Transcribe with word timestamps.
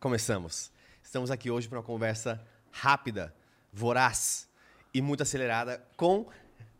Começamos. 0.00 0.70
Estamos 1.02 1.28
aqui 1.28 1.50
hoje 1.50 1.68
para 1.68 1.78
uma 1.78 1.84
conversa 1.84 2.40
rápida, 2.70 3.34
voraz 3.72 4.48
e 4.94 5.02
muito 5.02 5.24
acelerada 5.24 5.84
com 5.96 6.28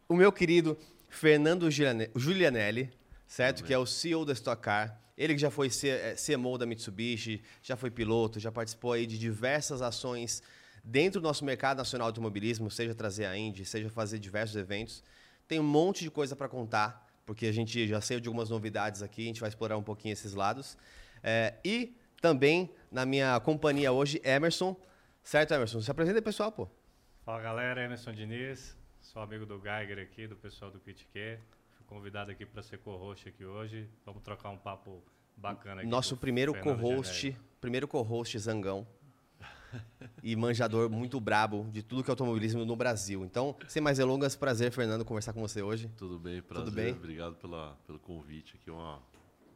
o 0.08 0.14
meu 0.14 0.30
querido 0.30 0.78
Fernando 1.08 1.68
Giulianelli, 1.68 2.92
certo? 3.26 3.64
Que 3.64 3.74
é 3.74 3.78
o 3.78 3.84
CEO 3.84 4.24
da 4.24 4.32
Stock 4.34 4.62
Car. 4.62 5.00
Ele 5.16 5.34
que 5.34 5.40
já 5.40 5.50
foi 5.50 5.68
CMO 5.68 6.56
da 6.56 6.64
Mitsubishi, 6.64 7.42
já 7.60 7.76
foi 7.76 7.90
piloto, 7.90 8.38
já 8.38 8.52
participou 8.52 8.92
aí 8.92 9.04
de 9.04 9.18
diversas 9.18 9.82
ações 9.82 10.40
dentro 10.84 11.20
do 11.20 11.24
nosso 11.24 11.44
mercado 11.44 11.78
nacional 11.78 12.06
de 12.06 12.20
automobilismo, 12.20 12.70
seja 12.70 12.94
trazer 12.94 13.24
a 13.24 13.36
Indy, 13.36 13.64
seja 13.64 13.90
fazer 13.90 14.20
diversos 14.20 14.54
eventos. 14.54 15.02
Tem 15.48 15.58
um 15.58 15.64
monte 15.64 16.04
de 16.04 16.10
coisa 16.12 16.36
para 16.36 16.48
contar, 16.48 17.04
porque 17.26 17.46
a 17.46 17.52
gente 17.52 17.84
já 17.88 18.00
saiu 18.00 18.20
de 18.20 18.28
algumas 18.28 18.48
novidades 18.48 19.02
aqui, 19.02 19.22
a 19.22 19.26
gente 19.26 19.40
vai 19.40 19.48
explorar 19.48 19.76
um 19.76 19.82
pouquinho 19.82 20.12
esses 20.12 20.34
lados. 20.34 20.78
É, 21.20 21.54
e 21.64 21.96
também 22.20 22.70
na 22.90 23.04
minha 23.04 23.38
companhia 23.40 23.92
hoje, 23.92 24.20
Emerson. 24.24 24.76
Certo, 25.22 25.52
Emerson? 25.52 25.80
Se 25.80 25.90
apresenta 25.90 26.18
aí, 26.18 26.22
pessoal, 26.22 26.50
pô. 26.50 26.68
Fala, 27.24 27.40
galera. 27.40 27.84
Emerson 27.84 28.12
Diniz. 28.12 28.76
Sou 29.00 29.22
amigo 29.22 29.46
do 29.46 29.60
Geiger 29.60 29.98
aqui, 29.98 30.26
do 30.26 30.36
pessoal 30.36 30.70
do 30.70 30.78
Pitque. 30.78 31.38
Fui 31.76 31.86
convidado 31.86 32.30
aqui 32.30 32.44
para 32.44 32.62
ser 32.62 32.78
co-host 32.78 33.28
aqui 33.28 33.44
hoje. 33.44 33.88
Vamos 34.04 34.22
trocar 34.22 34.50
um 34.50 34.58
papo 34.58 35.02
bacana 35.36 35.80
aqui. 35.80 35.90
Nosso 35.90 36.16
primeiro 36.16 36.54
co-host, 36.60 37.36
primeiro 37.60 37.86
co-host 37.86 38.38
Zangão. 38.38 38.86
e 40.22 40.34
manjador 40.34 40.88
muito 40.90 41.20
brabo 41.20 41.68
de 41.70 41.82
tudo 41.82 42.02
que 42.02 42.10
é 42.10 42.12
automobilismo 42.12 42.64
no 42.64 42.74
Brasil. 42.74 43.24
Então, 43.24 43.56
sem 43.68 43.82
mais 43.82 43.98
delongas, 43.98 44.34
prazer, 44.34 44.72
Fernando, 44.72 45.04
conversar 45.04 45.32
com 45.32 45.40
você 45.40 45.62
hoje. 45.62 45.90
Tudo 45.96 46.18
bem, 46.18 46.40
prazer. 46.42 46.64
Tudo 46.64 46.74
bem? 46.74 46.92
Obrigado 46.92 47.34
pela, 47.36 47.76
pelo 47.86 47.98
convite 47.98 48.56
aqui. 48.56 48.70
Uma, 48.70 48.94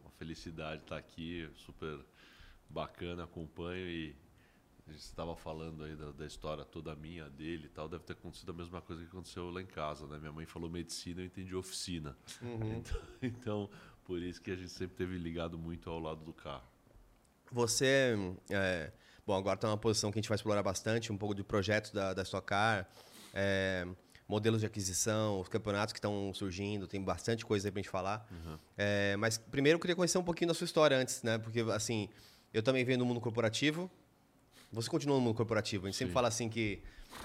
uma 0.03 0.11
felicidade 0.19 0.83
estar 0.83 0.97
aqui, 0.97 1.49
super 1.57 1.99
bacana, 2.69 3.25
acompanho 3.25 3.89
e 3.89 4.17
a 4.87 4.93
gente 4.93 5.03
estava 5.03 5.37
falando 5.37 5.85
aí 5.85 5.95
da, 5.95 6.11
da, 6.11 6.27
história 6.27 6.65
toda 6.65 6.95
minha, 6.95 7.29
dele 7.31 7.67
e 7.67 7.69
tal, 7.69 7.89
deve 7.89 8.05
ter 8.05 8.15
acontecido 8.15 8.51
a 8.51 8.53
mesma 8.53 8.81
coisa 8.81 9.03
que 9.03 9.09
aconteceu 9.09 9.51
lá 9.51 9.61
em 9.61 9.67
casa, 9.67 10.07
né? 10.07 10.19
Minha 10.19 10.33
mãe 10.33 10.45
falou 10.45 10.69
medicina, 10.69 11.21
eu 11.21 11.27
entendi 11.27 11.55
oficina. 11.55 12.17
Uhum. 12.41 12.83
Então, 12.83 13.01
então, 13.23 13.71
por 14.05 14.21
isso 14.21 14.41
que 14.41 14.51
a 14.51 14.57
gente 14.57 14.71
sempre 14.71 14.97
teve 14.97 15.17
ligado 15.17 15.59
muito 15.59 15.89
ao 15.89 15.99
lado 15.99 16.25
do 16.25 16.33
carro. 16.33 16.67
Você, 17.51 18.17
é, 18.51 18.93
bom, 19.27 19.35
agora 19.35 19.55
está 19.55 19.69
numa 19.69 19.79
posição 19.79 20.11
que 20.11 20.19
a 20.19 20.23
gente 20.23 20.29
vai 20.29 20.37
explorar 20.37 20.63
bastante, 20.63 21.13
um 21.13 21.19
pouco 21.19 21.35
de 21.35 21.45
projetos 21.45 21.93
da, 21.93 22.13
da 22.13 22.23
Stock 22.23 22.47
Car, 22.47 22.89
é, 23.33 23.87
modelos 24.27 24.61
de 24.61 24.67
aquisição, 24.67 25.41
os 25.41 25.49
campeonatos 25.49 25.93
que 25.93 25.99
estão 25.99 26.33
surgindo, 26.35 26.87
tem 26.87 27.03
bastante 27.03 27.45
coisa 27.45 27.69
aí 27.69 27.73
para 27.73 27.81
a 27.81 27.83
gente 27.83 27.91
falar. 27.91 28.27
Uhum. 28.31 28.59
É, 28.77 29.17
mas 29.17 29.37
primeiro 29.39 29.77
eu 29.77 29.81
queria 29.81 29.95
conhecer 29.95 30.19
um 30.19 30.25
pouquinho 30.25 30.49
da 30.49 30.55
sua 30.55 30.65
história 30.65 30.97
antes, 30.97 31.23
né? 31.23 31.39
Porque, 31.39 31.61
assim, 31.61 32.09
eu 32.53 32.63
também 32.63 32.85
venho 32.85 32.99
no 32.99 33.07
mundo 33.07 33.21
corporativo. 33.21 33.91
Você 34.73 34.89
continua 34.89 35.17
no 35.17 35.23
mundo 35.23 35.35
corporativo. 35.35 35.87
A 35.87 35.89
gente 35.89 35.97
Sim. 35.97 36.05
sempre 36.05 36.15
fala 36.15 36.29
assim 36.29 36.49
que 36.49 36.81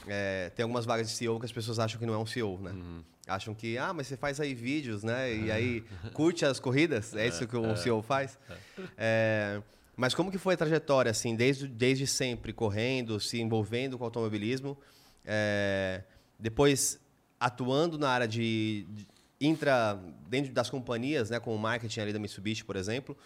é, 0.08 0.52
tem 0.56 0.64
algumas 0.64 0.86
vagas 0.86 1.08
de 1.08 1.14
CEO 1.14 1.40
que 1.40 1.46
as 1.46 1.52
pessoas 1.52 1.80
acham 1.80 2.00
que 2.00 2.06
não 2.06 2.14
é 2.14 2.18
um 2.18 2.26
CEO, 2.26 2.60
né? 2.60 2.72
Uhum. 2.72 3.04
Acham 3.28 3.54
que, 3.54 3.78
ah, 3.78 3.94
mas 3.94 4.08
você 4.08 4.16
faz 4.16 4.40
aí 4.40 4.54
vídeos, 4.54 5.04
né? 5.04 5.34
E 5.34 5.52
aí 5.52 5.84
curte 6.14 6.46
as 6.46 6.60
corridas, 6.60 7.14
é 7.14 7.28
isso 7.28 7.46
que 7.48 7.58
um 7.58 7.72
é, 7.72 7.76
CEO 7.76 8.02
faz. 8.02 8.38
É. 8.50 8.58
é, 8.98 9.62
mas 9.96 10.14
como 10.14 10.32
que 10.32 10.38
foi 10.38 10.54
a 10.54 10.58
trajetória, 10.58 11.10
assim, 11.10 11.36
desde, 11.36 11.68
desde 11.68 12.06
sempre, 12.06 12.54
correndo, 12.54 13.20
se 13.20 13.42
envolvendo 13.42 13.98
com 13.98 14.06
automobilismo, 14.06 14.78
é, 15.26 16.04
depois 16.40 17.00
atuando 17.40 17.98
na 17.98 18.10
área 18.10 18.28
de, 18.28 18.86
de, 18.90 19.08
intra, 19.42 20.00
dentro 20.30 20.54
das 20.54 20.70
companhias, 20.70 21.30
né, 21.30 21.40
com 21.40 21.54
o 21.54 21.60
marketing 21.60 22.00
ali 22.00 22.14
da 22.14 22.20
Mitsubishi, 22.20 22.64
por 22.64 22.76
exemplo, 22.76 23.18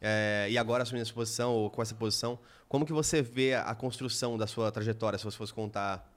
é, 0.00 0.46
e 0.50 0.56
agora 0.56 0.82
assumindo 0.82 1.02
essa 1.02 1.14
posição, 1.14 1.52
ou 1.52 1.70
com 1.70 1.82
essa 1.82 1.94
posição, 1.94 2.38
como 2.68 2.86
que 2.86 2.92
você 2.92 3.22
vê 3.22 3.54
a 3.54 3.74
construção 3.74 4.36
da 4.36 4.46
sua 4.46 4.70
trajetória, 4.70 5.18
se 5.18 5.24
você 5.24 5.36
fosse 5.36 5.52
contar 5.52 6.12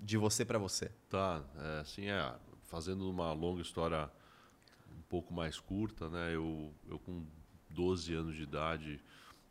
de 0.00 0.16
você 0.16 0.44
para 0.44 0.58
você? 0.58 0.90
Tá, 1.08 1.42
é, 1.56 1.80
assim, 1.80 2.08
é, 2.08 2.34
fazendo 2.64 3.08
uma 3.08 3.32
longa 3.32 3.62
história 3.62 4.10
um 4.96 5.02
pouco 5.08 5.32
mais 5.32 5.58
curta, 5.58 6.08
né? 6.08 6.34
Eu, 6.34 6.72
eu 6.88 6.98
com 6.98 7.24
12 7.70 8.14
anos 8.14 8.36
de 8.36 8.42
idade 8.42 9.00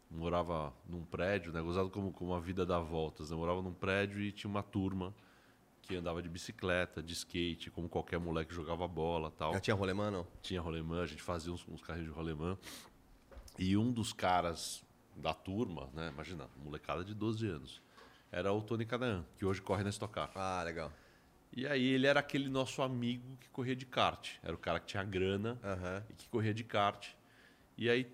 morava 0.10 0.74
num 0.88 1.04
prédio, 1.04 1.52
né? 1.52 1.62
Gozado 1.62 1.90
como, 1.90 2.12
como 2.12 2.34
a 2.34 2.40
vida 2.40 2.66
dá 2.66 2.80
voltas. 2.80 3.30
Né? 3.30 3.36
Eu 3.36 3.40
morava 3.40 3.62
num 3.62 3.74
prédio 3.74 4.22
e 4.22 4.32
tinha 4.32 4.50
uma 4.50 4.64
turma 4.64 5.14
que 5.82 5.96
andava 5.96 6.22
de 6.22 6.30
bicicleta, 6.30 7.04
de 7.04 7.14
skate, 7.14 7.70
como 7.70 7.90
qualquer 7.90 8.20
moleque 8.20 8.50
que 8.50 8.56
jogava 8.56 8.88
bola 8.88 9.32
tal. 9.32 9.54
Já 9.54 9.60
tinha 9.60 9.76
rolemã, 9.76 10.10
não? 10.10 10.26
Tinha 10.42 10.62
rolemã, 10.62 11.02
a 11.02 11.06
gente 11.06 11.22
fazia 11.22 11.52
uns, 11.52 11.68
uns 11.68 11.82
carrinhos 11.82 12.10
de 12.10 12.16
rolemã. 12.16 12.58
E 13.58 13.78
um 13.78 13.92
dos 13.92 14.14
caras 14.14 14.84
da 15.16 15.34
turma, 15.34 15.90
né? 15.94 16.10
Imagina, 16.10 16.48
molecada 16.64 17.04
de 17.04 17.14
12 17.14 17.48
anos. 17.48 17.82
Era 18.32 18.52
o 18.52 18.62
Tony 18.62 18.86
Canaan, 18.86 19.24
que 19.38 19.46
hoje 19.46 19.62
corre 19.62 19.84
na 19.84 19.90
Stock 19.90 20.12
Car. 20.12 20.32
Ah, 20.36 20.64
legal. 20.64 20.92
E 21.56 21.68
aí 21.68 21.86
ele 21.86 22.08
era 22.08 22.20
aquele 22.20 22.50
nosso 22.50 22.82
amigo 22.82 23.38
que 23.40 23.48
corria 23.50 23.76
de 23.76 23.86
kart. 23.86 24.38
Era 24.42 24.56
o 24.56 24.58
cara 24.58 24.80
que 24.80 24.88
tinha 24.88 25.04
grana 25.04 25.60
uhum. 25.64 26.04
e 26.10 26.14
que 26.14 26.28
corria 26.28 26.54
de 26.54 26.64
kart. 26.64 27.14
E 27.78 27.90
aí, 27.90 28.12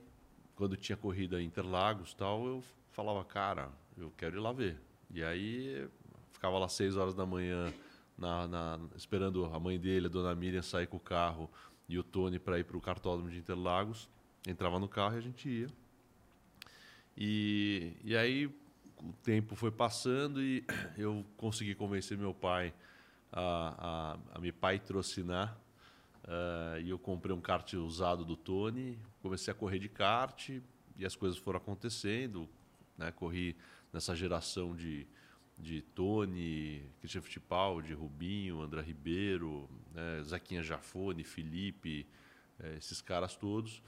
quando 0.55 0.75
tinha 0.75 0.97
corrida 0.97 1.41
em 1.41 1.45
Interlagos 1.45 2.13
tal, 2.13 2.45
eu 2.45 2.63
falava, 2.91 3.23
cara, 3.23 3.69
eu 3.97 4.11
quero 4.17 4.35
ir 4.35 4.39
lá 4.41 4.51
ver. 4.51 4.77
E 5.09 5.23
aí 5.23 5.87
ficava 6.33 6.59
lá 6.59 6.67
seis 6.67 6.97
horas 6.97 7.15
da 7.15 7.25
manhã 7.25 7.73
na, 8.17 8.45
na, 8.45 8.79
esperando 8.97 9.45
a 9.45 9.59
mãe 9.59 9.79
dele, 9.79 10.07
a 10.07 10.09
dona 10.09 10.35
Miriam, 10.35 10.61
sair 10.61 10.87
com 10.87 10.97
o 10.97 10.99
carro 10.99 11.49
e 11.87 11.97
o 11.97 12.03
Tony 12.03 12.39
para 12.39 12.59
ir 12.59 12.65
para 12.65 12.75
o 12.75 12.81
cartódromo 12.81 13.29
de 13.29 13.37
Interlagos 13.37 14.09
entrava 14.47 14.79
no 14.79 14.87
carro 14.87 15.15
e 15.15 15.17
a 15.17 15.21
gente 15.21 15.49
ia. 15.49 15.67
E, 17.17 17.93
e 18.03 18.15
aí, 18.15 18.45
o 18.45 19.13
tempo 19.23 19.55
foi 19.55 19.71
passando 19.71 20.41
e 20.41 20.63
eu 20.97 21.25
consegui 21.37 21.75
convencer 21.75 22.17
meu 22.17 22.33
pai 22.33 22.73
a, 23.31 24.17
a, 24.33 24.37
a 24.37 24.39
me 24.39 24.51
patrocinar. 24.51 25.57
Uh, 26.23 26.79
e 26.81 26.89
eu 26.89 26.99
comprei 26.99 27.35
um 27.35 27.41
kart 27.41 27.73
usado 27.73 28.23
do 28.23 28.35
Tony, 28.35 28.99
comecei 29.21 29.51
a 29.51 29.55
correr 29.55 29.79
de 29.79 29.89
kart 29.89 30.49
e 30.97 31.05
as 31.05 31.15
coisas 31.15 31.39
foram 31.39 31.57
acontecendo. 31.57 32.47
Né? 32.97 33.11
Corri 33.11 33.55
nessa 33.91 34.15
geração 34.15 34.75
de, 34.75 35.07
de 35.57 35.81
Tony, 35.81 36.83
Christian 36.99 37.21
Fittipaldi, 37.21 37.93
Rubinho, 37.93 38.61
André 38.61 38.81
Ribeiro, 38.81 39.69
né? 39.93 40.21
Zequinha 40.23 40.61
Jafone, 40.61 41.23
Felipe, 41.23 42.05
eh, 42.59 42.75
esses 42.77 43.01
caras 43.01 43.35
todos. 43.35 43.81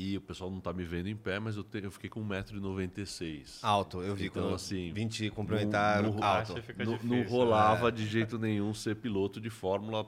E 0.00 0.16
o 0.16 0.20
pessoal 0.20 0.48
não 0.48 0.58
está 0.58 0.72
me 0.72 0.84
vendo 0.84 1.08
em 1.08 1.16
pé, 1.16 1.40
mas 1.40 1.56
eu, 1.56 1.64
te, 1.64 1.82
eu 1.82 1.90
fiquei 1.90 2.08
com 2.08 2.24
1,96m. 2.24 3.58
Alto, 3.62 4.00
eu 4.00 4.14
vi 4.14 4.26
então, 4.26 4.44
quando 4.44 4.54
assim, 4.54 4.92
20 4.92 5.28
complementar 5.30 6.04
não, 6.04 6.14
não, 6.14 6.22
alto. 6.22 6.54
Não, 6.78 6.98
não, 7.02 7.22
rolava 7.24 7.88
é. 7.88 7.90
de 7.90 8.06
jeito 8.06 8.38
nenhum 8.38 8.72
ser 8.72 8.94
piloto 8.94 9.40
de 9.40 9.50
Fórmula 9.50 10.06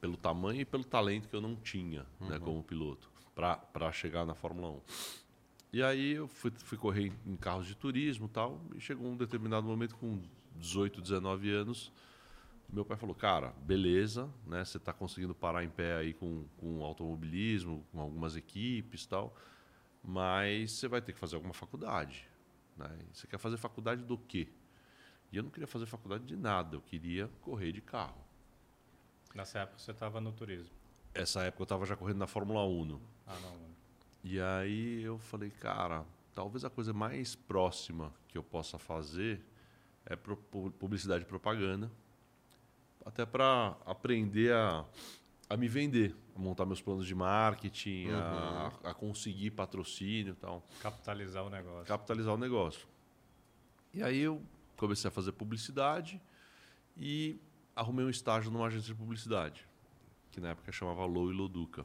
pelo 0.00 0.16
tamanho 0.16 0.62
e 0.62 0.64
pelo 0.64 0.82
talento 0.82 1.28
que 1.28 1.36
eu 1.36 1.42
não 1.42 1.54
tinha 1.54 2.06
uhum. 2.18 2.28
né, 2.30 2.38
como 2.38 2.62
piloto 2.62 3.10
para 3.34 3.92
chegar 3.92 4.24
na 4.24 4.34
Fórmula 4.34 4.70
1. 4.70 4.80
E 5.74 5.82
aí 5.82 6.12
eu 6.12 6.26
fui, 6.26 6.50
fui 6.50 6.78
correr 6.78 7.12
em 7.26 7.36
carros 7.36 7.66
de 7.66 7.74
turismo 7.74 8.28
tal, 8.28 8.62
e 8.74 8.80
chegou 8.80 9.06
um 9.06 9.16
determinado 9.16 9.66
momento 9.66 9.94
com 9.94 10.22
18, 10.56 11.02
19 11.02 11.50
anos, 11.50 11.92
meu 12.72 12.86
pai 12.86 12.96
falou, 12.96 13.14
cara, 13.14 13.52
beleza, 13.62 14.32
né? 14.46 14.64
Você 14.64 14.78
está 14.78 14.94
conseguindo 14.94 15.34
parar 15.34 15.62
em 15.62 15.68
pé 15.68 15.96
aí 15.96 16.14
com, 16.14 16.46
com 16.56 16.82
automobilismo, 16.82 17.86
com 17.92 18.00
algumas 18.00 18.34
equipes 18.34 19.04
tal, 19.04 19.36
mas 20.02 20.72
você 20.72 20.88
vai 20.88 21.02
ter 21.02 21.12
que 21.12 21.18
fazer 21.18 21.36
alguma 21.36 21.52
faculdade. 21.52 22.26
Né? 22.76 22.88
Você 23.12 23.26
quer 23.26 23.38
fazer 23.38 23.58
faculdade 23.58 24.02
do 24.02 24.16
quê? 24.16 24.48
E 25.30 25.36
eu 25.36 25.42
não 25.42 25.50
queria 25.50 25.66
fazer 25.66 25.84
faculdade 25.84 26.24
de 26.24 26.34
nada, 26.34 26.76
eu 26.76 26.80
queria 26.80 27.28
correr 27.42 27.72
de 27.72 27.82
carro. 27.82 28.24
Nessa 29.34 29.60
época 29.60 29.78
você 29.78 29.90
estava 29.90 30.18
no 30.18 30.32
turismo? 30.32 30.74
Essa 31.14 31.42
época 31.42 31.62
eu 31.62 31.64
estava 31.64 31.84
já 31.84 31.94
correndo 31.94 32.18
na 32.18 32.26
Fórmula 32.26 32.66
1. 32.66 33.00
Ah, 33.26 33.38
não. 33.42 33.60
E 34.24 34.40
aí 34.40 35.02
eu 35.02 35.18
falei, 35.18 35.50
cara, 35.50 36.06
talvez 36.34 36.64
a 36.64 36.70
coisa 36.70 36.94
mais 36.94 37.34
próxima 37.34 38.14
que 38.28 38.38
eu 38.38 38.42
possa 38.42 38.78
fazer 38.78 39.44
é 40.06 40.16
publicidade 40.16 41.24
e 41.24 41.26
propaganda 41.26 41.90
até 43.04 43.26
para 43.26 43.76
aprender 43.84 44.52
a, 44.52 44.84
a 45.48 45.56
me 45.56 45.68
vender, 45.68 46.14
a 46.34 46.38
montar 46.38 46.64
meus 46.64 46.80
planos 46.80 47.06
de 47.06 47.14
marketing, 47.14 48.06
uhum. 48.08 48.16
a, 48.16 48.72
a, 48.84 48.94
conseguir 48.94 49.50
patrocínio 49.50 50.32
e 50.32 50.36
tal. 50.36 50.66
Capitalizar 50.80 51.44
o 51.44 51.50
negócio. 51.50 51.86
Capitalizar 51.86 52.34
o 52.34 52.38
negócio. 52.38 52.86
E 53.92 54.02
aí 54.02 54.20
eu 54.20 54.42
comecei 54.76 55.08
a 55.08 55.10
fazer 55.10 55.32
publicidade 55.32 56.20
e 56.96 57.38
arrumei 57.76 58.04
um 58.04 58.10
estágio 58.10 58.50
numa 58.50 58.66
agência 58.66 58.92
de 58.92 58.98
publicidade, 58.98 59.66
que 60.30 60.40
na 60.40 60.50
época 60.50 60.72
chamava 60.72 61.04
Lou 61.04 61.30
e 61.30 61.34
Loduca. 61.34 61.84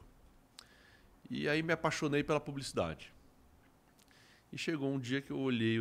E 1.30 1.48
aí 1.48 1.62
me 1.62 1.72
apaixonei 1.72 2.24
pela 2.24 2.40
publicidade. 2.40 3.12
E 4.50 4.56
chegou 4.56 4.90
um 4.90 4.98
dia 4.98 5.20
que 5.20 5.30
eu 5.30 5.38
olhei 5.38 5.78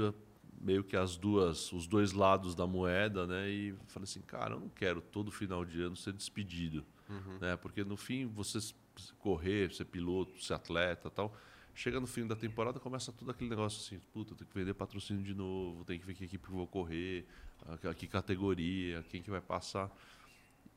meio 0.60 0.84
que 0.84 0.98
as 0.98 1.16
duas, 1.16 1.72
os 1.72 1.88
dois 1.88 2.12
lados 2.12 2.56
da 2.56 2.66
moeda, 2.66 3.28
né? 3.28 3.50
E 3.50 3.76
falei 3.88 4.06
assim, 4.06 4.22
cara, 4.22 4.56
eu 4.56 4.60
não 4.60 4.70
quero 4.70 5.02
todo 5.02 5.32
final 5.32 5.64
de 5.64 5.82
ano 5.82 5.96
ser 5.96 6.14
despedido, 6.14 6.86
uhum. 7.10 7.38
né? 7.40 7.56
Porque 7.58 7.84
no 7.84 7.96
fim 7.96 8.26
você 8.26 8.60
correr, 9.20 9.74
ser 9.74 9.86
piloto, 9.86 10.44
ser 10.44 10.56
atleta, 10.56 11.10
tal, 11.10 11.36
chega 11.76 12.00
no 12.00 12.08
fim 12.08 12.26
da 12.26 12.36
temporada 12.36 12.80
começa 12.80 13.12
tudo 13.12 13.30
aquele 13.30 13.50
negócio 13.50 13.80
assim, 13.80 14.04
puta, 14.12 14.34
tem 14.34 14.48
que 14.48 14.54
vender 14.54 14.74
patrocínio 14.74 15.24
de 15.24 15.36
novo, 15.36 15.86
tem 15.86 16.00
que 16.00 16.06
ver 16.06 16.16
que 16.16 16.24
equipe 16.24 16.50
eu 16.50 16.56
vou 16.56 16.68
correr, 16.68 17.28
a, 17.68 17.94
que 17.94 18.08
categoria, 18.08 19.04
quem 19.10 19.22
que 19.22 19.30
vai 19.30 19.42
passar. 19.42 19.92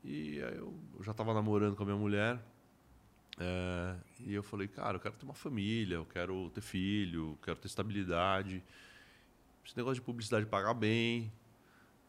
E 0.04 0.42
aí 0.42 0.56
eu, 0.56 0.74
eu 0.98 1.02
já 1.02 1.12
estava 1.12 1.32
namorando 1.32 1.74
com 1.74 1.82
a 1.82 1.86
minha 1.86 1.98
mulher. 1.98 2.38
É, 3.38 3.96
e 4.20 4.34
eu 4.34 4.42
falei, 4.42 4.68
cara, 4.68 4.96
eu 4.96 5.00
quero 5.00 5.14
ter 5.14 5.24
uma 5.24 5.34
família, 5.34 5.94
eu 5.94 6.04
quero 6.04 6.50
ter 6.50 6.60
filho, 6.60 7.30
eu 7.30 7.38
quero 7.42 7.58
ter 7.58 7.68
estabilidade. 7.68 8.62
Esse 9.70 9.76
negócio 9.76 10.00
de 10.00 10.00
publicidade 10.00 10.44
pagar 10.46 10.74
bem. 10.74 11.32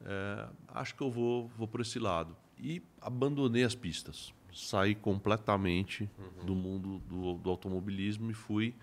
É, 0.03 0.47
acho 0.69 0.95
que 0.95 1.03
eu 1.03 1.11
vou, 1.11 1.47
vou 1.49 1.67
por 1.67 1.79
esse 1.79 1.99
lado. 1.99 2.35
E 2.57 2.81
abandonei 2.99 3.63
as 3.63 3.75
pistas. 3.75 4.33
Saí 4.51 4.95
completamente 4.95 6.09
uhum. 6.17 6.45
do 6.45 6.55
mundo 6.55 6.97
do, 7.07 7.35
do 7.35 7.49
automobilismo 7.51 8.31
e 8.31 8.33
fui 8.33 8.73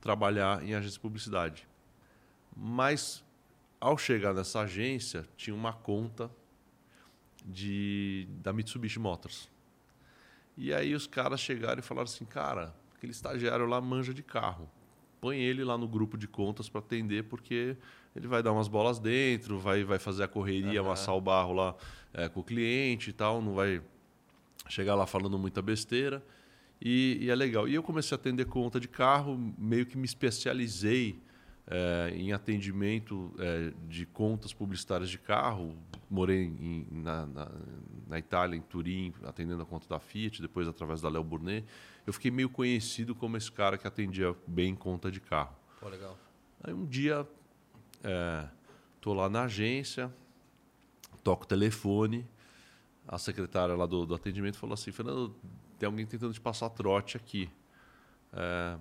trabalhar 0.00 0.64
em 0.64 0.74
agência 0.74 0.94
de 0.94 1.00
publicidade. 1.00 1.68
Mas, 2.56 3.22
ao 3.78 3.98
chegar 3.98 4.32
nessa 4.32 4.60
agência, 4.60 5.28
tinha 5.36 5.54
uma 5.54 5.74
conta 5.74 6.30
de, 7.44 8.26
da 8.42 8.54
Mitsubishi 8.54 8.98
Motors. 8.98 9.50
E 10.56 10.72
aí 10.72 10.94
os 10.94 11.06
caras 11.06 11.40
chegaram 11.40 11.80
e 11.80 11.82
falaram 11.82 12.04
assim, 12.04 12.24
cara, 12.24 12.74
aquele 12.96 13.12
estagiário 13.12 13.66
lá 13.66 13.82
manja 13.82 14.14
de 14.14 14.22
carro. 14.22 14.66
Põe 15.24 15.38
ele 15.38 15.64
lá 15.64 15.78
no 15.78 15.88
grupo 15.88 16.18
de 16.18 16.28
contas 16.28 16.68
para 16.68 16.80
atender, 16.80 17.24
porque 17.24 17.78
ele 18.14 18.28
vai 18.28 18.42
dar 18.42 18.52
umas 18.52 18.68
bolas 18.68 18.98
dentro, 18.98 19.58
vai, 19.58 19.82
vai 19.82 19.98
fazer 19.98 20.22
a 20.22 20.28
correria, 20.28 20.82
uhum. 20.82 20.88
amassar 20.88 21.16
o 21.16 21.20
barro 21.22 21.54
lá 21.54 21.74
é, 22.12 22.28
com 22.28 22.40
o 22.40 22.44
cliente 22.44 23.08
e 23.08 23.12
tal, 23.14 23.40
não 23.40 23.54
vai 23.54 23.80
chegar 24.68 24.94
lá 24.94 25.06
falando 25.06 25.38
muita 25.38 25.62
besteira. 25.62 26.22
E, 26.78 27.16
e, 27.22 27.30
é 27.30 27.34
legal. 27.34 27.66
E 27.66 27.72
eu 27.72 27.82
comecei 27.82 28.14
a 28.14 28.20
atender 28.20 28.44
conta 28.44 28.78
de 28.78 28.86
carro, 28.86 29.54
meio 29.56 29.86
que 29.86 29.96
me 29.96 30.04
especializei 30.04 31.18
é, 31.66 32.12
em 32.14 32.34
atendimento 32.34 33.32
é, 33.38 33.72
de 33.88 34.04
contas 34.04 34.52
publicitárias 34.52 35.08
de 35.08 35.16
carro. 35.16 35.74
Morei 36.10 36.42
em, 36.42 36.86
na, 36.90 37.24
na, 37.24 37.50
na, 38.08 38.18
Itália, 38.18 38.58
em 38.58 38.60
Turim, 38.60 39.10
atendendo 39.24 39.62
a 39.62 39.64
conta 39.64 39.88
da 39.88 39.98
Fiat, 39.98 40.42
depois 40.42 40.68
através 40.68 41.00
da 41.00 41.08
Léo 41.08 41.24
Burnet. 41.24 41.66
Eu 42.06 42.12
fiquei 42.12 42.30
meio 42.30 42.50
conhecido 42.50 43.14
como 43.14 43.36
esse 43.36 43.50
cara 43.50 43.78
que 43.78 43.86
atendia 43.86 44.34
bem 44.46 44.74
conta 44.74 45.10
de 45.10 45.20
carro. 45.20 45.56
Pô, 45.80 45.88
legal. 45.88 46.18
Aí 46.62 46.72
um 46.72 46.84
dia 46.84 47.26
Estou 48.96 49.14
é, 49.14 49.16
lá 49.16 49.30
na 49.30 49.44
agência, 49.44 50.12
toco 51.22 51.44
o 51.44 51.46
telefone, 51.46 52.26
a 53.08 53.16
secretária 53.16 53.74
lá 53.74 53.86
do, 53.86 54.04
do, 54.04 54.14
atendimento 54.14 54.58
falou 54.58 54.74
assim, 54.74 54.92
Fernando, 54.92 55.34
tem 55.78 55.86
alguém 55.86 56.04
tentando 56.04 56.34
te 56.34 56.40
passar 56.40 56.68
trote 56.68 57.16
aqui. 57.16 57.50
É, 58.30 58.76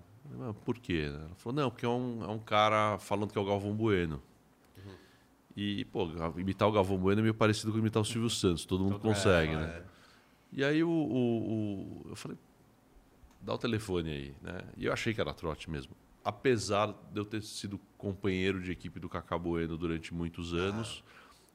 por 0.65 0.77
quê? 0.77 1.05
Ela 1.07 1.35
falou, 1.35 1.55
não, 1.55 1.71
porque 1.71 1.85
é 1.85 1.89
um, 1.89 2.23
é 2.23 2.27
um 2.27 2.39
cara 2.39 2.97
falando 2.99 3.31
que 3.31 3.37
é 3.37 3.41
o 3.41 3.45
Galvão 3.45 3.73
Bueno. 3.73 4.21
Uhum. 4.77 4.93
E, 5.55 5.85
pô, 5.85 6.05
imitar 6.37 6.67
o 6.67 6.71
Galvão 6.71 6.97
Bueno 6.97 7.21
é 7.21 7.23
meio 7.23 7.33
parecido 7.33 7.71
com 7.71 7.77
imitar 7.77 8.01
o 8.01 8.05
Silvio 8.05 8.29
Santos, 8.29 8.65
todo 8.65 8.83
mundo 8.83 8.99
consegue, 8.99 9.53
é, 9.53 9.55
né? 9.55 9.65
É. 9.65 9.83
E 10.51 10.63
aí 10.65 10.83
o, 10.83 10.89
o, 10.89 12.03
o, 12.03 12.09
eu 12.09 12.15
falei, 12.15 12.37
dá 13.43 13.53
o 13.53 13.57
telefone 13.57 14.09
aí, 14.09 14.35
né? 14.41 14.61
E 14.77 14.85
eu 14.85 14.93
achei 14.93 15.13
que 15.13 15.21
era 15.21 15.33
trote 15.33 15.69
mesmo 15.69 15.95
apesar 16.23 16.93
de 17.11 17.19
eu 17.19 17.25
ter 17.25 17.43
sido 17.43 17.79
companheiro 17.97 18.61
de 18.61 18.71
equipe 18.71 18.99
do 18.99 19.09
Cacá 19.09 19.37
Bueno 19.37 19.77
durante 19.77 20.13
muitos 20.13 20.53
anos 20.53 21.03
ah. 21.05 21.11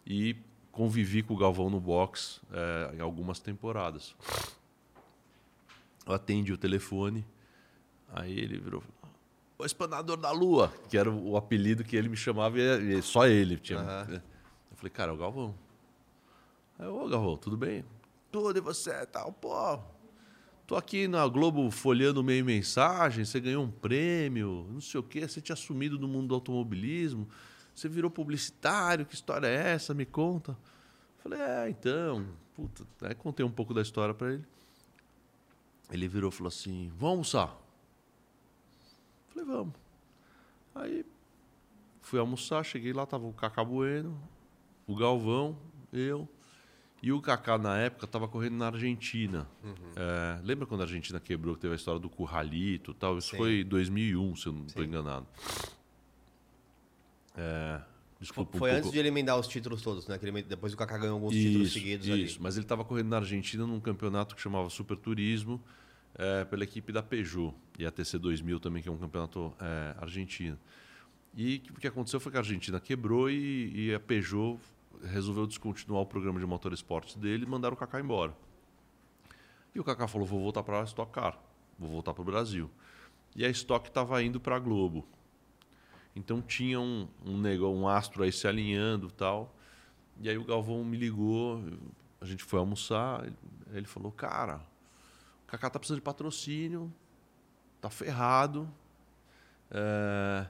e 0.07 0.37
convivi 0.71 1.23
com 1.23 1.35
o 1.35 1.37
Galvão 1.37 1.71
no 1.71 1.81
box 1.81 2.41
é, 2.53 2.97
em 2.97 3.01
algumas 3.01 3.41
temporadas. 3.41 4.15
Eu 6.07 6.13
atendi 6.13 6.53
o 6.53 6.59
telefone, 6.59 7.25
aí 8.13 8.39
ele 8.39 8.59
virou 8.59 8.83
o 9.59 9.65
espanador 9.65 10.17
da 10.17 10.31
lua, 10.31 10.73
que 10.89 10.97
era 10.97 11.11
o 11.11 11.37
apelido 11.37 11.83
que 11.83 11.97
ele 11.97 12.09
me 12.09 12.17
chamava 12.17 12.59
e 12.61 13.03
só 13.03 13.27
ele 13.27 13.57
tinha. 13.57 13.81
Uhum. 13.81 14.15
Eu 14.15 14.77
falei, 14.77 14.91
cara, 14.91 15.11
é 15.11 15.15
o 15.15 15.19
Galvão. 15.19 15.55
Aí, 16.79 16.87
ô 16.87 17.09
Galvão, 17.09 17.37
tudo 17.37 17.57
bem? 17.57 17.85
Tudo, 18.31 18.57
e 18.57 18.61
você? 18.61 19.05
Tal, 19.07 19.33
pô, 19.33 19.81
Tô 20.69 20.77
aqui 20.77 21.09
na 21.09 21.27
Globo 21.27 21.71
folhando 21.71 22.23
meio 22.23 22.45
mensagem, 22.45 23.25
você 23.25 23.41
ganhou 23.41 23.65
um 23.65 23.71
prêmio, 23.71 24.67
não 24.71 24.83
sei 24.83 25.01
o 25.01 25.03
quê, 25.03 25.27
você 25.27 25.41
tinha 25.41 25.57
sumido 25.57 25.99
no 25.99 26.07
mundo 26.07 26.29
do 26.29 26.35
automobilismo, 26.35 27.27
você 27.75 27.89
virou 27.89 28.11
publicitário, 28.11 29.07
que 29.07 29.15
história 29.15 29.47
é 29.47 29.71
essa? 29.73 29.95
Me 29.95 30.05
conta. 30.05 30.59
Falei, 31.23 31.41
é, 31.41 31.71
então, 31.71 32.29
puta. 32.55 32.87
Aí 33.01 33.15
contei 33.15 33.47
um 33.47 33.51
pouco 33.51 33.73
da 33.73 33.81
história 33.81 34.13
para 34.13 34.35
ele. 34.35 34.45
Ele 35.91 36.07
virou 36.07 36.29
e 36.29 36.35
falou 36.35 36.49
assim: 36.49 36.93
vamos 36.99 37.35
almoçar. 37.35 37.59
Falei, 39.31 39.49
vamos. 39.49 39.75
Aí 40.75 41.07
fui 42.03 42.21
almoçar, 42.21 42.63
cheguei 42.63 42.93
lá, 42.93 43.07
tava 43.07 43.27
o 43.27 43.33
Cacá 43.33 43.65
Bueno, 43.65 44.21
o 44.87 44.95
Galvão, 44.95 45.57
eu, 45.91 46.29
e 47.01 47.13
o 47.13 47.21
Kaká, 47.21 47.57
na 47.57 47.79
época, 47.79 48.07
estava 48.07 48.27
correndo 48.27 48.57
na 48.57 48.67
Argentina. 48.67 49.47
Uhum. 49.63 49.75
É, 49.95 50.41
lembra 50.43 50.67
quando 50.67 50.81
a 50.81 50.85
Argentina 50.85 51.21
quebrou, 51.21 51.55
que 51.55 51.61
teve 51.61 51.75
a 51.75 51.77
história 51.77 52.01
do 52.01 52.09
Curralito 52.09 52.91
e 52.91 52.95
tal? 52.95 53.17
Isso 53.17 53.31
Sim. 53.31 53.37
foi 53.37 53.61
em 53.61 53.65
2001, 53.65 54.37
se 54.37 54.47
eu 54.47 54.53
não 54.53 54.67
estou 54.67 54.85
enganado. 54.85 55.27
É, 57.37 57.81
desculpa, 58.21 58.59
foi 58.59 58.71
um 58.71 58.73
antes 58.73 58.83
pouco... 58.83 58.95
de 58.95 58.99
ele 58.99 59.09
emendar 59.09 59.39
os 59.39 59.47
títulos 59.47 59.81
todos, 59.81 60.09
né? 60.09 60.19
depois 60.49 60.75
o 60.75 60.77
Kaká 60.77 60.99
ganhou 60.99 61.15
alguns 61.15 61.33
isso, 61.35 61.47
títulos 61.47 61.73
seguidos 61.73 62.07
isso. 62.07 62.15
ali. 62.15 62.25
Isso, 62.25 62.39
mas 62.43 62.57
ele 62.57 62.65
estava 62.65 62.85
correndo 62.85 63.11
na 63.11 63.19
Argentina 63.19 63.65
num 63.65 63.79
campeonato 63.79 64.35
que 64.35 64.43
chamava 64.43 64.69
Super 64.69 64.97
Turismo, 64.97 65.63
é, 66.17 66.45
pela 66.47 66.65
equipe 66.65 66.93
da 66.93 67.03
Peugeot. 67.03 67.55
E 67.79 67.87
a 67.87 67.93
TC 67.93 68.19
2000 68.19 68.59
também, 68.59 68.83
que 68.83 68.89
é 68.89 68.93
um 68.93 68.99
campeonato 68.99 69.55
é, 69.61 69.95
argentino. 70.01 70.59
E 71.37 71.63
o 71.71 71.75
que 71.75 71.87
aconteceu 71.87 72.19
foi 72.19 72.33
que 72.33 72.39
a 72.39 72.41
Argentina 72.41 72.81
quebrou 72.81 73.31
e, 73.31 73.87
e 73.87 73.95
a 73.95 74.01
Peugeot 74.01 74.59
resolveu 75.05 75.47
descontinuar 75.47 76.03
o 76.03 76.07
programa 76.07 76.41
de 76.41 76.47
motorsports 76.47 77.15
dele 77.17 77.45
e 77.45 77.49
mandaram 77.49 77.75
o 77.75 77.79
Kaká 77.79 78.01
embora. 78.01 78.35
E 79.75 79.81
o 79.81 79.85
Kaká 79.85 80.07
falou: 80.09 80.27
vou 80.27 80.41
voltar 80.41 80.63
para 80.63 80.81
a 80.81 80.85
Stock 80.85 81.13
Car, 81.13 81.39
vou 81.79 81.91
voltar 81.91 82.15
para 82.15 82.23
o 82.23 82.25
Brasil. 82.25 82.71
E 83.37 83.45
a 83.45 83.51
Stock 83.51 83.89
estava 83.89 84.23
indo 84.23 84.41
para 84.41 84.57
a 84.57 84.59
Globo. 84.59 85.07
Então 86.15 86.43
tinha 86.43 86.81
um, 86.81 87.07
um, 87.25 87.39
negócio, 87.39 87.77
um 87.77 87.87
astro 87.87 88.23
aí 88.25 88.33
se 88.33 88.49
alinhando 88.49 89.11
tal. 89.11 89.55
E 90.21 90.29
aí 90.29 90.37
o 90.37 90.45
Galvão 90.45 90.85
me 90.85 90.97
ligou, 90.97 91.63
a 92.21 92.25
gente 92.25 92.43
foi 92.43 92.59
almoçar, 92.59 93.25
ele 93.73 93.87
falou, 93.87 94.11
cara, 94.11 94.57
o 95.45 95.47
Kaká 95.47 95.71
tá 95.71 95.79
precisando 95.79 96.01
de 96.01 96.05
patrocínio, 96.05 96.93
tá 97.81 97.89
ferrado. 97.89 98.69
É, 99.71 100.49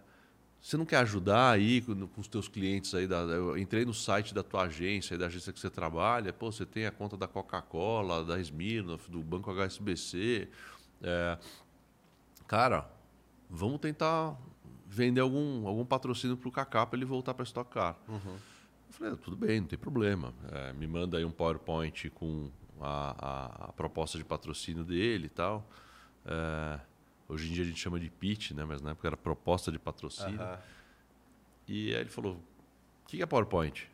você 0.61 0.77
não 0.77 0.85
quer 0.85 0.99
ajudar 0.99 1.53
aí 1.53 1.81
com, 1.81 2.07
com, 2.07 2.21
os 2.21 2.29
teus 2.29 2.49
clientes 2.49 2.95
aí? 2.95 3.07
Da, 3.07 3.19
eu 3.19 3.57
entrei 3.57 3.85
no 3.85 3.95
site 3.95 4.35
da 4.35 4.43
tua 4.43 4.63
agência, 4.63 5.17
da 5.17 5.27
agência 5.27 5.53
que 5.53 5.61
você 5.61 5.71
trabalha. 5.71 6.33
Pô, 6.33 6.51
você 6.51 6.67
tem 6.67 6.87
a 6.87 6.91
conta 6.91 7.17
da 7.17 7.29
Coca-Cola, 7.29 8.25
da 8.25 8.39
Smirnoff, 8.41 9.11
do 9.11 9.23
Banco 9.23 9.51
HSBC. 9.53 10.49
É, 11.03 11.39
cara, 12.47 12.91
vamos 13.49 13.79
tentar 13.79 14.37
vender 14.87 15.21
algum, 15.21 15.67
algum 15.67 15.85
patrocínio 15.85 16.37
para 16.37 16.49
o 16.49 16.53
Kaká 16.53 16.87
para 16.87 16.99
ele 16.99 17.05
voltar 17.05 17.35
para 17.35 17.45
Stock 17.45 17.71
Car. 17.71 17.97
Uhum. 18.09 18.37
Eu 18.89 18.93
falei, 18.93 19.17
tudo 19.17 19.37
bem, 19.37 19.61
não 19.61 19.69
tem 19.69 19.79
problema. 19.79 20.33
É, 20.51 20.73
me 20.73 20.87
manda 20.87 21.19
aí 21.19 21.25
um 21.25 21.31
PowerPoint 21.31 22.11
com 22.11 22.51
a, 22.81 23.15
a, 23.19 23.69
a, 23.69 23.73
proposta 23.73 24.19
de 24.19 24.25
patrocínio 24.25 24.83
dele 24.83 25.27
e 25.27 25.31
tal. 25.31 25.69
É, 26.25 26.81
Hoje 27.29 27.51
em 27.51 27.53
dia 27.53 27.63
a 27.63 27.67
gente 27.67 27.79
chama 27.79 28.01
de 28.01 28.09
pitch, 28.09 28.53
né? 28.53 28.65
mas 28.65 28.81
na 28.81 28.91
época 28.91 29.07
era 29.07 29.17
proposta 29.17 29.71
de 29.71 29.79
patrocínio. 29.79 30.41
E 31.67 31.95
aí 31.95 32.01
ele 32.01 32.09
falou: 32.09 32.37
o 33.05 33.07
que 33.07 33.21
é 33.21 33.27
PowerPoint? 33.27 33.89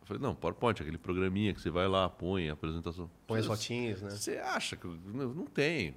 Eu 0.00 0.06
falei: 0.06 0.22
não, 0.22 0.34
PowerPoint, 0.34 0.82
aquele 0.82 0.98
programinha 0.98 1.54
que 1.54 1.60
você 1.60 1.70
vai 1.70 1.86
lá, 1.86 2.08
põe 2.08 2.50
a 2.50 2.54
apresentação. 2.54 3.08
Põe 3.26 3.40
as 3.40 3.46
fotinhas, 3.46 4.02
né? 4.02 4.10
Você 4.10 4.38
acha 4.38 4.76
que. 4.76 4.86
Não, 4.86 5.32
não 5.32 5.46
tem. 5.46 5.94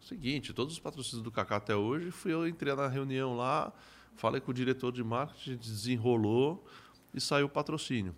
O 0.00 0.04
seguinte, 0.04 0.52
todos 0.52 0.74
os 0.74 0.80
patrocínios 0.80 1.22
do 1.22 1.30
Kaká 1.30 1.56
até 1.56 1.76
hoje, 1.76 2.10
fui 2.10 2.32
eu 2.32 2.48
entrei 2.48 2.74
na 2.74 2.88
reunião 2.88 3.36
lá, 3.36 3.72
falei 4.16 4.40
com 4.40 4.50
o 4.50 4.54
diretor 4.54 4.90
de 4.90 5.04
marketing, 5.04 5.56
desenrolou 5.56 6.66
e 7.14 7.20
saiu 7.20 7.46
o 7.46 7.48
patrocínio. 7.48 8.12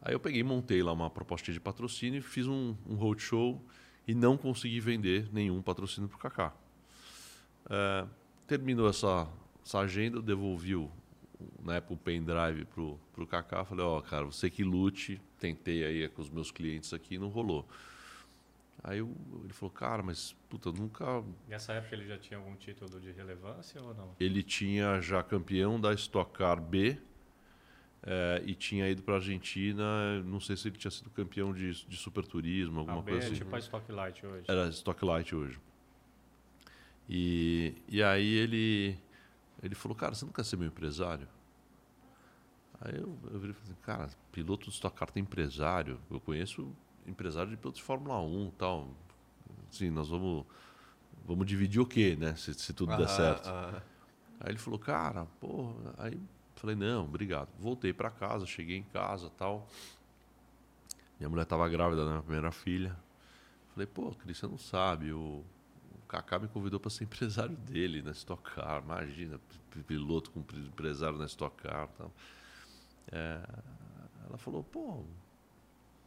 Aí 0.00 0.14
eu 0.14 0.18
peguei, 0.18 0.42
montei 0.42 0.82
lá 0.82 0.90
uma 0.92 1.10
proposta 1.10 1.52
de 1.52 1.60
patrocínio 1.60 2.22
fiz 2.22 2.46
um, 2.46 2.74
um 2.88 2.94
roadshow 2.94 3.62
e 4.06 4.14
não 4.14 4.36
consegui 4.36 4.80
vender 4.80 5.28
nenhum 5.32 5.62
patrocínio 5.62 6.08
para 6.08 6.16
o 6.16 6.20
Kaká. 6.20 6.54
É, 7.70 8.06
terminou 8.46 8.88
essa, 8.88 9.28
essa 9.64 9.78
agenda, 9.80 10.20
devolvi 10.20 10.74
o, 10.74 10.90
na 11.62 11.76
época 11.76 11.94
o 11.94 11.96
pendrive 11.96 12.64
para 12.64 13.22
o 13.22 13.26
Kaká. 13.26 13.64
Falei, 13.64 13.84
ó, 13.84 13.98
oh, 13.98 14.02
cara, 14.02 14.24
você 14.24 14.50
que 14.50 14.64
lute, 14.64 15.20
tentei 15.38 15.84
aí 15.84 16.08
com 16.08 16.22
os 16.22 16.30
meus 16.30 16.50
clientes 16.50 16.92
aqui 16.92 17.18
não 17.18 17.28
rolou. 17.28 17.66
Aí 18.84 18.98
eu, 18.98 19.14
ele 19.44 19.52
falou, 19.52 19.70
cara, 19.70 20.02
mas 20.02 20.34
puta, 20.48 20.70
eu 20.70 20.72
nunca. 20.72 21.22
Nessa 21.46 21.72
época 21.74 21.94
ele 21.94 22.06
já 22.06 22.18
tinha 22.18 22.38
algum 22.38 22.56
título 22.56 22.98
de 23.00 23.12
relevância 23.12 23.80
ou 23.80 23.94
não? 23.94 24.16
Ele 24.18 24.42
tinha 24.42 25.00
já 25.00 25.22
campeão 25.22 25.80
da 25.80 25.94
Stock 25.94 26.32
Car 26.32 26.60
B 26.60 26.98
é, 28.04 28.42
e 28.44 28.54
tinha 28.54 28.88
ido 28.88 29.02
para 29.02 29.14
a 29.14 29.16
Argentina, 29.18 30.20
não 30.24 30.40
sei 30.40 30.56
se 30.56 30.68
ele 30.68 30.76
tinha 30.76 30.90
sido 30.90 31.08
campeão 31.10 31.52
de, 31.52 31.86
de 31.86 31.96
super 31.96 32.26
turismo, 32.26 32.80
alguma 32.80 33.02
coisa 33.02 33.18
é 33.18 33.26
assim. 33.26 33.34
tipo 33.36 33.54
a 33.54 33.58
Stock 33.58 33.92
Light 33.92 34.26
hoje. 34.26 34.44
Era 34.48 34.68
Stock 34.68 35.04
Light 35.04 35.34
hoje. 35.34 35.60
E, 37.08 37.74
e 37.88 38.02
aí 38.02 38.34
ele, 38.34 38.98
ele 39.62 39.74
falou, 39.74 39.96
cara, 39.96 40.14
você 40.14 40.24
não 40.24 40.32
quer 40.32 40.44
ser 40.44 40.56
meu 40.56 40.66
empresário? 40.66 41.28
Aí 42.80 42.96
eu, 42.96 43.16
eu 43.30 43.38
virei 43.38 43.50
e 43.50 43.54
falei, 43.54 43.62
assim, 43.62 43.76
cara, 43.82 44.08
piloto 44.32 44.68
de 44.68 44.74
Stock 44.74 44.96
Car 44.96 45.10
tem 45.10 45.22
empresário. 45.22 46.00
Eu 46.10 46.18
conheço 46.18 46.74
empresário 47.06 47.50
de 47.50 47.56
piloto 47.56 47.78
de 47.78 47.84
Fórmula 47.84 48.20
1 48.20 48.48
e 48.48 48.50
tal. 48.52 48.88
Sim, 49.70 49.90
nós 49.90 50.08
vamos, 50.08 50.44
vamos 51.24 51.46
dividir 51.46 51.80
o 51.80 51.86
quê, 51.86 52.16
né? 52.16 52.34
Se, 52.34 52.52
se 52.54 52.72
tudo 52.72 52.96
der 52.96 53.08
certo. 53.08 53.48
Aí 53.48 54.50
ele 54.50 54.58
falou, 54.58 54.78
cara, 54.78 55.26
porra, 55.38 55.94
aí 55.98 56.20
Falei, 56.62 56.76
não, 56.76 57.06
obrigado. 57.06 57.48
Voltei 57.58 57.92
para 57.92 58.08
casa, 58.08 58.46
cheguei 58.46 58.76
em 58.76 58.84
casa 58.84 59.28
tal. 59.30 59.66
Minha 61.18 61.28
mulher 61.28 61.42
estava 61.42 61.68
grávida 61.68 62.04
da 62.04 62.10
minha 62.12 62.22
primeira 62.22 62.52
filha. 62.52 62.96
Falei, 63.74 63.84
pô, 63.84 64.12
Cris, 64.12 64.38
você 64.38 64.46
não 64.46 64.56
sabe, 64.56 65.12
o, 65.12 65.44
o 65.90 66.06
Kaká 66.06 66.38
me 66.38 66.46
convidou 66.46 66.78
para 66.78 66.88
ser 66.88 67.02
empresário 67.04 67.56
dele 67.56 68.00
na 68.00 68.12
Stock 68.12 68.40
Car. 68.54 68.80
Imagina, 68.80 69.40
piloto 69.88 70.30
com 70.30 70.38
empresário 70.38 71.18
na 71.18 71.26
Stock 71.26 71.60
Car. 71.60 71.88
Tal. 71.98 72.12
É, 73.10 73.42
ela 74.28 74.38
falou, 74.38 74.62
pô, 74.62 75.02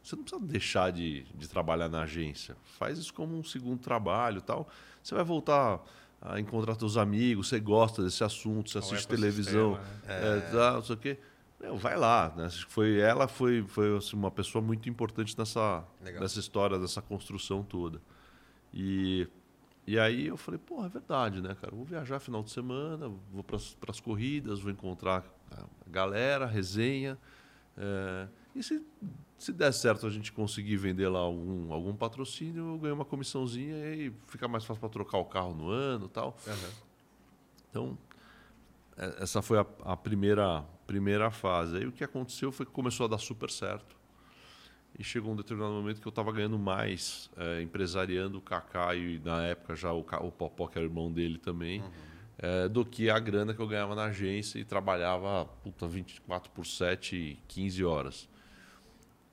você 0.02 0.16
não 0.16 0.22
precisa 0.22 0.42
deixar 0.42 0.90
de, 0.90 1.24
de 1.34 1.46
trabalhar 1.50 1.90
na 1.90 2.00
agência. 2.00 2.56
Faz 2.78 2.96
isso 2.96 3.12
como 3.12 3.36
um 3.36 3.44
segundo 3.44 3.78
trabalho 3.78 4.40
tal. 4.40 4.66
Você 5.02 5.14
vai 5.14 5.22
voltar 5.22 5.84
a 6.20 6.40
encontrar 6.40 6.74
seus 6.74 6.96
amigos, 6.96 7.48
você 7.48 7.60
gosta 7.60 8.02
desse 8.02 8.24
assunto, 8.24 8.70
você 8.70 8.78
assiste 8.78 9.06
televisão, 9.06 9.74
né? 9.74 9.80
é. 10.08 10.38
É, 10.38 10.40
tá, 10.50 10.72
não 10.72 10.82
sei 10.82 10.94
o 10.94 10.98
quê. 10.98 11.18
Meu, 11.60 11.76
vai 11.76 11.96
lá. 11.96 12.32
Né? 12.36 12.48
Foi, 12.68 12.98
ela 12.98 13.26
foi, 13.28 13.64
foi 13.66 13.96
assim, 13.96 14.16
uma 14.16 14.30
pessoa 14.30 14.62
muito 14.62 14.88
importante 14.88 15.36
nessa, 15.38 15.84
nessa 16.00 16.38
história, 16.38 16.78
dessa 16.78 17.00
construção 17.00 17.62
toda. 17.62 18.00
E, 18.72 19.26
e 19.86 19.98
aí 19.98 20.26
eu 20.26 20.36
falei, 20.36 20.60
pô, 20.64 20.84
é 20.84 20.88
verdade, 20.88 21.40
né, 21.40 21.56
cara? 21.60 21.74
vou 21.74 21.84
viajar 21.84 22.18
final 22.18 22.42
de 22.42 22.50
semana, 22.50 23.10
vou 23.32 23.42
para 23.44 23.56
as 23.88 24.00
corridas, 24.00 24.60
vou 24.60 24.70
encontrar 24.70 25.24
a 25.50 25.64
galera, 25.90 26.46
resenha. 26.46 27.16
É, 27.76 28.28
e 28.58 28.62
se, 28.62 28.82
se 29.38 29.52
der 29.52 29.72
certo 29.72 30.06
a 30.06 30.10
gente 30.10 30.32
conseguir 30.32 30.76
vender 30.76 31.08
lá 31.08 31.20
algum, 31.20 31.72
algum 31.72 31.94
patrocínio, 31.94 32.74
eu 32.74 32.78
ganho 32.78 32.94
uma 32.94 33.04
comissãozinha 33.04 33.76
e 33.94 34.12
fica 34.26 34.48
mais 34.48 34.64
fácil 34.64 34.80
para 34.80 34.88
trocar 34.88 35.18
o 35.18 35.24
carro 35.24 35.54
no 35.54 35.68
ano 35.68 36.08
tal. 36.08 36.36
Uhum. 36.46 36.70
Então, 37.70 37.98
é, 38.96 39.22
essa 39.22 39.42
foi 39.42 39.58
a, 39.58 39.66
a, 39.84 39.96
primeira, 39.96 40.64
primeira 40.86 41.30
fase. 41.30 41.76
Aí 41.76 41.86
o 41.86 41.92
que 41.92 42.02
aconteceu 42.02 42.50
foi 42.50 42.64
que 42.64 42.72
começou 42.72 43.06
a 43.06 43.08
dar 43.08 43.18
super 43.18 43.50
certo. 43.50 43.96
E 44.98 45.04
chegou 45.04 45.32
um 45.32 45.36
determinado 45.36 45.74
momento 45.74 46.00
que 46.00 46.08
eu 46.08 46.10
estava 46.10 46.32
ganhando 46.32 46.58
mais 46.58 47.28
é, 47.36 47.60
empresariando 47.60 48.38
o 48.38 48.40
Kaká 48.40 48.94
e 48.94 49.18
na 49.18 49.42
época 49.42 49.76
já 49.76 49.92
o, 49.92 50.00
o 50.00 50.32
Popó, 50.32 50.66
que 50.66 50.78
era 50.78 50.86
irmão 50.86 51.12
dele 51.12 51.36
também. 51.36 51.82
Uhum 51.82 52.16
é, 52.38 52.68
do 52.68 52.84
que 52.84 53.08
a 53.08 53.18
grana 53.18 53.54
que 53.54 53.60
eu 53.60 53.66
ganhava 53.66 53.94
na 53.94 54.04
agência 54.04 54.58
e 54.58 54.64
trabalhava 54.64 55.46
puta, 55.62 55.86
24 55.86 56.50
por 56.50 56.66
7, 56.66 57.38
15 57.48 57.84
horas. 57.84 58.28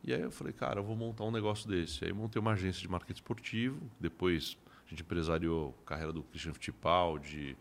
E 0.04 0.14
aí 0.14 0.22
eu 0.22 0.32
falei, 0.32 0.52
cara, 0.52 0.80
eu 0.80 0.84
vou 0.84 0.96
montar 0.96 1.24
um 1.24 1.32
negócio 1.32 1.68
desse. 1.68 2.04
Aí 2.04 2.12
montei 2.12 2.40
uma 2.40 2.52
agência 2.52 2.82
de 2.82 2.90
marketing 2.90 3.20
esportivo, 3.20 3.80
depois 4.00 4.58
a 4.86 4.90
gente 4.90 5.02
empresariou 5.02 5.74
a 5.82 5.88
carreira 5.88 6.12
do 6.12 6.24
Christian 6.24 6.54
Fittipaldi, 6.54 7.56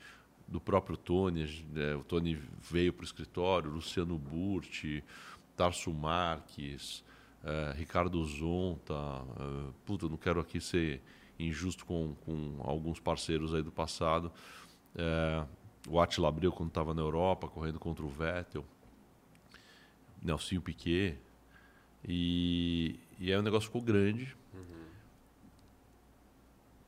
do 0.48 0.60
próprio 0.60 0.96
Tony. 0.96 1.64
É, 1.76 1.94
o 1.94 2.02
Tony 2.02 2.34
veio 2.60 2.92
para 2.92 3.02
o 3.02 3.04
escritório, 3.04 3.70
Luciano 3.70 4.18
Burti, 4.18 5.04
Tarso 5.56 5.92
Marques, 5.92 7.04
é, 7.44 7.72
Ricardo 7.76 8.24
Zonta. 8.24 8.94
É, 8.94 9.72
puta, 9.86 10.08
não 10.08 10.16
quero 10.16 10.40
aqui 10.40 10.60
ser 10.60 11.00
injusto 11.38 11.86
com, 11.86 12.14
com 12.24 12.56
alguns 12.60 12.98
parceiros 12.98 13.54
aí 13.54 13.62
do 13.62 13.70
passado. 13.70 14.32
É, 14.96 15.44
o 15.88 16.00
Attila 16.00 16.28
Abreu, 16.28 16.50
quando 16.50 16.70
estava 16.70 16.92
na 16.92 17.02
Europa, 17.02 17.46
correndo 17.46 17.78
contra 17.78 18.04
o 18.04 18.08
Vettel. 18.08 18.64
Nelsinho 20.20 20.60
Piquet. 20.60 21.18
E, 22.06 22.98
e 23.18 23.32
aí 23.32 23.38
o 23.38 23.42
negócio 23.42 23.66
ficou 23.66 23.82
grande. 23.82 24.36
Uhum. 24.52 24.84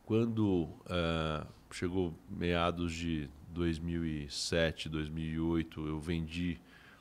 Quando 0.04 0.68
é, 0.86 1.46
chegou 1.70 2.14
meados 2.28 2.92
de 2.92 3.28
2007, 3.50 4.88
2008, 4.88 5.86
eu 5.86 6.00
vendi 6.00 6.58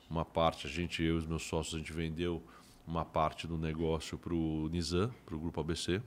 uma 0.08 0.24
parte, 0.24 0.66
a 0.66 0.70
gente, 0.70 1.02
eu 1.02 1.16
e 1.16 1.18
os 1.18 1.26
meus 1.26 1.42
sócios, 1.42 1.74
a 1.74 1.78
gente 1.78 1.92
vendeu 1.92 2.42
uma 2.86 3.04
parte 3.04 3.46
do 3.46 3.56
negócio 3.56 4.18
para 4.18 4.34
o 4.34 4.68
Nizam, 4.68 5.12
para 5.24 5.34
o 5.34 5.38
Grupo 5.38 5.60
ABC. 5.60 6.00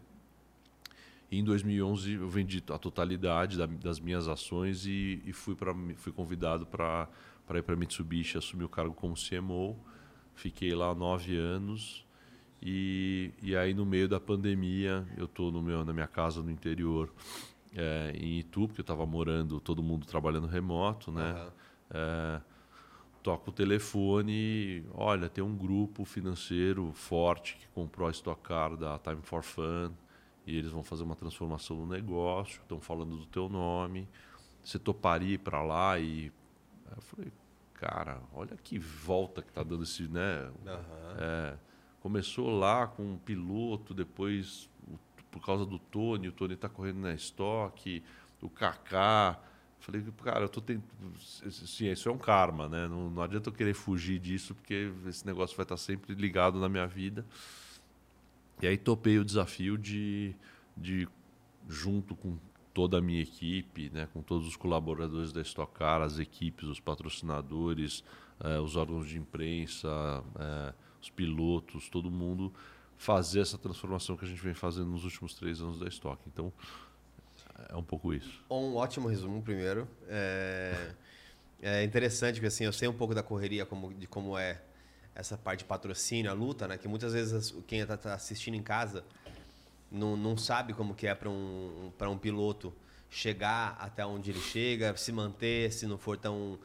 E 1.29 1.39
em 1.39 1.43
2011 1.43 2.13
eu 2.13 2.29
vendi 2.29 2.63
a 2.69 2.77
totalidade 2.77 3.57
da, 3.57 3.65
das 3.65 3.99
minhas 3.99 4.27
ações 4.27 4.85
e, 4.85 5.21
e 5.25 5.33
fui, 5.33 5.55
pra, 5.55 5.73
fui 5.95 6.13
convidado 6.13 6.65
para 6.65 7.09
ir 7.55 7.63
para 7.63 7.75
Mitsubishi, 7.75 8.37
assumir 8.37 8.63
o 8.63 8.69
cargo 8.69 8.93
como 8.93 9.13
CMO. 9.15 9.77
Fiquei 10.37 10.73
lá 10.75 10.93
nove 10.93 11.35
anos 11.35 12.05
e, 12.61 13.31
e 13.41 13.55
aí 13.55 13.73
no 13.73 13.85
meio 13.85 14.07
da 14.07 14.19
pandemia 14.19 15.05
eu 15.17 15.25
estou 15.25 15.51
na 15.51 15.91
minha 15.91 16.07
casa 16.07 16.41
no 16.41 16.51
interior 16.51 17.11
é, 17.75 18.13
em 18.15 18.39
Itu, 18.39 18.67
porque 18.67 18.81
eu 18.81 18.83
estava 18.83 19.05
morando, 19.05 19.59
todo 19.59 19.81
mundo 19.81 20.05
trabalhando 20.05 20.45
remoto, 20.45 21.11
né? 21.11 21.33
Uhum. 21.33 21.49
É, 21.89 22.41
toco 23.23 23.49
o 23.49 23.53
telefone, 23.53 24.85
olha, 24.93 25.27
tem 25.27 25.43
um 25.43 25.55
grupo 25.55 26.05
financeiro 26.05 26.91
forte 26.93 27.57
que 27.57 27.67
comprou 27.69 28.07
a 28.07 28.11
Stock 28.11 28.41
Car 28.41 28.77
da 28.77 28.97
Time 28.99 29.21
for 29.23 29.43
Fun, 29.43 29.91
e 30.45 30.55
eles 30.55 30.71
vão 30.71 30.83
fazer 30.83 31.03
uma 31.03 31.15
transformação 31.15 31.77
no 31.77 31.87
negócio, 31.87 32.61
estão 32.61 32.79
falando 32.79 33.17
do 33.17 33.25
teu 33.25 33.49
nome, 33.49 34.07
você 34.63 34.77
toparia 34.77 35.33
ir 35.33 35.39
para 35.39 35.61
lá 35.63 35.99
e 35.99 36.31
Aí 36.87 36.93
eu 36.95 37.01
falei, 37.01 37.31
cara, 37.77 38.21
olha 38.33 38.57
que 38.57 38.77
volta 38.77 39.41
que 39.41 39.51
tá 39.53 39.63
dando 39.63 39.83
esse, 39.83 40.03
né? 40.07 40.51
É, 41.17 41.57
começou 42.01 42.49
lá 42.49 42.87
com 42.87 43.03
um 43.13 43.17
piloto, 43.17 43.93
depois 43.93 44.69
por 45.31 45.45
causa 45.45 45.65
do 45.65 45.77
Tony, 45.77 46.27
o 46.27 46.31
Tony 46.31 46.55
está 46.55 46.67
correndo 46.67 46.99
na 46.99 47.13
estoque, 47.13 48.03
o 48.41 48.49
Kaká. 48.49 49.39
Falei, 49.79 50.03
cara, 50.23 50.45
eu 50.45 50.49
tô 50.49 50.59
tentando. 50.59 51.17
Sim, 51.19 51.91
isso 51.91 52.09
é 52.09 52.11
um 52.11 52.17
karma, 52.17 52.67
né? 52.67 52.87
Não, 52.87 53.09
não 53.09 53.21
adianta 53.21 53.49
eu 53.49 53.53
querer 53.53 53.75
fugir 53.75 54.19
disso, 54.19 54.55
porque 54.55 54.91
esse 55.05 55.25
negócio 55.25 55.55
vai 55.55 55.63
estar 55.63 55.77
sempre 55.77 56.15
ligado 56.15 56.59
na 56.59 56.67
minha 56.67 56.87
vida. 56.87 57.25
E 58.61 58.67
aí 58.67 58.77
topei 58.77 59.19
o 59.19 59.23
desafio 59.23 59.77
de, 59.77 60.35
de 60.75 61.07
junto 61.69 62.15
com 62.15 62.37
toda 62.77 62.99
a 62.99 63.01
minha 63.01 63.23
equipe, 63.23 63.89
né, 63.89 64.07
com 64.13 64.21
todos 64.21 64.47
os 64.47 64.55
colaboradores 64.55 65.33
da 65.33 65.41
Stock 65.41 65.73
Car, 65.73 65.99
as 66.03 66.19
equipes, 66.19 66.65
os 66.65 66.79
patrocinadores, 66.79 68.03
eh, 68.39 68.59
os 68.59 68.75
órgãos 68.75 69.09
de 69.09 69.17
imprensa, 69.17 69.89
eh, 70.39 70.73
os 71.01 71.09
pilotos, 71.09 71.89
todo 71.89 72.11
mundo 72.11 72.53
fazer 72.95 73.39
essa 73.39 73.57
transformação 73.57 74.15
que 74.15 74.25
a 74.25 74.27
gente 74.27 74.39
vem 74.43 74.53
fazendo 74.53 74.91
nos 74.91 75.03
últimos 75.03 75.33
três 75.33 75.59
anos 75.59 75.79
da 75.79 75.87
Stock. 75.87 76.21
Então, 76.27 76.53
é 77.67 77.75
um 77.75 77.81
pouco 77.81 78.13
isso. 78.13 78.45
Um 78.47 78.75
ótimo 78.75 79.07
resumo, 79.07 79.41
primeiro. 79.41 79.87
É, 80.07 80.93
é 81.59 81.83
interessante, 81.83 82.35
porque 82.35 82.45
assim, 82.45 82.65
eu 82.65 82.73
sei 82.73 82.87
um 82.87 82.93
pouco 82.93 83.15
da 83.15 83.23
correria, 83.23 83.65
como, 83.65 83.91
de 83.91 84.05
como 84.05 84.37
é 84.37 84.61
essa 85.15 85.35
parte 85.35 85.59
de 85.61 85.65
patrocínio, 85.65 86.29
a 86.29 86.33
luta, 86.35 86.67
né? 86.67 86.77
Que 86.77 86.87
muitas 86.87 87.13
vezes 87.13 87.55
quem 87.65 87.79
está 87.79 87.97
tá 87.97 88.13
assistindo 88.13 88.53
em 88.53 88.61
casa 88.61 89.03
não, 89.91 90.15
não 90.17 90.37
sabe 90.37 90.73
como 90.73 90.93
que 90.93 91.07
é 91.07 91.15
para 91.15 91.29
um, 91.29 91.91
um 92.01 92.17
piloto 92.17 92.73
chegar 93.09 93.77
até 93.79 94.05
onde 94.05 94.31
ele 94.31 94.41
chega, 94.41 94.95
se 94.97 95.11
manter, 95.11 95.71
se 95.71 95.85
não 95.87 95.97
for 95.97 96.17
tão 96.17 96.59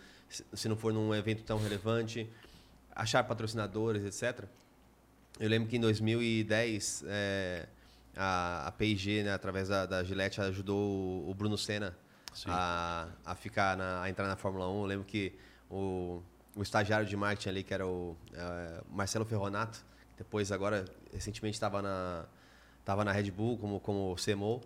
se 0.54 0.66
não 0.66 0.76
for 0.76 0.94
num 0.94 1.14
evento 1.14 1.42
tão 1.42 1.58
relevante, 1.58 2.26
achar 2.94 3.22
patrocinadores, 3.22 4.02
etc. 4.02 4.46
Eu 5.38 5.48
lembro 5.48 5.68
que 5.68 5.76
em 5.76 5.80
2010 5.80 7.04
é, 7.06 7.68
a, 8.16 8.68
a 8.68 8.72
P&G, 8.72 9.24
né, 9.24 9.32
através 9.32 9.68
da, 9.68 9.84
da 9.84 10.02
Gillette, 10.02 10.40
ajudou 10.40 11.28
o, 11.28 11.34
Bruno 11.34 11.58
Senna 11.58 11.94
a, 12.46 13.08
a 13.26 13.34
ficar 13.34 13.76
na, 13.76 14.02
a 14.02 14.08
entrar 14.08 14.26
na 14.26 14.36
Fórmula 14.36 14.68
1. 14.70 14.80
Eu 14.80 14.86
lembro 14.86 15.04
que 15.04 15.34
o, 15.70 16.22
o 16.54 16.62
estagiário 16.62 17.06
de 17.06 17.16
marketing 17.16 17.48
ali, 17.50 17.62
que 17.62 17.74
era 17.74 17.86
o 17.86 18.16
é, 18.32 18.80
Marcelo 18.90 19.24
Ferronato, 19.24 19.84
depois 20.16 20.50
agora 20.50 20.84
recentemente 21.12 21.56
estava 21.56 21.82
na 21.82 22.24
estava 22.82 23.04
na 23.04 23.12
Red 23.12 23.30
Bull 23.30 23.56
como 23.56 23.80
como 23.80 24.14
CMO. 24.16 24.60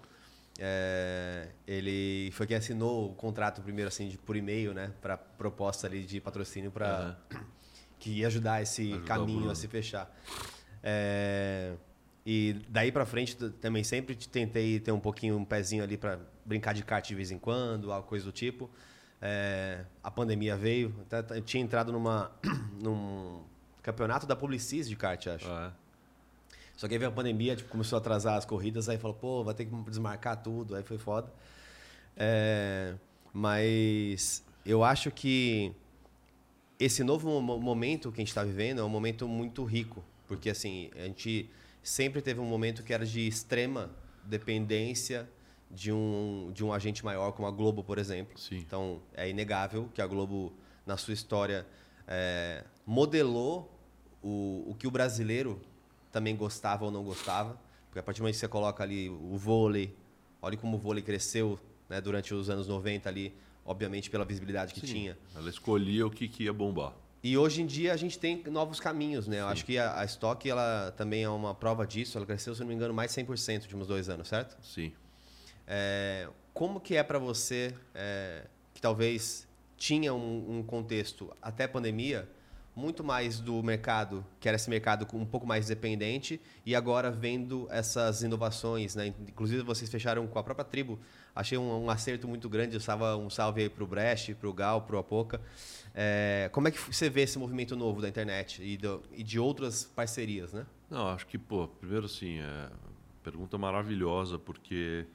É, 0.59 1.49
ele 1.67 2.31
foi 2.33 2.47
quem 2.47 2.57
assinou 2.57 3.11
o 3.11 3.15
contrato 3.15 3.61
primeiro 3.61 3.89
assim 3.89 4.09
de, 4.09 4.17
por 4.17 4.37
e-mail, 4.37 4.73
né, 4.73 4.91
para 5.03 5.17
proposta 5.17 5.87
ali 5.87 6.03
de 6.03 6.19
patrocínio 6.19 6.71
para 6.71 7.19
uhum. 7.31 7.41
que 8.01 8.11
ia 8.11 8.27
ajudar 8.27 8.63
esse 8.63 8.93
ajudar 8.93 9.05
caminho 9.05 9.51
a 9.51 9.55
se 9.55 9.69
fechar. 9.69 10.11
É, 10.83 11.75
e 12.25 12.57
daí 12.69 12.91
para 12.91 13.05
frente 13.05 13.37
também 13.37 13.85
sempre 13.85 14.15
tentei 14.15 14.81
ter 14.81 14.93
um 14.93 15.01
pouquinho 15.01 15.37
um 15.37 15.45
pezinho 15.45 15.85
ali 15.85 15.97
para 15.97 16.19
brincar 16.45 16.73
de 16.73 16.83
kart 16.83 17.07
de 17.07 17.15
vez 17.15 17.31
em 17.31 17.39
quando, 17.39 17.93
alguma 17.93 18.09
coisa 18.09 18.25
do 18.25 18.33
tipo. 18.33 18.71
É, 19.21 19.85
a 20.03 20.11
pandemia 20.11 20.57
veio, 20.57 20.95
eu 21.31 21.43
tinha 21.43 21.63
entrado 21.63 21.93
numa 21.93 22.31
num 22.83 23.43
campeonato 23.83 24.27
da 24.27 24.35
Publicis 24.35 24.89
de 24.89 24.97
kart, 24.97 25.27
acho. 25.27 25.49
É. 25.49 25.73
Só 26.77 26.87
que 26.87 26.95
aí 26.95 26.99
veio 26.99 27.11
a 27.11 27.15
pandemia, 27.15 27.57
tipo, 27.57 27.71
começou 27.71 27.97
a 27.97 28.01
atrasar 28.01 28.37
as 28.37 28.45
corridas, 28.45 28.89
aí 28.89 28.99
falou, 28.99 29.17
pô, 29.17 29.43
vai 29.43 29.55
ter 29.55 29.65
que 29.65 29.75
desmarcar 29.91 30.43
tudo, 30.43 30.75
aí 30.75 30.83
foi 30.83 30.99
foda. 30.99 31.33
É, 32.17 32.95
mas 33.33 34.45
eu 34.65 34.85
acho 34.85 35.11
que 35.11 35.73
esse 36.79 37.03
novo 37.03 37.41
momento 37.41 38.13
que 38.13 38.21
a 38.21 38.23
gente 38.23 38.29
está 38.29 38.45
vivendo 38.45 38.81
é 38.81 38.85
um 38.85 38.89
momento 38.89 39.27
muito 39.27 39.65
rico 39.65 40.05
porque, 40.27 40.51
assim, 40.51 40.91
a 40.97 41.05
gente 41.05 41.49
sempre 41.83 42.21
teve 42.21 42.41
um 42.41 42.47
momento 42.47 42.83
que 42.83 42.93
era 42.93 43.07
de 43.07 43.27
extrema 43.27 43.91
dependência 44.25 45.29
de 45.71 45.93
um, 45.93 46.51
de 46.53 46.65
um 46.65 46.73
agente 46.73 47.05
maior, 47.05 47.33
como 47.33 47.47
a 47.47 47.51
Globo, 47.51 47.83
por 47.83 47.99
exemplo. 47.99 48.39
Sim. 48.39 48.59
Então, 48.59 49.01
é 49.15 49.29
inegável 49.29 49.89
que 49.95 50.03
a 50.03 50.07
Globo, 50.07 50.53
na 50.85 50.97
sua 50.97 51.15
história, 51.15 51.67
é, 52.07 52.65
modelou 52.85 53.73
o, 54.23 54.65
o 54.69 54.75
que 54.75 54.87
o 54.87 54.91
brasileiro 54.91 55.61
também 56.17 56.35
gostava 56.35 56.87
ou 56.87 56.91
não 56.91 57.05
gostava. 57.05 57.59
Porque 57.87 57.99
a 57.99 58.03
partir 58.03 58.21
do 58.21 58.23
momento 58.23 58.35
que 58.35 58.41
você 58.41 58.49
coloca 58.49 58.83
ali 58.83 59.11
o 59.11 59.37
vôlei, 59.37 59.95
olha 60.41 60.57
como 60.57 60.77
o 60.77 60.81
vôlei 60.81 61.03
cresceu 61.03 61.59
né, 61.91 62.01
durante 62.01 62.33
os 62.33 62.49
anos 62.49 62.67
90 62.67 63.07
ali, 63.07 63.35
obviamente 63.67 64.09
pela 64.09 64.25
visibilidade 64.25 64.73
que 64.73 64.81
Sim. 64.81 64.87
tinha. 64.87 65.19
Ela 65.35 65.51
escolhia 65.51 66.07
o 66.07 66.11
que, 66.11 66.27
que 66.27 66.45
ia 66.45 66.53
bombar. 66.55 66.95
E 67.23 67.37
hoje 67.37 67.61
em 67.61 67.67
dia 67.67 67.93
a 67.93 67.97
gente 67.97 68.19
tem 68.19 68.43
novos 68.47 68.81
caminhos, 68.81 69.27
né? 69.27 69.41
Eu 69.41 69.49
acho 69.49 69.65
que 69.65 69.77
a, 69.77 70.01
a 70.01 70.05
Stock 70.07 70.49
ela 70.49 70.95
também 70.97 71.25
é 71.25 71.29
uma 71.29 71.55
prova 71.55 71.87
disso. 71.87 72.17
Ela 72.17 72.27
cresceu, 72.27 72.55
se 72.55 72.61
não 72.61 72.69
me 72.69 72.75
engano, 72.75 72.95
mais 72.95 73.11
100% 73.13 73.27
nos 73.29 73.65
últimos 73.65 73.89
dois 73.89 74.09
anos, 74.09 74.29
certo? 74.29 74.57
Sim. 74.65 74.93
É, 75.67 76.29
como 76.55 76.81
que 76.81 76.97
é 76.97 77.03
para 77.03 77.19
você, 77.19 77.75
é, 77.95 78.47
que 78.73 78.81
talvez 78.81 79.47
tinha 79.77 80.15
um, 80.15 80.59
um, 80.59 80.63
contexto 80.63 81.31
até 81.43 81.65
a 81.65 81.69
pandemia, 81.69 82.29
muito 82.77 83.03
mais 83.03 83.41
do 83.41 83.63
mercado, 83.63 84.25
que 84.39 84.47
era 84.47 84.57
esse 84.57 84.69
mercado 84.69 85.07
um 85.15 85.25
pouco 85.25 85.47
mais 85.47 85.67
dependente, 85.67 86.39
e 86.65 86.77
agora 86.77 87.11
vendo 87.11 87.67
essas 87.71 88.23
inovações, 88.23 88.95
né? 88.95 89.15
Inclusive 89.27 89.63
vocês 89.63 89.91
fecharam 89.91 90.27
com 90.27 90.39
a 90.39 90.43
própria 90.43 90.65
tribo. 90.65 91.01
Achei 91.35 91.57
um, 91.57 91.85
um 91.85 91.91
acerto 91.91 92.29
muito 92.29 92.51
grande. 92.51 92.75
Eu 92.75 92.79
estava 92.79 93.17
um 93.17 93.31
salve 93.31 93.63
aí 93.63 93.69
para 93.71 93.83
o 93.83 93.87
Brecht, 93.87 94.35
para 94.35 94.49
o 94.49 94.53
Gal, 94.53 94.83
para 94.83 94.97
o 94.97 94.99
Apoca. 94.99 95.41
É, 95.95 96.51
como 96.53 96.69
é 96.69 96.71
que 96.71 96.79
você 96.79 97.09
vê 97.09 97.23
esse 97.23 97.39
movimento 97.39 97.75
novo 97.75 98.03
da 98.03 98.09
internet 98.09 98.63
e, 98.63 98.77
do, 98.77 99.03
e 99.11 99.23
de 99.23 99.41
outras 99.41 99.85
parcerias, 99.85 100.53
né? 100.53 100.67
Não, 100.91 101.09
acho 101.09 101.27
que, 101.27 101.39
pô, 101.39 101.67
primeiro 101.67 102.05
assim, 102.05 102.39
é, 102.41 102.69
pergunta 103.25 103.57
maravilhosa, 103.57 104.39
porque 104.39 105.07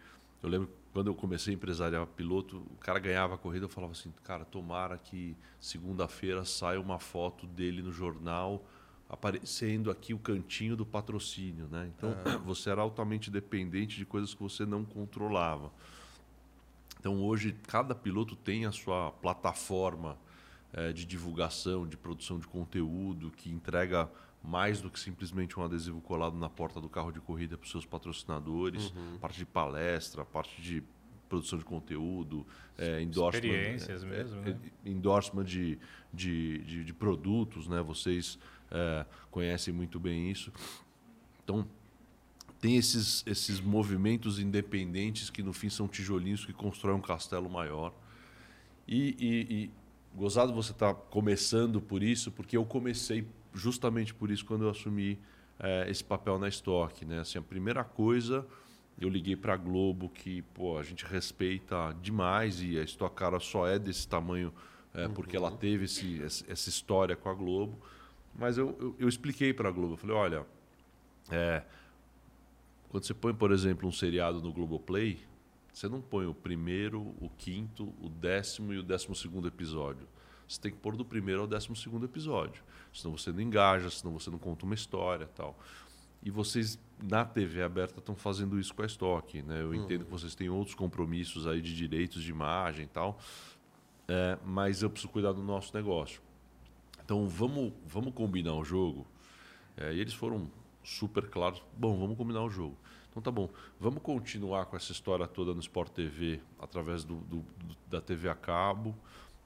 eu 0.41 0.50
lembro 0.50 0.81
quando 0.94 1.08
eu 1.08 1.16
comecei 1.16 1.54
a 1.54 1.56
empresariar 1.56 2.06
piloto, 2.06 2.58
o 2.58 2.78
cara 2.78 3.00
ganhava 3.00 3.36
a 3.36 3.38
corrida, 3.38 3.66
eu 3.66 3.70
falava 3.70 3.94
assim, 3.94 4.14
cara, 4.24 4.44
tomara 4.44 4.98
que 4.98 5.36
segunda-feira 5.60 6.44
saia 6.44 6.80
uma 6.80 7.00
foto 7.00 7.48
dele 7.48 7.82
no 7.82 7.92
jornal 7.92 8.66
aparecendo 9.12 9.92
aqui 9.92 10.14
o 10.14 10.20
cantinho 10.20 10.74
do 10.74 10.86
patrocínio, 10.86 11.68
né? 11.70 11.92
Então, 11.98 12.12
uhum. 12.26 12.40
você 12.48 12.70
era 12.70 12.82
altamente 12.82 13.30
dependente 13.30 13.98
de 13.98 14.06
coisas 14.06 14.34
que 14.34 14.42
você 14.42 14.66
não 14.66 14.86
controlava. 14.86 15.70
Então, 16.98 17.22
hoje, 17.22 17.54
cada 17.68 17.94
piloto 17.94 18.38
tem 18.38 18.66
a 18.66 18.72
sua 18.72 19.12
plataforma 19.12 20.18
é, 20.72 20.94
de 20.94 21.04
divulgação, 21.04 21.86
de 21.86 21.98
produção 21.98 22.40
de 22.40 22.48
conteúdo, 22.48 23.32
que 23.32 23.52
entrega 23.52 24.10
mais 24.44 24.82
do 24.82 24.90
que 24.90 25.00
simplesmente 25.00 25.60
um 25.60 25.64
adesivo 25.64 26.02
colado 26.02 26.36
na 26.38 26.50
porta 26.50 26.82
do 26.82 26.90
carro 26.90 27.12
de 27.12 27.20
corrida 27.20 27.58
para 27.58 27.66
os 27.66 27.72
seus 27.72 27.86
patrocinadores, 27.86 28.92
uhum. 28.92 29.18
parte 29.20 29.38
de 29.38 29.46
palestra, 29.46 30.26
parte 30.26 30.62
de 30.62 30.84
produção 31.30 31.58
de 31.58 31.64
conteúdo, 31.64 32.46
é, 32.78 33.02
endorsement, 33.02 33.46
experiências 33.46 34.04
é, 34.04 34.06
mesmo, 34.06 34.42
é, 34.42 34.50
né? 34.50 34.60
endorsement 34.86 35.46
de, 35.46 35.80
de, 36.14 36.58
de, 36.60 36.84
de, 36.84 36.94
produtos, 36.94 37.70
né? 37.70 37.82
Vocês 37.82 38.38
é, 38.70 39.06
conhecem 39.30 39.74
muito 39.74 39.98
bem 39.98 40.30
isso. 40.30 40.52
Então 41.44 41.66
tem 42.60 42.76
esses, 42.76 43.24
esses 43.26 43.62
movimentos 43.62 44.40
independentes 44.40 45.30
que 45.30 45.42
no 45.42 45.54
fim 45.54 45.70
são 45.70 45.88
tijolinhos 45.88 46.46
que 46.46 46.52
constroem 46.52 46.98
um 46.98 47.02
castelo 47.02 47.50
maior. 47.50 47.94
E, 48.88 49.16
e, 49.20 49.72
gozado 50.14 50.54
você 50.54 50.72
estar 50.72 50.94
tá 50.94 51.02
começando 51.10 51.80
por 51.80 52.04
isso, 52.04 52.32
porque 52.32 52.58
eu 52.58 52.66
comecei 52.66 53.26
justamente 53.54 54.14
por 54.14 54.32
isso 54.32 54.46
quando 54.46 54.64
eu 54.64 54.70
assumi 54.70 55.20
é, 55.60 55.90
esse 55.90 56.04
papel 56.04 56.38
na 56.40 56.48
Stock. 56.50 57.06
Né? 57.06 57.20
Assim, 57.20 57.38
a 57.38 57.42
primeira 57.42 57.84
coisa, 57.84 58.46
eu 59.00 59.10
liguei 59.10 59.36
para 59.36 59.54
a 59.54 59.58
Globo, 59.58 60.10
que 60.10 60.42
pô, 60.54 60.78
a 60.78 60.84
gente 60.84 61.06
respeita 61.06 61.96
demais 62.02 62.62
e 62.62 62.78
a 62.78 62.84
Stock 62.84 63.16
Cara 63.16 63.40
só 63.40 63.68
é 63.68 63.78
desse 63.78 64.08
tamanho 64.08 64.54
é, 64.94 65.08
uhum. 65.08 65.14
porque 65.14 65.36
ela 65.36 65.52
teve 65.52 65.86
esse, 65.86 66.22
essa 66.24 66.70
história 66.70 67.16
com 67.16 67.30
a 67.30 67.34
Globo. 67.34 67.78
Mas 68.34 68.58
eu, 68.58 68.76
eu, 68.80 68.96
eu 69.00 69.10
expliquei 69.10 69.54
para 69.54 69.70
a 69.70 69.72
Globo, 69.72 69.94
eu 69.94 69.98
falei, 69.98 70.16
olha, 70.16 70.46
é, 71.30 71.64
quando 72.90 73.06
você 73.06 73.14
põe, 73.14 73.34
por 73.34 73.52
exemplo, 73.52 73.88
um 73.88 73.92
seriado 73.92 74.42
no 74.42 74.52
Globoplay, 74.52 75.20
você 75.72 75.88
não 75.88 76.02
põe 76.02 76.26
o 76.26 76.34
primeiro, 76.34 77.00
o 77.20 77.30
quinto, 77.38 77.94
o 78.02 78.10
décimo 78.10 78.74
e 78.74 78.78
o 78.78 78.84
décimo 78.84 79.16
segundo 79.16 79.48
episódio. 79.48 80.08
Você 80.52 80.60
tem 80.60 80.72
que 80.72 80.78
pôr 80.78 80.98
do 80.98 81.06
primeiro 81.06 81.40
ao 81.40 81.48
décimo 81.48 81.78
segundo 81.78 82.06
episódio. 82.06 82.62
Senão 82.94 83.18
você 83.18 83.32
não 83.32 83.40
engaja, 83.40 83.90
senão 83.90 84.12
você 84.12 84.30
não 84.30 84.38
conta 84.38 84.66
uma 84.66 84.76
história 84.76 85.26
tal. 85.28 85.58
E 86.22 86.30
vocês, 86.30 86.78
na 87.02 87.24
TV 87.24 87.64
aberta, 87.64 88.00
estão 88.00 88.18
fazendo 88.18 88.60
isso 88.60 88.76
com 88.76 88.82
a 88.82 88.86
Stock. 88.86 89.42
Né? 89.44 89.62
Eu 89.62 89.74
entendo 89.74 90.04
que 90.04 90.12
vocês 90.12 90.36
têm 90.36 90.50
outros 90.50 90.76
compromissos 90.76 91.48
aí 91.48 91.62
de 91.62 91.74
direitos 91.74 92.22
de 92.22 92.32
imagem 92.32 92.86
tal. 92.86 93.18
É, 94.10 94.38
mas 94.44 94.84
eu 94.84 94.90
preciso 94.90 95.10
cuidar 95.10 95.32
do 95.32 95.42
nosso 95.42 95.74
negócio. 95.74 96.22
Então 97.02 97.30
vamos, 97.30 97.72
vamos 97.88 98.14
combinar 98.14 98.54
o 98.56 98.64
jogo. 98.66 99.08
É, 99.78 99.94
e 99.94 100.02
eles 100.02 100.14
foram 100.14 100.52
super 100.84 101.30
claros. 101.30 101.64
Bom, 101.78 101.98
vamos 101.98 102.18
combinar 102.18 102.44
o 102.44 102.50
jogo. 102.50 102.78
Então 103.10 103.24
tá 103.24 103.32
bom, 103.32 103.50
vamos 103.80 104.02
continuar 104.02 104.66
com 104.66 104.76
essa 104.76 104.92
história 104.92 105.26
toda 105.28 105.54
no 105.54 105.62
Sport 105.62 105.94
TV 105.94 106.42
através 106.60 107.06
do, 107.06 107.16
do, 107.22 107.46
da 107.90 108.02
TV 108.02 108.28
a 108.28 108.36
cabo. 108.36 108.94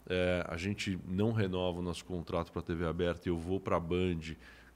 É, 0.08 0.46
a 0.48 0.58
gente 0.58 1.00
não 1.08 1.32
renova 1.32 1.80
o 1.80 1.82
nosso 1.82 2.06
contrato 2.06 2.52
para 2.52 2.62
a 2.62 2.63
TV 2.63 2.86
aberta 2.86 3.28
e 3.28 3.32
eu 3.32 3.38
vou 3.38 3.60
para 3.60 3.78
a 3.78 3.80
Band 3.80 4.36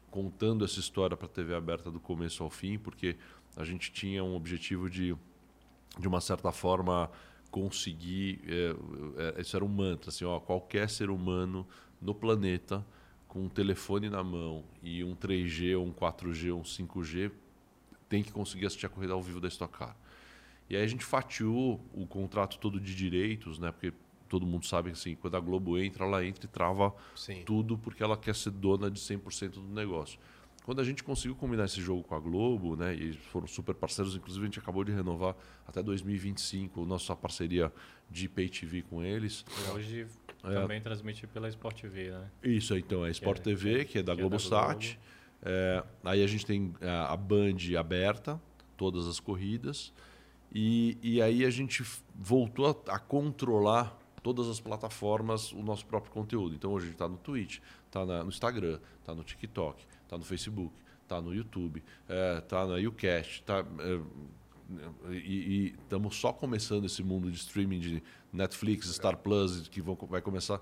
contando 0.09 0.65
essa 0.65 0.79
história 0.79 1.15
para 1.15 1.27
a 1.27 1.29
TV 1.29 1.53
aberta 1.53 1.91
do 1.91 1.99
começo 1.99 2.43
ao 2.43 2.49
fim, 2.49 2.79
porque 2.79 3.15
a 3.55 3.63
gente 3.63 3.91
tinha 3.91 4.23
um 4.23 4.35
objetivo 4.35 4.89
de, 4.89 5.15
de 5.99 6.07
uma 6.07 6.19
certa 6.19 6.51
forma, 6.51 7.11
conseguir. 7.51 8.39
É, 8.47 9.35
é, 9.37 9.41
isso 9.41 9.55
era 9.55 9.65
um 9.65 9.67
mantra, 9.67 10.09
assim, 10.09 10.25
ó, 10.25 10.39
qualquer 10.39 10.89
ser 10.89 11.09
humano 11.09 11.67
no 12.01 12.13
planeta 12.13 12.85
com 13.27 13.43
um 13.43 13.49
telefone 13.49 14.09
na 14.09 14.23
mão 14.23 14.63
e 14.81 15.03
um 15.03 15.15
3G, 15.15 15.79
um 15.79 15.91
4G, 15.93 16.53
um 16.53 16.63
5G 16.63 17.31
tem 18.07 18.23
que 18.23 18.31
conseguir 18.31 18.65
assistir 18.65 18.87
a 18.87 18.89
corrida 18.89 19.13
ao 19.13 19.21
vivo 19.21 19.39
da 19.39 19.47
Stock 19.47 19.77
Car. 19.77 19.95
E 20.67 20.75
aí 20.75 20.83
a 20.83 20.87
gente 20.87 21.05
fatiou 21.05 21.79
o 21.93 22.07
contrato 22.07 22.57
todo 22.57 22.79
de 22.79 22.95
direitos, 22.95 23.59
né? 23.59 23.71
Porque 23.71 23.93
todo 24.29 24.45
mundo 24.45 24.65
sabe 24.65 24.91
assim, 24.91 25.15
quando 25.15 25.35
a 25.35 25.39
Globo 25.39 25.77
entra, 25.77 26.05
ela 26.05 26.23
entra 26.23 26.45
e 26.45 26.47
trava 26.47 26.93
Sim. 27.15 27.43
tudo 27.45 27.77
porque 27.77 28.03
ela 28.03 28.15
quer 28.15 28.35
ser 28.35 28.51
dona 28.51 28.89
de 28.89 28.99
100% 28.99 29.49
do 29.49 29.61
negócio. 29.63 30.19
Quando 30.63 30.81
a 30.81 30.83
gente 30.83 31.03
conseguiu 31.03 31.35
combinar 31.35 31.65
esse 31.65 31.81
jogo 31.81 32.03
com 32.03 32.13
a 32.13 32.19
Globo, 32.19 32.75
né, 32.75 32.93
e 32.93 33.13
foram 33.13 33.47
super 33.47 33.73
parceiros, 33.73 34.15
inclusive 34.15 34.43
a 34.43 34.45
gente 34.45 34.59
acabou 34.59 34.83
de 34.83 34.91
renovar 34.91 35.35
até 35.65 35.81
2025 35.81 36.83
a 36.83 36.85
nossa 36.85 37.15
parceria 37.15 37.73
de 38.09 38.29
Pay 38.29 38.49
TV 38.49 38.83
com 38.83 39.01
eles. 39.01 39.43
E 39.49 39.71
hoje 39.71 40.07
é, 40.43 40.53
também 40.53 40.79
transmite 40.79 41.25
pela 41.25 41.49
Sport 41.49 41.81
TV, 41.81 42.11
né? 42.11 42.29
Isso, 42.43 42.77
então, 42.77 43.05
é 43.05 43.09
Sport 43.09 43.41
que 43.41 43.49
é, 43.49 43.55
TV, 43.55 43.85
que 43.85 43.97
é 43.97 44.03
da 44.03 44.13
Globosat. 44.13 44.93
Globo. 44.93 45.09
É, 45.41 45.83
aí 46.03 46.23
a 46.23 46.27
gente 46.27 46.45
tem 46.45 46.73
a 46.81 47.15
Band 47.17 47.57
aberta, 47.77 48.39
todas 48.77 49.07
as 49.07 49.19
corridas. 49.19 49.91
E, 50.53 50.97
e 51.01 51.21
aí 51.21 51.45
a 51.45 51.49
gente 51.49 51.83
voltou 52.15 52.83
a, 52.87 52.95
a 52.95 52.99
controlar 52.99 53.97
todas 54.21 54.47
as 54.47 54.59
plataformas 54.59 55.51
o 55.51 55.61
nosso 55.61 55.85
próprio 55.85 56.11
conteúdo. 56.11 56.55
Então 56.55 56.71
hoje 56.71 56.89
está 56.89 57.07
no 57.07 57.17
Twitch, 57.17 57.59
está 57.85 58.05
no 58.05 58.29
Instagram, 58.29 58.79
está 58.99 59.15
no 59.15 59.23
TikTok, 59.23 59.85
está 60.03 60.17
no 60.17 60.23
Facebook, 60.23 60.73
está 61.03 61.21
no 61.21 61.33
YouTube, 61.33 61.83
está 62.39 62.61
é, 62.61 62.67
na 62.67 62.77
YouCast, 62.77 63.43
tá, 63.43 63.65
é, 63.79 63.99
e 65.11 65.73
estamos 65.81 66.15
só 66.15 66.31
começando 66.31 66.85
esse 66.85 67.01
mundo 67.03 67.31
de 67.31 67.37
streaming 67.37 67.79
de 67.79 68.03
Netflix, 68.31 68.87
Star 68.93 69.17
Plus, 69.17 69.67
que 69.67 69.81
vão, 69.81 69.97
vai 70.07 70.21
começar. 70.21 70.61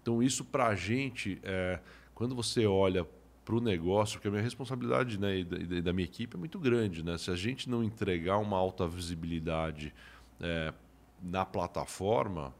Então 0.00 0.22
isso 0.22 0.44
para 0.44 0.68
a 0.68 0.74
gente, 0.76 1.40
é, 1.42 1.80
quando 2.14 2.34
você 2.34 2.66
olha 2.66 3.06
para 3.44 3.56
o 3.56 3.60
negócio, 3.60 4.18
porque 4.18 4.28
a 4.28 4.30
minha 4.30 4.42
responsabilidade 4.42 5.18
né, 5.18 5.38
e 5.38 5.44
da, 5.44 5.56
e 5.56 5.82
da, 5.82 5.92
minha 5.92 6.04
equipe 6.04 6.36
é 6.36 6.38
muito 6.38 6.58
grande. 6.58 7.02
Né? 7.02 7.16
Se 7.16 7.30
a 7.30 7.34
gente 7.34 7.68
não 7.68 7.82
entregar 7.82 8.36
uma 8.36 8.58
alta 8.58 8.86
visibilidade 8.86 9.92
é, 10.38 10.72
na 11.22 11.44
plataforma, 11.44 12.54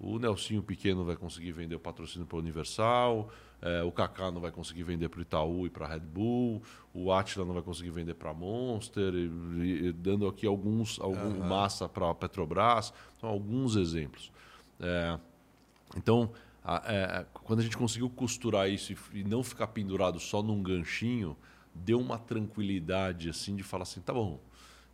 o 0.00 0.18
Nelsinho 0.18 0.62
Pequeno 0.62 1.04
vai 1.04 1.14
conseguir 1.14 1.52
vender 1.52 1.74
o 1.74 1.80
patrocínio 1.80 2.26
para 2.26 2.36
o 2.36 2.38
Universal, 2.38 3.30
é, 3.60 3.82
o 3.82 3.92
Kaká 3.92 4.30
não 4.30 4.40
vai 4.40 4.50
conseguir 4.50 4.82
vender 4.82 5.10
para 5.10 5.18
o 5.18 5.22
Itaú 5.22 5.66
e 5.66 5.70
para 5.70 5.84
a 5.84 5.88
Red 5.90 6.00
Bull, 6.00 6.62
o 6.94 7.12
Atila 7.12 7.44
não 7.44 7.52
vai 7.52 7.62
conseguir 7.62 7.90
vender 7.90 8.14
para 8.14 8.30
a 8.30 8.34
Monster, 8.34 9.12
e, 9.14 9.88
e, 9.88 9.92
dando 9.92 10.26
aqui 10.26 10.46
alguns 10.46 10.98
algum 10.98 11.40
uhum. 11.40 11.46
massa 11.46 11.86
para 11.86 12.08
a 12.08 12.14
Petrobras, 12.14 12.94
então, 13.18 13.28
alguns 13.28 13.76
exemplos. 13.76 14.32
É, 14.80 15.18
então, 15.94 16.32
a, 16.64 16.82
é, 16.86 17.26
quando 17.34 17.60
a 17.60 17.62
gente 17.62 17.76
conseguiu 17.76 18.08
costurar 18.08 18.70
isso 18.70 18.94
e, 19.12 19.20
e 19.20 19.24
não 19.24 19.42
ficar 19.42 19.66
pendurado 19.66 20.18
só 20.18 20.42
num 20.42 20.62
ganchinho, 20.62 21.36
deu 21.74 22.00
uma 22.00 22.18
tranquilidade 22.18 23.28
assim 23.28 23.54
de 23.54 23.62
falar 23.62 23.82
assim, 23.82 24.00
tá 24.00 24.14
bom, 24.14 24.40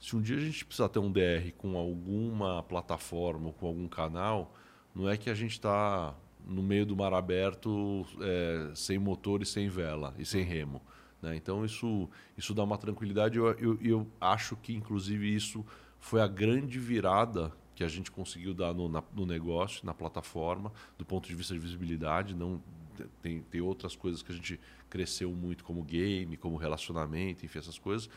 se 0.01 0.17
um 0.17 0.21
dia 0.21 0.37
a 0.37 0.41
gente 0.41 0.65
precisar 0.65 0.89
ter 0.89 0.99
um 0.99 1.11
DR 1.11 1.53
com 1.57 1.77
alguma 1.77 2.63
plataforma 2.65 3.47
ou 3.47 3.53
com 3.53 3.67
algum 3.67 3.89
canal, 3.89 4.55
não 4.97 5.11
é 5.11 5.17
que 5.19 5.29
a 5.29 5.35
gente 5.35 5.53
está 5.53 6.15
no 6.47 6.63
meio 6.63 6.87
do 6.87 6.97
mar 6.97 7.13
aberto 7.13 8.07
é, 8.19 8.71
sem 8.75 8.99
motor 8.99 9.43
e 9.43 9.47
sem 9.47 9.69
vela 9.69 10.15
e 10.19 10.25
sem 10.25 10.43
remo. 10.43 10.81
Né? 11.21 11.37
Então 11.37 11.67
isso, 11.67 12.09
isso 12.37 12.55
dá 12.55 12.65
uma 12.65 12.79
tranquilidade. 12.79 13.37
Eu, 13.37 13.51
eu, 13.59 13.79
eu, 13.83 14.07
acho 14.19 14.57
que, 14.57 14.75
inclusive, 14.75 15.35
isso 15.35 15.65
foi 16.01 16.23
a 16.23 16.27
grande 16.27 16.79
virada 16.79 17.53
que 17.75 17.85
a 17.85 17.89
gente 17.89 18.11
conseguiu 18.11 18.55
dar 18.55 18.73
no, 18.73 18.89
na, 18.89 19.03
no 19.15 19.27
negócio, 19.27 19.85
na 19.85 19.93
plataforma, 19.93 20.73
do 20.97 21.05
ponto 21.05 21.29
de 21.29 21.35
vista 21.35 21.53
de 21.53 21.61
visibilidade. 21.61 22.35
Não 22.35 22.63
tem, 23.21 23.43
tem 23.43 23.61
outras 23.61 23.95
coisas 23.95 24.23
que 24.23 24.33
a 24.33 24.35
gente 24.35 24.59
cresceu 24.89 25.31
muito, 25.31 25.63
como 25.63 25.83
game, 25.83 26.39
como 26.39 26.57
relacionamento, 26.57 27.45
enfim, 27.45 27.59
essas 27.59 27.79
coisas. 27.79 28.09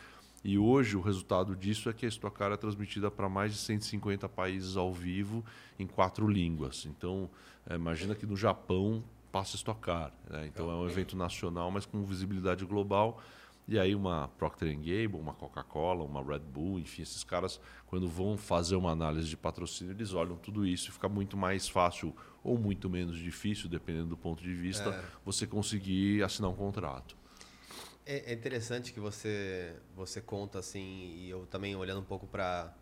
E 0.43 0.57
hoje 0.57 0.95
o 0.95 1.01
resultado 1.01 1.55
disso 1.55 1.89
é 1.89 1.93
que 1.93 2.05
a 2.05 2.09
Stock 2.09 2.37
Car 2.37 2.51
é 2.51 2.57
transmitida 2.57 3.11
para 3.11 3.27
mais 3.27 3.51
de 3.51 3.57
150 3.57 4.29
países 4.29 4.77
ao 4.77 4.93
vivo 4.93 5.43
em 5.77 5.85
quatro 5.85 6.27
línguas. 6.27 6.85
Então, 6.85 7.29
é, 7.69 7.75
imagina 7.75 8.15
que 8.15 8.25
no 8.25 8.37
Japão 8.37 9.03
passa 9.31 9.55
Stock 9.55 9.79
Car. 9.79 10.13
Né? 10.29 10.47
Então 10.47 10.69
é 10.71 10.75
um 10.75 10.85
evento 10.85 11.15
nacional, 11.15 11.69
mas 11.71 11.85
com 11.85 12.03
visibilidade 12.03 12.65
global. 12.65 13.21
E 13.67 13.77
aí 13.77 13.93
uma 13.93 14.27
Procter 14.29 14.75
Gamble, 14.75 15.19
uma 15.19 15.33
Coca-Cola, 15.33 16.03
uma 16.03 16.23
Red 16.23 16.39
Bull, 16.39 16.79
enfim, 16.79 17.03
esses 17.03 17.23
caras, 17.23 17.61
quando 17.85 18.07
vão 18.07 18.35
fazer 18.35 18.75
uma 18.75 18.89
análise 18.89 19.29
de 19.29 19.37
patrocínio, 19.37 19.93
eles 19.93 20.11
olham 20.11 20.35
tudo 20.37 20.65
isso 20.65 20.89
e 20.89 20.91
fica 20.91 21.07
muito 21.07 21.37
mais 21.37 21.69
fácil 21.69 22.15
ou 22.43 22.57
muito 22.57 22.89
menos 22.89 23.19
difícil, 23.19 23.69
dependendo 23.69 24.07
do 24.07 24.17
ponto 24.17 24.41
de 24.41 24.55
vista, 24.55 24.89
é. 24.89 25.03
você 25.23 25.45
conseguir 25.45 26.23
assinar 26.23 26.49
um 26.49 26.55
contrato. 26.55 27.15
É, 28.11 28.31
é, 28.31 28.33
interessante 28.33 28.91
que 28.91 28.99
você 28.99 29.71
você 29.95 30.19
conta 30.19 30.57
assim 30.57 31.13
e 31.15 31.29
eu 31.29 31.45
também 31.45 31.75
olhando 31.75 31.99
um 31.99 32.03
pouco 32.03 32.25
para 32.25 32.73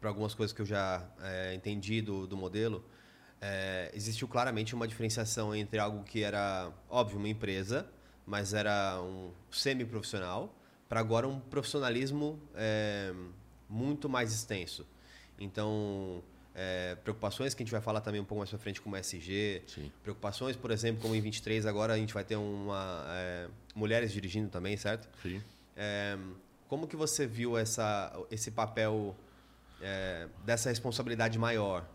para 0.00 0.10
algumas 0.10 0.34
coisas 0.34 0.52
que 0.52 0.60
eu 0.60 0.66
já 0.66 1.08
é, 1.22 1.54
entendi 1.54 2.02
do, 2.02 2.26
do 2.26 2.36
modelo 2.36 2.84
é, 3.40 3.88
existiu 3.94 4.26
claramente 4.26 4.74
uma 4.74 4.88
diferenciação 4.88 5.54
entre 5.54 5.78
algo 5.78 6.02
que 6.02 6.24
era 6.24 6.72
óbvio 6.90 7.18
uma 7.18 7.28
empresa 7.28 7.88
mas 8.26 8.52
era 8.52 9.00
um 9.00 9.30
semi-profissional 9.48 10.52
para 10.88 10.98
agora 10.98 11.28
um 11.28 11.38
profissionalismo 11.38 12.40
é, 12.56 13.14
muito 13.68 14.08
mais 14.08 14.32
extenso. 14.32 14.84
Então 15.38 16.20
é, 16.60 16.96
preocupações 16.96 17.54
que 17.54 17.62
a 17.62 17.64
gente 17.64 17.70
vai 17.70 17.80
falar 17.80 18.00
também 18.00 18.20
um 18.20 18.24
pouco 18.24 18.40
mais 18.40 18.50
para 18.50 18.58
frente 18.58 18.80
como 18.80 18.96
SG. 18.96 19.62
Sim. 19.64 19.92
Preocupações, 20.02 20.56
por 20.56 20.72
exemplo, 20.72 21.00
como 21.00 21.14
em 21.14 21.20
23 21.20 21.64
agora 21.64 21.92
a 21.92 21.96
gente 21.96 22.12
vai 22.12 22.24
ter 22.24 22.34
uma 22.34 23.06
é, 23.10 23.48
mulheres 23.76 24.10
dirigindo 24.10 24.48
também, 24.48 24.76
certo? 24.76 25.08
Sim. 25.22 25.40
É, 25.76 26.18
como 26.66 26.88
que 26.88 26.96
você 26.96 27.28
viu 27.28 27.56
essa, 27.56 28.12
esse 28.28 28.50
papel 28.50 29.14
é, 29.80 30.26
dessa 30.44 30.68
responsabilidade 30.68 31.38
maior 31.38 31.88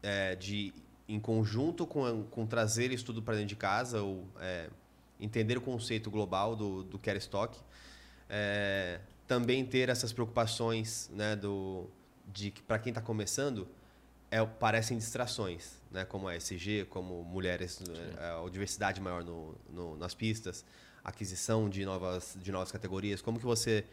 é, 0.00 0.36
de 0.36 0.72
em 1.08 1.18
conjunto 1.18 1.84
com, 1.84 2.22
com 2.30 2.46
trazer 2.46 2.92
isso 2.92 3.04
tudo 3.04 3.20
para 3.20 3.34
dentro 3.34 3.48
de 3.48 3.56
casa 3.56 4.00
ou 4.00 4.24
é, 4.40 4.70
entender 5.18 5.58
o 5.58 5.60
conceito 5.60 6.08
global 6.08 6.54
do, 6.54 6.84
do 6.84 7.00
care 7.00 7.18
stock, 7.18 7.58
também 9.26 9.64
ter 9.64 9.88
essas 9.88 10.12
preocupações 10.12 11.10
né, 11.12 11.34
do 11.36 11.90
de 12.32 12.50
que 12.50 12.62
para 12.62 12.78
quem 12.78 12.90
está 12.90 13.00
começando 13.00 13.68
é, 14.30 14.44
parecem 14.44 14.96
distrações, 14.96 15.80
né? 15.90 16.04
como 16.04 16.26
a 16.26 16.34
SG, 16.34 16.86
como 16.88 17.22
mulheres, 17.22 17.80
né? 17.80 18.14
a 18.18 18.48
diversidade 18.48 19.00
maior 19.00 19.22
no, 19.22 19.54
no, 19.68 19.96
nas 19.96 20.14
pistas, 20.14 20.64
aquisição 21.04 21.68
de 21.68 21.84
novas, 21.84 22.36
de 22.40 22.50
novas 22.50 22.72
categorias. 22.72 23.20
Como 23.20 23.38
que 23.38 23.44
você 23.44 23.84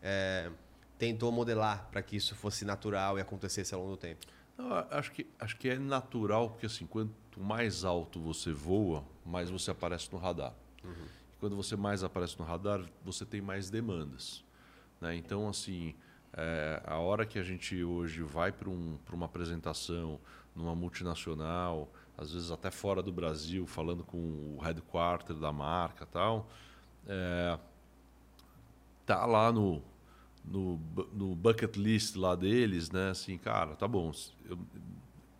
é, 0.00 0.50
tentou 0.98 1.32
modelar 1.32 1.88
para 1.90 2.00
que 2.02 2.16
isso 2.16 2.34
fosse 2.34 2.64
natural 2.64 3.18
e 3.18 3.20
acontecesse 3.20 3.74
ao 3.74 3.80
longo 3.80 3.92
do 3.92 3.98
tempo? 3.98 4.26
Não, 4.56 4.72
acho, 4.90 5.12
que, 5.12 5.26
acho 5.38 5.56
que 5.56 5.68
é 5.68 5.78
natural, 5.78 6.50
porque 6.50 6.66
assim, 6.66 6.86
quanto 6.86 7.40
mais 7.40 7.84
alto 7.84 8.20
você 8.20 8.52
voa, 8.52 9.04
mais 9.24 9.50
você 9.50 9.70
aparece 9.70 10.12
no 10.12 10.18
radar. 10.18 10.54
Uhum. 10.84 11.06
E 11.32 11.36
quando 11.40 11.56
você 11.56 11.76
mais 11.76 12.04
aparece 12.04 12.38
no 12.38 12.44
radar, 12.44 12.84
você 13.04 13.24
tem 13.24 13.40
mais 13.40 13.70
demandas. 13.70 14.44
Né? 15.00 15.16
Então, 15.16 15.48
assim, 15.48 15.94
é, 16.32 16.82
a 16.86 16.98
hora 16.98 17.24
que 17.24 17.38
a 17.38 17.42
gente 17.42 17.82
hoje 17.82 18.22
vai 18.22 18.52
para 18.52 18.68
um, 18.68 18.98
uma 19.12 19.26
apresentação 19.26 20.20
numa 20.54 20.74
multinacional, 20.74 21.92
às 22.16 22.32
vezes 22.32 22.50
até 22.50 22.70
fora 22.70 23.02
do 23.02 23.12
Brasil, 23.12 23.66
falando 23.66 24.04
com 24.04 24.18
o 24.18 24.58
headquarter 24.60 25.36
da 25.36 25.52
marca 25.52 26.04
tal, 26.06 26.48
é, 27.06 27.58
tá 29.06 29.24
lá 29.24 29.52
no, 29.52 29.82
no, 30.44 30.80
no 31.12 31.34
bucket 31.34 31.76
list 31.76 32.16
lá 32.16 32.34
deles, 32.34 32.90
né? 32.90 33.10
Assim, 33.10 33.38
cara, 33.38 33.74
tá 33.76 33.86
bom, 33.86 34.12
eu, 34.48 34.58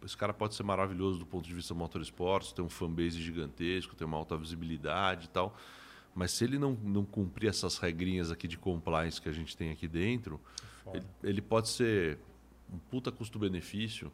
esse 0.04 0.16
cara 0.16 0.32
pode 0.32 0.54
ser 0.54 0.62
maravilhoso 0.62 1.18
do 1.18 1.26
ponto 1.26 1.46
de 1.46 1.54
vista 1.54 1.74
motorsports, 1.74 2.52
tem 2.52 2.64
um 2.64 2.68
fanbase 2.68 3.20
gigantesco, 3.20 3.94
tem 3.94 4.06
uma 4.06 4.16
alta 4.16 4.36
visibilidade 4.36 5.26
e 5.26 5.28
tal, 5.28 5.56
mas 6.14 6.30
se 6.30 6.44
ele 6.44 6.58
não, 6.58 6.72
não 6.82 7.04
cumprir 7.04 7.48
essas 7.48 7.76
regrinhas 7.78 8.30
aqui 8.30 8.48
de 8.48 8.56
compliance 8.56 9.20
que 9.20 9.28
a 9.28 9.32
gente 9.32 9.56
tem 9.56 9.70
aqui 9.70 9.86
dentro, 9.86 10.40
ele, 10.94 11.06
ele, 11.22 11.42
pode 11.42 11.68
ser 11.68 12.18
um 12.72 12.78
puta 12.78 13.10
custo-benefício, 13.10 14.12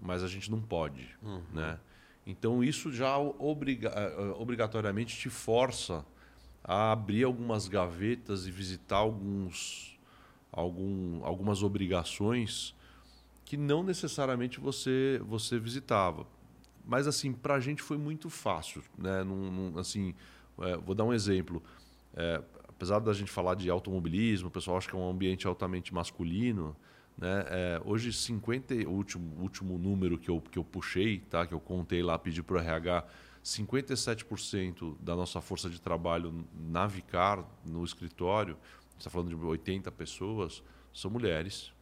mas 0.00 0.22
a 0.22 0.28
gente 0.28 0.50
não 0.50 0.60
pode. 0.60 1.08
Uhum. 1.22 1.42
Né? 1.52 1.78
Então 2.26 2.62
isso 2.62 2.92
já 2.92 3.18
obriga 3.18 3.88
eh, 3.88 4.34
obrigatoriamente 4.38 5.16
te 5.16 5.28
força 5.28 6.04
a 6.62 6.92
abrir 6.92 7.24
algumas 7.24 7.66
gavetas 7.66 8.46
e 8.46 8.50
visitar 8.50 8.96
alguns, 8.96 9.98
algum, 10.52 11.24
algumas 11.24 11.62
obrigações 11.62 12.74
que 13.44 13.56
não 13.56 13.82
necessariamente 13.82 14.60
você, 14.60 15.20
você 15.26 15.58
visitava. 15.58 16.26
mas 16.84 17.06
assim, 17.06 17.32
para 17.32 17.54
a 17.54 17.60
gente 17.60 17.82
foi 17.82 17.98
muito 17.98 18.30
fácil, 18.30 18.82
né? 18.96 19.22
Num, 19.22 19.50
num, 19.50 19.78
assim, 19.78 20.14
é, 20.60 20.76
vou 20.76 20.94
dar 20.94 21.04
um 21.04 21.12
exemplo. 21.12 21.62
É, 22.14 22.42
apesar 22.82 22.98
da 22.98 23.12
gente 23.12 23.30
falar 23.30 23.54
de 23.54 23.70
automobilismo, 23.70 24.48
o 24.48 24.50
pessoal 24.50 24.76
acha 24.76 24.88
que 24.88 24.96
é 24.96 24.98
um 24.98 25.08
ambiente 25.08 25.46
altamente 25.46 25.94
masculino. 25.94 26.74
Né? 27.16 27.44
É, 27.46 27.82
hoje, 27.84 28.12
50, 28.12 28.74
o 28.74 28.90
último, 28.90 29.40
último 29.40 29.78
número 29.78 30.18
que 30.18 30.28
eu, 30.28 30.40
que 30.40 30.58
eu 30.58 30.64
puxei, 30.64 31.20
tá? 31.20 31.46
que 31.46 31.54
eu 31.54 31.60
contei 31.60 32.02
lá, 32.02 32.18
pedi 32.18 32.42
para 32.42 32.56
o 32.56 32.58
RH, 32.58 33.06
57% 33.44 34.96
da 34.98 35.14
nossa 35.14 35.40
força 35.40 35.70
de 35.70 35.80
trabalho 35.80 36.44
na 36.58 36.88
Vicar, 36.88 37.44
no 37.64 37.84
escritório, 37.84 38.58
está 38.98 39.08
falando 39.08 39.28
de 39.28 39.36
80 39.36 39.92
pessoas, 39.92 40.60
são 40.92 41.08
mulheres. 41.08 41.72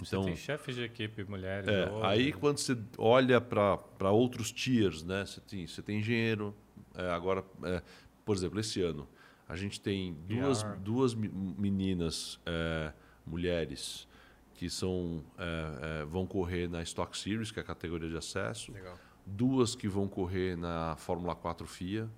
Então, 0.00 0.22
você 0.22 0.28
tem 0.28 0.36
chefes 0.36 0.76
de 0.76 0.84
equipe 0.84 1.24
mulheres. 1.24 1.66
É, 1.66 1.90
aí 2.04 2.32
quando 2.32 2.58
você 2.58 2.78
olha 2.96 3.40
para 3.40 4.12
outros 4.12 4.52
tiers, 4.52 5.02
né? 5.02 5.26
você, 5.26 5.40
tem, 5.40 5.66
você 5.66 5.82
tem 5.82 5.98
engenheiro, 5.98 6.54
é, 6.94 7.10
agora, 7.10 7.44
é, 7.64 7.82
por 8.24 8.36
exemplo, 8.36 8.60
esse 8.60 8.80
ano, 8.82 9.08
a 9.48 9.54
gente 9.54 9.80
tem 9.80 10.14
duas, 10.26 10.62
duas 10.80 11.14
meninas 11.14 12.40
é, 12.44 12.92
mulheres 13.24 14.08
que 14.54 14.68
são, 14.70 15.22
é, 15.38 16.00
é, 16.02 16.04
vão 16.04 16.26
correr 16.26 16.68
na 16.68 16.82
Stock 16.82 17.16
Series, 17.16 17.50
que 17.50 17.60
é 17.60 17.62
a 17.62 17.66
categoria 17.66 18.08
de 18.08 18.16
acesso. 18.16 18.72
Legal. 18.72 18.98
Duas 19.24 19.74
que 19.74 19.86
vão 19.86 20.08
correr 20.08 20.56
na 20.56 20.96
Fórmula 20.96 21.34
4 21.34 21.66
FIA. 21.66 22.08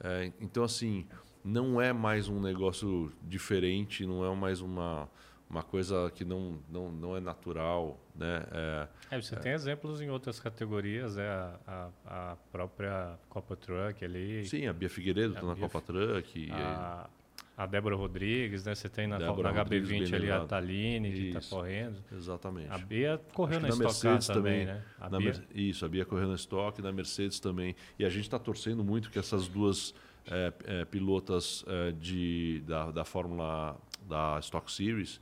É, 0.00 0.32
então, 0.40 0.64
assim, 0.64 1.06
não 1.44 1.80
é 1.80 1.92
mais 1.92 2.28
um 2.28 2.40
negócio 2.40 3.12
diferente, 3.22 4.06
não 4.06 4.24
é 4.24 4.34
mais 4.34 4.60
uma, 4.60 5.08
uma 5.48 5.62
coisa 5.62 6.10
que 6.14 6.24
não, 6.24 6.58
não, 6.68 6.90
não 6.90 7.16
é 7.16 7.20
natural. 7.20 7.98
Né? 8.14 8.44
É, 8.50 8.88
é 9.12 9.20
você 9.20 9.36
tem 9.36 9.52
exemplos 9.52 10.00
em 10.00 10.10
outras 10.10 10.40
categorias, 10.40 11.16
é 11.16 11.28
a, 11.28 11.58
a, 11.66 12.32
a, 12.32 12.36
própria 12.50 13.18
Copa 13.28 13.56
Truck 13.56 14.04
ali. 14.04 14.44
Sim, 14.46 14.66
a 14.66 14.72
Bia 14.72 14.90
Figueiredo 14.90 15.34
está 15.34 15.46
na 15.46 15.54
Copa 15.54 15.80
Truck. 15.80 16.50
A, 16.50 17.08
a 17.56 17.66
Débora 17.66 17.94
Rodrigues, 17.94 18.64
né? 18.64 18.74
Você 18.74 18.88
tem 18.88 19.06
na, 19.06 19.18
na 19.18 19.32
HB20 19.32 20.14
ali 20.14 20.30
a 20.30 20.44
Taline, 20.44 21.12
que 21.12 21.28
está 21.28 21.56
correndo. 21.56 22.02
Exatamente. 22.12 22.70
A 22.70 22.78
Bia 22.78 23.20
correu 23.32 23.60
na, 23.60 23.68
na 23.68 23.76
Mercedes 23.76 24.26
também, 24.26 24.66
né? 24.66 24.82
A 25.00 25.08
Bia... 25.08 25.44
Isso, 25.54 25.84
a 25.84 25.88
Bia 25.88 26.04
correu 26.04 26.28
na 26.28 26.34
Stock, 26.34 26.82
na 26.82 26.92
Mercedes 26.92 27.40
também. 27.40 27.74
E 27.98 28.04
a 28.04 28.08
gente 28.08 28.24
está 28.24 28.38
torcendo 28.38 28.84
muito 28.84 29.10
que 29.10 29.18
essas 29.18 29.48
duas 29.48 29.94
é, 30.26 30.52
é, 30.64 30.84
pilotas 30.84 31.64
é, 31.66 31.92
de, 31.92 32.62
da, 32.66 32.90
da 32.90 33.04
Fórmula 33.04 33.76
da 34.06 34.38
Stock 34.40 34.70
Series, 34.70 35.20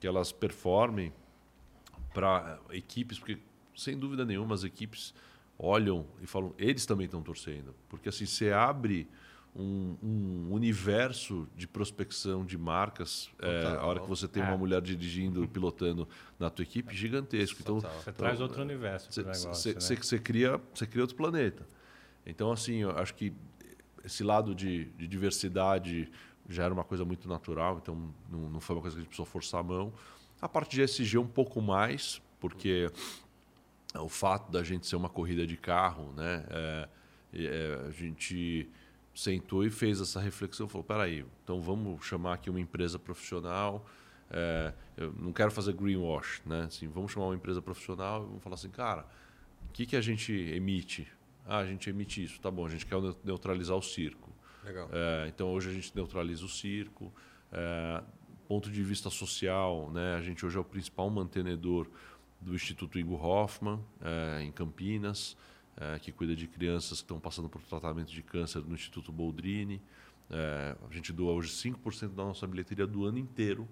que 0.00 0.06
elas 0.06 0.32
performem 0.32 1.12
para 2.12 2.58
equipes, 2.70 3.18
porque 3.18 3.38
sem 3.74 3.98
dúvida 3.98 4.24
nenhuma 4.24 4.54
as 4.54 4.64
equipes 4.64 5.14
olham 5.58 6.06
e 6.20 6.26
falam, 6.26 6.54
eles 6.58 6.86
também 6.86 7.06
estão 7.06 7.22
torcendo. 7.22 7.74
Porque 7.88 8.08
assim, 8.08 8.26
você 8.26 8.52
abre 8.52 9.08
um, 9.54 9.96
um, 10.02 10.52
universo 10.52 11.48
de 11.56 11.66
prospecção 11.66 12.44
de 12.44 12.58
marcas 12.58 13.30
é, 13.38 13.64
a 13.78 13.86
hora 13.86 14.00
que 14.00 14.08
você 14.08 14.28
tem 14.28 14.42
é. 14.42 14.46
uma 14.46 14.56
mulher 14.56 14.82
dirigindo 14.82 15.42
e 15.42 15.48
pilotando 15.48 16.06
na 16.38 16.50
tua 16.50 16.62
equipe 16.62 16.94
gigantesco 16.94 17.60
então 17.62 17.80
você 17.80 17.86
então, 18.02 18.12
traz 18.12 18.38
outro 18.38 18.60
universo 18.60 19.10
você 19.10 19.22
né? 19.22 20.20
cria 20.22 20.60
você 20.74 20.86
cria 20.86 21.02
outro 21.02 21.16
planeta 21.16 21.66
então 22.26 22.52
assim 22.52 22.82
eu 22.82 22.90
acho 22.90 23.14
que 23.14 23.32
esse 24.04 24.22
lado 24.22 24.54
de, 24.54 24.84
de 24.90 25.08
diversidade 25.08 26.10
já 26.48 26.64
era 26.64 26.72
uma 26.72 26.84
coisa 26.84 27.04
muito 27.04 27.28
natural 27.28 27.78
então 27.82 28.12
não, 28.30 28.48
não, 28.50 28.60
foi 28.60 28.76
uma 28.76 28.82
coisa 28.82 28.96
que 28.96 29.00
a 29.00 29.02
gente 29.02 29.08
precisou 29.08 29.26
forçar 29.26 29.60
a 29.60 29.64
mão 29.64 29.92
a 30.40 30.48
parte 30.48 30.76
de 30.76 30.82
SG 30.82 31.18
um 31.18 31.26
pouco 31.26 31.60
mais 31.60 32.20
porque 32.40 32.90
o 33.94 34.08
fato 34.08 34.50
da 34.50 34.62
gente 34.62 34.86
ser 34.86 34.96
uma 34.96 35.08
corrida 35.08 35.46
de 35.46 35.56
carro 35.56 36.12
né 36.12 36.44
é, 36.50 36.88
é, 37.32 37.86
a 37.88 37.90
gente 37.90 38.70
sentou 39.16 39.64
e 39.64 39.70
fez 39.70 40.00
essa 40.00 40.20
reflexão, 40.20 40.68
falou, 40.68 40.84
peraí, 40.84 41.24
então 41.42 41.60
vamos 41.60 42.04
chamar 42.04 42.34
aqui 42.34 42.50
uma 42.50 42.60
empresa 42.60 42.98
profissional, 42.98 43.86
é, 44.30 44.72
eu 44.96 45.12
não 45.12 45.32
quero 45.32 45.50
fazer 45.50 45.72
greenwash, 45.72 46.42
né? 46.44 46.64
Assim, 46.64 46.86
vamos 46.86 47.12
chamar 47.12 47.26
uma 47.26 47.34
empresa 47.34 47.62
profissional 47.62 48.24
e 48.24 48.26
vamos 48.26 48.42
falar 48.42 48.54
assim, 48.54 48.68
cara, 48.68 49.06
o 49.68 49.72
que, 49.72 49.86
que 49.86 49.96
a 49.96 50.00
gente 50.00 50.32
emite? 50.32 51.08
Ah, 51.46 51.58
a 51.58 51.66
gente 51.66 51.88
emite 51.88 52.22
isso, 52.22 52.40
tá 52.40 52.50
bom, 52.50 52.66
a 52.66 52.68
gente 52.68 52.84
quer 52.84 52.96
neutralizar 53.24 53.76
o 53.76 53.82
circo. 53.82 54.25
Legal. 54.66 54.90
É, 54.92 55.28
então 55.28 55.48
hoje 55.52 55.70
a 55.70 55.72
gente 55.72 55.94
neutraliza 55.94 56.44
o 56.44 56.48
circo. 56.48 57.12
É, 57.50 58.02
ponto 58.46 58.70
de 58.70 58.82
vista 58.82 59.08
social, 59.08 59.90
né? 59.90 60.14
a 60.14 60.20
gente 60.20 60.44
hoje 60.44 60.56
é 60.56 60.60
o 60.60 60.64
principal 60.64 61.08
mantenedor 61.08 61.88
do 62.40 62.54
Instituto 62.54 62.98
Ingo 62.98 63.14
Hoffman, 63.14 63.80
é, 64.00 64.42
em 64.42 64.52
Campinas 64.52 65.36
é, 65.76 65.98
que 65.98 66.10
cuida 66.10 66.34
de 66.34 66.46
crianças 66.46 66.98
que 66.98 67.04
estão 67.04 67.20
passando 67.20 67.48
por 67.48 67.60
tratamento 67.62 68.10
de 68.10 68.22
câncer 68.22 68.60
no 68.60 68.74
Instituto 68.74 69.12
Boldrini. 69.12 69.82
É, 70.30 70.74
a 70.88 70.92
gente 70.92 71.12
doa 71.12 71.32
hoje 71.32 71.50
5% 71.50 72.14
da 72.14 72.24
nossa 72.24 72.46
bilheteria 72.46 72.86
do 72.86 73.04
ano 73.04 73.18
inteiro, 73.18 73.68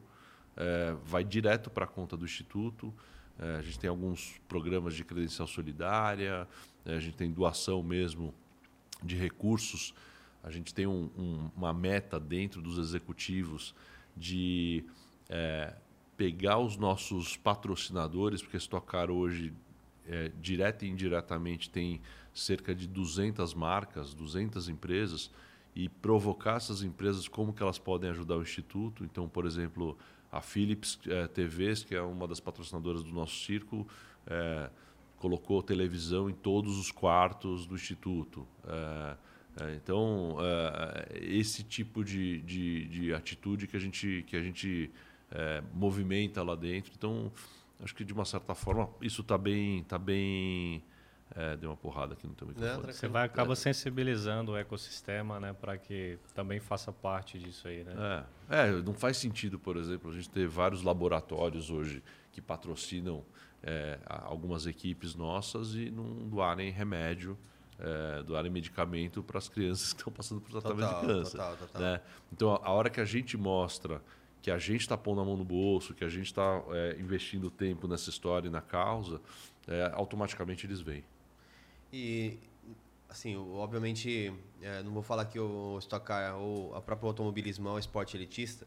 é, 0.57 0.95
vai 1.05 1.25
direto 1.25 1.71
para 1.71 1.85
a 1.85 1.89
conta 1.89 2.17
do 2.17 2.25
Instituto. 2.25 2.93
A 3.37 3.63
gente 3.63 3.81
tem 3.81 3.91
alguns 3.91 4.41
programas 4.47 4.95
de 4.95 5.03
credencial 5.03 5.49
solidária, 5.49 6.47
a 6.85 7.01
gente 7.01 7.17
tem 7.17 7.33
doação 7.33 7.83
mesmo 7.83 8.33
de 9.03 9.17
recursos. 9.17 9.93
A 10.45 10.51
gente 10.51 10.75
tem 10.75 10.87
um, 10.87 11.11
um, 11.17 11.51
uma 11.57 11.73
meta 11.73 12.21
dentro 12.21 12.61
dos 12.61 12.77
executivos 12.77 13.75
de 14.15 14.85
é, 15.27 15.75
pegar 16.19 16.59
os 16.59 16.77
nossos 16.77 17.35
patrocinadores, 17.35 18.43
porque 18.43 18.59
Stock 18.59 18.95
hoje 19.11 19.55
é, 20.07 20.31
direta 20.39 20.85
e 20.85 20.91
indiretamente 20.91 21.71
tem 21.71 21.99
cerca 22.35 22.75
de 22.75 22.87
200 22.87 23.55
marcas, 23.55 24.13
200 24.13 24.69
empresas 24.69 25.31
e 25.75 25.89
provocar 25.89 26.57
essas 26.57 26.83
empresas 26.83 27.27
como 27.27 27.55
que 27.55 27.63
elas 27.63 27.79
podem 27.79 28.11
ajudar 28.11 28.37
o 28.37 28.43
instituto. 28.43 29.03
Então, 29.03 29.27
por 29.27 29.47
exemplo, 29.47 29.97
a 30.31 30.43
Philips 30.43 31.01
é, 31.07 31.27
TVs, 31.27 31.85
que 31.85 31.95
é 31.95 32.03
uma 32.03 32.29
das 32.29 32.39
patrocinadoras 32.39 33.03
do 33.03 33.15
nosso 33.15 33.43
círculo, 33.47 33.89
é, 34.27 34.71
colocou 35.17 35.63
televisão 35.63 36.29
em 36.29 36.35
todos 36.35 36.79
os 36.79 36.91
quartos 36.91 37.65
do 37.65 37.75
instituto. 37.75 38.47
É 38.67 39.17
então, 39.77 40.37
é, 40.41 41.19
esse 41.21 41.63
tipo 41.63 42.05
de, 42.05 42.41
de, 42.43 42.87
de, 42.87 43.15
atitude 43.15 43.67
que 43.67 43.77
a 43.77 43.81
gente, 43.81 44.25
que 44.27 44.37
a 44.37 44.43
gente 44.43 44.91
é, 45.31 45.63
movimenta 45.73 46.43
lá 46.43 46.55
dentro. 46.55 46.93
Então, 46.97 47.31
acho 47.83 47.95
que 47.95 48.05
de 48.05 48.13
uma 48.13 48.25
certa 48.25 48.55
forma 48.55 48.89
isso 49.01 49.23
está 49.23 49.39
bem, 49.39 49.85
tá 49.85 49.99
bem 49.99 50.83
é, 51.35 51.57
deu 51.57 51.71
uma 51.71 51.77
porrada 51.77 52.15
aqui 52.15 52.27
no 52.27 52.35
teu 52.35 52.47
microfone. 52.47 52.93
Você 52.93 53.09
vai 53.09 53.25
acaba 53.25 53.57
sensibilizando 53.57 54.53
o 54.53 54.57
ecossistema, 54.57 55.41
né, 55.41 55.53
para 55.53 55.77
que 55.77 56.19
também 56.35 56.61
faça 56.61 56.93
parte 56.93 57.39
disso 57.39 57.67
aí, 57.67 57.83
né? 57.83 58.25
É. 58.49 58.69
é, 58.69 58.73
não 58.83 58.95
faz 58.95 59.17
sentido, 59.17 59.59
por 59.59 59.77
exemplo, 59.77 60.11
a 60.11 60.15
gente 60.15 60.31
ter 60.31 60.47
vários 60.47 60.83
laboratórios 60.83 61.71
hoje 61.71 62.03
que 62.31 62.41
patrocinam 62.41 63.25
é, 63.63 63.99
algumas 64.07 64.67
equipes 64.67 65.15
nossas 65.15 65.75
e 65.75 65.91
não 65.91 66.29
doarem 66.29 66.71
remédio, 66.71 67.37
é, 67.79 68.23
doarem 68.23 68.51
medicamento 68.51 69.23
para 69.23 69.39
as 69.39 69.49
crianças 69.49 69.93
que 69.93 70.01
estão 70.01 70.13
passando 70.13 70.41
por 70.41 70.51
tratamento 70.51 70.89
total, 70.89 71.01
de 71.01 71.07
câncer. 71.07 71.31
Total, 71.33 71.57
total. 71.57 71.83
Né? 71.83 72.01
Então, 72.33 72.61
a 72.63 72.71
hora 72.71 72.91
que 72.91 73.01
a 73.01 73.05
gente 73.05 73.37
mostra 73.37 74.01
que 74.45 74.51
a 74.51 74.59
gente 74.59 74.83
está 74.83 74.95
pondo 74.95 75.23
a 75.23 75.25
mão 75.25 75.39
no 75.39 75.45
bolso, 75.45 75.95
que 75.95 76.05
a 76.05 76.09
gente 76.09 76.27
está 76.27 76.63
é, 76.71 76.97
investindo 77.01 77.51
tempo 77.51 77.89
nessa 77.89 78.11
história 78.11 78.47
e 78.47 78.51
na 78.51 78.61
causa, 78.61 79.19
é, 79.67 79.91
automaticamente 79.95 80.67
eles 80.67 80.83
vêm. 80.83 81.03
E, 81.91 82.37
assim, 83.09 83.37
obviamente, 83.37 84.31
é, 84.61 84.83
não 84.83 84.93
vou 84.93 85.03
falar 85.03 85.25
que 85.25 85.39
o 85.39 85.79
Stock 85.79 86.05
Car 86.05 86.37
ou 86.37 86.75
a 86.75 86.83
própria 86.83 87.09
automobilismo 87.09 87.71
é 87.71 87.73
um 87.73 87.79
esporte 87.79 88.19
elitista, 88.19 88.67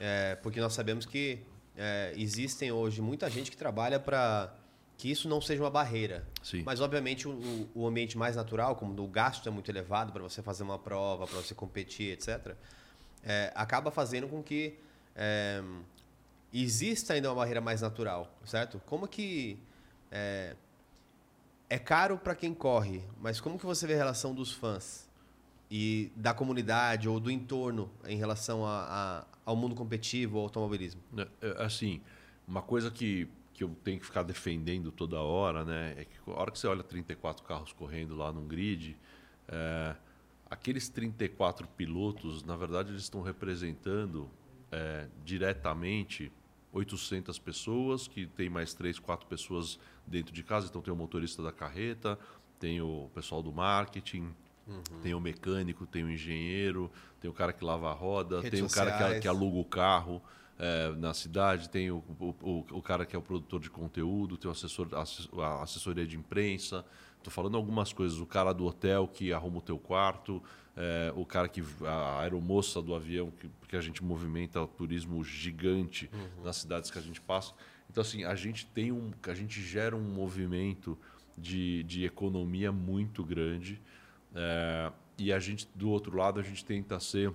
é, 0.00 0.34
porque 0.42 0.60
nós 0.60 0.72
sabemos 0.72 1.06
que 1.06 1.38
é, 1.76 2.12
existem 2.16 2.72
hoje 2.72 3.00
muita 3.00 3.30
gente 3.30 3.52
que 3.52 3.56
trabalha 3.56 4.00
para 4.00 4.52
que 4.98 5.10
isso 5.10 5.28
não 5.28 5.40
seja 5.40 5.62
uma 5.62 5.70
barreira. 5.70 6.26
Sim. 6.42 6.64
Mas, 6.66 6.80
obviamente, 6.80 7.26
o, 7.26 7.68
o 7.72 7.86
ambiente 7.86 8.18
mais 8.18 8.36
natural, 8.36 8.74
como 8.76 9.00
o 9.00 9.06
gasto 9.06 9.48
é 9.48 9.50
muito 9.50 9.70
elevado 9.70 10.12
para 10.12 10.22
você 10.22 10.42
fazer 10.42 10.64
uma 10.64 10.78
prova, 10.78 11.26
para 11.26 11.38
você 11.38 11.54
competir, 11.54 12.12
etc., 12.12 12.54
é, 13.22 13.52
acaba 13.54 13.90
fazendo 13.90 14.28
com 14.28 14.42
que 14.42 14.76
é, 15.14 15.62
existe 16.52 17.12
ainda 17.12 17.28
uma 17.28 17.36
barreira 17.36 17.60
mais 17.60 17.80
natural, 17.80 18.36
certo? 18.44 18.80
Como 18.86 19.06
que 19.06 19.58
é, 20.10 20.56
é 21.70 21.78
caro 21.78 22.18
para 22.18 22.34
quem 22.34 22.52
corre, 22.52 23.02
mas 23.20 23.40
como 23.40 23.58
que 23.58 23.66
você 23.66 23.86
vê 23.86 23.94
a 23.94 23.98
relação 23.98 24.34
dos 24.34 24.52
fãs 24.52 25.08
e 25.70 26.10
da 26.16 26.32
comunidade 26.32 27.08
ou 27.08 27.20
do 27.20 27.30
entorno 27.30 27.90
em 28.06 28.16
relação 28.16 28.66
a, 28.66 28.86
a, 28.88 29.24
ao 29.44 29.54
mundo 29.54 29.74
competitivo, 29.74 30.38
ao 30.38 30.44
automobilismo? 30.44 31.00
É, 31.16 31.28
é, 31.42 31.62
assim, 31.62 32.00
uma 32.46 32.62
coisa 32.62 32.90
que, 32.90 33.28
que 33.58 33.64
eu 33.64 33.76
tenho 33.82 33.98
que 33.98 34.06
ficar 34.06 34.22
defendendo 34.22 34.92
toda 34.92 35.18
hora, 35.18 35.64
né, 35.64 35.94
é 35.98 36.04
que 36.04 36.30
a 36.30 36.40
hora 36.40 36.48
que 36.48 36.58
você 36.60 36.68
olha 36.68 36.84
34 36.84 37.44
carros 37.44 37.72
correndo 37.72 38.14
lá 38.14 38.30
num 38.30 38.46
grid, 38.46 38.96
é, 39.48 39.96
aqueles 40.48 40.88
34 40.88 41.66
pilotos, 41.66 42.44
na 42.44 42.56
verdade, 42.56 42.90
eles 42.90 43.02
estão 43.02 43.20
representando 43.20 44.30
é, 44.70 45.08
diretamente 45.24 46.30
800 46.72 47.36
pessoas, 47.40 48.06
que 48.06 48.26
tem 48.26 48.48
mais 48.48 48.74
três, 48.74 49.00
quatro 49.00 49.26
pessoas 49.26 49.76
dentro 50.06 50.32
de 50.32 50.44
casa. 50.44 50.68
Então 50.68 50.80
tem 50.80 50.92
o 50.92 50.96
motorista 50.96 51.42
da 51.42 51.50
carreta, 51.50 52.16
tem 52.60 52.80
o 52.80 53.10
pessoal 53.12 53.42
do 53.42 53.50
marketing, 53.50 54.32
uhum. 54.68 55.00
tem 55.02 55.14
o 55.14 55.20
mecânico, 55.20 55.84
tem 55.84 56.04
o 56.04 56.10
engenheiro, 56.10 56.88
tem 57.20 57.28
o 57.28 57.34
cara 57.34 57.52
que 57.52 57.64
lava 57.64 57.90
a 57.90 57.92
roda, 57.92 58.40
Redes 58.40 58.50
tem 58.52 58.62
o 58.62 58.70
cara 58.70 59.14
que, 59.14 59.22
que, 59.22 59.26
aluga 59.26 59.58
o 59.58 59.64
carro 59.64 60.22
é, 60.58 60.90
na 60.96 61.14
cidade, 61.14 61.68
tem 61.68 61.90
o, 61.90 62.02
o, 62.18 62.64
o, 62.72 62.82
cara 62.82 63.06
que 63.06 63.14
é 63.14 63.18
o 63.18 63.22
produtor 63.22 63.60
de 63.60 63.70
conteúdo, 63.70 64.36
tem 64.36 64.48
o 64.48 64.52
assessor, 64.52 64.88
a 64.92 65.62
assessoria 65.62 66.06
de 66.06 66.16
imprensa. 66.16 66.84
Estou 67.16 67.32
falando 67.32 67.56
algumas 67.56 67.92
coisas. 67.92 68.18
O 68.18 68.26
cara 68.26 68.52
do 68.52 68.66
hotel 68.66 69.06
que 69.06 69.32
arruma 69.32 69.58
o 69.58 69.62
teu 69.62 69.78
quarto, 69.78 70.42
é, 70.76 71.12
o 71.14 71.24
cara 71.24 71.48
que 71.48 71.62
a 71.84 72.20
aeromoça 72.20 72.82
do 72.82 72.94
avião, 72.94 73.30
que, 73.30 73.48
porque 73.48 73.76
a 73.76 73.80
gente 73.80 74.02
movimenta 74.02 74.60
o 74.60 74.66
turismo 74.66 75.22
gigante 75.22 76.10
uhum. 76.12 76.44
nas 76.44 76.56
cidades 76.56 76.90
que 76.90 76.98
a 76.98 77.02
gente 77.02 77.20
passa. 77.20 77.54
Então 77.90 78.00
assim, 78.00 78.24
a 78.24 78.34
gente 78.34 78.66
tem 78.66 78.92
um, 78.92 79.12
a 79.26 79.34
gente 79.34 79.62
gera 79.62 79.96
um 79.96 80.02
movimento 80.02 80.98
de, 81.36 81.82
de 81.84 82.04
economia 82.04 82.72
muito 82.72 83.24
grande 83.24 83.80
é, 84.34 84.92
e 85.16 85.32
a 85.32 85.38
gente 85.38 85.68
do 85.74 85.88
outro 85.88 86.16
lado 86.16 86.38
a 86.38 86.42
gente 86.42 86.64
tenta 86.64 86.98
ser 87.00 87.32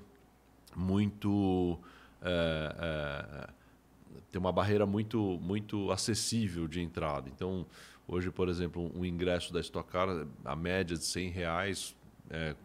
muito 0.75 1.79
é, 2.23 2.75
é, 2.79 3.49
tem 4.31 4.39
uma 4.39 4.51
barreira 4.51 4.86
muito 4.86 5.39
muito 5.41 5.91
acessível 5.91 6.67
de 6.67 6.81
entrada. 6.81 7.29
Então 7.29 7.65
hoje, 8.07 8.31
por 8.31 8.49
exemplo, 8.49 8.91
um 8.95 9.05
ingresso 9.05 9.53
da 9.53 9.59
Stock 9.59 9.89
Car, 9.91 10.07
a 10.43 10.55
média 10.55 10.97
de 10.97 11.03
100 11.03 11.29
reais 11.29 11.95
é, 12.29 12.55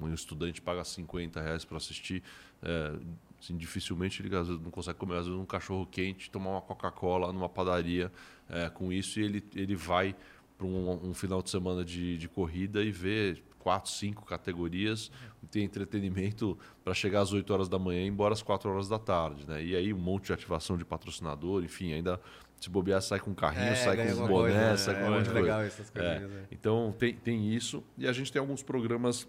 um 0.00 0.12
estudante 0.12 0.60
paga 0.60 0.84
50 0.84 1.40
reais 1.40 1.64
para 1.64 1.76
assistir. 1.76 2.22
É, 2.62 2.92
assim, 3.40 3.56
dificilmente 3.56 4.22
ele 4.22 4.34
às 4.36 4.48
vezes, 4.48 4.62
não 4.62 4.70
consegue 4.70 4.98
comer 4.98 5.16
às 5.16 5.26
vezes, 5.26 5.38
um 5.38 5.46
cachorro 5.46 5.86
quente, 5.86 6.30
tomar 6.30 6.50
uma 6.50 6.60
Coca-Cola 6.60 7.32
numa 7.32 7.48
padaria 7.48 8.12
é, 8.48 8.68
com 8.68 8.92
isso 8.92 9.18
e 9.18 9.24
ele, 9.24 9.44
ele 9.54 9.74
vai 9.74 10.14
para 10.56 10.66
um, 10.66 11.08
um, 11.08 11.14
final 11.14 11.42
de 11.42 11.48
semana 11.48 11.84
de, 11.84 12.18
de 12.18 12.28
corrida 12.28 12.82
e 12.82 12.90
vê 12.90 13.42
quatro, 13.60 13.90
cinco 13.90 14.24
categorias, 14.24 15.10
tem 15.50 15.64
entretenimento 15.64 16.58
para 16.82 16.92
chegar 16.94 17.20
às 17.20 17.32
8 17.32 17.52
horas 17.52 17.68
da 17.68 17.78
manhã 17.78 18.00
e 18.00 18.06
ir 18.06 18.08
embora 18.08 18.34
às 18.34 18.42
4 18.42 18.70
horas 18.70 18.88
da 18.88 18.98
tarde. 18.98 19.46
Né? 19.46 19.62
E 19.62 19.76
aí 19.76 19.92
um 19.92 19.98
monte 19.98 20.26
de 20.26 20.32
ativação 20.32 20.76
de 20.76 20.84
patrocinador, 20.84 21.62
enfim, 21.62 21.92
ainda 21.92 22.20
se 22.60 22.68
bobear, 22.68 23.00
sai 23.00 23.20
com 23.20 23.34
carrinho, 23.34 23.72
é, 23.72 23.74
sai 23.74 23.96
com 23.96 24.12
os 24.12 24.18
bonés, 24.28 24.54
coisa, 24.54 24.76
sai 24.76 24.94
com 24.94 25.00
é, 25.00 25.08
um 25.08 25.12
monte 25.12 25.24
de 25.24 25.30
coisa. 25.30 25.40
Legal 25.40 25.60
essas 25.62 25.92
é, 25.94 26.18
né? 26.20 26.46
Então 26.50 26.94
tem, 26.98 27.14
tem 27.14 27.54
isso. 27.54 27.82
E 27.96 28.08
a 28.08 28.12
gente 28.12 28.32
tem 28.32 28.40
alguns 28.40 28.62
programas 28.62 29.26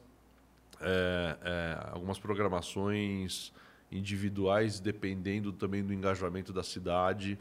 é, 0.81 1.37
é, 1.43 1.77
algumas 1.91 2.17
programações 2.17 3.53
individuais, 3.91 4.79
dependendo 4.79 5.51
também 5.51 5.83
do 5.83 5.93
engajamento 5.93 6.53
da 6.53 6.63
cidade 6.63 7.37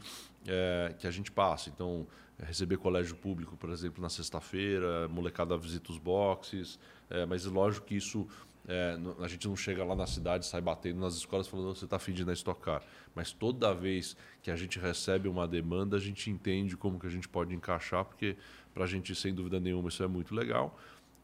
é, 0.47 0.93
que 0.97 1.07
a 1.07 1.11
gente 1.11 1.31
passa. 1.31 1.69
Então, 1.69 2.05
é, 2.37 2.45
receber 2.45 2.77
colégio 2.77 3.15
público, 3.15 3.55
por 3.55 3.69
exemplo, 3.69 4.01
na 4.01 4.09
sexta-feira, 4.09 5.07
molecada 5.07 5.57
visita 5.57 5.91
os 5.91 5.97
boxes, 5.97 6.79
é, 7.09 7.25
mas 7.25 7.45
lógico 7.45 7.87
que 7.87 7.95
isso 7.95 8.27
é, 8.67 8.97
a 9.19 9.27
gente 9.27 9.47
não 9.47 9.55
chega 9.55 9.83
lá 9.83 9.95
na 9.95 10.05
cidade, 10.05 10.45
sai 10.45 10.61
batendo 10.61 10.99
nas 10.99 11.15
escolas 11.15 11.47
falando 11.47 11.75
você 11.75 11.85
está 11.85 11.97
fingindo 11.97 12.29
a 12.29 12.33
estocar. 12.33 12.83
Mas 13.15 13.31
toda 13.31 13.73
vez 13.73 14.15
que 14.41 14.51
a 14.51 14.55
gente 14.55 14.79
recebe 14.79 15.27
uma 15.27 15.47
demanda, 15.47 15.97
a 15.97 15.99
gente 15.99 16.29
entende 16.29 16.77
como 16.77 16.99
que 16.99 17.07
a 17.07 17.09
gente 17.09 17.27
pode 17.27 17.55
encaixar, 17.55 18.05
porque 18.05 18.37
para 18.73 18.83
a 18.83 18.87
gente, 18.87 19.15
sem 19.15 19.33
dúvida 19.33 19.59
nenhuma, 19.59 19.89
isso 19.89 20.03
é 20.03 20.07
muito 20.07 20.33
legal. 20.35 20.77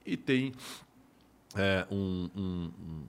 E 0.05 0.17
tem 0.17 0.53
é, 1.55 1.85
um, 1.91 2.29
um, 2.35 3.03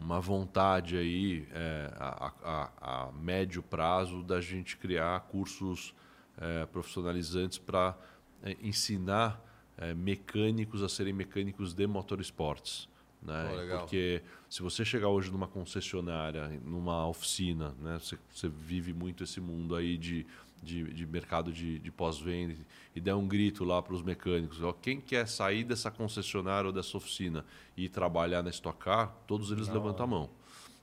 uma 0.00 0.20
vontade 0.20 0.96
aí 0.96 1.46
é, 1.52 1.92
a, 1.96 2.32
a, 2.42 3.06
a, 3.08 3.12
médio 3.12 3.62
prazo 3.62 4.22
da 4.22 4.40
gente 4.40 4.76
criar 4.76 5.20
cursos 5.20 5.94
é, 6.38 6.66
profissionalizantes 6.66 7.58
para 7.58 7.96
é, 8.42 8.56
ensinar 8.62 9.40
é, 9.76 9.94
mecânicos 9.94 10.82
a 10.82 10.88
serem 10.88 11.12
mecânicos 11.12 11.74
de 11.74 11.86
motorsports. 11.86 12.88
Né? 13.22 13.72
Oh, 13.74 13.78
Porque 13.78 14.22
se 14.48 14.62
você 14.62 14.84
chegar 14.84 15.08
hoje 15.08 15.30
numa 15.30 15.48
concessionária, 15.48 16.48
numa 16.64 17.06
oficina, 17.08 17.74
né? 17.80 17.98
você, 17.98 18.18
você 18.30 18.48
vive 18.48 18.92
muito 18.92 19.24
esse 19.24 19.40
mundo 19.40 19.74
aí 19.74 19.96
de 19.96 20.26
de, 20.66 20.92
de 20.92 21.06
mercado 21.06 21.52
de, 21.52 21.78
de 21.78 21.90
pós-venda 21.92 22.56
e 22.94 23.00
der 23.00 23.14
um 23.14 23.26
grito 23.26 23.64
lá 23.64 23.80
para 23.80 23.94
os 23.94 24.02
mecânicos, 24.02 24.60
ó, 24.62 24.72
quem 24.72 25.00
quer 25.00 25.28
sair 25.28 25.64
dessa 25.64 25.90
concessionária 25.90 26.66
ou 26.66 26.72
dessa 26.72 26.96
oficina 26.96 27.44
e 27.76 27.88
trabalhar 27.88 28.42
na 28.42 28.50
Stock 28.50 28.78
Car, 28.78 29.14
todos 29.26 29.52
eles 29.52 29.68
não. 29.68 29.74
levantam 29.74 30.04
a 30.04 30.06
mão. 30.06 30.30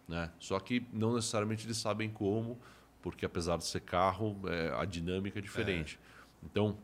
Né? 0.07 0.31
Só 0.39 0.59
que 0.59 0.85
não 0.93 1.15
necessariamente 1.15 1.65
eles 1.65 1.77
sabem 1.77 2.09
como, 2.09 2.57
porque 3.01 3.25
apesar 3.25 3.57
de 3.57 3.65
ser 3.65 3.81
carro, 3.81 4.39
é, 4.45 4.73
a 4.79 4.85
dinâmica 4.85 5.39
é 5.39 5.41
diferente. 5.41 5.99
É. 6.01 6.45
Então, 6.45 6.77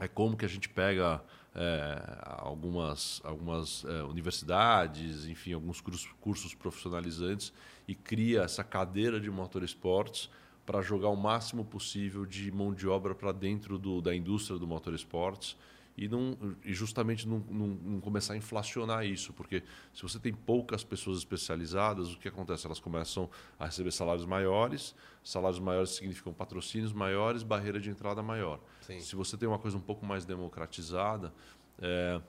é 0.00 0.08
como 0.08 0.36
que 0.36 0.44
a 0.44 0.48
gente 0.48 0.68
pega 0.68 1.22
é, 1.54 2.18
algumas, 2.22 3.20
algumas 3.24 3.84
é, 3.84 4.02
universidades, 4.04 5.26
enfim, 5.26 5.52
alguns 5.52 5.80
cursos, 5.82 6.08
cursos 6.20 6.54
profissionalizantes 6.54 7.52
e 7.86 7.94
cria 7.94 8.42
essa 8.42 8.64
cadeira 8.64 9.20
de 9.20 9.30
motorsports 9.30 10.30
para 10.64 10.80
jogar 10.80 11.08
o 11.08 11.16
máximo 11.16 11.64
possível 11.64 12.24
de 12.24 12.50
mão 12.52 12.72
de 12.72 12.86
obra 12.86 13.14
para 13.14 13.32
dentro 13.32 13.78
do, 13.78 14.00
da 14.00 14.14
indústria 14.14 14.58
do 14.58 14.66
motorsports 14.66 15.56
e, 15.96 16.08
não, 16.08 16.36
e 16.64 16.72
justamente 16.72 17.28
não, 17.28 17.38
não, 17.50 17.66
não, 17.66 18.00
começar 18.00 18.32
a 18.32 18.36
inflacionar 18.36 19.04
isso, 19.04 19.32
porque 19.32 19.62
se 19.92 20.02
você 20.02 20.18
tem 20.18 20.32
poucas 20.32 20.82
pessoas 20.82 21.18
especializadas, 21.18 22.12
o 22.14 22.18
que 22.18 22.28
acontece? 22.28 22.66
Elas 22.66 22.80
começam 22.80 23.28
a 23.58 23.66
receber 23.66 23.90
salários 23.90 24.24
maiores, 24.24 24.94
salários 25.22 25.60
maiores 25.60 25.90
significam 25.90 26.32
patrocínios 26.32 26.92
maiores, 26.92 27.42
barreira 27.42 27.78
de 27.78 27.90
entrada 27.90 28.22
maior. 28.22 28.58
Sim. 28.80 29.00
Se 29.00 29.14
você 29.14 29.36
tem 29.36 29.48
uma 29.48 29.58
coisa 29.58 29.76
um 29.76 29.80
pouco 29.80 30.06
mais 30.06 30.24
democratizada, 30.24 31.32
é, 31.78 32.20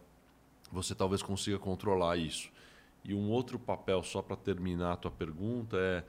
você 0.72 0.93
talvez 0.93 1.24
consiga 1.24 1.58
controlar 1.58 2.17
isso. 2.17 2.52
E 3.04 3.13
um 3.13 3.30
outro 3.30 3.60
papel, 3.60 4.02
só 4.04 4.22
para 4.22 4.36
terminar 4.36 4.93
a 4.93 4.96
tua 4.96 5.12
pergunta, 5.12 5.78
é 5.78 6.04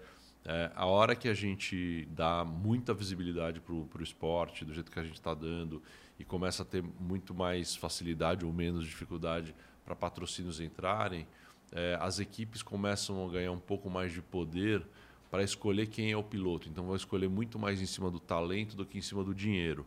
é, 0.47 0.71
a 0.75 0.85
hora 0.85 1.17
que 1.17 1.29
a 1.29 1.35
gente 1.35 2.07
dá 2.11 2.45
muita 2.45 2.93
visibilidade 2.93 3.61
para 3.61 3.75
o 3.75 4.03
esporte, 4.03 4.65
do 4.65 4.75
jeito 4.75 4.91
que 4.91 4.99
a 4.99 5.03
gente 5.03 5.15
está 5.15 5.33
dando, 5.33 5.83
e 6.19 6.25
começa 6.25 6.63
a 6.63 6.67
ter 6.67 6.83
muito 6.83 7.35
mais 7.35 7.75
facilidade 7.75 8.45
ou 8.45 8.53
menos 8.53 8.85
dificuldade 8.85 9.55
para 9.85 9.97
patrocínios 9.97 10.61
entrarem, 10.61 11.27
é, 11.73 11.97
as 12.01 12.19
equipes 12.19 12.63
começam 12.63 13.27
a 13.27 13.33
ganhar 13.33 13.53
um 13.53 13.59
pouco 13.59 13.89
mais 13.89 14.13
de 14.13 14.21
poder 14.21 14.87
para 15.31 15.43
escolher 15.43 15.87
quem 15.87 16.13
é 16.13 16.17
o 16.17 16.23
piloto. 16.23 16.69
Então, 16.69 16.85
vão 16.85 16.95
escolher 16.95 17.29
muito 17.29 17.59
mais 17.59 17.81
em 17.81 17.87
cima 17.87 18.11
do 18.11 18.21
talento 18.21 18.77
do 18.77 18.85
que 18.85 18.99
em 18.99 19.03
cima 19.03 19.25
do 19.25 19.35
dinheiro. 19.35 19.87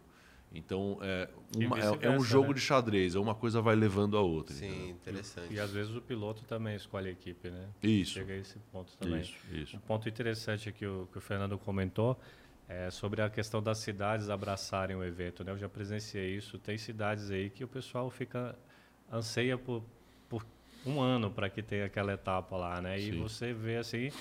Então, 0.53 0.97
é, 1.01 1.29
uma, 1.55 1.77
é, 1.77 2.07
é, 2.07 2.09
um 2.09 2.21
jogo 2.21 2.49
né? 2.49 2.53
de 2.53 2.61
xadrez, 2.61 3.15
é 3.15 3.19
uma 3.19 3.35
coisa 3.35 3.61
vai 3.61 3.75
levando 3.75 4.17
a 4.17 4.21
outra. 4.21 4.55
Sim, 4.55 4.67
entendeu? 4.67 4.89
interessante. 4.89 5.53
E 5.53 5.59
às 5.59 5.71
vezes 5.71 5.95
o 5.95 6.01
piloto 6.01 6.43
também 6.45 6.75
escolhe 6.75 7.09
a 7.09 7.11
equipe, 7.11 7.49
né? 7.49 7.67
Isso. 7.83 8.13
Chega 8.13 8.33
a 8.33 8.37
esse 8.37 8.57
ponto 8.71 8.95
também. 8.97 9.21
Isso, 9.21 9.35
isso. 9.51 9.77
Um 9.77 9.79
ponto 9.79 10.07
interessante 10.07 10.71
que 10.71 10.85
o, 10.85 11.07
que 11.11 11.17
o 11.17 11.21
Fernando 11.21 11.57
comentou 11.57 12.17
é 12.67 12.89
sobre 12.89 13.21
a 13.21 13.29
questão 13.29 13.61
das 13.61 13.77
cidades 13.79 14.29
abraçarem 14.29 14.95
o 14.95 15.03
evento, 15.03 15.43
né? 15.43 15.51
Eu 15.51 15.57
já 15.57 15.69
presenciei 15.69 16.35
isso. 16.35 16.57
Tem 16.57 16.77
cidades 16.77 17.29
aí 17.29 17.49
que 17.49 17.63
o 17.63 17.67
pessoal 17.67 18.09
fica 18.09 18.55
anseia 19.11 19.57
por, 19.57 19.83
por 20.27 20.45
um 20.85 21.01
ano 21.01 21.29
para 21.29 21.49
que 21.49 21.61
tenha 21.61 21.85
aquela 21.85 22.13
etapa 22.13 22.55
lá, 22.55 22.81
né? 22.81 22.99
E 22.99 23.11
Sim. 23.11 23.21
você 23.21 23.53
vê 23.53 23.77
assim 23.77 24.11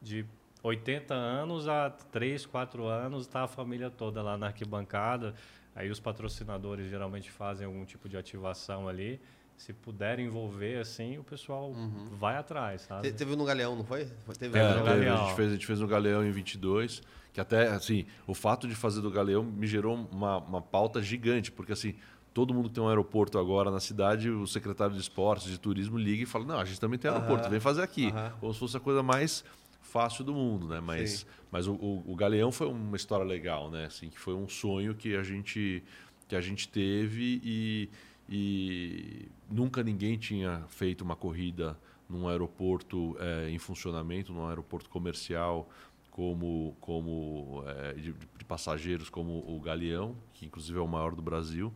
de 0.00 0.24
80 0.62 1.14
anos 1.14 1.68
a 1.68 1.90
3, 1.90 2.46
4 2.46 2.86
anos, 2.86 3.22
está 3.22 3.44
a 3.44 3.48
família 3.48 3.90
toda 3.90 4.22
lá 4.22 4.36
na 4.36 4.46
arquibancada. 4.46 5.34
Aí 5.74 5.90
os 5.90 6.00
patrocinadores 6.00 6.88
geralmente 6.88 7.30
fazem 7.30 7.66
algum 7.66 7.84
tipo 7.84 8.08
de 8.08 8.16
ativação 8.16 8.88
ali. 8.88 9.20
Se 9.56 9.72
puder 9.72 10.18
envolver, 10.18 10.78
assim, 10.78 11.18
o 11.18 11.24
pessoal 11.24 11.70
uhum. 11.70 12.08
vai 12.12 12.36
atrás, 12.36 12.82
sabe? 12.82 13.12
teve 13.12 13.36
no 13.36 13.44
Galeão, 13.44 13.76
não 13.76 13.84
foi? 13.84 14.06
Teve, 14.38 14.58
é, 14.58 14.74
no 14.74 14.84
teve, 14.84 15.08
a, 15.08 15.16
gente 15.16 15.36
fez, 15.36 15.48
a 15.48 15.52
gente 15.52 15.66
fez 15.66 15.80
no 15.80 15.86
Galeão 15.86 16.24
em 16.24 16.30
22, 16.30 17.02
que 17.30 17.40
até, 17.40 17.68
assim, 17.68 18.06
o 18.26 18.32
fato 18.32 18.66
de 18.66 18.74
fazer 18.74 19.02
do 19.02 19.10
Galeão 19.10 19.44
me 19.44 19.66
gerou 19.66 20.08
uma, 20.10 20.38
uma 20.38 20.62
pauta 20.62 21.02
gigante, 21.02 21.52
porque, 21.52 21.72
assim, 21.72 21.94
todo 22.32 22.54
mundo 22.54 22.70
tem 22.70 22.82
um 22.82 22.88
aeroporto 22.88 23.38
agora 23.38 23.70
na 23.70 23.80
cidade, 23.80 24.30
o 24.30 24.46
secretário 24.46 24.94
de 24.94 25.00
esportes, 25.00 25.48
de 25.48 25.58
turismo 25.58 25.98
liga 25.98 26.22
e 26.22 26.26
fala, 26.26 26.46
não, 26.46 26.58
a 26.58 26.64
gente 26.64 26.80
também 26.80 26.98
tem 26.98 27.10
aeroporto, 27.10 27.44
uhum. 27.44 27.50
vem 27.50 27.60
fazer 27.60 27.82
aqui. 27.82 28.06
Uhum. 28.06 28.30
Como 28.40 28.54
se 28.54 28.60
fosse 28.60 28.76
a 28.78 28.80
coisa 28.80 29.02
mais 29.02 29.44
fácil 29.90 30.24
do 30.24 30.32
mundo, 30.32 30.68
né? 30.68 30.80
Mas, 30.80 31.26
mas 31.50 31.66
o, 31.66 31.74
o, 31.74 32.12
o, 32.12 32.14
Galeão 32.14 32.52
foi 32.52 32.68
uma 32.68 32.96
história 32.96 33.24
legal, 33.24 33.70
né? 33.70 33.86
Assim, 33.86 34.08
que 34.08 34.18
foi 34.18 34.34
um 34.34 34.48
sonho 34.48 34.94
que 34.94 35.16
a 35.16 35.22
gente 35.22 35.82
que 36.28 36.36
a 36.36 36.40
gente 36.40 36.68
teve 36.68 37.40
e, 37.42 37.90
e 38.28 39.28
nunca 39.50 39.82
ninguém 39.82 40.16
tinha 40.16 40.64
feito 40.68 41.02
uma 41.02 41.16
corrida 41.16 41.76
num 42.08 42.28
aeroporto 42.28 43.16
é, 43.18 43.50
em 43.50 43.58
funcionamento, 43.58 44.32
num 44.32 44.46
aeroporto 44.46 44.88
comercial 44.88 45.68
como 46.08 46.76
como 46.80 47.64
é, 47.66 47.94
de, 47.94 48.12
de, 48.12 48.44
passageiros 48.44 49.10
como 49.10 49.44
o 49.44 49.60
Galeão, 49.60 50.16
que 50.32 50.46
inclusive 50.46 50.78
é 50.78 50.82
o 50.82 50.86
maior 50.86 51.16
do 51.16 51.22
Brasil. 51.22 51.72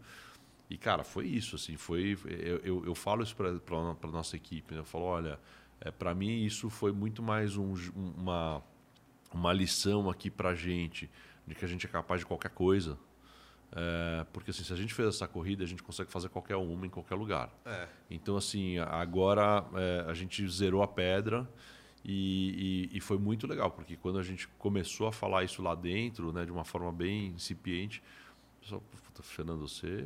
E 0.71 0.79
cara, 0.79 1.03
foi 1.03 1.27
isso 1.27 1.57
assim, 1.57 1.77
foi 1.77 2.17
eu, 2.25 2.59
eu, 2.59 2.87
eu 2.87 2.95
falo 2.95 3.25
isso 3.25 3.35
para 3.35 3.49
a 3.49 4.13
nossa 4.13 4.37
equipe, 4.37 4.73
né? 4.73 4.81
eu 4.81 4.85
falo, 4.85 5.05
olha, 5.05 5.39
é, 5.85 5.91
para 5.91 6.15
mim, 6.15 6.45
isso 6.45 6.71
foi 6.71 6.93
muito 6.93 7.23
mais 7.23 7.57
um, 7.57 7.75
uma, 7.95 8.63
uma 9.33 9.53
lição 9.53 10.09
aqui 10.09 10.31
para 10.31 10.51
a 10.51 10.55
gente. 10.55 11.11
de 11.47 11.55
que 11.55 11.65
a 11.65 11.69
gente 11.69 11.85
é 11.85 11.89
capaz 11.89 12.21
de 12.21 12.27
qualquer 12.27 12.51
coisa. 12.51 12.99
É, 13.71 14.25
porque 14.33 14.51
assim, 14.51 14.65
se 14.65 14.73
a 14.73 14.77
gente 14.77 14.95
fez 14.95 15.09
essa 15.09 15.29
corrida, 15.29 15.63
a 15.63 15.67
gente 15.67 15.83
consegue 15.83 16.11
fazer 16.11 16.29
qualquer 16.31 16.57
uma 16.57 16.87
em 16.87 16.89
qualquer 16.89 17.17
lugar. 17.17 17.51
É. 17.67 17.89
Então, 18.11 18.37
assim, 18.37 18.79
agora 18.79 19.65
é, 19.75 20.05
a 20.09 20.15
gente 20.15 20.49
zerou 20.49 20.83
a 20.83 20.89
pedra 20.89 21.47
e, 22.05 22.89
e, 22.93 22.97
e, 22.97 23.01
foi 23.01 23.19
muito 23.19 23.47
legal, 23.47 23.71
porque 23.71 23.97
quando 23.97 24.19
a 24.19 24.23
gente 24.23 24.47
começou 24.59 25.07
a 25.07 25.13
falar 25.13 25.43
isso 25.43 25.63
lá 25.63 25.75
dentro, 25.75 26.33
né, 26.33 26.45
de 26.45 26.53
uma 26.53 26.65
forma 26.65 26.93
bem 26.93 27.29
incipiente, 27.29 28.03
o 28.59 28.61
pessoal, 28.61 28.83
Fernando, 29.23 29.67
você 29.67 30.05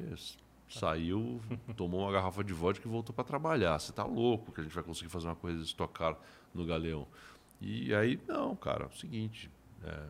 saiu, 0.69 1.41
tomou 1.77 2.03
uma 2.03 2.13
garrafa 2.13 2.45
de 2.45 2.53
vodka 2.53 2.87
e 2.87 2.91
voltou 2.91 3.15
para 3.15 3.25
trabalhar. 3.25 3.79
Você 3.79 3.91
está 3.91 4.05
louco 4.05 4.53
que 4.53 4.61
a 4.61 4.65
gente 4.65 4.75
vai 4.75 4.85
conseguir 4.85 5.11
fazer 5.11 5.27
uma 5.27 5.37
coisa 5.37 5.59
de 5.59 5.65
estocar 5.65 6.17
no 6.55 6.65
Galeão. 6.65 7.07
E 7.61 7.93
aí, 7.95 8.21
não, 8.27 8.55
cara, 8.55 8.85
é 8.85 8.87
o 8.87 8.97
seguinte, 8.97 9.51
é, 9.83 10.03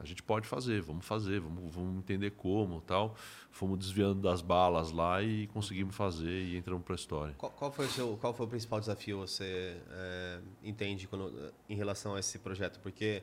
a 0.00 0.06
gente 0.06 0.22
pode 0.22 0.48
fazer, 0.48 0.80
vamos 0.80 1.04
fazer, 1.04 1.40
vamos, 1.40 1.74
vamos 1.74 1.98
entender 1.98 2.30
como 2.30 2.80
tal. 2.80 3.14
Fomos 3.50 3.78
desviando 3.78 4.22
das 4.22 4.40
balas 4.40 4.90
lá 4.92 5.22
e 5.22 5.46
conseguimos 5.48 5.94
fazer 5.94 6.42
e 6.44 6.56
entramos 6.56 6.82
para 6.84 6.94
a 6.94 6.96
história. 6.96 7.34
Qual, 7.36 7.52
qual, 7.52 7.70
foi 7.70 7.86
o 7.86 7.90
seu, 7.90 8.16
qual 8.18 8.32
foi 8.32 8.46
o 8.46 8.48
principal 8.48 8.80
desafio 8.80 9.18
você 9.18 9.76
é, 9.90 10.40
entende 10.64 11.06
quando, 11.06 11.52
em 11.68 11.74
relação 11.74 12.14
a 12.14 12.20
esse 12.20 12.38
projeto? 12.38 12.80
Porque, 12.80 13.22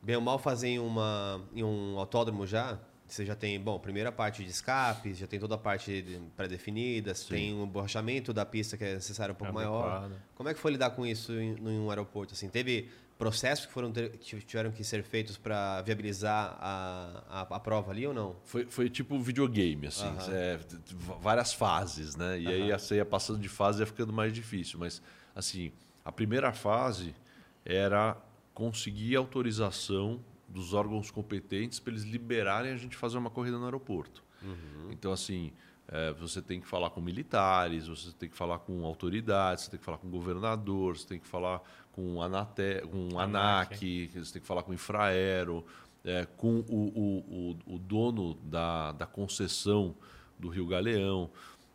bem 0.00 0.16
ou 0.16 0.22
mal, 0.22 0.38
fazer 0.38 0.68
em, 0.68 0.78
uma, 0.78 1.42
em 1.52 1.62
um 1.62 1.98
autódromo 1.98 2.46
já, 2.46 2.78
você 3.14 3.24
já 3.24 3.36
tem, 3.36 3.60
bom, 3.60 3.78
primeira 3.78 4.10
parte 4.10 4.42
de 4.44 4.50
escapes, 4.50 5.18
já 5.18 5.26
tem 5.26 5.38
toda 5.38 5.54
a 5.54 5.58
parte 5.58 6.04
pré-definida, 6.36 7.14
tem 7.28 7.54
um 7.54 7.66
borrachamento 7.66 8.32
da 8.32 8.44
pista 8.44 8.76
que 8.76 8.84
é 8.84 8.94
necessário 8.94 9.32
um 9.32 9.36
pouco 9.36 9.54
maior. 9.54 10.10
Como 10.34 10.48
é 10.48 10.54
que 10.54 10.58
foi 10.58 10.72
lidar 10.72 10.90
com 10.90 11.06
isso 11.06 11.32
em, 11.32 11.54
em 11.54 11.78
um 11.78 11.90
aeroporto? 11.90 12.34
Assim, 12.34 12.48
teve 12.48 12.90
processos 13.16 13.66
que 13.66 13.72
foram 13.72 13.92
ter, 13.92 14.10
que 14.18 14.40
tiveram 14.40 14.72
que 14.72 14.82
ser 14.82 15.04
feitos 15.04 15.36
para 15.36 15.80
viabilizar 15.82 16.56
a, 16.60 17.22
a, 17.28 17.40
a, 17.42 17.60
prova 17.60 17.92
ali 17.92 18.04
ou 18.04 18.12
não? 18.12 18.34
Foi, 18.44 18.66
foi 18.66 18.90
tipo 18.90 19.18
videogame, 19.20 19.86
assim, 19.86 20.06
é, 20.32 20.58
várias 21.20 21.52
fases, 21.52 22.16
né? 22.16 22.40
E 22.40 22.48
aí 22.48 22.72
você 22.72 22.96
ia 22.96 23.04
passando 23.04 23.38
de 23.38 23.48
fase 23.48 23.80
ia 23.80 23.86
ficando 23.86 24.12
mais 24.12 24.32
difícil. 24.32 24.78
Mas, 24.80 25.00
assim, 25.36 25.70
a 26.04 26.10
primeira 26.10 26.52
fase 26.52 27.14
era 27.64 28.16
conseguir 28.52 29.14
autorização 29.14 30.20
dos 30.54 30.72
órgãos 30.72 31.10
competentes 31.10 31.80
para 31.80 31.92
eles 31.92 32.04
liberarem 32.04 32.72
a 32.72 32.76
gente 32.76 32.96
fazer 32.96 33.18
uma 33.18 33.28
corrida 33.28 33.58
no 33.58 33.64
aeroporto. 33.64 34.22
Uhum. 34.40 34.92
Então, 34.92 35.12
assim, 35.12 35.52
é, 35.88 36.12
você 36.12 36.40
tem 36.40 36.60
que 36.60 36.66
falar 36.66 36.90
com 36.90 37.00
militares, 37.00 37.88
você 37.88 38.12
tem 38.12 38.28
que 38.28 38.36
falar 38.36 38.60
com 38.60 38.84
autoridades, 38.84 39.64
você 39.64 39.70
tem 39.72 39.80
que 39.80 39.84
falar 39.84 39.98
com 39.98 40.08
governador, 40.08 40.96
você 40.96 41.08
tem 41.08 41.18
que 41.18 41.26
falar 41.26 41.60
com 41.90 42.22
Anate, 42.22 42.82
com 42.88 43.18
ANAC, 43.18 44.10
você 44.14 44.32
tem 44.32 44.42
que 44.42 44.46
falar 44.46 44.62
com 44.62 44.70
o 44.70 44.74
Infraero, 44.74 45.66
é, 46.04 46.24
com 46.36 46.60
o, 46.68 46.72
o, 46.72 47.56
o, 47.66 47.74
o, 47.74 47.78
dono 47.78 48.34
da, 48.34 48.92
da 48.92 49.06
concessão 49.06 49.94
do 50.38 50.48
Rio 50.48 50.66
Galeão. 50.68 51.30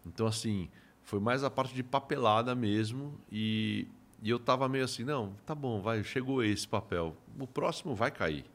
Então, 0.05 0.25
assim, 0.25 0.69
foi 1.03 1.19
mais 1.19 1.43
a 1.43 1.49
parte 1.49 1.73
de 1.73 1.83
papelada 1.83 2.55
mesmo 2.55 3.19
e, 3.29 3.87
e 4.21 4.29
eu 4.29 4.37
estava 4.37 4.69
meio 4.69 4.85
assim, 4.85 5.03
não, 5.03 5.33
tá 5.45 5.53
bom, 5.53 5.81
vai, 5.81 6.01
chegou 6.03 6.41
esse 6.41 6.67
papel, 6.67 7.17
o 7.37 7.45
próximo 7.45 7.93
vai 7.93 8.09
cair. 8.09 8.45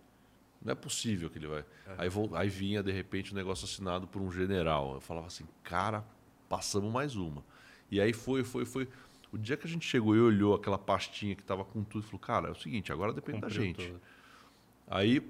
Não 0.65 0.73
é 0.73 0.75
possível 0.75 1.29
que 1.29 1.37
ele 1.37 1.47
vai. 1.47 1.61
É. 1.61 1.95
Aí, 1.99 2.09
aí 2.35 2.49
vinha, 2.49 2.83
de 2.83 2.91
repente, 2.91 3.33
o 3.33 3.35
um 3.35 3.37
negócio 3.37 3.67
assinado 3.67 4.07
por 4.07 4.23
um 4.23 4.33
general. 4.33 4.95
Eu 4.95 5.01
falava 5.01 5.27
assim, 5.27 5.45
cara, 5.63 6.03
passamos 6.49 6.91
mais 6.91 7.15
uma. 7.15 7.45
E 7.91 8.01
aí 8.01 8.15
foi, 8.15 8.43
foi, 8.43 8.65
foi. 8.65 8.89
O 9.31 9.37
dia 9.37 9.57
que 9.57 9.67
a 9.67 9.71
gente 9.71 9.87
chegou 9.87 10.17
e 10.17 10.21
olhou 10.21 10.55
aquela 10.55 10.79
pastinha 10.79 11.35
que 11.35 11.43
estava 11.43 11.65
com 11.65 11.85
tudo, 11.85 12.05
falou, 12.05 12.19
cara, 12.19 12.49
é 12.49 12.51
o 12.53 12.55
seguinte, 12.55 12.91
agora 12.91 13.13
depende 13.13 13.43
Cumpriu 13.43 13.59
da 13.59 13.67
gente. 13.67 13.87
Tudo. 13.87 14.01
Aí 14.87 15.23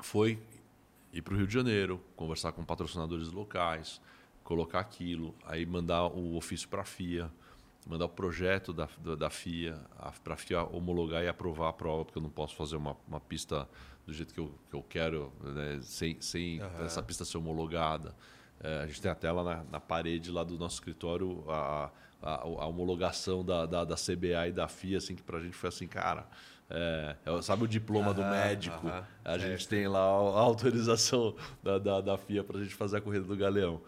foi 0.00 0.38
ir 1.12 1.22
para 1.22 1.34
o 1.34 1.36
Rio 1.36 1.46
de 1.46 1.54
Janeiro, 1.54 2.00
conversar 2.14 2.52
com 2.52 2.64
patrocinadores 2.64 3.30
locais, 3.32 4.00
colocar 4.44 4.80
aquilo, 4.80 5.34
aí 5.44 5.64
mandar 5.64 6.06
o 6.06 6.36
ofício 6.36 6.68
para 6.68 6.82
a 6.82 6.84
FIA, 6.84 7.30
mandar 7.86 8.06
o 8.06 8.08
projeto 8.08 8.72
da, 8.72 8.88
da, 8.98 9.14
da 9.14 9.30
FIA, 9.30 9.80
para 10.22 10.34
a 10.34 10.36
FIA 10.36 10.62
homologar 10.64 11.22
e 11.22 11.28
aprovar 11.28 11.68
a 11.68 11.72
prova, 11.72 12.04
porque 12.04 12.18
eu 12.18 12.22
não 12.22 12.30
posso 12.30 12.54
fazer 12.54 12.76
uma, 12.76 12.96
uma 13.08 13.20
pista 13.20 13.68
do 14.06 14.12
jeito 14.12 14.34
que 14.34 14.40
eu, 14.40 14.52
que 14.68 14.74
eu 14.76 14.82
quero, 14.82 15.32
né? 15.42 15.78
sem, 15.82 16.20
sem 16.20 16.62
uhum. 16.62 16.84
essa 16.84 17.02
pista 17.02 17.24
ser 17.24 17.38
homologada. 17.38 18.14
É, 18.62 18.82
a 18.82 18.86
gente 18.86 19.00
tem 19.00 19.10
até 19.10 19.30
lá 19.32 19.42
na, 19.42 19.64
na, 19.64 19.80
parede 19.80 20.30
lá 20.30 20.44
do 20.44 20.58
nosso 20.58 20.74
escritório 20.74 21.44
a, 21.48 21.90
a, 22.22 22.34
a 22.42 22.66
homologação 22.66 23.44
da, 23.44 23.64
da, 23.64 23.84
da, 23.84 23.94
CBA 23.94 24.48
e 24.48 24.52
da 24.52 24.68
FIA, 24.68 24.98
assim, 24.98 25.14
que 25.14 25.22
para 25.22 25.38
a 25.38 25.40
gente 25.40 25.56
foi 25.56 25.68
assim, 25.68 25.86
cara, 25.86 26.26
é, 26.68 27.16
é 27.24 27.42
sabe 27.42 27.64
o 27.64 27.68
diploma 27.68 28.12
do 28.12 28.22
médico? 28.22 28.86
A 29.24 29.38
gente 29.38 29.66
tem 29.66 29.88
lá 29.88 30.00
a 30.00 30.40
autorização 30.40 31.34
da, 31.62 31.78
da, 31.78 32.00
da 32.00 32.18
FIA 32.18 32.44
para 32.44 32.58
a 32.58 32.62
gente 32.62 32.74
fazer 32.74 32.98
a 32.98 33.00
corrida 33.00 33.24
do 33.24 33.36
Galeão. 33.36 33.80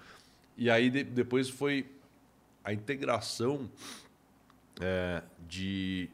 E 0.57 0.71
aí 0.71 0.89
de, 0.91 1.05
depois 1.05 1.51
foi 1.51 1.91
a 2.65 2.73
integração 2.73 3.71
é, 4.81 5.23
de, 5.47 6.09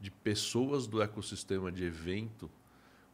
de 0.00 0.10
pessoas 0.10 0.86
do 0.86 1.00
ecossistema 1.00 1.72
de 1.72 1.84
evento 1.84 2.50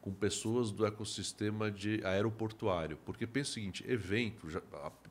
com 0.09 0.15
pessoas 0.15 0.73
do 0.73 0.87
ecossistema 0.87 1.71
de 1.71 2.01
aeroportuário. 2.03 2.99
Porque 3.05 3.27
pensa 3.27 3.51
o 3.51 3.55
seguinte, 3.55 3.85
evento, 3.87 4.49
já, 4.49 4.61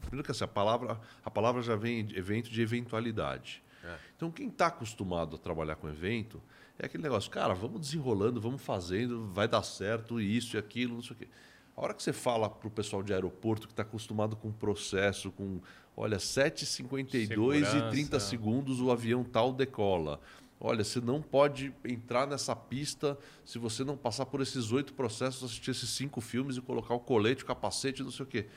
primeiro 0.01 0.23
que 0.23 0.31
assim, 0.31 0.43
a 0.43 0.47
palavra, 0.47 0.99
a 1.23 1.29
palavra 1.29 1.61
já 1.61 1.75
vem 1.75 2.03
de 2.03 2.17
evento 2.17 2.49
de 2.49 2.61
eventualidade. 2.61 3.61
É. 3.83 3.95
Então 4.15 4.31
quem 4.31 4.47
está 4.47 4.67
acostumado 4.67 5.35
a 5.35 5.39
trabalhar 5.39 5.75
com 5.75 5.87
evento 5.87 6.41
é 6.79 6.87
aquele 6.87 7.03
negócio, 7.03 7.29
cara, 7.29 7.53
vamos 7.53 7.79
desenrolando, 7.79 8.41
vamos 8.41 8.61
fazendo, 8.61 9.27
vai 9.27 9.47
dar 9.47 9.61
certo, 9.61 10.19
isso 10.19 10.57
e 10.57 10.59
aquilo, 10.59 10.95
não 10.95 11.03
sei 11.03 11.15
o 11.15 11.19
quê. 11.19 11.27
A 11.75 11.83
hora 11.83 11.93
que 11.93 12.01
você 12.01 12.11
fala 12.11 12.49
para 12.49 12.67
o 12.67 12.71
pessoal 12.71 13.03
de 13.03 13.13
aeroporto 13.13 13.67
que 13.67 13.73
está 13.73 13.83
acostumado 13.83 14.35
com 14.35 14.47
o 14.47 14.53
processo, 14.53 15.31
com, 15.31 15.61
olha, 15.95 16.17
7h52 16.17 17.87
e 17.87 17.91
30 17.91 18.19
segundos 18.19 18.81
o 18.81 18.89
avião 18.89 19.23
tal 19.23 19.53
decola. 19.53 20.19
Olha, 20.59 20.83
você 20.83 20.99
não 20.99 21.21
pode 21.21 21.73
entrar 21.85 22.25
nessa 22.25 22.55
pista 22.55 23.17
se 23.45 23.59
você 23.59 23.83
não 23.83 23.95
passar 23.95 24.25
por 24.25 24.41
esses 24.41 24.71
oito 24.71 24.93
processos, 24.93 25.43
assistir 25.43 25.71
esses 25.71 25.89
cinco 25.89 26.19
filmes 26.19 26.57
e 26.57 26.61
colocar 26.61 26.95
o 26.95 26.99
colete, 26.99 27.43
o 27.43 27.45
capacete, 27.45 28.01
não 28.01 28.09
sei 28.09 28.23
o 28.23 28.27
quê. 28.27 28.47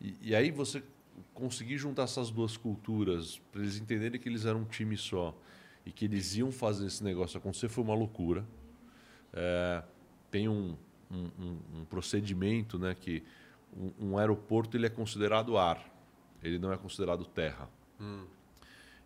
E, 0.00 0.16
e 0.20 0.34
aí 0.34 0.50
você 0.52 0.82
conseguir 1.34 1.78
juntar 1.78 2.04
essas 2.04 2.30
duas 2.30 2.56
culturas, 2.56 3.40
para 3.50 3.60
eles 3.62 3.76
entenderem 3.76 4.20
que 4.20 4.28
eles 4.28 4.44
eram 4.44 4.60
um 4.60 4.64
time 4.64 4.96
só 4.96 5.36
e 5.84 5.90
que 5.90 6.04
eles 6.04 6.36
iam 6.36 6.52
fazer 6.52 6.86
esse 6.86 7.02
negócio 7.02 7.38
acontecer, 7.38 7.68
foi 7.68 7.82
uma 7.82 7.94
loucura. 7.94 8.46
É, 9.32 9.82
tem 10.30 10.48
um, 10.48 10.76
um, 11.10 11.58
um, 11.80 11.84
procedimento 11.84 12.78
né, 12.78 12.94
que 12.94 13.22
um, 13.76 14.10
um, 14.10 14.18
aeroporto 14.18 14.76
ele 14.76 14.86
é 14.86 14.90
considerado 14.90 15.56
ar, 15.56 15.84
ele 16.42 16.58
não 16.58 16.72
é 16.72 16.76
considerado 16.76 17.24
terra. 17.24 17.68
Hum. 18.00 18.26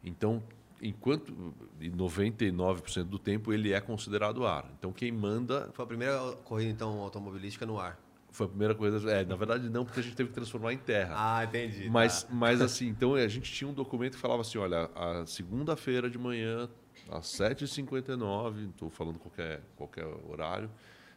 Então, 0.05 0.43
enquanto 0.81 1.55
99% 1.81 3.05
do 3.05 3.19
tempo 3.19 3.53
ele 3.53 3.73
é 3.73 3.81
considerado 3.81 4.47
ar. 4.47 4.71
Então 4.79 4.93
quem 4.93 5.11
manda 5.11 5.71
foi 5.73 5.85
a 5.85 5.89
primeira 5.89 6.33
corrida 6.45 6.71
então 6.71 7.01
automobilística 7.01 7.65
no 7.65 7.79
ar. 7.79 7.99
Foi 8.31 8.47
a 8.47 8.49
primeira 8.49 8.75
coisa, 8.75 9.11
é, 9.11 9.25
na 9.25 9.35
verdade 9.35 9.71
não, 9.71 9.85
porque 9.85 10.01
a 10.01 10.03
gente 10.03 10.15
teve 10.15 10.29
que 10.29 10.35
transformar 10.35 10.73
em 10.73 10.79
terra. 10.79 11.15
Ah, 11.17 11.45
entendi. 11.45 11.89
Mas 11.89 12.25
tá. 12.25 12.35
mas 12.35 12.61
assim, 12.63 12.89
então 12.89 13.15
a 13.15 13.29
gente 13.29 13.51
tinha 13.51 13.69
um 13.69 13.73
documento 13.73 14.15
que 14.15 14.21
falava 14.21 14.43
assim, 14.43 14.59
olha, 14.59 14.91
a 14.95 15.25
segunda-feira 15.27 16.11
de 16.11 16.19
manhã 16.19 16.69
às 17.09 17.27
7h59, 17.27 18.71
estou 18.71 18.91
falando 18.91 19.19
qualquer 19.19 19.63
qualquer 19.75 20.05
horário, 20.29 20.71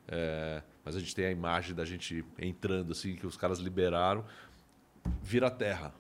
é, 0.07 0.63
mas 0.83 0.95
a 0.95 0.99
gente 0.99 1.13
tem 1.13 1.25
a 1.25 1.31
imagem 1.31 1.75
da 1.75 1.83
gente 1.83 2.23
entrando 2.37 2.93
assim 2.93 3.15
que 3.15 3.27
os 3.27 3.35
caras 3.35 3.59
liberaram, 3.59 4.23
vira 5.21 5.51
terra. 5.51 5.93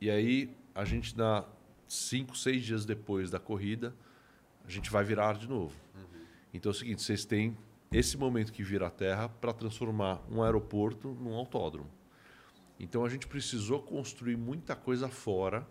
E 0.00 0.10
aí 0.10 0.50
a 0.74 0.84
gente 0.84 1.16
dá 1.16 1.44
cinco, 1.94 2.36
seis 2.36 2.64
dias 2.64 2.84
depois 2.84 3.30
da 3.30 3.38
corrida, 3.38 3.94
a 4.66 4.70
gente 4.70 4.90
vai 4.90 5.04
virar 5.04 5.34
de 5.34 5.48
novo. 5.48 5.74
Uhum. 5.94 6.20
Então 6.52 6.70
é 6.70 6.74
o 6.74 6.76
seguinte, 6.76 7.02
vocês 7.02 7.24
têm 7.24 7.56
esse 7.92 8.16
momento 8.16 8.52
que 8.52 8.62
vira 8.62 8.86
a 8.86 8.90
terra 8.90 9.28
para 9.28 9.52
transformar 9.52 10.20
um 10.30 10.42
aeroporto 10.42 11.08
num 11.20 11.34
autódromo. 11.34 11.90
Então 12.78 13.04
a 13.04 13.08
gente 13.08 13.26
precisou 13.26 13.80
construir 13.80 14.36
muita 14.36 14.74
coisa 14.74 15.08
fora. 15.08 15.66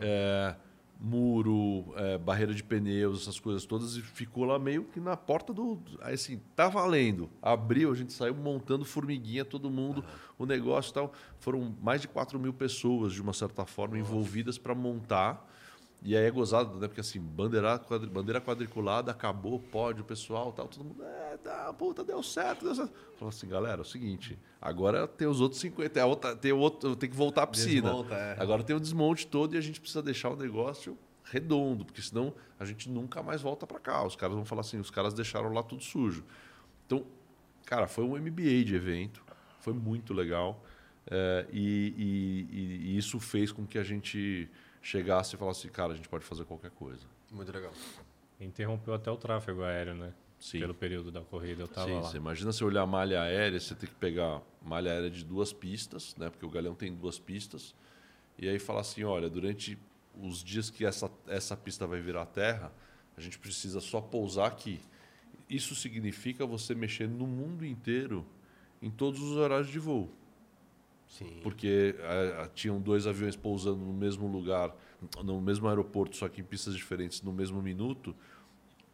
É, 0.00 0.56
muro, 1.00 1.94
é, 1.96 2.18
barreira 2.18 2.52
de 2.52 2.62
pneus, 2.62 3.22
essas 3.22 3.38
coisas 3.38 3.64
todas, 3.64 3.96
e 3.96 4.02
ficou 4.02 4.44
lá 4.44 4.58
meio 4.58 4.84
que 4.84 4.98
na 4.98 5.16
porta 5.16 5.52
do. 5.52 5.80
Aí 6.00 6.14
assim, 6.14 6.40
tá 6.56 6.68
valendo. 6.68 7.30
Abriu, 7.40 7.92
a 7.92 7.94
gente 7.94 8.12
saiu 8.12 8.34
montando 8.34 8.84
formiguinha, 8.84 9.44
todo 9.44 9.70
mundo, 9.70 9.98
uhum. 9.98 10.44
o 10.44 10.46
negócio 10.46 10.90
e 10.90 10.94
tal. 10.94 11.12
Foram 11.38 11.74
mais 11.80 12.00
de 12.00 12.08
4 12.08 12.38
mil 12.38 12.52
pessoas, 12.52 13.12
de 13.12 13.22
uma 13.22 13.32
certa 13.32 13.64
forma, 13.64 13.96
Nossa. 13.96 14.10
envolvidas 14.10 14.58
para 14.58 14.74
montar. 14.74 15.46
E 16.02 16.16
aí 16.16 16.24
é 16.24 16.30
gozado, 16.30 16.78
né? 16.78 16.86
Porque 16.86 17.00
assim, 17.00 17.20
bandeira, 17.20 17.78
quadri, 17.78 18.08
bandeira 18.08 18.40
quadriculada, 18.40 19.10
acabou, 19.10 19.58
pode, 19.58 20.00
o 20.00 20.04
pessoal 20.04 20.52
tal, 20.52 20.68
todo 20.68 20.84
mundo, 20.84 21.02
é, 21.02 21.36
tá, 21.38 21.72
puta, 21.72 22.04
deu 22.04 22.22
certo, 22.22 22.64
deu 22.64 22.74
certo. 22.74 22.92
Falou 23.16 23.30
assim, 23.30 23.48
galera, 23.48 23.80
é 23.80 23.82
o 23.82 23.84
seguinte, 23.84 24.38
agora 24.60 25.08
tem 25.08 25.26
os 25.26 25.40
outros 25.40 25.60
50, 25.60 25.98
é 25.98 26.04
outra, 26.04 26.36
tem, 26.36 26.52
outro, 26.52 26.94
tem 26.94 27.10
que 27.10 27.16
voltar 27.16 27.42
à 27.42 27.46
piscina. 27.46 27.90
Desmonta, 27.90 28.14
é. 28.14 28.36
Agora 28.40 28.62
tem 28.62 28.76
o 28.76 28.80
desmonte 28.80 29.26
todo 29.26 29.54
e 29.54 29.58
a 29.58 29.60
gente 29.60 29.80
precisa 29.80 30.02
deixar 30.02 30.30
o 30.30 30.36
negócio 30.36 30.96
redondo, 31.24 31.84
porque 31.84 32.00
senão 32.00 32.32
a 32.58 32.64
gente 32.64 32.88
nunca 32.88 33.22
mais 33.22 33.42
volta 33.42 33.66
para 33.66 33.78
cá. 33.78 34.04
Os 34.04 34.16
caras 34.16 34.34
vão 34.34 34.44
falar 34.44 34.60
assim, 34.60 34.78
os 34.78 34.90
caras 34.90 35.12
deixaram 35.12 35.52
lá 35.52 35.62
tudo 35.62 35.82
sujo. 35.82 36.24
Então, 36.86 37.04
cara, 37.66 37.86
foi 37.86 38.04
um 38.04 38.16
MBA 38.16 38.64
de 38.64 38.74
evento, 38.74 39.22
foi 39.60 39.72
muito 39.72 40.14
legal. 40.14 40.64
É, 41.10 41.46
e, 41.52 41.94
e, 41.96 42.90
e, 42.92 42.98
isso 42.98 43.18
fez 43.18 43.50
com 43.50 43.66
que 43.66 43.78
a 43.78 43.84
gente 43.84 44.48
chegasse 44.88 45.36
e 45.36 45.38
falasse, 45.38 45.68
cara, 45.68 45.92
a 45.92 45.96
gente 45.96 46.08
pode 46.08 46.24
fazer 46.24 46.44
qualquer 46.44 46.70
coisa. 46.70 47.06
Muito 47.30 47.52
legal. 47.52 47.72
Interrompeu 48.40 48.94
até 48.94 49.10
o 49.10 49.16
tráfego 49.16 49.62
aéreo, 49.62 49.94
né? 49.94 50.14
Sim. 50.38 50.60
Pelo 50.60 50.74
período 50.74 51.10
da 51.10 51.20
corrida, 51.20 51.62
eu 51.62 51.66
estava 51.66 51.90
lá. 51.90 52.02
Você 52.02 52.16
imagina 52.16 52.52
você 52.52 52.64
olhar 52.64 52.82
a 52.82 52.86
malha 52.86 53.20
aérea, 53.20 53.58
você 53.58 53.74
tem 53.74 53.88
que 53.88 53.94
pegar 53.96 54.40
malha 54.62 54.92
aérea 54.92 55.10
de 55.10 55.24
duas 55.24 55.52
pistas, 55.52 56.14
né? 56.16 56.30
Porque 56.30 56.46
o 56.46 56.48
Galeão 56.48 56.74
tem 56.74 56.94
duas 56.94 57.18
pistas. 57.18 57.74
E 58.38 58.48
aí 58.48 58.58
falar 58.58 58.80
assim, 58.80 59.02
olha, 59.04 59.28
durante 59.28 59.76
os 60.18 60.42
dias 60.42 60.70
que 60.70 60.86
essa, 60.86 61.10
essa 61.26 61.56
pista 61.56 61.86
vai 61.86 62.00
virar 62.00 62.24
terra, 62.26 62.72
a 63.16 63.20
gente 63.20 63.38
precisa 63.38 63.80
só 63.80 64.00
pousar 64.00 64.46
aqui. 64.46 64.80
Isso 65.50 65.74
significa 65.74 66.46
você 66.46 66.74
mexer 66.74 67.08
no 67.08 67.26
mundo 67.26 67.66
inteiro 67.66 68.24
em 68.80 68.90
todos 68.90 69.20
os 69.20 69.36
horários 69.36 69.68
de 69.68 69.78
voo. 69.78 70.08
Sim. 71.08 71.40
Porque 71.42 71.96
é, 71.98 72.48
tinham 72.54 72.80
dois 72.80 73.06
aviões 73.06 73.34
pousando 73.34 73.84
no 73.84 73.92
mesmo 73.92 74.26
lugar, 74.28 74.74
no 75.24 75.40
mesmo 75.40 75.66
aeroporto, 75.66 76.16
só 76.16 76.28
que 76.28 76.40
em 76.40 76.44
pistas 76.44 76.74
diferentes 76.74 77.22
no 77.22 77.32
mesmo 77.32 77.62
minuto, 77.62 78.14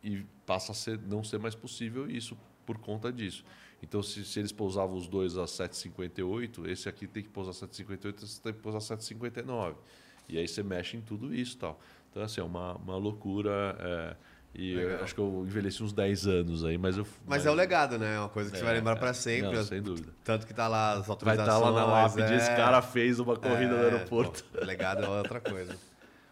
e 0.02 0.24
passa 0.46 0.72
a 0.72 0.74
ser, 0.74 0.98
não 0.98 1.24
ser 1.24 1.38
mais 1.38 1.54
possível 1.54 2.08
isso 2.08 2.36
por 2.64 2.78
conta 2.78 3.12
disso. 3.12 3.44
Então, 3.82 4.02
se, 4.02 4.24
se 4.24 4.38
eles 4.38 4.52
pousavam 4.52 4.96
os 4.96 5.06
dois 5.06 5.36
a 5.36 5.44
7,58, 5.44 6.66
esse 6.68 6.88
aqui 6.88 7.06
tem 7.06 7.22
que 7.22 7.28
pousar 7.28 7.52
7,58, 7.52 8.22
esse 8.22 8.40
tem 8.40 8.52
que 8.52 8.60
pousar 8.60 8.96
7,59. 8.96 9.74
E 10.28 10.38
aí 10.38 10.48
você 10.48 10.62
mexe 10.62 10.96
em 10.96 11.00
tudo 11.00 11.34
isso 11.34 11.58
tal. 11.58 11.78
Então, 12.10 12.22
assim, 12.22 12.40
é 12.40 12.44
uma, 12.44 12.76
uma 12.76 12.96
loucura. 12.96 13.76
É, 13.78 14.16
e 14.54 14.78
acho 15.02 15.14
que 15.14 15.20
eu 15.20 15.44
envelheci 15.44 15.82
uns 15.82 15.92
10 15.92 16.26
anos 16.28 16.64
aí, 16.64 16.78
mas 16.78 16.96
eu. 16.96 17.04
Mas, 17.26 17.38
mas... 17.38 17.46
é 17.46 17.50
o 17.50 17.54
legado, 17.54 17.98
né? 17.98 18.14
É 18.14 18.18
uma 18.20 18.28
coisa 18.28 18.50
que 18.50 18.56
é, 18.56 18.60
você 18.60 18.64
vai 18.64 18.74
lembrar 18.74 18.94
para 18.96 19.12
sempre. 19.12 19.56
Não, 19.56 19.64
sem 19.64 19.82
dúvida. 19.82 20.12
Tanto 20.22 20.46
que 20.46 20.54
tá 20.54 20.68
lá 20.68 20.92
as 20.92 21.10
autorizações. 21.10 21.48
Vai 21.48 21.56
estar 21.56 21.60
tá 21.60 21.70
lá 21.70 21.72
na 21.72 21.86
lápide, 21.86 22.32
é... 22.32 22.36
esse 22.36 22.54
cara 22.54 22.80
fez 22.80 23.18
uma 23.18 23.36
corrida 23.36 23.74
é, 23.74 23.76
no 23.76 23.82
aeroporto. 23.82 24.44
Pô, 24.44 24.64
legado 24.64 25.04
é 25.04 25.08
outra 25.08 25.40
coisa. 25.40 25.76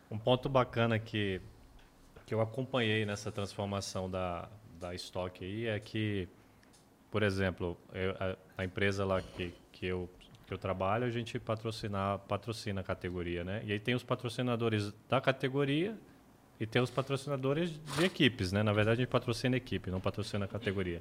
Um 0.09 0.17
ponto 0.17 0.49
bacana 0.49 1.01
que, 1.01 1.41
que 2.25 2.33
eu 2.33 2.41
acompanhei 2.41 3.05
nessa 3.05 3.33
transformação 3.33 4.09
da, 4.09 4.49
da 4.79 4.95
estoque 4.95 5.45
aí 5.45 5.67
é 5.67 5.81
que, 5.81 6.29
por 7.11 7.25
exemplo, 7.25 7.77
eu, 7.93 8.15
a, 8.21 8.63
a, 8.63 8.65
empresa 8.65 9.05
lá 9.05 9.21
que, 9.21 9.53
que, 9.73 9.87
eu, 9.87 10.09
que 10.47 10.55
eu 10.55 10.59
trabalho, 10.59 11.07
a 11.07 11.11
gente 11.11 11.41
patrocina, 11.41 12.19
patrocina 12.29 12.83
a 12.83 12.85
categoria, 12.85 13.43
né? 13.43 13.63
E 13.65 13.73
aí 13.73 13.81
tem 13.81 13.97
os 13.97 14.05
patrocinadores 14.05 14.93
da 15.09 15.21
categoria 15.21 15.99
e 16.61 16.67
tem 16.67 16.81
os 16.81 16.91
patrocinadores 16.91 17.71
de 17.71 18.05
equipes, 18.05 18.53
né? 18.53 18.63
Na 18.63 18.73
verdade, 18.73 19.01
a 19.01 19.05
gente 19.05 19.11
patrocina 19.11 19.57
a 19.57 19.59
equipe, 19.59 19.91
não 19.91 20.01
patrocina 20.01 20.45
a 20.45 20.49
categoria. 20.49 21.01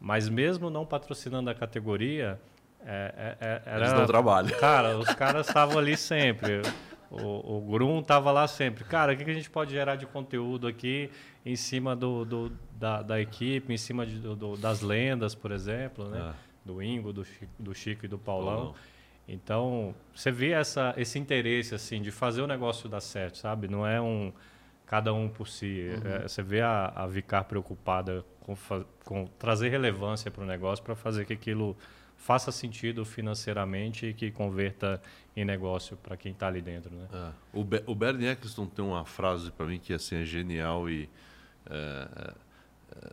Mas 0.00 0.28
mesmo 0.28 0.70
não 0.70 0.84
patrocinando 0.84 1.50
a 1.50 1.54
categoria, 1.54 2.40
é, 2.84 3.36
é, 3.40 3.46
é 3.46 3.62
era... 3.66 3.86
Eles 3.86 3.92
não 3.94 4.06
trabalham. 4.06 4.56
Cara, 4.60 4.98
os 4.98 5.12
caras 5.14 5.48
estavam 5.48 5.78
ali 5.78 5.96
sempre. 5.96 6.62
O, 7.10 7.58
o 7.58 7.60
Grum 7.60 8.00
estava 8.00 8.30
lá 8.30 8.46
sempre. 8.46 8.84
Cara, 8.84 9.12
o 9.12 9.16
que, 9.16 9.24
que 9.24 9.30
a 9.30 9.34
gente 9.34 9.50
pode 9.50 9.72
gerar 9.72 9.96
de 9.96 10.06
conteúdo 10.06 10.66
aqui 10.66 11.10
em 11.44 11.56
cima 11.56 11.94
do, 11.94 12.24
do 12.24 12.52
da, 12.72 13.02
da, 13.02 13.20
equipe, 13.20 13.72
em 13.72 13.76
cima 13.76 14.04
de, 14.06 14.18
do, 14.18 14.56
das 14.56 14.80
lendas, 14.80 15.34
por 15.34 15.52
exemplo, 15.52 16.08
né? 16.08 16.32
É. 16.32 16.54
Do 16.64 16.82
Ingo, 16.82 17.12
do 17.12 17.24
Chico, 17.24 17.52
do 17.58 17.74
Chico 17.74 18.06
e 18.06 18.08
do 18.08 18.18
Paulão. 18.18 18.74
Então, 19.28 19.94
você 20.14 20.30
vê 20.30 20.50
essa, 20.50 20.94
esse 20.96 21.18
interesse 21.18 21.74
assim 21.74 22.00
de 22.00 22.10
fazer 22.10 22.42
o 22.42 22.46
negócio 22.46 22.88
dar 22.88 23.00
certo, 23.00 23.38
sabe? 23.38 23.68
Não 23.68 23.86
é 23.86 24.00
um 24.00 24.32
cada 24.86 25.12
um 25.12 25.28
por 25.28 25.48
si. 25.48 25.90
Uhum. 25.90 26.10
É, 26.10 26.28
você 26.28 26.42
vê 26.42 26.60
a, 26.60 26.92
a 26.94 27.06
Vicar 27.06 27.44
preocupada 27.44 28.24
com, 28.40 28.56
com 29.04 29.26
trazer 29.38 29.68
relevância 29.68 30.30
para 30.30 30.42
o 30.42 30.46
negócio 30.46 30.84
para 30.84 30.94
fazer 30.94 31.24
que 31.24 31.32
aquilo 31.32 31.76
faça 32.16 32.52
sentido 32.52 33.04
financeiramente 33.04 34.06
e 34.06 34.14
que 34.14 34.30
converta 34.30 35.00
em 35.36 35.44
negócio 35.44 35.96
para 35.96 36.16
quem 36.16 36.32
está 36.32 36.46
ali 36.46 36.62
dentro. 36.62 36.94
Né? 36.94 37.06
É. 37.12 37.32
O, 37.52 37.64
Be 37.64 37.82
o 37.86 37.94
Bernie 37.94 38.28
Eccleston 38.28 38.66
tem 38.66 38.84
uma 38.84 39.04
frase 39.04 39.50
para 39.50 39.66
mim 39.66 39.78
que 39.78 39.92
assim, 39.92 40.16
é 40.16 40.24
genial 40.24 40.88
e 40.88 41.08
é, 41.66 42.08
é, 42.16 42.34
é, 42.96 43.12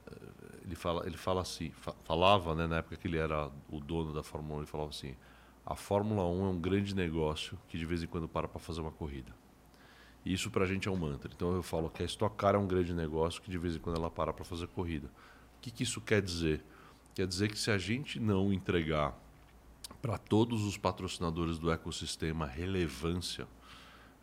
ele, 0.66 0.76
fala, 0.76 1.06
ele 1.06 1.18
fala 1.18 1.42
assim, 1.42 1.72
fa 1.72 1.94
falava 2.04 2.56
né, 2.56 2.68
na 2.68 2.78
época 2.78 2.96
que 2.96 3.08
ele 3.08 3.18
era 3.18 3.50
o 3.70 3.80
dono 3.80 4.14
da 4.14 4.24
Fórmula 4.24 4.56
1, 4.56 4.60
ele 4.60 4.68
falava 4.68 4.90
assim, 4.90 5.16
a 5.66 5.76
Fórmula 5.76 6.26
1 6.26 6.46
é 6.46 6.50
um 6.50 6.60
grande 6.60 6.96
negócio 6.96 7.58
que 7.68 7.78
de 7.78 7.86
vez 7.86 8.04
em 8.04 8.08
quando 8.08 8.28
para 8.28 8.48
para 8.48 8.60
fazer 8.60 8.82
uma 8.82 8.92
corrida. 8.92 9.41
Isso 10.26 10.52
para 10.52 10.66
a 10.66 10.68
gente 10.68 10.88
é 10.88 10.92
um 10.92 10.96
mantra. 10.96 11.32
Então 11.34 11.54
eu 11.54 11.64
falo 11.64 11.90
que 11.90 12.04
a 12.04 12.06
Stock 12.06 12.36
Car 12.36 12.56
é 12.56 12.58
um 12.58 12.68
grande 12.68 12.94
negócio 12.94 13.42
que 13.42 13.50
de 13.50 13.58
vez 13.58 13.76
em 13.76 13.80
quando 13.80 13.98
ela 13.98 14.10
para 14.10 14.32
para 14.32 14.46
fazer 14.46 14.68
corrida. 14.68 15.08
O 15.58 15.62
que, 15.62 15.72
que 15.72 15.84
isso 15.84 16.00
quer 16.02 16.22
dizer? 16.22 16.64
Quer 17.16 17.28
dizer 17.28 17.50
que 17.50 17.58
se 17.58 17.72
a 17.72 17.78
gente 17.78 18.20
não 18.20 18.54
entregar 18.54 19.18
para 20.02 20.18
todos 20.18 20.64
os 20.64 20.78
patrocinadores 20.78 21.58
do 21.60 21.72
ecossistema 21.72 22.46
relevância, 22.46 23.48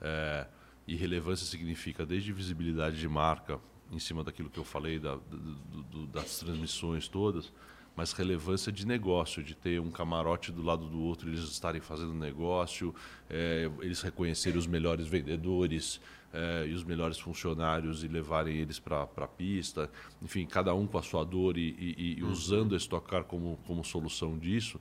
é, 0.01 0.47
e 0.87 0.97
relevância 0.97 1.47
significa 1.47 2.07
desde 2.07 2.33
visibilidade 2.33 2.99
de 2.99 3.09
marca, 3.09 3.61
em 3.91 3.99
cima 3.99 4.25
daquilo 4.25 4.51
que 4.51 4.59
eu 4.59 4.65
falei, 4.65 4.99
da, 4.99 5.17
do, 5.17 5.83
do, 5.83 6.07
das 6.07 6.39
transmissões 6.39 7.09
todas, 7.09 7.53
mas 7.99 8.13
relevância 8.13 8.71
de 8.71 8.87
negócio, 8.87 9.43
de 9.43 9.57
ter 9.57 9.81
um 9.81 9.91
camarote 9.91 10.53
do 10.53 10.63
lado 10.63 10.87
do 10.87 11.01
outro, 11.01 11.29
eles 11.29 11.41
estarem 11.41 11.81
fazendo 11.81 12.15
negócio, 12.15 12.95
é, 13.29 13.69
eles 13.81 14.01
reconhecerem 14.03 14.57
os 14.57 14.69
melhores 14.69 15.09
vendedores 15.09 16.01
é, 16.33 16.65
e 16.69 16.75
os 16.75 16.85
melhores 16.85 17.19
funcionários 17.19 18.05
e 18.05 18.07
levarem 18.07 18.57
eles 18.57 18.79
para 18.79 19.03
a 19.03 19.27
pista, 19.27 19.91
enfim, 20.23 20.47
cada 20.47 20.73
um 20.77 20.87
com 20.87 20.97
a 20.97 21.03
sua 21.03 21.25
dor 21.25 21.59
e, 21.59 21.75
e, 21.77 22.19
e 22.19 22.23
uhum. 22.23 22.31
usando 22.31 22.77
a 22.77 22.79
Stock 22.79 23.05
como, 23.25 23.59
como 23.67 23.85
solução 23.85 24.39
disso, 24.39 24.81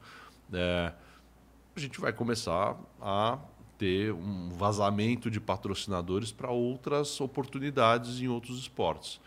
é, 0.54 0.94
a 1.76 1.80
gente 1.80 2.00
vai 2.00 2.14
começar 2.14 2.78
a 3.02 3.40
ter 3.80 4.14
um 4.14 4.50
vazamento 4.50 5.32
de 5.32 5.42
patrocinadores 5.42 6.32
para 6.32 6.52
outras 6.52 7.20
oportunidades 7.20 8.22
em 8.22 8.28
outros 8.28 8.60
esportes. 8.60 9.20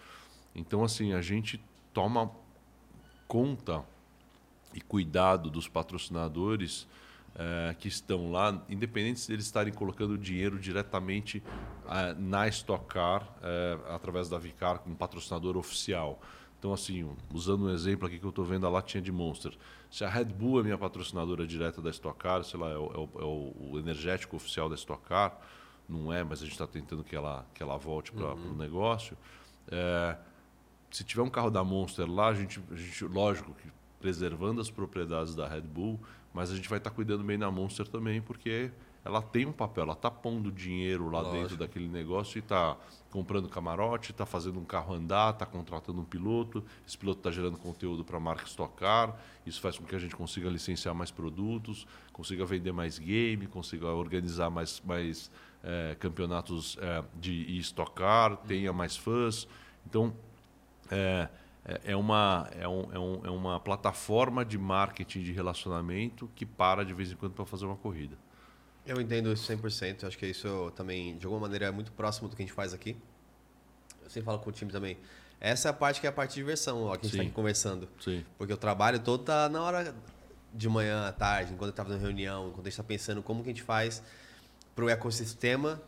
Então, 0.54 0.84
assim, 0.84 1.12
a 1.12 1.20
gente 1.20 1.60
toma 1.92 2.30
conta 3.30 3.84
e 4.74 4.80
cuidado 4.80 5.48
dos 5.48 5.68
patrocinadores 5.68 6.88
é, 7.36 7.76
que 7.78 7.86
estão 7.86 8.32
lá, 8.32 8.60
independente 8.68 9.20
se 9.20 9.32
eles 9.32 9.44
estarem 9.44 9.72
colocando 9.72 10.18
dinheiro 10.18 10.58
diretamente 10.58 11.40
é, 11.88 12.12
na 12.14 12.48
Stock 12.48 12.86
Car, 12.86 13.24
é, 13.40 13.78
através 13.94 14.28
da 14.28 14.36
Vicar, 14.36 14.80
como 14.80 14.96
patrocinador 14.96 15.56
oficial. 15.56 16.20
Então, 16.58 16.72
assim, 16.72 17.08
usando 17.32 17.66
um 17.66 17.70
exemplo 17.70 18.04
aqui 18.04 18.18
que 18.18 18.24
eu 18.24 18.30
estou 18.30 18.44
vendo 18.44 18.66
a 18.66 18.68
latinha 18.68 19.00
de 19.00 19.12
Monster. 19.12 19.56
Se 19.88 20.04
a 20.04 20.08
Red 20.08 20.24
Bull 20.24 20.58
é 20.58 20.64
minha 20.64 20.76
patrocinadora 20.76 21.46
direta 21.46 21.80
da 21.80 21.90
Stock 21.90 22.18
Car, 22.18 22.42
sei 22.42 22.58
lá, 22.58 22.68
é 22.68 22.76
o, 22.76 23.08
é 23.14 23.22
o, 23.22 23.70
o 23.74 23.78
energético 23.78 24.34
oficial 24.34 24.68
da 24.68 24.74
Stock 24.74 25.04
Car, 25.04 25.38
não 25.88 26.12
é, 26.12 26.24
mas 26.24 26.40
a 26.40 26.42
gente 26.42 26.52
está 26.54 26.66
tentando 26.66 27.04
que 27.04 27.14
ela, 27.14 27.46
que 27.54 27.62
ela 27.62 27.76
volte 27.76 28.10
para 28.10 28.34
uhum. 28.34 28.54
o 28.54 28.56
negócio. 28.56 29.16
É, 29.70 30.16
se 30.90 31.04
tiver 31.04 31.22
um 31.22 31.30
carro 31.30 31.50
da 31.50 31.62
Monster 31.62 32.10
lá, 32.10 32.28
a 32.28 32.34
gente, 32.34 32.60
a 32.70 32.74
gente 32.74 33.04
lógico 33.04 33.54
que 33.54 33.70
preservando 34.00 34.60
as 34.60 34.70
propriedades 34.70 35.34
da 35.34 35.46
Red 35.46 35.60
Bull, 35.62 36.00
mas 36.32 36.50
a 36.50 36.56
gente 36.56 36.68
vai 36.68 36.78
estar 36.78 36.90
tá 36.90 36.96
cuidando 36.96 37.22
bem 37.22 37.38
da 37.38 37.50
Monster 37.50 37.86
também, 37.86 38.20
porque 38.20 38.70
ela 39.04 39.22
tem 39.22 39.46
um 39.46 39.52
papel, 39.52 39.84
ela 39.84 39.92
está 39.94 40.10
pondo 40.10 40.52
dinheiro 40.52 41.08
lá 41.10 41.20
lógico. 41.20 41.36
dentro 41.36 41.56
daquele 41.56 41.88
negócio 41.88 42.38
e 42.38 42.40
está 42.40 42.76
comprando 43.10 43.48
camarote, 43.48 44.10
está 44.10 44.26
fazendo 44.26 44.58
um 44.58 44.64
carro 44.64 44.94
andar, 44.94 45.32
está 45.32 45.46
contratando 45.46 46.00
um 46.00 46.04
piloto, 46.04 46.64
esse 46.86 46.98
piloto 46.98 47.20
está 47.20 47.30
gerando 47.30 47.56
conteúdo 47.56 48.04
para 48.04 48.18
a 48.18 48.20
marca 48.20 48.44
Stock 48.44 48.74
Car, 48.76 49.18
isso 49.46 49.60
faz 49.60 49.78
com 49.78 49.84
que 49.84 49.96
a 49.96 49.98
gente 49.98 50.14
consiga 50.14 50.48
licenciar 50.50 50.94
mais 50.94 51.10
produtos, 51.10 51.86
consiga 52.12 52.44
vender 52.44 52.72
mais 52.72 52.98
game, 52.98 53.46
consiga 53.46 53.86
organizar 53.86 54.50
mais, 54.50 54.82
mais 54.84 55.30
é, 55.62 55.96
campeonatos 55.98 56.76
é, 56.80 57.02
de 57.18 57.58
Stock 57.58 57.92
Car, 57.92 58.36
tenha 58.36 58.72
mais 58.72 58.96
fãs. 58.96 59.48
Então, 59.86 60.14
é, 60.90 61.28
é, 61.64 61.92
é, 61.92 61.96
uma, 61.96 62.48
é, 62.58 62.66
um, 62.66 62.92
é, 62.92 62.98
um, 62.98 63.26
é 63.26 63.30
uma 63.30 63.60
plataforma 63.60 64.44
de 64.44 64.58
marketing 64.58 65.22
de 65.22 65.32
relacionamento 65.32 66.30
que 66.34 66.46
para 66.46 66.84
de 66.84 66.92
vez 66.92 67.12
em 67.12 67.16
quando 67.16 67.32
para 67.32 67.44
fazer 67.44 67.66
uma 67.66 67.76
corrida. 67.76 68.16
Eu 68.86 69.00
entendo 69.00 69.32
isso 69.32 69.50
100%. 69.52 70.04
Acho 70.04 70.18
que 70.18 70.26
isso 70.26 70.72
também, 70.74 71.16
de 71.16 71.26
alguma 71.26 71.42
maneira, 71.42 71.66
é 71.66 71.70
muito 71.70 71.92
próximo 71.92 72.28
do 72.28 72.36
que 72.36 72.42
a 72.42 72.46
gente 72.46 72.54
faz 72.54 72.72
aqui. 72.72 72.96
Eu 74.02 74.10
sempre 74.10 74.26
falo 74.26 74.38
com 74.38 74.50
o 74.50 74.52
time 74.52 74.72
também. 74.72 74.96
Essa 75.38 75.68
é 75.68 75.70
a 75.70 75.72
parte 75.72 76.00
que 76.00 76.06
é 76.06 76.10
a 76.10 76.12
parte 76.12 76.30
de 76.30 76.36
diversão, 76.36 76.84
ó, 76.84 76.96
que 76.96 77.00
a 77.00 77.02
gente 77.04 77.12
está 77.12 77.22
aqui 77.22 77.32
conversando. 77.32 77.88
Sim. 78.00 78.24
Porque 78.36 78.52
o 78.52 78.56
trabalho 78.56 78.98
todo 78.98 79.22
tá 79.22 79.48
na 79.48 79.62
hora 79.62 79.94
de 80.52 80.68
manhã, 80.68 81.06
à 81.06 81.12
tarde, 81.12 81.52
enquanto 81.52 81.68
eu 81.68 81.70
estava 81.70 81.90
na 81.90 81.96
reunião, 81.96 82.48
enquanto 82.48 82.66
a 82.66 82.70
gente 82.70 82.72
está 82.72 82.82
pensando 82.82 83.22
como 83.22 83.42
que 83.42 83.50
a 83.50 83.52
gente 83.52 83.62
faz 83.62 84.02
para 84.74 84.84
o 84.84 84.88
ecossistema 84.88 85.80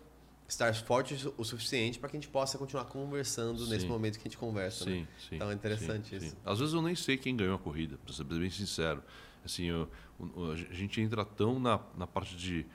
estar 0.53 0.75
forte 0.75 1.33
o 1.37 1.45
suficiente 1.45 1.99
para 1.99 2.09
que 2.09 2.17
a 2.17 2.21
gente 2.21 2.31
possa 2.31 2.59
continuar 2.59 2.85
conversando 2.85 3.65
sim. 3.65 3.71
nesse 3.71 3.87
momento 3.87 4.19
que 4.19 4.23
a 4.23 4.31
gente 4.31 4.39
conversa. 4.39 4.85
Sim, 4.85 5.01
né? 5.01 5.09
sim, 5.29 5.37
então 5.37 5.51
é 5.51 5.55
interessante 5.55 6.11
sim, 6.11 6.27
isso. 6.27 6.37
Às 6.45 6.59
vezes 6.59 6.75
eu 6.75 6.83
nem 6.83 6.95
sei 6.95 7.17
quem 7.17 7.37
ganhou 7.37 7.57
a 7.57 7.59
corrida, 7.59 7.99
para 8.05 8.13
ser 8.13 8.25
bem 8.25 8.51
sincero. 8.51 9.03
Assim, 9.45 9.65
eu, 9.65 9.89
a 10.53 10.75
gente 10.75 11.01
entra 11.01 11.25
tão 11.25 11.59
na, 11.59 11.81
na 11.97 12.07
parte 12.07 12.37
de, 12.37 12.67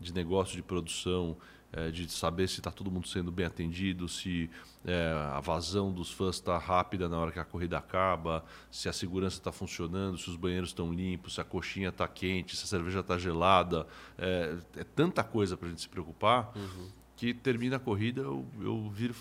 de 0.00 0.12
negócio, 0.12 0.56
de 0.56 0.62
produção, 0.62 1.36
é, 1.72 1.90
de 1.90 2.10
saber 2.10 2.48
se 2.48 2.60
está 2.60 2.70
todo 2.70 2.90
mundo 2.90 3.06
sendo 3.06 3.30
bem 3.30 3.44
atendido, 3.44 4.08
se 4.08 4.48
é, 4.84 5.12
a 5.32 5.40
vazão 5.40 5.92
dos 5.92 6.10
fãs 6.10 6.36
está 6.36 6.56
rápida 6.56 7.08
na 7.08 7.18
hora 7.18 7.30
que 7.30 7.38
a 7.38 7.44
corrida 7.44 7.76
acaba, 7.76 8.44
se 8.70 8.88
a 8.88 8.92
segurança 8.92 9.36
está 9.36 9.52
funcionando, 9.52 10.16
se 10.16 10.30
os 10.30 10.36
banheiros 10.36 10.70
estão 10.70 10.92
limpos, 10.92 11.34
se 11.34 11.40
a 11.40 11.44
coxinha 11.44 11.90
está 11.90 12.08
quente, 12.08 12.56
se 12.56 12.64
a 12.64 12.66
cerveja 12.66 13.00
está 13.00 13.18
gelada. 13.18 13.86
É, 14.16 14.56
é, 14.76 14.84
tanta 14.84 15.22
coisa 15.22 15.56
para 15.56 15.66
a 15.66 15.70
gente 15.70 15.82
se 15.82 15.88
preocupar. 15.88 16.52
Uhum. 16.56 16.88
Que 17.16 17.32
termina 17.32 17.76
a 17.76 17.78
corrida, 17.78 18.20
eu, 18.20 18.44
eu 18.60 18.90
viro. 18.90 19.14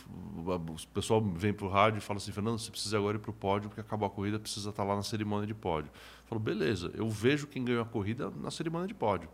O 0.45 0.87
pessoal 0.93 1.21
vem 1.21 1.53
para 1.53 1.65
o 1.65 1.69
rádio 1.69 1.99
e 1.99 2.01
fala 2.01 2.17
assim: 2.17 2.31
Fernando, 2.31 2.59
você 2.59 2.69
precisa 2.69 2.97
agora 2.97 3.17
ir 3.17 3.19
para 3.19 3.31
o 3.31 3.33
pódio, 3.33 3.69
porque 3.69 3.81
acabou 3.81 4.05
a 4.05 4.09
corrida, 4.09 4.37
precisa 4.37 4.69
estar 4.69 4.83
tá 4.83 4.87
lá 4.89 4.95
na 4.95 5.03
cerimônia 5.03 5.47
de 5.47 5.53
pódio. 5.53 5.89
Eu 5.89 6.27
falo, 6.27 6.41
beleza, 6.41 6.91
eu 6.93 7.09
vejo 7.09 7.47
quem 7.47 7.63
ganhou 7.63 7.81
a 7.81 7.85
corrida 7.85 8.29
na 8.29 8.51
cerimônia 8.51 8.87
de 8.87 8.93
pódio 8.93 9.29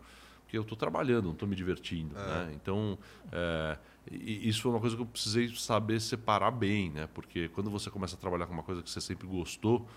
porque 0.52 0.58
eu 0.58 0.64
estou 0.64 0.78
trabalhando, 0.78 1.26
não 1.28 1.32
estou 1.32 1.48
me 1.48 1.56
divertindo. 1.56 2.14
É. 2.14 2.20
Né? 2.20 2.54
Então, 2.56 2.98
é, 3.32 3.78
isso 4.12 4.62
foi 4.62 4.72
uma 4.72 4.82
coisa 4.82 4.98
que 4.98 5.02
eu 5.02 5.06
precisei 5.06 5.48
saber 5.56 6.02
separar 6.02 6.52
bem, 6.52 6.90
né? 6.90 7.08
porque 7.14 7.48
quando 7.48 7.70
você 7.70 7.90
começa 7.90 8.18
a 8.18 8.20
trabalhar 8.20 8.48
com 8.48 8.54
uma 8.54 8.64
coisa 8.64 8.84
que 8.84 8.90
você 8.90 9.00
sempre 9.00 9.26
gostou, 9.26 9.88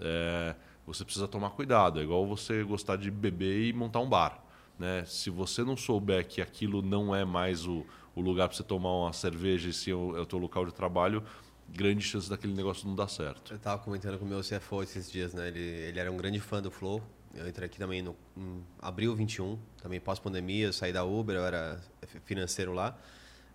é, 0.00 0.54
você 0.86 1.04
precisa 1.04 1.28
tomar 1.28 1.50
cuidado. 1.50 2.00
É 2.00 2.02
igual 2.02 2.26
você 2.26 2.64
gostar 2.64 2.96
de 2.96 3.10
beber 3.10 3.66
e 3.66 3.72
montar 3.74 4.00
um 4.00 4.08
bar. 4.08 4.42
Né? 4.78 5.04
Se 5.04 5.28
você 5.28 5.62
não 5.62 5.76
souber 5.76 6.26
que 6.26 6.40
aquilo 6.40 6.80
não 6.80 7.14
é 7.14 7.26
mais 7.26 7.66
o, 7.66 7.84
o 8.14 8.20
lugar 8.20 8.48
para 8.48 8.56
você 8.56 8.62
tomar 8.62 8.92
uma 8.92 9.12
cerveja 9.12 9.68
e 9.68 9.72
se 9.72 9.90
é 9.90 9.94
o, 9.94 10.26
teu 10.26 10.38
local 10.38 10.66
de 10.66 10.72
trabalho, 10.72 11.22
grande 11.68 12.02
chance 12.02 12.28
daquele 12.28 12.54
negócio 12.54 12.86
não 12.86 12.94
dar 12.94 13.08
certo. 13.08 13.52
Eu 13.52 13.56
estava 13.56 13.82
comentando 13.82 14.18
com 14.18 14.24
o 14.24 14.28
meu 14.28 14.40
CFO 14.40 14.82
esses 14.82 15.10
dias, 15.10 15.34
né? 15.34 15.48
Ele, 15.48 15.60
ele 15.60 15.98
era 15.98 16.10
um 16.10 16.16
grande 16.16 16.40
fã 16.40 16.62
do 16.62 16.70
Flow, 16.70 17.02
eu 17.34 17.46
entrei 17.46 17.66
aqui 17.66 17.78
também 17.78 18.02
no 18.02 18.16
em 18.36 18.62
abril 18.80 19.14
21, 19.14 19.58
também 19.82 20.00
pós-pandemia, 20.00 20.66
eu 20.66 20.72
saí 20.72 20.92
da 20.92 21.04
Uber, 21.04 21.36
eu 21.36 21.44
era 21.44 21.80
financeiro 22.24 22.72
lá. 22.72 22.98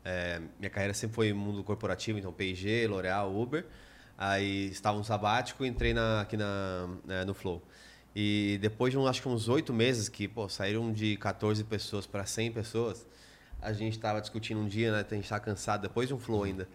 É, 0.05 0.41
minha 0.59 0.69
carreira 0.69 0.93
sempre 0.93 1.15
foi 1.15 1.33
mundo 1.33 1.63
corporativo, 1.63 2.19
então 2.19 2.31
P&G, 2.31 2.87
L'Oréal, 2.87 3.35
Uber. 3.35 3.65
Aí 4.17 4.67
estava 4.67 4.97
um 4.97 5.03
sabático 5.03 5.65
e 5.65 5.67
entrei 5.67 5.93
na, 5.93 6.21
aqui 6.21 6.37
na, 6.37 6.89
né, 7.05 7.25
no 7.25 7.33
Flow. 7.33 7.61
E 8.15 8.59
depois 8.61 8.91
de 8.91 8.97
um, 8.97 9.07
acho 9.07 9.21
que 9.21 9.27
uns 9.27 9.49
oito 9.49 9.73
meses 9.73 10.07
que 10.07 10.27
pô, 10.27 10.47
saíram 10.47 10.91
de 10.91 11.17
14 11.17 11.63
pessoas 11.63 12.05
para 12.05 12.25
100 12.25 12.51
pessoas, 12.51 13.07
a 13.63 13.73
gente 13.73 13.93
estava 13.93 14.19
discutindo 14.19 14.59
um 14.59 14.67
dia, 14.67 14.91
né? 14.91 15.05
A 15.09 15.13
gente 15.13 15.23
estava 15.23 15.41
cansado, 15.41 15.81
depois 15.81 16.07
de 16.07 16.13
um 16.13 16.19
Flow 16.19 16.43
ainda. 16.43 16.67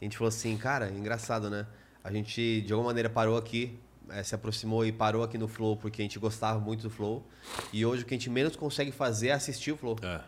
A 0.00 0.04
gente 0.04 0.16
falou 0.16 0.28
assim, 0.28 0.56
cara, 0.56 0.90
engraçado, 0.90 1.48
né? 1.48 1.66
A 2.04 2.12
gente 2.12 2.60
de 2.60 2.72
alguma 2.72 2.90
maneira 2.90 3.08
parou 3.08 3.36
aqui 3.36 3.78
é, 4.10 4.22
se 4.22 4.34
aproximou 4.34 4.84
e 4.84 4.92
parou 4.92 5.22
aqui 5.22 5.36
no 5.36 5.48
Flow 5.48 5.76
porque 5.76 6.02
a 6.02 6.04
gente 6.04 6.18
gostava 6.18 6.60
muito 6.60 6.82
do 6.82 6.90
Flow. 6.90 7.26
E 7.72 7.84
hoje 7.84 8.02
o 8.02 8.06
que 8.06 8.14
a 8.14 8.16
gente 8.16 8.30
menos 8.30 8.54
consegue 8.54 8.92
fazer 8.92 9.28
é 9.28 9.32
assistir 9.32 9.72
o 9.72 9.76
Flow. 9.76 9.96
É. 10.02 10.20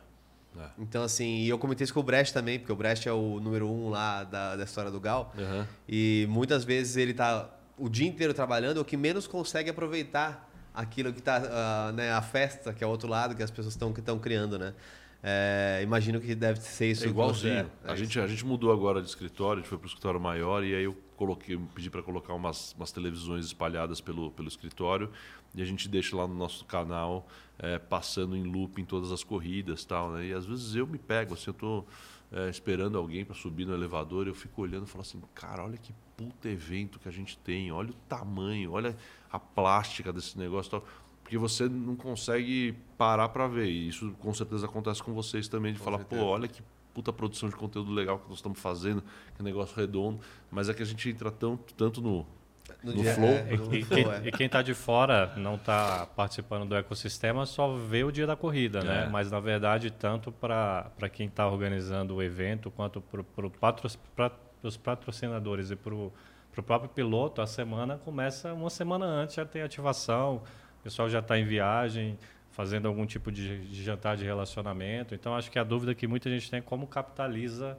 É. 0.59 0.67
Então, 0.79 1.05
assim, 1.05 1.43
e 1.43 1.49
eu 1.49 1.59
comentei 1.59 1.85
isso 1.85 1.95
com 1.95 2.01
o 2.01 2.03
Brecht 2.03 2.35
também, 2.35 2.59
porque 2.59 2.73
o 2.73 2.77
Brecht 2.77 3.09
é 3.09 3.13
o 3.13 3.39
número 3.39 3.69
um 3.69 3.91
lá 3.91 4.25
da, 4.25 4.57
da 4.57 4.65
história 4.65 4.91
do 4.91 4.99
Gal. 4.99 5.33
Uhum. 5.37 5.65
E 5.89 6.27
muitas 6.29 6.65
vezes 6.65 6.97
ele 6.97 7.15
tá 7.15 7.49
o 7.77 7.89
dia 7.89 8.09
inteiro 8.09 8.35
trabalhando, 8.35 8.79
o 8.79 8.85
que 8.85 8.97
menos 8.97 9.27
consegue 9.27 9.71
aproveitar 9.71 10.51
aquilo 10.75 11.13
que 11.13 11.23
tá, 11.23 11.41
uh, 11.41 11.93
né, 11.93 12.13
a 12.13 12.23
festa, 12.23 12.73
que 12.73 12.83
é 12.83 12.87
o 12.87 12.91
outro 12.91 13.09
lado, 13.09 13.37
que 13.37 13.43
as 13.43 13.51
pessoas 13.51 13.75
estão 13.75 14.19
criando, 14.19 14.59
né? 14.59 14.75
É, 15.23 15.81
imagino 15.83 16.21
que 16.21 16.35
deve 16.35 16.61
ser 16.61 16.91
isso. 16.91 17.05
É 17.05 17.09
igualzinho. 17.09 17.71
É, 17.85 17.91
a, 17.91 17.97
gente, 17.97 18.21
a 18.21 18.27
gente 18.27 18.45
mudou 18.47 18.73
agora 18.73 19.03
de 19.03 19.09
escritório, 19.09 19.61
a 19.61 19.63
gente 19.63 19.69
foi 19.69 19.79
para 19.79 19.87
o 19.87 19.89
escritório 19.89 20.21
maior 20.21 20.63
e 20.63 20.75
aí 20.75 20.85
eu 20.85 20.97
coloquei, 21.17 21.59
pedi 21.75 21.91
para 21.91 22.03
colocar 22.03 22.35
umas, 22.35 22.73
umas 22.75 22.93
televisões 22.93 23.47
espalhadas 23.47 24.01
pelo, 24.01 24.31
pelo 24.31 24.47
escritório 24.47 25.11
e 25.55 25.61
a 25.61 25.65
gente 25.65 25.89
deixa 25.89 26.17
lá 26.17 26.27
no 26.27 26.35
nosso 26.35 26.65
canal 26.65 27.27
é, 27.59 27.79
passando 27.79 28.37
em 28.37 28.45
loop 28.45 28.81
em 28.81 28.85
todas 28.85 29.11
as 29.11 29.25
corridas 29.25 29.85
tal. 29.85 30.13
Né? 30.13 30.27
E 30.27 30.33
às 30.33 30.47
vezes 30.47 30.77
eu 30.77 30.87
me 30.87 30.99
pego, 30.99 31.35
assim, 31.35 31.49
eu 31.49 31.53
estou 31.53 31.89
é, 32.31 32.49
esperando 32.49 32.97
alguém 32.97 33.25
para 33.25 33.35
subir 33.35 33.65
no 33.65 33.75
elevador 33.75 34.27
e 34.27 34.31
eu 34.31 34.35
fico 34.35 34.63
olhando 34.63 34.87
e 34.87 34.89
falo 34.89 35.03
assim, 35.03 35.21
cara, 35.35 35.65
olha 35.65 35.79
que 35.79 35.93
puta 36.17 36.49
evento 36.49 37.01
que 37.01 37.09
a 37.09 37.13
gente 37.13 37.37
tem, 37.39 37.73
olha 37.73 37.91
o 37.91 37.95
tamanho, 38.09 38.73
olha 38.73 38.97
a 39.31 39.39
plástica 39.39 40.13
desse 40.13 40.39
negócio 40.39 40.71
tal 40.71 40.85
porque 41.29 41.37
você 41.37 41.69
não 41.69 41.95
consegue 41.95 42.75
parar 42.97 43.29
para 43.29 43.47
ver. 43.47 43.67
E 43.67 43.89
isso 43.89 44.13
com 44.19 44.33
certeza 44.33 44.65
acontece 44.65 45.03
com 45.03 45.13
vocês 45.13 45.47
também, 45.47 45.75
de 45.75 45.79
com 45.79 45.85
falar, 45.85 45.99
certeza. 45.99 46.23
pô, 46.23 46.29
olha 46.29 46.49
que 46.49 46.63
puta 46.95 47.13
produção 47.13 47.51
de 47.51 47.55
conteúdo 47.55 47.93
legal 47.93 48.19
que 48.19 48.31
nós 48.31 48.39
estamos 48.39 48.59
fazendo, 48.59 49.05
que 49.37 49.43
negócio 49.43 49.77
redondo. 49.77 50.19
Mas 50.51 50.71
é 50.71 50.75
que 50.75 50.83
a 50.83 50.87
gente 50.87 51.07
entra 51.07 51.31
tão, 51.31 51.59
tanto 51.77 52.01
no, 52.01 52.27
no, 52.83 52.95
no 52.95 53.03
dia, 53.03 53.15
flow. 53.15 53.29
É, 53.29 53.57
no 53.59 53.75
e, 53.75 53.85
flow 53.85 54.13
é. 54.15 54.23
e, 54.25 54.33
quem 54.33 54.47
está 54.47 54.63
de 54.63 54.73
fora, 54.73 55.35
não 55.37 55.57
está 55.57 56.07
participando 56.07 56.67
do 56.67 56.75
ecossistema, 56.75 57.45
só 57.45 57.77
vê 57.77 58.05
o 58.05 58.11
dia 58.11 58.27
da 58.27 58.35
corrida, 58.35 58.83
né? 58.83 59.03
é. 59.03 59.05
né? 59.05 59.09
Mas, 59.13 59.31
na 59.31 59.39
verdade, 59.39 59.91
tanto 59.91 60.33
para 60.33 60.91
quem 61.13 61.27
está 61.27 61.47
organizando 61.47 62.15
o 62.15 62.23
evento, 62.23 62.71
quanto 62.71 63.03
para 63.03 63.51
patro, 63.51 63.87
os 64.63 64.77
patrocinadores 64.79 65.71
e 65.71 65.77
para 65.77 65.95
o 65.95 66.11
próprio 66.65 66.89
piloto, 66.89 67.43
a 67.43 67.47
semana 67.47 67.99
começa 67.99 68.55
uma 68.55 68.71
semana 68.71 69.05
antes, 69.05 69.37
já 69.37 69.45
tem 69.45 69.61
ativação, 69.61 70.43
o 70.81 70.83
pessoal 70.83 71.09
já 71.09 71.19
está 71.19 71.39
em 71.39 71.45
viagem, 71.45 72.19
fazendo 72.51 72.89
algum 72.89 73.07
tipo 73.07 73.31
de, 73.31 73.67
de, 73.67 73.83
jantar 73.83 74.17
de 74.17 74.25
relacionamento. 74.25 75.15
Então, 75.15 75.35
acho 75.37 75.51
que 75.51 75.59
a 75.59 75.65
dúvida 75.65 75.95
que 75.95 76.07
muita 76.07 76.29
gente 76.29 76.51
tem 76.51 76.59
é 76.59 76.63
como 76.63 76.87
capitaliza 76.87 77.79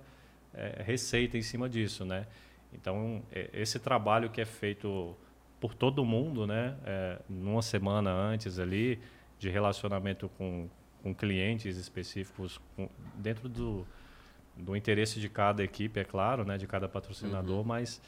é, 0.54 0.82
receita 0.84 1.38
em 1.38 1.41
cima 1.41 1.68
disso, 1.68 2.06
né? 2.06 2.26
Então, 2.74 3.22
é, 3.32 3.50
esse 3.54 3.80
trabalho 3.80 4.30
que 4.30 4.39
é 4.39 4.45
feito 4.45 5.16
por 5.60 5.74
todo 5.74 6.06
mundo, 6.06 6.47
né? 6.47 6.78
É, 6.86 7.20
numa 7.28 7.62
semana 7.62 8.12
antes 8.12 8.58
ali, 8.58 9.00
de 9.38 9.50
relacionamento 9.50 10.30
com, 10.38 10.70
com 11.04 11.14
clientes 11.14 11.78
específicos, 11.78 12.60
com, 12.76 12.89
dentro 13.16 13.50
do, 13.50 13.86
do 14.56 14.76
interesse 14.76 15.20
de 15.20 15.28
cada 15.28 15.64
equipe, 15.64 16.00
é 16.00 16.04
claro, 16.04 16.45
né? 16.45 16.58
De 16.58 16.68
cada 16.68 16.88
patrocinador, 16.88 17.60
uhum. 17.60 17.64
mas 17.64 18.02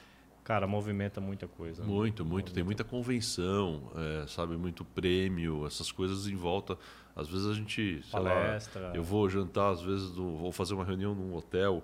Cara, 0.43 0.65
movimenta 0.65 1.21
muita 1.21 1.47
coisa. 1.47 1.83
Né? 1.83 1.87
Muito, 1.87 2.23
muito. 2.23 2.29
Movimenta. 2.29 2.51
Tem 2.53 2.63
muita 2.63 2.83
convenção, 2.83 3.91
é, 3.95 4.27
sabe? 4.27 4.57
Muito 4.57 4.83
prêmio, 4.83 5.65
essas 5.65 5.91
coisas 5.91 6.27
em 6.27 6.35
volta. 6.35 6.77
Às 7.15 7.27
vezes 7.27 7.47
a 7.47 7.53
gente. 7.53 8.03
Palestra. 8.11 8.89
Lá, 8.89 8.95
eu 8.95 9.03
vou 9.03 9.29
jantar, 9.29 9.71
às 9.71 9.81
vezes, 9.81 10.11
do, 10.11 10.37
vou 10.37 10.51
fazer 10.51 10.73
uma 10.73 10.83
reunião 10.83 11.13
num 11.13 11.35
hotel, 11.35 11.83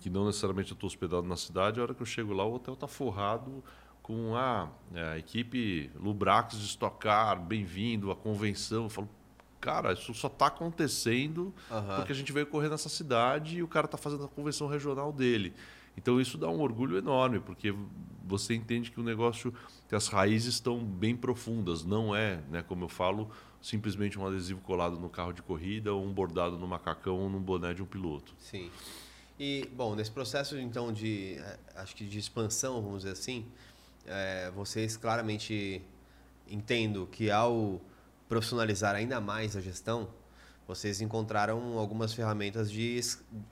que 0.00 0.08
não 0.08 0.26
necessariamente 0.26 0.70
eu 0.70 0.74
estou 0.74 0.86
hospedado 0.86 1.26
na 1.26 1.36
cidade. 1.36 1.80
A 1.80 1.82
hora 1.82 1.94
que 1.94 2.02
eu 2.02 2.06
chego 2.06 2.32
lá, 2.32 2.44
o 2.44 2.54
hotel 2.54 2.74
está 2.74 2.86
forrado 2.86 3.64
com 4.02 4.34
a, 4.36 4.70
é, 4.94 5.02
a 5.02 5.18
equipe 5.18 5.90
Lubrax 5.96 6.58
de 6.58 6.64
Stock 6.66 6.98
Car, 6.98 7.40
bem-vindo, 7.40 8.10
a 8.10 8.16
convenção. 8.16 8.84
Eu 8.84 8.90
falo, 8.90 9.08
cara, 9.60 9.92
isso 9.92 10.14
só 10.14 10.28
está 10.28 10.46
acontecendo 10.46 11.52
uhum. 11.70 11.96
porque 11.96 12.12
a 12.12 12.14
gente 12.14 12.32
veio 12.32 12.46
correr 12.46 12.68
nessa 12.68 12.88
cidade 12.88 13.58
e 13.58 13.62
o 13.62 13.68
cara 13.68 13.86
está 13.86 13.98
fazendo 13.98 14.24
a 14.24 14.28
convenção 14.28 14.66
regional 14.66 15.12
dele. 15.12 15.52
Então 15.98 16.20
isso 16.20 16.38
dá 16.38 16.48
um 16.48 16.60
orgulho 16.60 16.96
enorme, 16.96 17.40
porque 17.40 17.74
você 18.24 18.54
entende 18.54 18.90
que 18.92 19.00
o 19.00 19.02
negócio, 19.02 19.52
que 19.88 19.96
as 19.96 20.06
raízes 20.06 20.54
estão 20.54 20.78
bem 20.78 21.16
profundas, 21.16 21.84
não 21.84 22.14
é, 22.14 22.36
né, 22.48 22.62
como 22.62 22.84
eu 22.84 22.88
falo, 22.88 23.28
simplesmente 23.60 24.16
um 24.16 24.24
adesivo 24.24 24.60
colado 24.60 24.96
no 24.96 25.08
carro 25.08 25.32
de 25.32 25.42
corrida 25.42 25.92
ou 25.92 26.04
um 26.04 26.12
bordado 26.12 26.56
no 26.56 26.68
macacão 26.68 27.18
ou 27.18 27.28
num 27.28 27.40
boné 27.40 27.74
de 27.74 27.82
um 27.82 27.86
piloto. 27.86 28.32
Sim. 28.38 28.70
E, 29.40 29.68
bom, 29.74 29.96
nesse 29.96 30.10
processo, 30.10 30.56
então, 30.56 30.92
de, 30.92 31.34
eh, 31.38 31.58
acho 31.74 31.96
que 31.96 32.04
de 32.04 32.18
expansão, 32.18 32.80
vamos 32.80 32.98
dizer 32.98 33.12
assim, 33.12 33.46
é, 34.06 34.52
vocês 34.52 34.96
claramente 34.96 35.82
entendo 36.48 37.08
que 37.10 37.30
ao 37.30 37.80
profissionalizar 38.28 38.94
ainda 38.94 39.20
mais 39.20 39.56
a 39.56 39.60
gestão, 39.60 40.08
vocês 40.66 41.00
encontraram 41.00 41.78
algumas 41.78 42.12
ferramentas 42.14 42.70
de, 42.70 43.00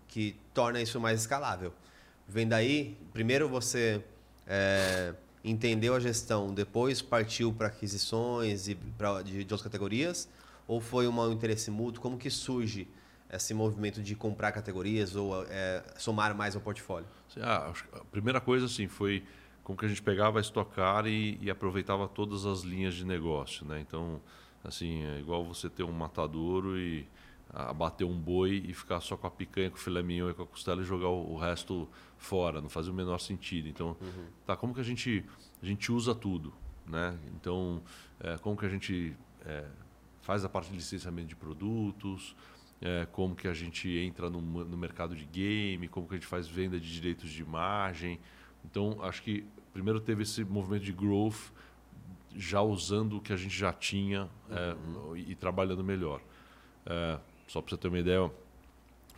que 0.07 0.37
torna 0.55 0.81
isso 0.81 1.01
mais 1.01 1.21
escalável. 1.21 1.73
Vem 2.29 2.47
daí, 2.47 2.97
primeiro 3.13 3.49
você 3.49 4.03
é, 4.47 5.15
entendeu 5.45 5.95
a 5.95 6.01
gestão, 6.01 6.53
depois 6.53 7.01
partiu 7.01 7.53
para 7.53 7.69
aquisições 7.69 8.69
e 8.69 8.75
pra, 8.75 9.23
de, 9.23 9.33
de 9.33 9.39
outras 9.43 9.63
categorias? 9.63 10.29
Ou 10.67 10.81
foi 10.81 11.07
um 11.07 11.33
interesse 11.33 11.71
mútuo? 11.71 12.03
Como 12.03 12.19
que 12.19 12.29
surge 12.29 12.89
esse 13.31 13.55
movimento 13.55 14.03
de 14.03 14.15
comprar 14.15 14.53
categorias 14.53 15.15
ou 15.15 15.45
é, 15.49 15.85
somar 15.97 16.35
mais 16.35 16.57
ao 16.57 16.63
portfólio? 16.63 17.07
Ah, 17.41 17.73
a 17.93 18.05
primeira 18.07 18.41
coisa 18.41 18.67
assim 18.67 18.89
foi 18.89 19.25
como 19.63 19.77
que 19.77 19.85
a 19.85 19.89
gente 19.89 20.03
pegava 20.03 20.41
estocar 20.41 21.07
e, 21.07 21.39
e, 21.41 21.51
aproveitava 21.51 22.07
todas 22.07 22.47
as 22.47 22.61
linhas 22.61 22.95
de 22.95 23.05
negócio, 23.05 23.67
né? 23.67 23.81
Então, 23.81 24.21
assim, 24.63 25.05
é 25.05 25.19
igual 25.19 25.45
você 25.45 25.69
ter 25.69 25.83
um 25.83 25.91
matadouro 25.91 26.79
e 26.79 27.07
abater 27.57 28.07
um 28.07 28.19
boi 28.19 28.63
e 28.67 28.75
ficar 28.75 29.01
só 29.01 29.17
com 29.17 29.27
a 29.27 29.31
picanha, 29.31 29.71
com 29.71 29.77
o 29.77 29.81
filé 29.81 30.03
mignon 30.03 30.29
e 30.29 30.35
com 30.35 30.43
a 30.43 30.47
costela 30.47 30.83
e 30.83 30.85
jogar 30.85 31.09
o, 31.09 31.33
o 31.33 31.39
resto 31.39 31.89
fora, 32.19 32.61
não 32.61 32.69
fazia 32.69 32.93
o 32.93 32.95
menor 32.95 33.19
sentido. 33.19 33.69
Então, 33.69 33.97
uhum. 34.01 34.27
tá, 34.45 34.55
como 34.57 34.75
que 34.75 34.81
a 34.81 34.85
gente, 34.85 35.25
a 35.63 35.67
gente 35.67 35.91
usa 35.91 36.15
tudo, 36.15 36.53
né? 36.87 37.19
Então, 37.35 37.83
é, 38.21 38.37
como 38.39 38.57
que 38.57 38.67
a 38.67 38.69
gente 38.69 39.17
é, 39.45 39.65
faz 40.21 40.45
a 40.45 40.49
parte 40.51 40.71
de 40.71 40.77
licenciamento 40.77 41.29
de 41.29 41.37
produtos, 41.37 42.37
é, 42.81 43.07
como 43.11 43.35
que 43.35 43.49
a 43.49 43.55
gente 43.55 43.89
entra 43.89 44.29
no, 44.29 44.41
no 44.41 44.77
mercado 44.77 45.17
de 45.17 45.25
game, 45.25 45.89
como 45.89 46.07
que 46.07 46.15
a 46.15 46.19
gente 46.19 46.29
faz 46.29 46.47
venda 46.47 46.79
de 46.79 46.93
direitos 46.93 47.31
de 47.31 47.41
imagem. 47.41 48.21
Então, 48.65 48.99
acho 49.03 49.23
que 49.23 49.47
primeiro 49.73 49.99
teve 49.99 50.25
esse 50.25 50.45
movimento 50.45 50.85
de 50.85 50.93
growth, 50.93 51.53
já 52.35 52.61
usando 52.61 53.17
o 53.17 53.21
que 53.21 53.33
a 53.33 53.37
gente 53.37 53.57
já 53.57 53.73
tinha 53.73 54.29
é, 54.51 54.75
uhum. 54.75 55.17
e, 55.17 55.33
e, 55.33 55.35
trabalhando 55.35 55.83
melhor. 55.83 56.21
É, 56.85 57.19
Só 57.47 57.61
para 57.61 57.71
você 57.71 57.77
ter 57.77 57.89
uma 57.89 57.99
ideia, 57.99 58.31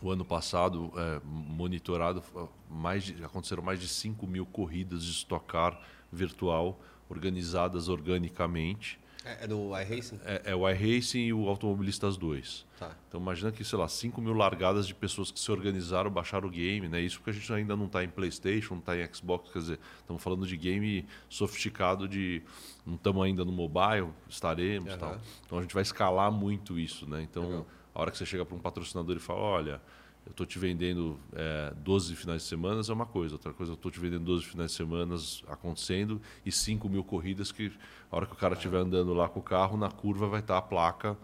o 0.01 0.11
ano 0.11 0.23
passado, 0.23 0.91
é, 0.95 1.21
monitorado, 1.23 2.23
mais 2.69 3.03
de, 3.03 3.23
aconteceram 3.23 3.63
mais 3.63 3.79
de 3.79 3.87
5 3.87 4.25
mil 4.27 4.45
corridas 4.45 5.03
de 5.03 5.11
Stock 5.11 5.45
Car 5.45 5.79
virtual 6.11 6.79
organizadas 7.09 7.89
organicamente. 7.89 8.99
É, 9.25 9.43
é 9.43 9.47
do 9.47 9.77
iRacing? 9.77 10.19
É, 10.23 10.41
é, 10.45 10.55
o 10.55 10.69
iRacing 10.69 11.19
e 11.19 11.33
o 11.33 11.49
Automobilistas 11.49 12.15
2. 12.15 12.65
Tá. 12.79 12.95
Então 13.07 13.19
imagina 13.19 13.51
que, 13.51 13.65
sei 13.65 13.77
lá, 13.77 13.87
5 13.87 14.21
mil 14.21 14.33
largadas 14.33 14.87
de 14.87 14.95
pessoas 14.95 15.29
que 15.29 15.39
se 15.39 15.51
organizaram, 15.51 16.09
baixaram 16.09 16.47
o 16.47 16.51
game, 16.51 16.87
né? 16.87 17.01
Isso 17.01 17.17
porque 17.17 17.31
a 17.31 17.33
gente 17.33 17.51
ainda 17.51 17.75
não 17.75 17.87
está 17.87 18.03
em 18.03 18.07
Playstation, 18.07 18.75
não 18.75 18.79
está 18.79 18.95
em 18.97 19.13
Xbox, 19.13 19.51
quer 19.51 19.59
dizer, 19.59 19.79
estamos 19.99 20.23
falando 20.23 20.47
de 20.47 20.55
game 20.55 21.05
sofisticado 21.27 22.07
de... 22.07 22.41
Não 22.85 22.95
estamos 22.95 23.23
ainda 23.23 23.43
no 23.43 23.51
mobile, 23.51 24.09
estaremos 24.29 24.93
uhum. 24.93 24.99
tal. 24.99 25.17
Então 25.45 25.57
a 25.57 25.61
gente 25.61 25.73
vai 25.73 25.83
escalar 25.83 26.31
muito 26.31 26.79
isso, 26.79 27.09
né? 27.09 27.21
Então, 27.21 27.43
Legal. 27.43 27.65
A 27.93 28.01
hora 28.01 28.11
que 28.11 28.17
você 28.17 28.25
chega 28.25 28.45
para 28.45 28.55
um 28.55 28.59
patrocinador 28.59 29.15
e 29.15 29.19
fala, 29.19 29.39
olha 29.39 29.81
eu 30.25 30.31
estou 30.31 30.45
te 30.45 30.59
vendendo 30.59 31.19
é, 31.33 31.73
12 31.77 32.15
finais 32.15 32.43
de 32.43 32.47
semana 32.47 32.81
é 32.87 32.93
uma 32.93 33.05
coisa, 33.05 33.35
outra 33.35 33.53
coisa 33.53 33.71
eu 33.71 33.75
estou 33.75 33.91
te 33.91 33.99
vendendo 33.99 34.25
12 34.25 34.45
finais 34.45 34.71
de 34.71 34.77
semana 34.77 35.15
acontecendo 35.47 36.21
e 36.45 36.51
5 36.51 36.87
mil 36.87 37.03
corridas 37.03 37.51
que 37.51 37.71
a 38.11 38.15
hora 38.15 38.25
que 38.25 38.33
o 38.33 38.35
cara 38.35 38.53
estiver 38.53 38.77
andando 38.77 39.13
lá 39.13 39.27
com 39.27 39.39
o 39.39 39.43
carro, 39.43 39.77
na 39.77 39.89
curva 39.89 40.27
vai 40.27 40.39
estar 40.39 40.53
tá 40.53 40.59
a 40.59 40.61
placa 40.61 41.17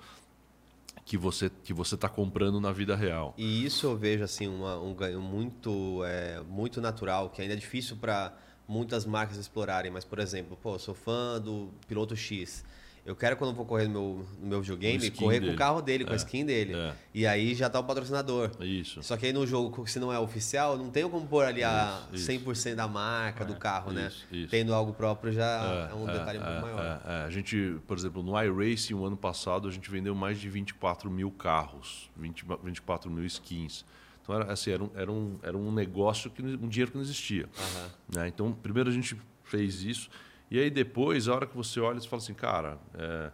que 1.05 1.18
você 1.18 1.51
que 1.63 1.72
você 1.72 1.93
está 1.93 2.09
comprando 2.09 2.59
na 2.59 2.72
vida 2.72 2.95
real. 2.95 3.36
E 3.38 3.63
isso 3.63 3.86
eu 3.86 3.95
vejo 3.95 4.24
assim 4.24 4.47
uma, 4.47 4.80
um 4.80 4.93
ganho 4.93 5.22
muito 5.22 6.03
é, 6.03 6.41
muito 6.41 6.82
natural, 6.82 7.30
que 7.30 7.41
ainda 7.41 7.53
é 7.53 7.57
difícil 7.57 7.97
para 7.97 8.36
muitas 8.68 9.05
marcas 9.05 9.38
explorarem. 9.38 9.91
Mas 9.91 10.03
por 10.03 10.18
exemplo, 10.18 10.57
pô, 10.59 10.80
sou 10.80 10.95
fã 10.95 11.39
do 11.39 11.70
piloto 11.88 12.16
X 12.16 12.66
eu 13.06 13.16
quero, 13.16 13.38
quando 13.38 13.51
eu 13.51 13.56
vou 13.56 13.68
correr 13.68 13.88
no 13.88 13.91
meu, 13.93 14.26
no 14.39 14.47
meu 14.47 14.62
videogame, 14.62 15.12
correr 15.12 15.39
dele. 15.39 15.51
com 15.51 15.56
o 15.56 15.58
carro 15.58 15.80
dele, 15.80 16.03
com 16.06 16.10
é, 16.10 16.14
a 16.14 16.16
skin 16.16 16.43
dele. 16.43 16.74
É. 16.74 16.93
E 17.14 17.28
aí 17.28 17.53
já 17.53 17.70
tá 17.70 17.80
o 17.80 17.84
patrocinador. 17.84 18.49
Isso. 18.60 19.03
Só 19.03 19.16
que 19.16 19.28
aí 19.28 19.34
no 19.34 19.45
jogo, 19.45 19.86
se 19.88 19.99
não 19.99 20.12
é 20.12 20.18
oficial, 20.18 20.76
não 20.76 20.89
tem 20.89 21.08
como 21.08 21.28
pôr 21.28 21.45
ali 21.45 21.64
a 21.64 22.01
isso, 22.12 22.32
100% 22.32 22.51
isso. 22.51 22.76
da 22.76 22.88
marca 22.88 23.43
é, 23.43 23.47
do 23.47 23.56
carro, 23.58 23.91
né? 23.91 24.12
Isso, 24.32 24.49
Tendo 24.49 24.74
algo 24.74 24.91
próprio 24.91 25.32
já 25.32 25.89
é, 25.91 25.93
um 25.93 26.10
é, 26.10 26.14
detalhe 26.14 26.39
muito 26.39 26.51
é, 26.51 26.62
maior. 26.62 27.01
A 27.06 27.30
gente, 27.30 27.78
por 27.86 27.95
exemplo, 27.95 28.24
no 28.24 28.41
iRacing, 28.41 28.95
o 28.95 29.06
ano 29.06 29.18
passado, 29.18 29.68
a 29.68 29.72
gente 29.72 29.89
vendeu 29.91 30.16
mais 30.16 30.39
de 30.39 30.49
24 30.49 31.10
mil 31.12 31.30
carros, 31.30 32.10
20, 32.18 32.43
24 32.64 33.12
mil 33.12 33.26
skins. 33.26 33.86
Então, 34.24 34.34
era, 34.34 34.51
assim, 34.51 34.72
era, 34.72 34.84
um, 34.84 34.89
era, 34.95 35.12
um, 35.12 35.39
era 35.43 35.56
um 35.56 35.72
negócio, 35.72 36.32
que 36.32 36.41
um 36.41 36.68
dinheiro 36.68 36.89
que 36.89 36.97
não 36.97 37.03
existia. 37.03 37.45
Uhum. 37.45 37.89
Né? 38.16 38.28
Então, 38.30 38.51
primeiro 38.51 38.89
a 38.89 38.93
gente 38.93 39.16
fez 39.43 39.84
isso. 39.84 40.10
E 40.50 40.60
aí 40.60 40.70
depois, 40.70 41.28
a 41.28 41.36
hora 41.36 41.48
que 41.48 41.56
você 41.56 41.80
olha, 41.80 42.00
você 42.00 42.08
fala 42.08 42.22
assim, 42.22 42.34
cara, 42.34 42.78
é, 42.93 43.32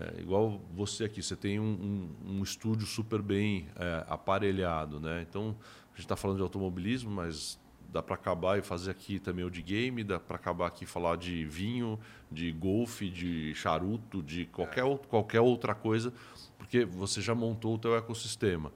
é 0.00 0.20
igual 0.20 0.60
você 0.72 1.04
aqui, 1.04 1.22
você 1.22 1.36
tem 1.36 1.58
um, 1.58 1.64
um, 2.24 2.36
um 2.38 2.42
estúdio 2.42 2.86
super 2.86 3.20
bem 3.20 3.68
é, 3.76 4.04
aparelhado, 4.08 5.00
né? 5.00 5.24
Então, 5.28 5.56
a 5.92 5.96
gente 5.96 6.04
está 6.04 6.16
falando 6.16 6.36
de 6.36 6.42
automobilismo, 6.42 7.10
mas 7.10 7.60
dá 7.92 8.02
para 8.02 8.14
acabar 8.14 8.58
e 8.58 8.62
fazer 8.62 8.90
aqui 8.90 9.18
também 9.18 9.44
o 9.44 9.50
de 9.50 9.60
game, 9.60 10.02
dá 10.02 10.18
para 10.18 10.36
acabar 10.36 10.66
aqui 10.66 10.86
falar 10.86 11.16
de 11.16 11.44
vinho, 11.44 12.00
de 12.30 12.50
golfe, 12.50 13.10
de 13.10 13.54
charuto, 13.54 14.22
de 14.22 14.46
qualquer, 14.46 14.84
qualquer 15.08 15.40
outra 15.40 15.74
coisa, 15.74 16.12
porque 16.56 16.86
você 16.86 17.20
já 17.20 17.34
montou 17.34 17.74
o 17.74 17.78
teu 17.78 17.94
ecossistema. 17.94 18.72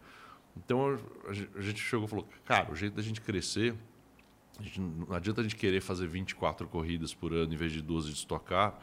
Então 0.55 0.99
a 1.27 1.63
gente 1.63 1.81
chegou 1.81 2.05
e 2.05 2.09
falou, 2.09 2.29
cara, 2.45 2.71
o 2.71 2.77
jeito 2.77 2.95
da 2.95 3.03
gente 3.03 3.21
crescer 3.23 3.75
Gente, 4.61 4.81
não 4.81 5.15
adianta 5.15 5.41
a 5.41 5.45
gente 5.45 5.57
querer 5.57 5.81
fazer 5.81 6.07
24 6.07 6.67
corridas 6.69 7.13
por 7.13 7.33
ano 7.33 7.53
em 7.53 7.57
vez 7.57 7.73
de 7.73 7.83
12 7.83 8.09
de 8.09 8.15
estocar, 8.15 8.79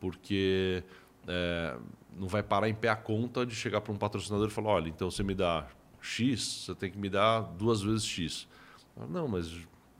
porque 0.00 0.82
é, 1.26 1.76
não 2.16 2.28
vai 2.28 2.42
parar 2.42 2.68
em 2.68 2.74
pé 2.74 2.88
a 2.88 2.96
conta 2.96 3.44
de 3.44 3.54
chegar 3.54 3.80
para 3.80 3.92
um 3.92 3.96
patrocinador 3.96 4.48
e 4.48 4.50
falar: 4.50 4.70
olha, 4.70 4.88
então 4.88 5.10
você 5.10 5.22
me 5.22 5.34
dá 5.34 5.68
X, 6.00 6.64
você 6.64 6.74
tem 6.74 6.90
que 6.90 6.98
me 6.98 7.08
dar 7.08 7.40
duas 7.40 7.82
vezes 7.82 8.04
X. 8.04 8.48
Não, 9.08 9.28
mas 9.28 9.52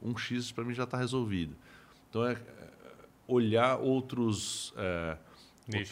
um 0.02 0.16
X 0.16 0.50
para 0.50 0.64
mim 0.64 0.74
já 0.74 0.84
está 0.84 0.96
resolvido. 0.96 1.54
Então 2.08 2.26
é, 2.26 2.32
é 2.32 2.38
olhar 3.26 3.78
outros. 3.78 4.72
É, 4.76 5.16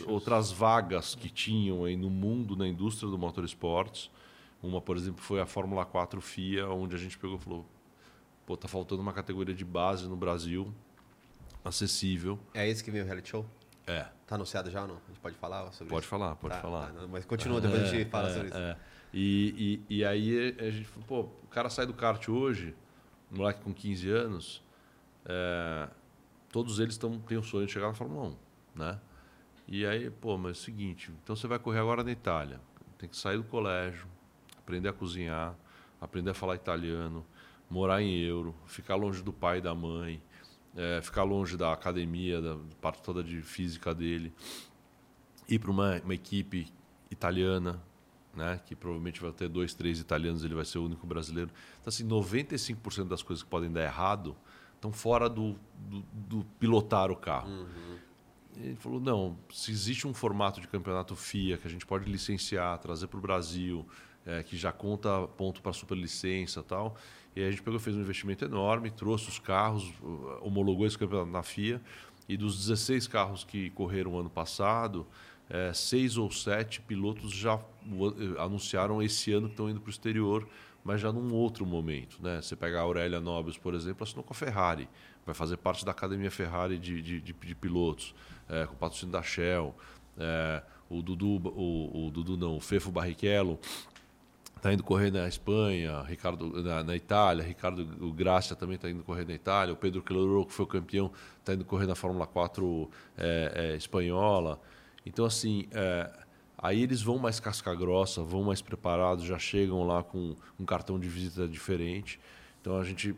outras 0.07 0.51
vagas 0.51 1.15
que 1.15 1.31
tinham 1.31 1.85
aí 1.85 1.97
no 1.97 2.11
mundo, 2.11 2.57
na 2.57 2.67
indústria 2.67 3.09
do 3.09 3.17
motorsports. 3.17 4.11
Uma, 4.61 4.81
por 4.81 4.97
exemplo, 4.97 5.23
foi 5.23 5.41
a 5.41 5.47
Fórmula 5.47 5.85
4 5.87 6.21
FIA, 6.21 6.69
onde 6.69 6.95
a 6.97 6.99
gente 6.99 7.17
pegou 7.17 7.37
e 7.37 7.39
falou: 7.39 7.67
pô, 8.51 8.57
tá 8.57 8.67
faltando 8.67 9.01
uma 9.01 9.13
categoria 9.13 9.55
de 9.55 9.65
base 9.65 10.09
no 10.09 10.17
Brasil 10.17 10.75
acessível. 11.65 12.37
É 12.53 12.69
esse 12.69 12.83
que 12.83 12.91
vem 12.91 13.01
o 13.01 13.05
reality 13.05 13.29
show? 13.29 13.47
É. 13.87 14.09
Tá 14.27 14.35
anunciado 14.35 14.69
já 14.73 14.83
ou 14.83 14.89
não? 14.89 14.97
A 14.97 15.09
gente 15.09 15.21
pode 15.21 15.37
falar 15.37 15.71
sobre 15.71 15.91
pode 15.91 16.03
isso? 16.03 16.11
Falar, 16.11 16.35
pode 16.35 16.55
tá, 16.55 16.61
falar, 16.61 16.93
tá, 16.93 17.07
mas 17.07 17.25
continua, 17.25 17.61
depois 17.61 17.81
é, 17.81 17.85
a 17.85 17.89
gente 17.89 18.11
fala 18.11 18.29
é, 18.29 18.33
sobre 18.33 18.49
isso. 18.49 18.59
É. 18.59 18.77
E, 19.15 19.81
e, 19.89 19.99
e, 19.99 20.05
aí 20.05 20.57
a 20.59 20.69
gente 20.69 20.85
falou, 20.85 21.07
pô, 21.07 21.21
o 21.45 21.47
cara 21.47 21.71
sai 21.71 21.87
do 21.87 21.95
kart 21.95 22.29
hoje, 22.29 22.75
um 23.31 23.37
moleque 23.37 23.61
com 23.63 23.73
15 23.73 24.11
anos, 24.11 24.65
é, 25.27 25.89
todos 26.51 26.81
eles 26.81 26.99
tão, 26.99 27.21
têm 27.21 27.39
o 27.39 27.45
sonho 27.45 27.67
de 27.67 27.73
chegar 27.73 27.87
na 27.87 27.95
Fórmula 27.95 28.31
1, 28.31 28.37
né? 28.75 29.01
E 29.69 29.87
aí, 29.87 30.11
pô, 30.11 30.37
mas 30.37 30.57
é 30.57 30.61
o 30.61 30.65
seguinte, 30.65 31.13
então 31.23 31.37
você 31.37 31.47
vai 31.47 31.61
correr 31.61 31.79
agora 31.79 32.03
na 32.03 32.11
Itália, 32.11 32.61
tem 32.99 33.09
que 33.09 33.17
sair 33.17 33.37
do 33.37 33.45
colégio, 33.45 34.09
aprender 34.59 34.89
a 34.89 34.93
cozinhar, 34.93 35.55
aprender 36.01 36.31
a 36.31 36.35
falar 36.35 36.57
italiano, 36.57 37.25
morar 37.71 38.03
em 38.03 38.19
euro, 38.21 38.55
ficar 38.67 38.97
longe 38.97 39.23
do 39.23 39.33
pai 39.33 39.59
e 39.59 39.61
da 39.61 39.75
mãe, 39.75 40.21
é, 40.77 41.01
ficar 41.01 41.23
longe 41.23 41.57
da 41.57 41.73
academia, 41.73 42.41
da 42.41 42.59
parte 42.81 43.01
toda 43.03 43.23
de 43.23 43.41
física 43.41 43.95
dele, 43.95 44.35
ir 45.49 45.59
para 45.59 45.71
uma, 45.71 46.01
uma 46.01 46.15
equipe 46.15 46.67
italiana, 47.11 47.81
né, 48.35 48.61
que 48.65 48.77
provavelmente 48.77 49.21
vai 49.21 49.33
ter 49.33 49.49
dois, 49.49 49.75
três 49.75 49.99
italianos, 49.99 50.45
ele 50.45 50.55
vai 50.55 50.65
ser 50.65 50.79
o 50.79 50.85
único 50.85 51.07
brasileiro. 51.07 51.51
Então, 51.81 51.89
assim, 51.89 52.07
95% 52.07 53.09
das 53.09 53.23
coisas 53.23 53.43
que 53.43 53.49
podem 53.49 53.71
dar 53.71 53.83
errado 53.83 54.37
estão 54.75 54.93
fora 54.93 55.29
do, 55.29 55.57
do, 55.79 56.03
do 56.13 56.45
pilotar 56.59 57.11
o 57.11 57.17
carro. 57.17 57.51
Uhum. 57.51 57.99
Ele 58.57 58.77
falou: 58.77 59.01
não, 59.01 59.37
se 59.53 59.71
existe 59.71 60.07
um 60.07 60.15
formato 60.15 60.61
de 60.61 60.69
campeonato 60.69 61.15
FIA 61.17 61.57
que 61.57 61.67
a 61.67 61.71
gente 61.71 61.87
pode 61.87 62.11
licenciar, 62.11 62.79
trazer 62.79 63.07
para 63.07 63.19
o 63.19 63.21
Brasil, 63.21 63.87
é, 64.25 64.43
que 64.43 64.57
já 64.57 64.73
conta 64.73 65.27
ponto 65.29 65.63
para 65.63 65.73
superlicença 65.73 66.61
e 66.61 66.63
tal, 66.63 66.97
e 67.35 67.45
a 67.45 67.51
gente 67.51 67.63
pegou, 67.63 67.79
fez 67.79 67.97
um 67.97 68.01
investimento 68.01 68.45
enorme, 68.45 68.91
trouxe 68.91 69.29
os 69.29 69.39
carros, 69.39 69.93
homologou 70.41 70.87
esse 70.87 70.99
campeonato 70.99 71.31
na 71.31 71.43
FIA. 71.43 71.81
E 72.29 72.37
dos 72.37 72.57
16 72.59 73.09
carros 73.09 73.45
que 73.45 73.71
correram 73.71 74.19
ano 74.19 74.31
passado, 74.31 75.07
é, 75.49 75.73
seis 75.73 76.17
ou 76.17 76.31
sete 76.31 76.81
pilotos 76.81 77.33
já 77.33 77.59
anunciaram 78.39 79.03
esse 79.03 79.33
ano 79.33 79.49
que 79.49 79.55
estão 79.55 79.69
indo 79.69 79.81
para 79.81 79.89
o 79.89 79.91
exterior, 79.91 80.49
mas 80.85 81.01
já 81.01 81.13
num 81.13 81.35
outro 81.35 81.67
momento. 81.67 82.19
Né? 82.23 82.41
Você 82.41 82.55
pega 82.55 82.79
a 82.79 82.83
Aurélia 82.83 83.21
Nobles, 83.21 83.59
por 83.59 83.75
exemplo, 83.75 84.05
assinou 84.05 84.23
com 84.23 84.33
a 84.33 84.37
Ferrari, 84.37 84.89
vai 85.27 85.35
fazer 85.35 85.57
parte 85.57 85.85
da 85.85 85.91
Academia 85.91 86.31
Ferrari 86.31 86.79
de, 86.79 87.03
de, 87.03 87.21
de, 87.21 87.33
de 87.33 87.55
pilotos, 87.55 88.15
é, 88.49 88.65
com 88.67 88.75
o 88.75 88.77
patrocínio 88.77 89.13
da 89.13 89.23
Shell. 89.23 89.75
É, 90.17 90.63
o 90.89 91.03
Dudu, 91.03 91.37
o, 91.49 92.07
o 92.07 92.11
Dudu 92.11 92.37
não, 92.37 92.57
o 92.57 92.61
Fefo 92.61 92.91
Barrichello 92.91 93.59
está 94.61 94.73
indo 94.75 94.85
correr 94.85 95.11
na 95.11 95.27
Espanha, 95.27 96.03
Ricardo 96.03 96.63
na, 96.63 96.85
na 96.85 96.95
Itália, 96.95 97.43
Ricardo 97.43 97.83
o 98.07 98.13
Gracia 98.13 98.55
também 98.55 98.77
está 98.77 98.91
indo 98.91 99.03
correr 99.03 99.27
na 99.27 99.33
Itália, 99.33 99.73
o 99.73 99.77
Pedro 99.77 100.03
Clero, 100.03 100.45
que 100.45 100.53
foi 100.53 100.67
campeão, 100.67 101.11
está 101.39 101.55
indo 101.55 101.65
correr 101.65 101.87
na 101.87 101.95
Fórmula 101.95 102.27
4 102.27 102.91
é, 103.17 103.53
é, 103.73 103.77
espanhola. 103.77 104.61
Então, 105.05 105.25
assim, 105.25 105.67
é, 105.73 106.11
aí 106.59 106.83
eles 106.83 107.01
vão 107.01 107.17
mais 107.17 107.41
casca 107.41 107.75
grossa, 107.75 108.23
vão 108.23 108.43
mais 108.43 108.61
preparados, 108.61 109.25
já 109.25 109.39
chegam 109.39 109.83
lá 109.87 110.03
com 110.03 110.37
um 110.59 110.65
cartão 110.67 111.01
de 111.01 111.09
visita 111.09 111.49
diferente. 111.49 112.21
Então, 112.61 112.79
a 112.79 112.85
gente 112.85 113.17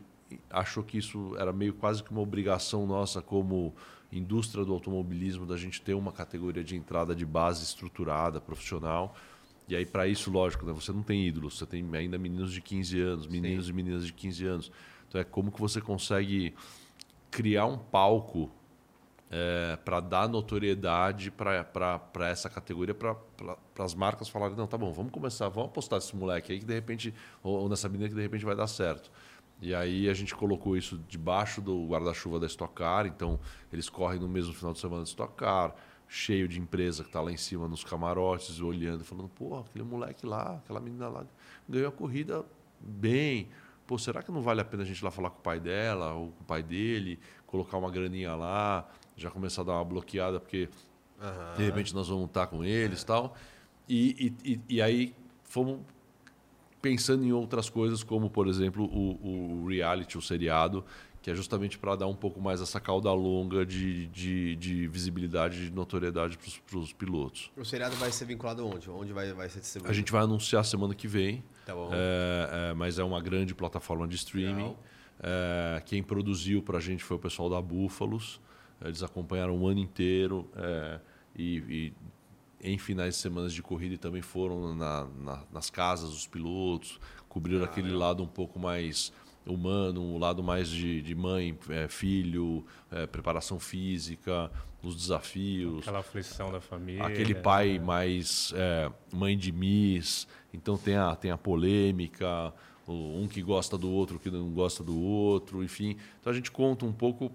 achou 0.48 0.84
que 0.84 0.96
isso 0.96 1.34
era 1.36 1.52
meio 1.52 1.74
quase 1.74 2.04
que 2.04 2.12
uma 2.12 2.20
obrigação 2.20 2.86
nossa 2.86 3.20
como 3.20 3.74
indústria 4.12 4.64
do 4.64 4.72
automobilismo, 4.72 5.44
da 5.44 5.56
gente 5.56 5.82
ter 5.82 5.94
uma 5.94 6.12
categoria 6.12 6.62
de 6.62 6.76
entrada 6.76 7.16
de 7.16 7.26
base 7.26 7.64
estruturada, 7.64 8.40
profissional, 8.40 9.16
e 9.68 9.76
aí, 9.76 9.86
para 9.86 10.06
isso, 10.06 10.30
lógico, 10.30 10.66
né, 10.66 10.72
você 10.72 10.92
não 10.92 11.02
tem 11.02 11.26
ídolos, 11.26 11.58
você 11.58 11.66
tem 11.66 11.88
ainda 11.94 12.18
meninos 12.18 12.52
de 12.52 12.60
15 12.60 13.00
anos, 13.00 13.26
meninos 13.26 13.66
Sim. 13.66 13.70
e 13.70 13.74
meninas 13.74 14.06
de 14.06 14.12
15 14.12 14.46
anos. 14.46 14.72
Então, 15.08 15.20
é 15.20 15.24
como 15.24 15.52
que 15.52 15.60
você 15.60 15.80
consegue 15.80 16.54
criar 17.30 17.66
um 17.66 17.78
palco 17.78 18.50
é, 19.30 19.76
para 19.82 19.98
dar 20.00 20.28
notoriedade 20.28 21.30
para 21.30 22.28
essa 22.28 22.50
categoria, 22.50 22.94
para 22.94 23.16
as 23.78 23.94
marcas 23.94 24.28
falarem: 24.28 24.56
não, 24.56 24.66
tá 24.66 24.76
bom, 24.76 24.92
vamos 24.92 25.10
começar, 25.10 25.48
vamos 25.48 25.70
apostar 25.70 25.98
nesse 25.98 26.14
moleque 26.14 26.52
aí 26.52 26.58
que 26.58 26.66
de 26.66 26.74
repente, 26.74 27.14
ou, 27.42 27.60
ou 27.60 27.68
nessa 27.68 27.88
menina 27.88 28.10
que 28.10 28.14
de 28.14 28.20
repente 28.20 28.44
vai 28.44 28.54
dar 28.54 28.66
certo. 28.66 29.10
E 29.60 29.74
aí 29.74 30.08
a 30.08 30.12
gente 30.14 30.34
colocou 30.34 30.76
isso 30.76 31.00
debaixo 31.08 31.62
do 31.62 31.86
guarda-chuva 31.86 32.38
da 32.38 32.46
Stock 32.46 32.74
Car, 32.74 33.06
então 33.06 33.38
eles 33.72 33.88
correm 33.88 34.20
no 34.20 34.28
mesmo 34.28 34.52
final 34.52 34.72
de 34.72 34.80
semana 34.80 35.02
da 35.02 35.08
Stock 35.08 35.34
Car 35.34 35.74
cheio 36.12 36.46
de 36.46 36.60
empresa 36.60 37.02
que 37.02 37.08
está 37.08 37.22
lá 37.22 37.32
em 37.32 37.38
cima 37.38 37.66
nos 37.66 37.82
camarotes, 37.82 38.60
olhando, 38.60 39.02
falando, 39.02 39.30
pô, 39.30 39.60
aquele 39.60 39.82
moleque 39.82 40.26
lá, 40.26 40.60
aquela 40.62 40.78
menina 40.78 41.08
lá, 41.08 41.24
ganhou 41.66 41.88
a 41.88 41.92
corrida 41.92 42.44
bem. 42.78 43.48
Pô, 43.86 43.96
será 43.96 44.22
que 44.22 44.30
não 44.30 44.42
vale 44.42 44.60
a 44.60 44.64
pena 44.64 44.82
a 44.82 44.86
gente 44.86 44.98
ir 44.98 45.04
lá 45.04 45.10
falar 45.10 45.30
com 45.30 45.38
o 45.38 45.42
pai 45.42 45.58
dela 45.58 46.12
ou 46.12 46.30
com 46.32 46.42
o 46.42 46.46
pai 46.46 46.62
dele, 46.62 47.18
colocar 47.46 47.78
uma 47.78 47.90
graninha 47.90 48.34
lá, 48.34 48.86
já 49.16 49.30
começar 49.30 49.62
a 49.62 49.64
dar 49.64 49.72
uma 49.72 49.84
bloqueada, 49.86 50.38
porque 50.38 50.68
uhum. 51.18 51.56
de 51.56 51.64
repente 51.64 51.94
nós 51.94 52.08
vamos 52.08 52.26
estar 52.26 52.46
com 52.46 52.62
eles 52.62 53.02
é. 53.02 53.06
tal. 53.06 53.34
E, 53.88 54.34
e, 54.44 54.60
e 54.68 54.82
aí 54.82 55.14
fomos 55.44 55.80
pensando 56.82 57.24
em 57.24 57.32
outras 57.32 57.70
coisas, 57.70 58.02
como, 58.02 58.28
por 58.28 58.48
exemplo, 58.48 58.84
o, 58.84 59.62
o 59.62 59.66
reality, 59.66 60.18
o 60.18 60.20
seriado, 60.20 60.84
que 61.22 61.30
é 61.30 61.34
justamente 61.34 61.78
para 61.78 61.94
dar 61.94 62.08
um 62.08 62.14
pouco 62.16 62.40
mais 62.40 62.60
essa 62.60 62.80
cauda 62.80 63.12
longa 63.12 63.64
de, 63.64 64.08
de, 64.08 64.56
de 64.56 64.88
visibilidade, 64.88 65.66
de 65.68 65.72
notoriedade 65.72 66.36
para 66.68 66.78
os 66.78 66.92
pilotos. 66.92 67.50
O 67.56 67.64
seriado 67.64 67.94
vai 67.96 68.10
ser 68.10 68.24
vinculado 68.24 68.66
onde? 68.66 68.90
Onde 68.90 69.12
vai, 69.12 69.32
vai 69.32 69.48
ser 69.48 69.60
distribuído? 69.60 69.90
A 69.92 69.94
gente 69.94 70.10
vai 70.10 70.22
anunciar 70.22 70.64
semana 70.64 70.94
que 70.94 71.06
vem, 71.06 71.44
Tá 71.64 71.74
bom. 71.74 71.90
é, 71.92 72.70
é, 72.70 72.74
mas 72.74 72.98
é 72.98 73.04
uma 73.04 73.20
grande 73.20 73.54
plataforma 73.54 74.06
de 74.08 74.16
streaming. 74.16 74.74
É, 75.22 75.80
quem 75.86 76.02
produziu 76.02 76.60
para 76.60 76.78
a 76.78 76.80
gente 76.80 77.04
foi 77.04 77.16
o 77.16 77.20
pessoal 77.20 77.48
da 77.48 77.62
Búfalos. 77.62 78.40
Eles 78.84 79.02
acompanharam 79.04 79.56
o 79.56 79.68
ano 79.68 79.78
inteiro 79.78 80.50
é, 80.56 80.98
e, 81.36 81.92
e 82.60 82.72
em 82.72 82.78
finais 82.78 83.14
de 83.14 83.20
semanas 83.20 83.52
de 83.52 83.62
corrida 83.62 83.94
e 83.94 83.98
também 83.98 84.22
foram 84.22 84.74
na- 84.74 85.06
na- 85.20 85.44
nas 85.52 85.70
casas 85.70 86.10
dos 86.10 86.26
pilotos, 86.26 86.98
cobriram 87.28 87.64
aquele 87.64 87.92
lado 87.92 88.22
um 88.24 88.26
pouco 88.26 88.58
mais 88.58 89.12
humano, 89.46 90.00
um 90.02 90.18
lado 90.18 90.42
mais 90.42 90.68
de, 90.68 91.02
de 91.02 91.14
mãe, 91.14 91.56
é, 91.68 91.88
filho, 91.88 92.64
é, 92.90 93.06
preparação 93.06 93.58
física, 93.58 94.50
os 94.82 94.94
desafios. 94.96 95.80
Aquela 95.82 96.00
aflição 96.00 96.50
da 96.52 96.60
família. 96.60 97.04
Aquele 97.06 97.34
pai 97.34 97.78
mais 97.78 98.52
é, 98.56 98.90
mãe 99.12 99.36
de 99.36 99.50
Miss, 99.52 100.26
então 100.52 100.76
tem 100.76 100.96
a, 100.96 101.14
tem 101.16 101.30
a 101.30 101.38
polêmica, 101.38 102.52
o- 102.86 103.20
um 103.20 103.28
que 103.28 103.42
gosta 103.42 103.76
do 103.78 103.90
outro, 103.90 104.18
que 104.18 104.30
não 104.30 104.50
gosta 104.50 104.82
do 104.84 104.98
outro, 105.00 105.62
enfim. 105.62 105.96
Então 106.20 106.32
a 106.32 106.34
gente 106.34 106.50
conta 106.50 106.84
um 106.84 106.92
pouco, 106.92 107.30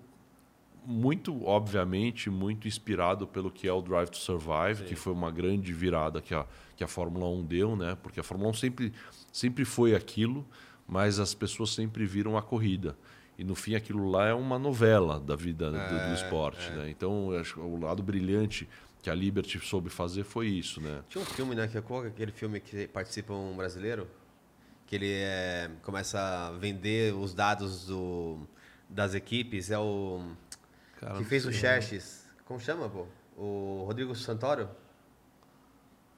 muito 0.86 1.46
obviamente, 1.46 2.30
muito 2.30 2.68
inspirado 2.68 3.28
pelo 3.28 3.52
que 3.52 3.68
é 3.68 3.74
o 3.74 3.82
Drive 3.82 4.10
to 4.10 4.18
Survive, 4.18 4.84
que 4.86 4.96
foi 4.96 5.12
uma 5.12 5.30
grande 5.32 5.74
virada 5.74 6.22
que 6.22 6.34
a, 6.34 6.46
que 6.78 6.84
a 6.84 6.88
Fórmula 6.88 7.28
1 7.28 7.44
deu, 7.46 7.76
né? 7.76 7.98
porque 8.02 8.20
a 8.20 8.24
Fórmula 8.24 8.50
1 8.52 8.54
sempre, 8.54 8.94
sempre 9.32 9.66
foi 9.66 9.94
aquilo, 9.96 10.46
mas 10.88 11.20
as 11.20 11.34
pessoas 11.34 11.72
sempre 11.72 12.06
viram 12.06 12.38
a 12.38 12.42
corrida. 12.42 12.96
E 13.38 13.44
no 13.44 13.54
fim 13.54 13.76
aquilo 13.76 14.10
lá 14.10 14.28
é 14.28 14.34
uma 14.34 14.58
novela 14.58 15.20
da 15.20 15.36
vida 15.36 15.70
do- 15.70 15.78
do, 15.78 15.78
É, 15.96 16.14
esporte. 16.16 16.66
é. 16.68 16.76
Né? 16.76 16.90
Então 16.90 17.32
acho 17.40 17.54
que 17.56 17.60
o 17.60 17.80
lado 17.80 18.02
brilhante 18.02 18.68
que 19.02 19.10
a 19.12 19.14
Liberty 19.16 19.60
soube 19.60 19.90
fazer 19.92 20.24
foi 20.24 20.48
isso. 20.48 20.82
Né? 20.82 21.04
Tinha 21.08 21.22
um 21.22 21.26
filme, 21.26 21.54
né? 21.54 21.68
Que 21.68 21.78
é 21.78 21.82
qual 21.82 22.02
que 22.02 22.08
é 22.08 22.10
aquele 22.10 22.32
filme 22.32 22.60
que 22.60 22.88
participa 22.88 23.34
um 23.34 23.56
brasileiro? 23.56 24.08
Que 24.88 24.96
ele 24.96 25.12
é, 25.12 25.70
começa 25.84 26.20
a 26.20 26.52
vender 26.54 27.14
os 27.14 27.34
dados 27.34 27.86
do, 27.86 28.40
das 28.90 29.14
equipes. 29.14 29.70
É 29.70 29.78
o. 29.78 30.32
Cara, 31.00 31.18
que 31.20 31.26
fez 31.26 31.46
o 31.46 31.52
Xerxes. 31.54 32.26
Como 32.46 32.60
chama, 32.60 32.90
pô? 32.90 33.06
O 33.38 33.84
Rodrigo 33.86 34.16
Santoro? 34.16 34.68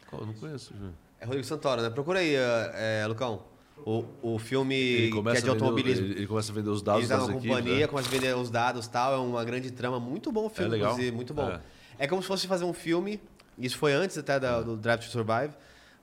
Qual? 0.07 0.22
Eu 0.22 0.28
não 0.28 0.34
conheço. 0.36 0.74
viu? 0.74 0.91
É 1.20 1.26
Rodrigo 1.26 1.45
Santoro, 1.45 1.82
né? 1.82 1.89
Procura 1.89 2.20
aí, 2.20 2.34
é, 2.36 3.05
Lucão. 3.07 3.43
O, 3.86 4.03
o 4.21 4.38
filme 4.39 4.75
Ele 4.75 5.11
que 5.11 5.17
é 5.17 5.21
de 5.21 5.30
a 5.30 5.34
vender, 5.34 5.49
automobilismo. 5.49 6.05
ele, 6.05 6.13
ele 6.19 6.27
começa 6.27 6.51
a 6.51 6.55
vender 6.55 6.69
os 6.69 6.82
dados 6.82 6.99
Eles 6.99 7.09
dão 7.09 7.19
das 7.19 7.30
equipes. 7.30 7.49
companhia, 7.49 7.80
né? 7.80 7.88
começa 7.88 8.07
a 8.07 8.11
vender 8.11 8.36
os 8.36 8.49
dados 8.49 8.86
e 8.86 8.89
tal. 8.89 9.13
É 9.13 9.17
uma 9.17 9.43
grande 9.43 9.71
trama. 9.71 9.99
Muito 9.99 10.32
bom 10.32 10.45
o 10.45 10.49
filme, 10.49 10.69
É 10.69 10.71
legal? 10.73 10.91
inclusive. 10.91 11.15
Muito 11.15 11.34
bom. 11.34 11.49
É. 11.49 11.59
É. 11.97 12.07
como 12.07 12.21
se 12.21 12.27
fosse 12.27 12.45
fazer 12.47 12.65
um 12.65 12.73
filme. 12.73 13.19
Isso 13.57 13.77
foi 13.77 13.93
antes 13.93 14.17
até 14.17 14.39
da- 14.39 14.61
do 14.61 14.77
Drive 14.77 14.99
to 14.99 15.05
Survive. 15.11 15.53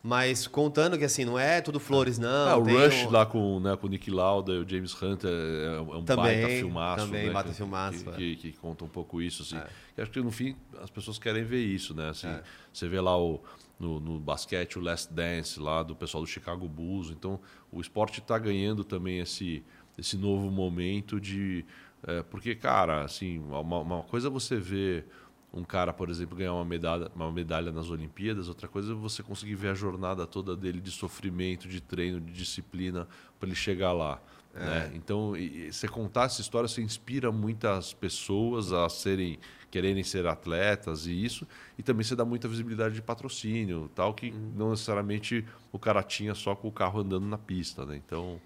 Mas 0.07 0.47
contando 0.47 0.97
que 0.97 1.03
assim, 1.05 1.25
não 1.25 1.37
é 1.37 1.61
tudo 1.61 1.81
flores, 1.81 2.17
não. 2.17 2.49
Ah, 2.49 2.57
o 2.57 2.63
Rush 2.63 3.07
um- 3.07 3.11
lá 3.11 3.27
com, 3.27 3.59
né, 3.59 3.77
com 3.77 3.89
o 3.89 3.91
Nick 3.91 4.09
Lauda 4.09 4.53
e 4.53 4.59
o 4.59 4.69
James 4.69 4.95
Hunter 5.03 5.29
é, 5.31 5.77
é 5.79 5.81
um 5.81 6.05
Também, 6.05 6.25
baita 6.43 6.49
filmaço. 6.49 7.05
também 7.07 7.27
né, 7.27 7.33
baita 7.33 7.49
que, 7.51 7.57
filmaço, 7.57 8.05
Que, 8.05 8.11
é. 8.11 8.13
que- 8.13 8.37
que 8.37 8.53
conta 8.53 8.85
um 8.85 8.89
pouco 8.89 9.21
isso. 9.21 9.43
Assim. 9.43 9.57
É. 9.97 10.03
Acho 10.03 10.13
que 10.13 10.21
no 10.21 10.31
fim 10.31 10.55
as 10.81 10.91
pessoas 10.91 11.19
querem 11.19 11.43
ver 11.43 11.61
isso. 11.65 11.93
Né? 11.93 12.11
Assim, 12.11 12.29
É. 12.29 12.41
Você 12.73 12.87
vê 12.89 13.01
lá 13.01 13.19
o, 13.21 13.43
no, 13.81 13.99
no 13.99 14.21
basquete 14.21 14.79
o 14.79 14.81
Last 14.81 15.13
Dance 15.13 15.59
lá 15.59 15.83
do 15.83 15.97
pessoal 15.97 16.23
do 16.23 16.29
Chicago 16.29 16.69
Bulls. 16.69 17.11
Então 17.11 17.41
o 17.73 17.81
esporte 17.81 18.21
está 18.21 18.39
ganhando 18.39 18.85
também 18.85 19.19
esse, 19.19 19.65
esse 19.99 20.17
novo 20.17 20.51
momento 20.53 21.21
de. 21.21 21.65
é, 22.07 22.23
porque, 22.23 22.55
cara, 22.55 23.03
assim, 23.03 23.39
uma, 23.41 23.61
uma 23.81 24.03
coisa 24.05 24.29
é 24.29 24.31
você 24.31 24.55
ver 24.57 25.09
um 25.57 25.65
cara, 25.65 25.93
por 25.93 26.11
exemplo, 26.11 26.37
ganhar 26.37 26.53
uma 26.53 26.65
medalha, 26.65 27.11
uma 27.15 27.33
medalha 27.33 27.73
nas 27.73 27.89
Olimpíadas, 27.91 28.49
outra 28.49 28.69
coisa 28.69 28.93
é 28.93 28.95
você 28.95 29.23
conseguir 29.23 29.55
ver 29.55 29.69
a 29.69 29.75
jornada 29.75 30.27
toda 30.27 30.55
dele 30.55 30.81
de 30.81 30.91
sofrimento, 30.91 31.67
de 31.67 31.81
treino, 31.81 32.21
de 32.21 32.33
disciplina 32.33 33.09
para 33.41 33.49
ele 33.49 33.57
chegar 33.57 33.93
lá. 33.93 34.21
Né? 34.55 34.91
Então, 34.95 35.35
você 35.71 35.87
contar 35.87 36.25
essa 36.25 36.41
história, 36.41 36.67
você 36.67 36.81
inspira 36.81 37.31
muitas 37.31 37.93
pessoas 37.93 38.73
a 38.73 38.89
serem, 38.89 39.39
quererem 39.71 40.03
ser 40.03 40.27
atletas 40.27 41.07
e 41.07 41.13
isso, 41.25 41.47
e 41.77 41.83
também 41.83 42.03
você 42.05 42.17
dá 42.17 42.25
muita 42.25 42.49
visibilidade 42.49 42.95
de 42.95 43.03
patrocínio, 43.03 43.91
tal 43.95 44.15
que 44.15 44.31
não 44.31 44.71
necessariamente 44.71 45.45
o 45.71 45.79
cara 45.79 46.03
tinha 46.03 46.35
só 46.35 46.55
com 46.57 46.69
o 46.69 46.73
carro 46.73 47.01
andando 47.01 47.27
na 47.27 47.37
pista, 47.37 47.85
né? 47.85 47.97
Então, 47.97 48.41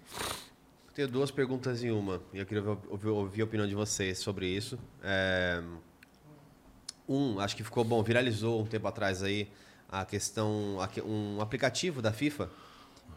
Tenho 0.93 1.07
duas 1.07 1.31
perguntas 1.31 1.81
em 1.81 1.91
uma. 1.91 2.21
E 2.33 2.39
eu 2.39 2.45
queria 2.45 2.61
ouvir, 2.61 2.87
ouvir- 2.89 3.07
ouvir 3.07 3.41
a 3.41 3.45
opinião 3.45 3.65
de 3.65 3.73
vocês 3.73 4.19
sobre 4.19 4.45
isso. 4.47 4.77
É, 5.01 5.63
Um, 7.07 7.39
acho 7.39 7.55
que 7.55 7.63
ficou 7.63 7.83
bom, 7.83 8.01
viralizou 8.03 8.61
um 8.61 8.65
tempo 8.65 8.87
atrás 8.87 9.21
aí 9.23 9.49
a 9.89 10.05
questão, 10.05 10.77
um 11.05 11.41
aplicativo 11.41 12.01
da 12.01 12.13
FIFA, 12.13 12.49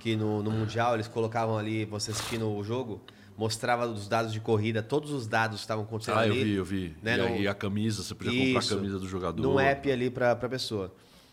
que 0.01 0.17
no, 0.17 0.43
no 0.43 0.51
Mundial 0.51 0.95
eles 0.95 1.07
colocavam 1.07 1.57
ali, 1.57 1.85
você 1.85 2.11
assistindo 2.11 2.51
o 2.51 2.65
jogo, 2.65 3.01
mostrava 3.37 3.87
os 3.87 4.09
dados 4.09 4.33
de 4.33 4.41
corrida, 4.41 4.83
todos 4.83 5.11
os 5.13 5.27
dados 5.27 5.59
que 5.59 5.65
estavam 5.65 5.85
acontecendo 5.85 6.19
ah, 6.19 6.27
eu 6.27 6.33
ali. 6.33 6.45
vi, 6.45 6.53
eu 6.55 6.65
vi. 6.65 6.97
né, 7.03 7.17
e, 7.17 7.21
a, 7.21 7.29
no- 7.29 7.37
e 7.37 7.49
a 7.49 7.55
camisa, 7.55 8.03
você 8.03 8.15
podia 8.15 8.33
comprar 8.33 8.61
Isso. 8.61 8.75
a 8.75 8.77
camisa 8.77 8.99
do 8.99 9.09
jogador. 9.09 9.43
num 9.43 9.59
app 9.61 9.91
ali 9.91 10.11
para 10.11 10.33
a 10.33 10.37
pessoa. 10.49 10.93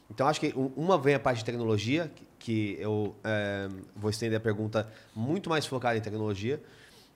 Então, 0.10 0.28
acho 0.28 0.40
que 0.40 0.54
um- 0.56 0.72
uma 0.76 0.98
vem 0.98 1.16
a 1.16 1.20
parte 1.20 1.40
de 1.40 1.46
tecnologia, 1.46 2.12
que- 2.14 2.28
que 2.38 2.78
eu 2.80 3.16
é, 3.24 3.68
vou 3.96 4.10
estender 4.10 4.38
a 4.38 4.42
pergunta 4.42 4.88
muito 5.16 5.50
mais 5.50 5.66
focada 5.66 5.98
em 5.98 6.02
tecnologia. 6.02 6.62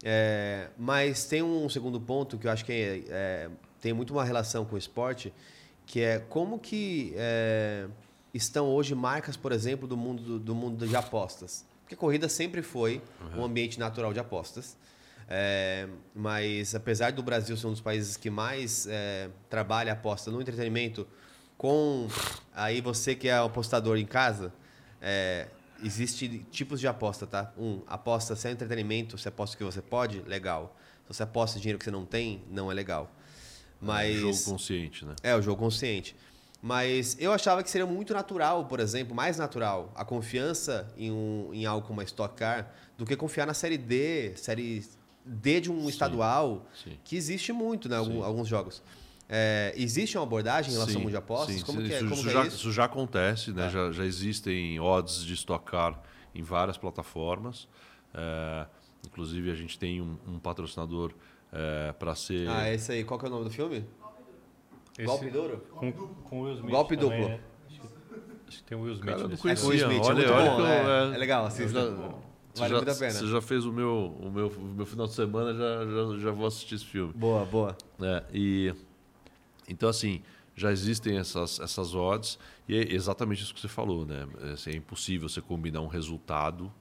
É, 0.03 0.69
mas 0.77 1.25
tem 1.25 1.41
um 1.41 1.67
segundo 1.69 1.99
ponto 1.99 2.37
que 2.37 2.45
eu 2.47 2.51
acho 2.51 2.63
que 2.65 2.71
é, 2.71 3.03
é, 3.09 3.49
tem 3.85 3.93
muito 3.93 4.13
uma 4.13 4.23
relação 4.23 4.65
com 4.65 4.73
o 4.73 4.79
esporte, 4.79 5.31
que 5.85 6.01
é 6.01 6.17
como 6.17 6.57
que 6.57 7.13
é, 7.15 7.85
estão 8.33 8.65
hoje 8.65 8.95
marcas, 8.95 9.37
por 9.37 9.51
exemplo, 9.51 9.87
do 9.87 9.95
mundo, 9.95 10.23
do, 10.23 10.39
do 10.39 10.55
mundo 10.55 10.87
de 10.87 10.95
apostas. 10.95 11.63
Porque 11.83 11.95
corrida 11.95 12.27
sempre 12.27 12.63
foi 12.63 12.99
um 13.37 13.43
ambiente 13.43 13.79
natural 13.79 14.11
de 14.11 14.19
apostas. 14.19 14.75
É, 15.29 15.87
mas 16.15 16.73
apesar 16.73 17.11
do 17.11 17.21
Brasil 17.21 17.55
ser 17.55 17.67
um 17.67 17.73
dos 17.73 17.81
países 17.81 18.17
que 18.17 18.27
mais 18.27 18.87
é, 18.87 19.29
trabalha 19.51 19.93
aposta 19.93 20.31
no 20.31 20.41
entretenimento, 20.41 21.07
com 21.55 22.07
aí 22.55 22.81
você 22.81 23.13
que 23.13 23.27
é 23.27 23.37
apostador 23.37 23.97
em 23.97 24.05
casa, 24.07 24.51
é, 24.99 25.47
existe 25.83 26.43
tipos 26.49 26.79
de 26.79 26.87
aposta, 26.87 27.27
tá? 27.27 27.53
Um, 27.55 27.83
aposta 27.85 28.35
sem 28.35 28.51
entretenimento, 28.51 29.15
você 29.15 29.29
aposta 29.29 29.53
o 29.53 29.57
que 29.59 29.63
você 29.63 29.79
pode, 29.79 30.21
legal. 30.21 30.75
Se 31.03 31.13
você 31.13 31.21
aposta 31.21 31.59
dinheiro 31.59 31.77
que 31.77 31.85
você 31.85 31.91
não 31.91 32.03
tem, 32.03 32.41
não 32.49 32.71
é 32.71 32.73
legal. 32.73 33.11
Mas 33.81 34.17
jogo 34.17 34.43
consciente, 34.45 35.05
né? 35.05 35.15
é, 35.23 35.35
o 35.35 35.41
jogo 35.41 35.59
consciente. 35.59 36.15
Mas 36.61 37.15
eu 37.19 37.31
achava 37.31 37.61
que 37.61 37.69
seria 37.69 37.85
muito 37.85 38.13
natural, 38.13 38.65
por 38.65 38.79
exemplo, 38.79 39.13
mais 39.15 39.37
natural, 39.37 39.91
a 39.95 40.03
confiança 40.03 40.91
em, 40.97 41.11
um, 41.11 41.51
em 41.53 41.65
algo 41.65 41.85
como 41.85 42.01
a 42.01 42.03
Stock 42.03 42.35
Car 42.35 42.73
do 42.97 43.05
que 43.05 43.15
confiar 43.15 43.45
na 43.45 43.53
série 43.53 43.77
D, 43.77 44.33
série 44.35 44.83
D 45.23 45.61
de 45.61 45.71
um 45.71 45.87
estadual, 45.87 46.65
sim. 46.83 46.97
que 47.03 47.15
existe 47.15 47.53
muito, 47.53 47.87
né? 47.87 47.97
Algum- 47.97 48.13
Sim. 48.19 48.23
alguns 48.23 48.47
jogos. 48.47 48.81
É, 49.29 49.73
existe 49.75 50.17
uma 50.17 50.23
abordagem 50.23 50.71
em 50.71 50.73
relação 50.73 50.93
ao 50.93 50.97
Sim, 50.99 51.03
mundo 51.03 51.11
de 51.11 51.17
apostas? 51.17 51.55
sim, 51.55 51.61
como 51.63 51.81
sim, 51.81 51.87
que 51.87 51.93
é, 51.93 51.97
isso, 51.97 52.07
como 52.09 52.21
isso 52.21 52.29
já, 52.29 52.43
é 52.43 52.47
isso? 52.47 52.55
isso 52.57 52.71
já 52.71 52.85
acontece, 52.85 53.51
né? 53.51 53.63
Tá. 53.63 53.69
Já, 53.69 53.91
já 53.91 54.05
existem 54.05 54.79
odds 54.79 55.23
de 55.23 55.33
Stock 55.33 55.65
Car 55.69 55.99
em 56.33 56.41
várias 56.41 56.77
plataformas. 56.77 57.67
É, 58.13 58.65
inclusive, 59.05 59.51
a 59.51 59.55
gente 59.55 59.77
tem 59.77 60.01
um, 60.01 60.17
um 60.27 60.39
patrocinador 60.39 61.11
para 61.99 62.15
ser... 62.15 62.47
Ah, 62.49 62.71
esse 62.73 62.91
aí. 62.91 63.03
Qual 63.03 63.19
que 63.19 63.25
é 63.25 63.29
o 63.29 63.31
nome 63.31 63.45
do 63.45 63.49
filme? 63.51 63.85
Esse- 64.97 65.05
Golpe 65.05 65.29
duro? 65.29 65.57
Com, 65.71 65.91
com 65.91 66.41
Will 66.41 66.53
Smith 66.55 66.71
Golpe 66.71 66.97
também, 66.97 67.19
duplo. 67.21 67.29
né? 67.35 67.39
Acho, 67.67 67.79
que, 67.81 67.87
acho 68.47 68.57
que 68.59 68.63
tem 68.63 68.77
o 68.77 68.81
Will 68.81 68.93
Smith 68.93 69.05
Cara, 69.09 69.21
eu 69.21 69.29
não 69.29 69.37
conhecia. 69.37 69.67
Will 69.67 69.77
Smith, 69.79 70.03
é 70.03 70.07
olha, 70.07 70.33
olha 70.33 70.51
bom, 70.51 70.59
eu- 70.61 70.65
é. 71.11 71.15
É 71.15 71.17
legal, 71.17 71.49
você 71.49 71.63
assista. 71.63 71.79
já- 71.81 71.89
Vale 71.95 72.15
você 72.53 72.69
já- 72.69 72.75
muito 72.77 72.89
a 72.91 72.95
pena. 72.95 73.11
Você 73.11 73.27
já 73.27 73.41
fez 73.41 73.65
o 73.65 73.73
meu, 73.73 74.15
o 74.21 74.31
meu, 74.31 74.47
o 74.47 74.61
meu 74.61 74.85
final 74.85 75.05
de 75.07 75.13
semana, 75.13 75.53
já, 75.53 75.85
já, 75.85 76.19
já 76.19 76.31
vou 76.31 76.47
assistir 76.47 76.75
esse 76.75 76.85
filme. 76.85 77.11
Boa, 77.13 77.43
boa. 77.45 77.75
É, 78.01 78.23
e 78.33 78.73
então 79.67 79.89
assim 79.89 80.21
já 80.55 80.71
existem 80.71 81.17
essas 81.17 81.59
essas 81.59 81.93
odds 81.93 82.39
e 82.69 82.77
é 82.77 82.93
exatamente 82.93 83.43
isso 83.43 83.53
que 83.53 83.59
você 83.59 83.67
falou, 83.67 84.05
né? 84.05 84.25
É, 84.41 84.51
assim, 84.53 84.69
é 84.71 84.75
impossível 84.77 85.27
você 85.27 85.41
combinar 85.41 85.81
um 85.81 85.87
resultado 85.87 86.71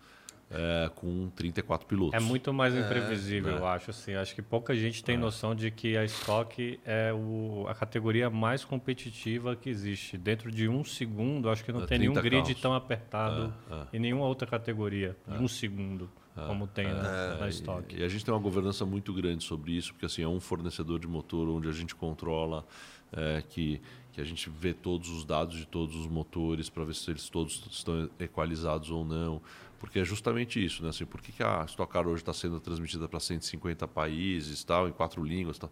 é, 0.50 0.90
com 0.94 1.28
34 1.30 1.86
pilotos. 1.86 2.14
É 2.14 2.20
muito 2.20 2.52
mais 2.52 2.74
imprevisível, 2.76 3.52
né? 3.52 3.58
eu 3.58 3.66
acho. 3.66 3.90
Assim, 3.90 4.14
acho 4.14 4.34
que 4.34 4.42
pouca 4.42 4.74
gente 4.74 5.02
tem 5.02 5.16
noção 5.16 5.54
de 5.54 5.70
que 5.70 5.96
a 5.96 6.04
Stock 6.04 6.78
é 6.84 7.12
o, 7.12 7.66
a 7.68 7.74
categoria 7.74 8.28
mais 8.30 8.64
competitiva 8.64 9.56
que 9.56 9.68
existe. 9.68 10.16
Dentro 10.16 10.50
de 10.50 10.68
um 10.68 10.84
segundo, 10.84 11.48
acho 11.50 11.64
que 11.64 11.72
não 11.72 11.82
É, 11.82 11.86
tem 11.86 11.98
nenhum 11.98 12.12
30 12.12 12.28
grid 12.28 12.42
carros. 12.46 12.60
tão 12.62 12.74
apertado 12.74 13.52
É, 13.70 13.74
é. 13.74 13.86
em 13.96 13.98
nenhuma 13.98 14.26
outra 14.26 14.46
categoria. 14.46 15.16
De 15.26 15.42
um 15.42 15.48
segundo, 15.48 16.08
como 16.34 16.66
tem 16.66 16.86
na, 16.86 17.36
na 17.36 17.46
É, 17.46 17.48
Stock. 17.50 17.94
E, 17.94 18.00
e 18.00 18.04
a 18.04 18.08
gente 18.08 18.24
tem 18.24 18.32
uma 18.32 18.40
governança 18.40 18.84
muito 18.86 19.12
grande 19.12 19.42
sobre 19.44 19.72
isso, 19.72 19.92
porque 19.92 20.06
assim, 20.06 20.22
é 20.22 20.28
um 20.28 20.40
fornecedor 20.40 20.98
de 21.00 21.06
motor 21.08 21.48
onde 21.48 21.68
a 21.68 21.72
gente 21.72 21.94
controla 21.94 22.64
é, 23.12 23.42
que, 23.48 23.80
que 24.12 24.20
a 24.20 24.24
gente 24.24 24.50
vê 24.50 24.72
todos 24.74 25.08
os 25.10 25.24
dados 25.24 25.56
de 25.56 25.66
todos 25.66 25.94
os 25.96 26.06
motores 26.06 26.68
para 26.68 26.84
ver 26.84 26.94
se 26.94 27.10
eles 27.10 27.28
todos 27.28 27.64
estão 27.70 28.08
equalizados 28.18 28.90
ou 28.90 29.04
não. 29.04 29.40
Porque 29.84 29.98
é 29.98 30.04
justamente 30.04 30.64
isso, 30.64 30.82
né? 30.82 30.88
Assim, 30.88 31.04
por 31.04 31.20
que, 31.20 31.30
que 31.30 31.42
a 31.42 31.62
Stock 31.66 31.92
Car 31.92 32.08
hoje 32.08 32.22
está 32.22 32.32
sendo 32.32 32.58
transmitida 32.58 33.06
para 33.06 33.20
150 33.20 33.86
países, 33.86 34.64
tal, 34.64 34.88
em 34.88 34.92
quatro 34.92 35.22
línguas, 35.22 35.58
tal? 35.58 35.70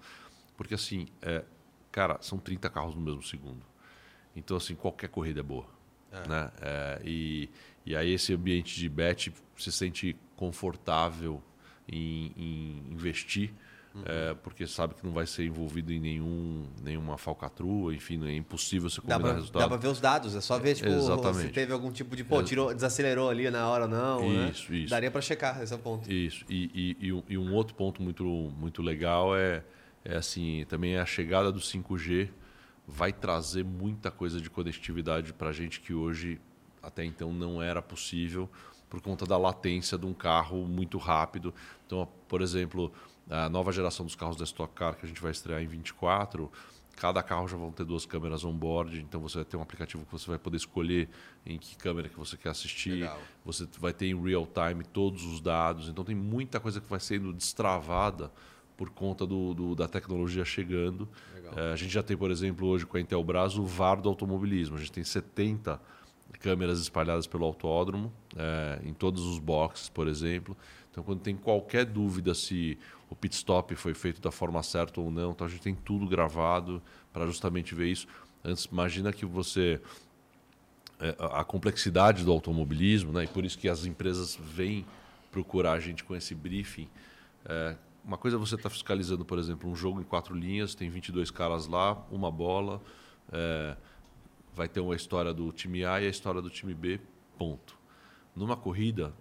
Porque 0.55 0.75
assim, 0.75 1.09
é, 1.23 1.43
cara, 1.91 2.19
são 2.21 2.37
30 2.37 2.69
carros 2.69 2.95
no 2.95 3.01
mesmo 3.01 3.23
segundo. 3.23 3.65
Então 4.37 4.55
assim, 4.55 4.75
qualquer 4.75 5.09
corrida 5.09 5.41
é 5.41 5.43
boa, 5.43 5.65
é. 6.11 6.29
né? 6.29 6.53
É, 6.61 7.03
e, 7.03 7.49
e 7.87 7.97
aí 7.97 8.13
esse 8.13 8.35
ambiente 8.35 8.79
de 8.79 8.87
bet 8.87 9.33
se 9.57 9.73
sente 9.73 10.15
confortável 10.37 11.43
em, 11.89 12.35
em 12.37 12.93
investir 12.93 13.51
Uhum. 13.95 14.03
É, 14.07 14.35
porque 14.35 14.67
sabe 14.67 14.95
que 14.95 15.05
não 15.05 15.13
vai 15.13 15.27
ser 15.27 15.45
envolvido 15.45 15.93
em 15.93 16.01
nenhum, 16.01 16.67
nenhuma 16.83 17.19
falcatrua, 17.19 17.95
enfim, 17.95 18.27
é 18.27 18.35
impossível 18.35 18.89
você 18.89 19.01
combinar 19.01 19.19
dá 19.19 19.25
pra, 19.25 19.35
resultado. 19.35 19.63
Dá 19.63 19.69
para 19.69 19.77
ver 19.77 19.89
os 19.89 20.01
dados, 20.01 20.35
é 20.35 20.41
só 20.41 20.59
ver 20.59 20.75
tipo, 20.75 20.89
Exatamente. 20.89 21.49
se 21.49 21.49
teve 21.49 21.73
algum 21.73 21.93
tipo 21.93 22.17
de, 22.17 22.25
pô, 22.25 22.43
tirou, 22.43 22.73
desacelerou 22.73 23.29
ali 23.29 23.51
na 23.51 23.69
hora 23.69 23.85
ou 23.85 23.91
não, 23.91 24.49
isso, 24.49 24.73
né? 24.73 24.79
Isso. 24.79 24.91
Daria 24.91 25.11
para 25.11 25.21
checar, 25.21 25.63
esse 25.63 25.77
ponto. 25.77 26.11
Isso, 26.11 26.45
e, 26.49 26.97
e, 26.99 27.23
e, 27.29 27.39
um, 27.39 27.53
outro 27.53 27.75
ponto 27.75 28.01
muito, 28.01 28.25
muito 28.25 28.81
legal 28.81 29.37
é, 29.37 29.63
é 30.05 30.17
assim, 30.17 30.65
também 30.69 30.97
a 30.97 31.05
chegada 31.05 31.53
do 31.53 31.61
5G 31.61 32.31
vai 32.87 33.13
trazer 33.13 33.63
muita 33.63 34.11
coisa 34.11 34.41
de 34.41 34.49
conectividade 34.49 35.35
para 35.35 35.51
a 35.51 35.53
gente 35.53 35.81
que 35.81 35.93
hoje 35.93 36.41
até 36.83 37.05
então 37.05 37.33
não 37.33 37.63
era 37.63 37.81
possível 37.81 38.51
por 38.93 39.01
conta 39.01 39.25
da 39.25 39.39
latência 39.39 39.97
de 39.97 40.05
um 40.05 40.13
carro 40.13 40.67
muito 40.67 40.99
rápido. 40.99 41.55
Então, 41.87 42.07
por 42.29 42.43
exemplo, 42.43 42.93
a 43.29 43.49
nova 43.49 43.73
geração 43.73 44.05
dos 44.05 44.15
carros 44.15 44.37
da 44.37 44.45
Stock 44.45 44.75
Car 44.75 44.97
que 44.97 45.05
a 45.07 45.09
gente 45.09 45.21
vai 45.21 45.31
estrear 45.31 45.63
em 45.63 45.67
24, 45.67 46.51
cada 46.97 47.23
carro 47.23 47.49
já 47.49 47.57
vão 47.57 47.71
ter 47.73 47.85
duas 47.85 48.07
câmeras 48.07 48.45
on-board, 48.45 49.01
então 49.01 49.21
você 49.21 49.39
vai 49.39 49.45
ter 49.45 49.57
um 49.57 49.63
aplicativo 49.63 50.05
que 50.05 50.13
você 50.13 50.27
vai 50.29 50.39
poder 50.39 50.57
escolher 50.57 51.09
em 51.45 51.59
que 51.59 51.77
câmera 51.77 52.09
que 52.09 52.19
você 52.19 52.37
quer 52.37 52.51
assistir. 52.51 52.93
Legal. 52.93 53.19
Você 53.45 53.67
vai 53.79 53.93
ter 53.93 54.07
em 54.07 54.21
real 54.21 54.47
time 54.47 54.85
todos 54.85 55.25
os 55.25 55.41
dados, 55.41 55.89
então 55.89 56.05
tem 56.05 56.15
muita 56.15 56.61
coisa 56.61 56.81
que 56.81 56.89
vai 56.89 57.01
sendo 57.01 57.33
destravada 57.33 58.31
por 58.77 58.91
conta 58.91 59.27
do, 59.27 59.55
do 59.55 59.75
da 59.75 59.87
tecnologia 59.87 60.45
chegando. 60.45 61.09
É, 61.57 61.73
a 61.73 61.77
gente 61.77 61.93
já 61.93 62.03
tem, 62.03 62.17
por 62.17 62.31
exemplo, 62.31 62.67
hoje 62.67 62.87
com 62.87 62.97
a 62.97 63.01
Intelbras 63.01 63.57
o 63.57 63.65
VAR 63.65 64.01
do 64.01 64.09
automobilismo. 64.09 64.77
A 64.77 64.79
gente 64.79 64.93
tem 64.93 65.05
70 65.05 65.81
câmeras 66.41 66.81
espalhadas 66.81 67.27
pelo 67.27 67.45
autódromo, 67.45 68.13
é, 68.37 68.81
em 68.85 68.93
todos 68.93 69.25
os 69.25 69.39
boxes, 69.39 69.89
por 69.89 70.09
exemplo. 70.09 70.57
Então, 70.91 71.05
quando 71.05 71.21
tem 71.21 71.37
qualquer 71.37 71.85
dúvida 71.85 72.35
se 72.35 72.79
o 73.13 73.17
pit 73.17 73.35
stop 73.35 73.75
foi 73.77 73.93
feito 73.93 74.21
da 74.21 74.33
forma 74.33 74.63
certa 74.63 75.01
ou 75.01 75.11
não, 75.11 75.33
então 75.33 75.47
a 75.47 75.51
gente 75.51 75.61
tem 75.61 75.75
tudo 75.75 76.07
gravado 76.07 76.83
para 77.13 77.27
justamente 77.27 77.75
ver 77.75 77.89
isso. 77.89 78.07
Antes, 78.43 78.65
imagina 78.65 79.13
que 79.13 79.27
você 79.27 79.81
é, 80.99 81.15
a 81.19 81.45
complexidade 81.45 82.25
do 82.25 82.33
automobilismo, 82.33 83.13
né? 83.13 83.25
E 83.25 83.27
por 83.27 83.45
isso 83.45 83.59
que 83.59 83.69
as 83.69 83.85
empresas 83.85 84.39
vêm 84.41 84.87
procurar 85.31 85.73
a 85.73 85.81
gente 85.81 86.03
com 86.05 86.17
esse 86.17 86.35
briefing. 86.35 86.89
É, 87.45 87.77
uma 88.03 88.17
coisa 88.17 88.37
é 88.37 88.41
você 88.41 88.55
estar 88.55 88.69
tá 88.69 88.71
fiscalizando, 88.71 89.25
por 89.25 89.39
exemplo, 89.39 89.71
um 89.71 89.77
jogo 89.77 90.01
em 90.01 90.05
quatro 90.05 90.35
linhas, 90.35 90.75
tem 90.75 90.89
22 90.89 91.31
caras 91.31 91.67
lá, 91.67 92.03
uma 92.11 92.31
bola, 92.31 92.81
é, 93.31 93.77
vai 94.55 94.69
ter 94.69 94.81
uma 94.81 94.97
história 94.97 95.35
do 95.35 95.53
time 95.53 95.85
A 95.85 96.01
e 96.01 96.07
a 96.07 96.09
história 96.09 96.41
do 96.41 96.49
time 96.49 96.73
B, 96.73 96.99
ponto. 97.37 97.77
Numa 98.35 98.57
corrida, 98.57 99.13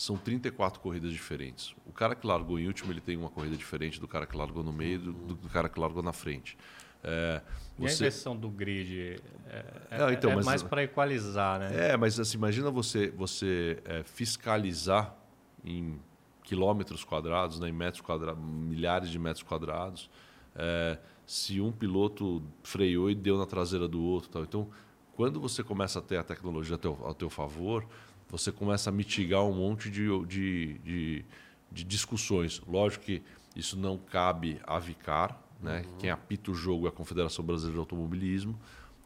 são 0.00 0.16
34 0.16 0.80
corridas 0.80 1.12
diferentes. 1.12 1.74
O 1.84 1.92
cara 1.92 2.14
que 2.14 2.26
largou 2.26 2.58
em 2.58 2.66
último, 2.66 2.90
ele 2.90 3.02
tem 3.02 3.16
uma 3.16 3.28
corrida 3.28 3.54
diferente 3.54 4.00
do 4.00 4.08
cara 4.08 4.26
que 4.26 4.34
largou 4.34 4.62
no 4.62 4.72
meio, 4.72 4.98
do, 4.98 5.12
do 5.12 5.48
cara 5.48 5.68
que 5.68 5.78
largou 5.78 6.02
na 6.02 6.12
frente. 6.12 6.56
É, 7.04 7.42
você... 7.78 7.84
E 7.84 7.88
a 7.88 7.94
inversão 7.96 8.36
do 8.36 8.48
grid 8.48 9.20
é, 9.46 9.64
é, 9.90 10.12
então, 10.12 10.30
é 10.30 10.36
mas, 10.36 10.46
mais 10.46 10.62
para 10.62 10.82
equalizar, 10.84 11.58
né? 11.60 11.90
É, 11.90 11.96
mas 11.98 12.18
assim, 12.18 12.38
imagina 12.38 12.70
você, 12.70 13.10
você 13.10 13.78
é, 13.84 14.02
fiscalizar 14.02 15.14
em 15.62 16.00
quilômetros 16.44 17.04
quadrados, 17.04 17.60
né, 17.60 17.68
em 17.68 17.72
metros 17.72 18.00
quadrados, 18.00 18.42
milhares 18.42 19.10
de 19.10 19.18
metros 19.18 19.42
quadrados, 19.42 20.10
é, 20.54 20.98
se 21.26 21.60
um 21.60 21.70
piloto 21.70 22.42
freou 22.62 23.10
e 23.10 23.14
deu 23.14 23.36
na 23.36 23.44
traseira 23.46 23.86
do 23.86 24.02
outro. 24.02 24.30
Tal. 24.30 24.42
Então, 24.42 24.68
quando 25.14 25.38
você 25.38 25.62
começa 25.62 25.98
a 25.98 26.02
ter 26.02 26.16
a 26.16 26.24
tecnologia 26.24 26.74
ao 26.74 26.78
teu, 26.78 26.98
ao 27.02 27.14
teu 27.14 27.28
favor, 27.28 27.86
você 28.30 28.52
começa 28.52 28.90
a 28.90 28.92
mitigar 28.92 29.44
um 29.44 29.52
monte 29.52 29.90
de, 29.90 30.06
de, 30.26 30.78
de, 30.78 31.24
de 31.70 31.84
discussões. 31.84 32.62
Lógico 32.66 33.04
que 33.04 33.22
isso 33.56 33.76
não 33.76 33.98
cabe 33.98 34.60
a 34.64 34.78
Vicar, 34.78 35.40
né? 35.60 35.82
Uhum. 35.84 35.98
Quem 35.98 36.10
apita 36.10 36.50
o 36.50 36.54
jogo 36.54 36.86
é 36.86 36.88
a 36.88 36.92
Confederação 36.92 37.44
Brasileira 37.44 37.74
de 37.74 37.80
Automobilismo. 37.80 38.58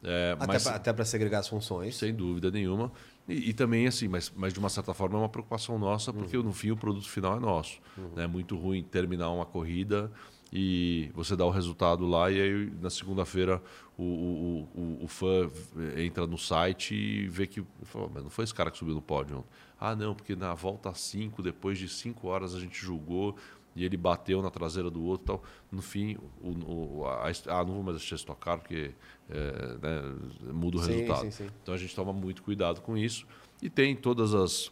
É, 0.03 0.37
até 0.39 0.93
para 0.93 1.05
segregar 1.05 1.39
as 1.39 1.49
funções. 1.49 1.97
Sem 1.97 2.14
dúvida 2.14 2.51
nenhuma. 2.51 2.93
E, 3.27 3.51
e, 3.51 3.53
também, 3.55 3.87
assim, 3.87 4.07
mas, 4.07 4.31
mas 4.37 4.53
de 4.53 4.59
uma 4.59 4.68
certa 4.68 4.93
forma 4.93 5.16
é 5.16 5.22
uma 5.22 5.29
preocupação 5.31 5.79
nossa, 5.79 6.12
porque 6.12 6.37
uhum. 6.37 6.43
no 6.43 6.53
fim 6.53 6.70
o 6.70 6.77
produto 6.77 7.09
final 7.09 7.37
é 7.37 7.41
nosso. 7.41 7.79
Uhum. 7.97 8.20
É 8.20 8.27
muito 8.27 8.55
ruim 8.57 8.83
terminar 8.83 9.31
uma 9.31 9.47
corrida 9.47 10.12
e 10.57 11.11
você 11.12 11.34
dá 11.34 11.44
o 11.44 11.50
resultado 11.50 12.07
lá 12.07 12.30
e 12.30 12.40
aí 12.40 12.72
na 12.80 12.88
segunda-feira 12.88 13.61
o, 13.98 14.05
o, 14.05 14.68
o, 14.72 15.05
o, 15.05 15.09
fã 15.09 15.50
entra 15.96 16.28
no 16.28 16.38
site 16.38 16.94
e 16.94 17.26
vê 17.26 17.44
que 17.44 17.64
fala, 17.82 18.09
mas 18.14 18.22
não 18.22 18.30
foi 18.30 18.44
esse 18.44 18.55
cara 18.55 18.70
que 18.70 18.78
subiu 18.78 18.94
no 18.94 19.02
pódio. 19.02 19.44
Ah, 19.80 19.96
não, 19.96 20.14
porque 20.14 20.36
na 20.36 20.55
volta 20.55 20.94
5, 20.94 21.42
depois 21.42 21.76
de 21.76 21.88
5 21.88 22.28
horas 22.28 22.55
a 22.55 22.61
gente 22.61 22.80
julgou 22.80 23.34
e 23.74 23.84
ele 23.84 23.96
bateu 23.96 24.40
na 24.40 24.48
traseira 24.48 24.88
do 24.88 25.02
outro 25.02 25.26
tal. 25.26 25.42
No 25.72 25.82
fim, 25.82 26.16
o, 26.40 26.50
o, 26.50 27.05
a, 27.05 27.32
ah, 27.48 27.64
não 27.64 27.74
vou 27.74 27.82
mais 27.82 27.96
assistir 27.96 28.24
tocar 28.24 28.57
porque 28.57 28.92
é, 29.28 29.76
né, 29.82 30.52
muda 30.52 30.76
o 30.76 30.82
sim, 30.82 30.92
resultado. 30.92 31.22
Sim, 31.22 31.30
sim. 31.32 31.50
Então 31.64 31.74
a 31.74 31.78
gente 31.78 31.94
toma 31.96 32.12
muito 32.12 32.44
cuidado 32.44 32.80
com 32.80 32.96
isso 32.96 33.26
e 33.61 33.68
tem 33.68 33.96
todas 33.96 34.32
as 34.32 34.70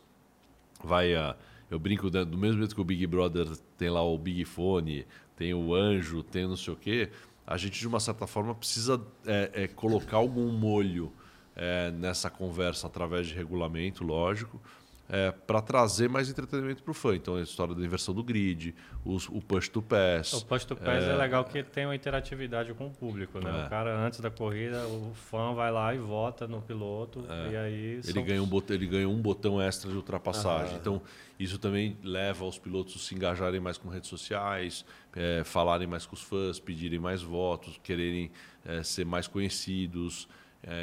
vai 0.84 1.12
a 1.16 1.36
eu 1.72 1.78
brinco 1.78 2.10
né, 2.10 2.22
do 2.22 2.36
mesmo 2.36 2.58
jeito 2.58 2.74
que 2.74 2.80
o 2.82 2.84
Big 2.84 3.06
Brother 3.06 3.48
tem 3.78 3.88
lá 3.88 4.02
o 4.02 4.18
Big 4.18 4.44
Fone, 4.44 5.06
tem 5.42 5.52
o 5.52 5.74
anjo, 5.74 6.22
tem 6.22 6.46
não 6.46 6.56
sei 6.56 6.72
o 6.72 6.76
quê, 6.76 7.10
a 7.44 7.56
gente, 7.56 7.80
de 7.80 7.88
uma 7.88 7.98
certa 7.98 8.28
forma, 8.28 8.54
precisa 8.54 9.02
é, 9.26 9.50
é, 9.52 9.66
colocar 9.66 10.18
algum 10.18 10.52
molho 10.52 11.12
é, 11.56 11.90
nessa 11.90 12.30
conversa 12.30 12.86
através 12.86 13.26
de 13.26 13.34
regulamento, 13.34 14.04
lógico, 14.04 14.62
é, 15.08 15.32
para 15.32 15.60
trazer 15.60 16.08
mais 16.08 16.30
entretenimento 16.30 16.80
para 16.84 16.92
o 16.92 16.94
fã. 16.94 17.16
Então, 17.16 17.34
a 17.34 17.42
história 17.42 17.74
da 17.74 17.84
inversão 17.84 18.14
do 18.14 18.22
grid, 18.22 18.72
os, 19.04 19.28
o 19.28 19.40
push 19.40 19.68
to 19.68 19.82
pass. 19.82 20.32
O 20.32 20.46
push 20.46 20.64
to 20.64 20.76
pass 20.76 21.02
é, 21.02 21.10
é 21.10 21.16
legal 21.16 21.44
que 21.44 21.60
tem 21.64 21.84
uma 21.86 21.96
interatividade 21.96 22.72
com 22.72 22.86
o 22.86 22.90
público. 22.90 23.40
Né? 23.40 23.50
É. 23.50 23.66
O 23.66 23.68
cara, 23.68 23.98
antes 23.98 24.20
da 24.20 24.30
corrida, 24.30 24.86
o 24.86 25.12
fã 25.12 25.52
vai 25.54 25.72
lá 25.72 25.92
e 25.92 25.98
vota 25.98 26.46
no 26.46 26.62
piloto. 26.62 27.26
E 27.50 27.56
aí 27.56 27.74
ele, 27.74 28.02
são... 28.04 28.24
ganha 28.24 28.42
um 28.42 28.46
botão, 28.46 28.76
ele 28.76 28.86
ganha 28.86 29.08
um 29.08 29.20
botão 29.20 29.60
extra 29.60 29.90
de 29.90 29.96
ultrapassagem. 29.96 30.76
Então, 30.76 31.02
isso 31.38 31.58
também 31.58 31.98
leva 32.04 32.44
os 32.44 32.58
pilotos 32.58 32.94
a 32.94 32.98
se 32.98 33.14
engajarem 33.14 33.60
mais 33.60 33.76
com 33.76 33.88
redes 33.88 34.08
sociais, 34.08 34.84
é, 35.14 35.42
falarem 35.44 35.86
mais 35.86 36.06
com 36.06 36.14
os 36.14 36.22
fãs, 36.22 36.58
pedirem 36.58 36.98
mais 36.98 37.22
votos, 37.22 37.78
quererem 37.82 38.30
é, 38.64 38.82
ser 38.82 39.04
mais 39.04 39.26
conhecidos. 39.26 40.28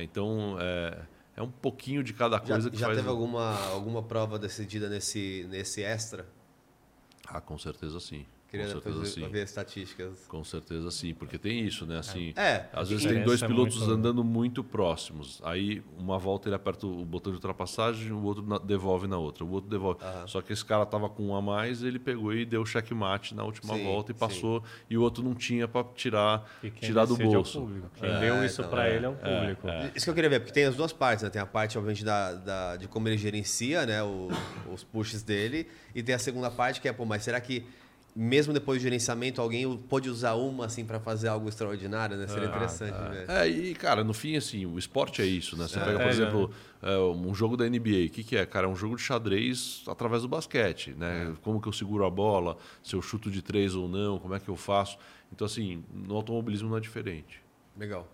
então, 0.03 0.57
é 1.36 1.41
um 1.41 1.49
pouquinho 1.49 2.03
de 2.03 2.13
cada 2.13 2.38
coisa 2.39 2.63
já, 2.63 2.69
que 2.69 2.77
já 2.77 2.88
faz. 2.88 2.97
Já 2.97 3.03
teve 3.03 3.09
alguma, 3.09 3.57
alguma 3.69 4.03
prova 4.03 4.38
decidida 4.38 4.89
nesse, 4.89 5.47
nesse 5.49 5.82
extra? 5.82 6.25
Ah, 7.25 7.39
com 7.39 7.57
certeza 7.57 7.99
sim. 7.99 8.25
Queria 8.49 8.65
com 8.65 8.71
certeza, 8.71 9.05
sim. 9.05 9.27
ver 9.27 9.43
estatísticas. 9.43 10.25
Com 10.27 10.43
certeza 10.43 10.89
sim, 10.89 11.13
porque 11.13 11.37
tem 11.37 11.63
isso, 11.63 11.85
né? 11.85 11.99
Assim, 11.99 12.33
é. 12.35 12.65
Às 12.73 12.89
vezes 12.89 13.05
tem 13.05 13.23
dois 13.23 13.43
pilotos 13.43 13.77
muito... 13.77 13.91
andando 13.91 14.23
muito 14.23 14.63
próximos. 14.63 15.39
Aí 15.43 15.83
uma 15.95 16.17
volta 16.17 16.49
ele 16.49 16.55
aperta 16.55 16.87
o 16.87 17.05
botão 17.05 17.31
de 17.31 17.37
ultrapassagem, 17.37 18.11
o 18.11 18.23
outro 18.23 18.59
devolve 18.61 19.05
na 19.05 19.19
outra, 19.19 19.45
o 19.45 19.51
outro 19.51 19.69
devolve. 19.69 20.03
Uhum. 20.03 20.27
Só 20.27 20.41
que 20.41 20.51
esse 20.51 20.65
cara 20.65 20.83
tava 20.83 21.07
com 21.07 21.27
um 21.27 21.35
a 21.35 21.41
mais, 21.41 21.83
ele 21.83 21.99
pegou 21.99 22.33
e 22.33 22.43
deu 22.43 22.65
checkmate 22.65 23.35
na 23.35 23.43
última 23.43 23.75
sim, 23.75 23.83
volta 23.83 24.11
e 24.11 24.15
passou, 24.15 24.61
sim. 24.61 24.65
e 24.89 24.97
o 24.97 25.01
outro 25.03 25.23
não 25.23 25.35
tinha 25.35 25.67
para 25.67 25.85
tirar, 25.93 26.49
tirar 26.81 27.05
do 27.05 27.15
bolso. 27.15 27.59
É 27.59 27.61
o 27.61 27.65
público. 27.65 27.91
Quem 27.99 28.09
é, 28.09 28.19
deu 28.19 28.43
isso 28.43 28.61
então, 28.61 28.71
para 28.71 28.87
é, 28.87 28.95
ele 28.95 29.05
é 29.05 29.09
o 29.09 29.17
é, 29.21 29.39
público. 29.39 29.67
É. 29.67 29.91
Isso 29.93 30.05
que 30.05 30.09
eu 30.09 30.15
queria 30.15 30.29
ver, 30.29 30.39
porque 30.39 30.53
tem 30.53 30.65
as 30.65 30.75
duas 30.75 30.91
partes, 30.91 31.23
né? 31.23 31.29
Tem 31.29 31.41
a 31.41 31.45
parte, 31.45 31.77
obviamente, 31.77 32.03
da, 32.03 32.33
da 32.33 32.77
de 32.77 32.87
como 32.87 33.07
ele 33.07 33.17
gerencia, 33.17 33.85
né? 33.85 34.01
O, 34.01 34.29
os 34.71 34.83
pushes 34.83 35.21
dele, 35.21 35.67
e 35.93 36.01
tem 36.01 36.15
a 36.15 36.19
segunda 36.19 36.49
parte 36.49 36.81
que 36.81 36.87
é, 36.87 36.93
pô, 36.93 37.05
mas 37.05 37.23
será 37.23 37.39
que 37.39 37.63
mesmo 38.22 38.51
depois 38.51 38.82
do 38.82 38.84
gerenciamento, 38.84 39.39
alguém 39.39 39.78
pode 39.78 40.09
usar 40.09 40.34
uma 40.34 40.65
assim 40.65 40.84
para 40.84 40.99
fazer 40.99 41.30
algo 41.30 41.47
extraordinário, 41.47 42.17
né? 42.17 42.28
Seria 42.28 42.49
ah, 42.49 42.51
interessante. 42.51 42.91
Tá. 42.91 43.45
É, 43.45 43.47
e 43.47 43.74
cara, 43.74 44.03
no 44.03 44.13
fim, 44.13 44.36
assim, 44.36 44.65
o 44.65 44.78
esporte 44.78 45.22
é 45.22 45.26
isso, 45.26 45.55
né? 45.55 45.70
Você 45.70 45.80
é, 45.80 45.86
pega, 45.86 45.99
por 45.99 46.07
é, 46.07 46.09
exemplo, 46.09 46.51
é. 46.82 46.97
um 46.97 47.34
jogo 47.34 47.55
da 47.55 47.63
NBA. 47.63 48.07
O 48.07 48.09
que, 48.09 48.24
que 48.26 48.36
é? 48.36 48.45
Cara, 48.45 48.67
é 48.67 48.70
um 48.70 48.76
jogo 48.76 48.97
de 48.97 49.03
xadrez 49.03 49.86
através 49.88 50.24
do 50.24 50.28
basquete, 50.28 50.91
né? 50.97 51.32
É. 51.32 51.41
Como 51.41 51.61
que 51.61 51.70
eu 51.70 51.72
seguro 51.72 52.05
a 52.05 52.09
bola, 52.09 52.57
se 52.84 52.93
eu 52.93 53.01
chuto 53.01 53.32
de 53.32 53.41
três 53.41 53.74
ou 53.74 53.88
não, 53.88 54.20
como 54.20 54.36
é 54.36 54.39
que 54.39 54.49
eu 54.49 54.57
faço. 54.57 54.97
Então, 55.32 55.45
assim, 55.45 55.86
no 55.93 56.13
automobilismo 56.13 56.67
não 56.67 56.76
é 56.76 56.82
diferente. 56.82 57.41
Legal. 57.78 58.05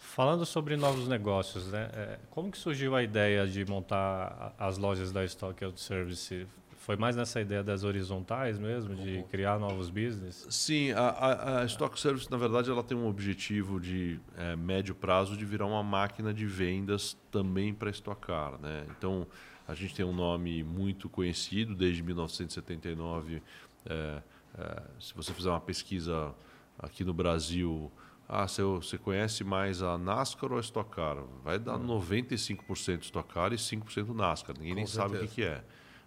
Falando 0.00 0.44
sobre 0.44 0.76
novos 0.76 1.06
negócios, 1.06 1.68
né? 1.68 1.88
É, 1.92 2.18
como 2.30 2.50
que 2.50 2.58
surgiu 2.58 2.96
a 2.96 3.02
ideia 3.04 3.46
de 3.46 3.64
montar 3.64 4.56
as 4.58 4.76
lojas 4.76 5.12
da 5.12 5.24
Stock 5.24 5.64
Auto 5.64 5.78
Service 5.78 6.48
foi 6.82 6.96
mais 6.96 7.14
nessa 7.14 7.40
ideia 7.40 7.62
das 7.62 7.84
horizontais 7.84 8.58
mesmo, 8.58 8.96
de 8.96 9.22
criar 9.30 9.56
novos 9.56 9.88
business? 9.88 10.46
Sim, 10.50 10.90
a, 10.90 11.08
a, 11.10 11.60
a 11.60 11.64
Stock 11.66 11.98
Service, 11.98 12.28
na 12.28 12.36
verdade, 12.36 12.70
ela 12.70 12.82
tem 12.82 12.96
um 12.96 13.06
objetivo 13.06 13.78
de 13.78 14.18
é, 14.36 14.56
médio 14.56 14.92
prazo 14.92 15.36
de 15.36 15.44
virar 15.44 15.66
uma 15.66 15.82
máquina 15.82 16.34
de 16.34 16.44
vendas 16.44 17.16
também 17.30 17.72
para 17.72 17.88
estocar. 17.88 18.60
Né? 18.60 18.84
Então, 18.98 19.28
a 19.66 19.74
gente 19.74 19.94
tem 19.94 20.04
um 20.04 20.12
nome 20.12 20.64
muito 20.64 21.08
conhecido 21.08 21.72
desde 21.72 22.02
1979. 22.02 23.40
É, 23.86 24.22
é, 24.58 24.82
se 24.98 25.14
você 25.14 25.32
fizer 25.32 25.50
uma 25.50 25.60
pesquisa 25.60 26.34
aqui 26.76 27.04
no 27.04 27.14
Brasil, 27.14 27.92
ah, 28.28 28.48
você, 28.48 28.60
você 28.60 28.98
conhece 28.98 29.44
mais 29.44 29.84
a 29.84 29.96
NASCAR 29.96 30.50
ou 30.50 30.58
a 30.58 30.60
Stock 30.60 30.90
Car? 30.90 31.22
Vai 31.44 31.60
dar 31.60 31.76
hum. 31.76 32.00
95% 32.00 33.02
Stock 33.02 33.32
Car 33.32 33.52
e 33.52 33.56
5% 33.56 34.12
NASCAR. 34.12 34.56
Ninguém 34.58 34.72
Com 34.72 34.76
nem 34.78 34.86
certeza. 34.86 35.14
sabe 35.14 35.24
o 35.24 35.28
que, 35.28 35.34
que 35.36 35.42
é. 35.44 35.62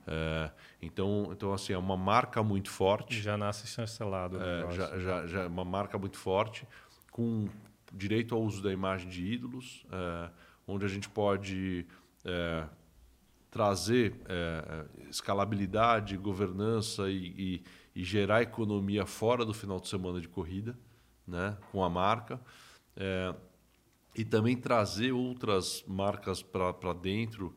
É, 0.08 0.52
então, 0.82 1.30
então, 1.32 1.54
assim, 1.54 1.74
é 1.74 1.78
uma 1.78 1.98
marca 1.98 2.44
muito 2.44 2.70
forte. 2.70 3.22
Já 3.22 3.38
nasce 3.38 3.68
chancelado. 3.68 4.38
É, 4.42 4.72
já, 4.72 5.00
já, 5.00 5.28
já 5.28 5.42
é 5.42 5.48
uma 5.48 5.66
marca 5.66 5.98
muito 5.98 6.18
forte, 6.18 6.68
com 7.12 7.48
direito 7.92 8.36
ao 8.36 8.42
uso 8.42 8.62
da 8.62 8.72
imagem 8.72 9.10
de 9.10 9.26
ídolos, 9.26 9.86
é, 9.92 10.30
onde 10.68 10.86
a 10.86 10.88
gente 10.88 11.10
pode 11.10 11.86
é, 12.24 12.66
trazer 13.50 14.16
escalabilidade, 15.10 16.18
governança 16.18 17.10
e, 17.10 17.64
e, 17.96 18.02
e, 18.02 18.04
gerar 18.04 18.42
economia 18.42 19.06
fora 19.06 19.46
do 19.46 19.54
final 19.54 19.80
de 19.80 19.88
semana 19.88 20.20
de 20.20 20.28
corrida, 20.28 20.78
né, 21.26 21.58
com 21.72 21.82
a 21.82 21.90
marca. 21.90 22.38
E 24.14 24.26
também 24.26 24.58
trazer 24.58 25.14
outras 25.14 25.86
marcas 25.88 26.44
para 26.44 26.94
dentro 26.94 27.56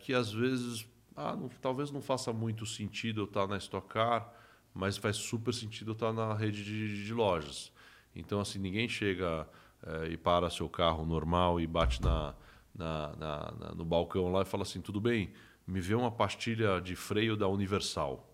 que 0.00 0.12
às 0.12 0.30
vezes 0.30 0.86
ah, 1.16 1.36
não, 1.36 1.48
talvez 1.60 1.90
não 1.90 2.02
faça 2.02 2.32
muito 2.32 2.66
sentido 2.66 3.22
eu 3.22 3.24
estar 3.24 3.46
na 3.46 3.56
Stock 3.56 3.88
Car, 3.88 4.32
mas 4.72 4.96
faz 4.96 5.16
super 5.16 5.52
sentido 5.52 5.90
eu 5.90 5.94
estar 5.94 6.12
na 6.12 6.34
rede 6.34 6.64
de, 6.64 7.04
de 7.04 7.14
lojas. 7.14 7.72
Então, 8.14 8.40
assim, 8.40 8.58
ninguém 8.58 8.88
chega 8.88 9.48
é, 9.82 10.08
e 10.08 10.16
para 10.16 10.50
seu 10.50 10.68
carro 10.68 11.04
normal 11.04 11.60
e 11.60 11.66
bate 11.66 12.02
na, 12.02 12.34
na, 12.74 13.16
na, 13.16 13.74
no 13.74 13.84
balcão 13.84 14.32
lá 14.32 14.42
e 14.42 14.44
fala 14.44 14.62
assim, 14.62 14.80
tudo 14.80 15.00
bem, 15.00 15.32
me 15.66 15.80
vê 15.80 15.94
uma 15.94 16.10
pastilha 16.10 16.80
de 16.80 16.96
freio 16.96 17.36
da 17.36 17.48
Universal. 17.48 18.30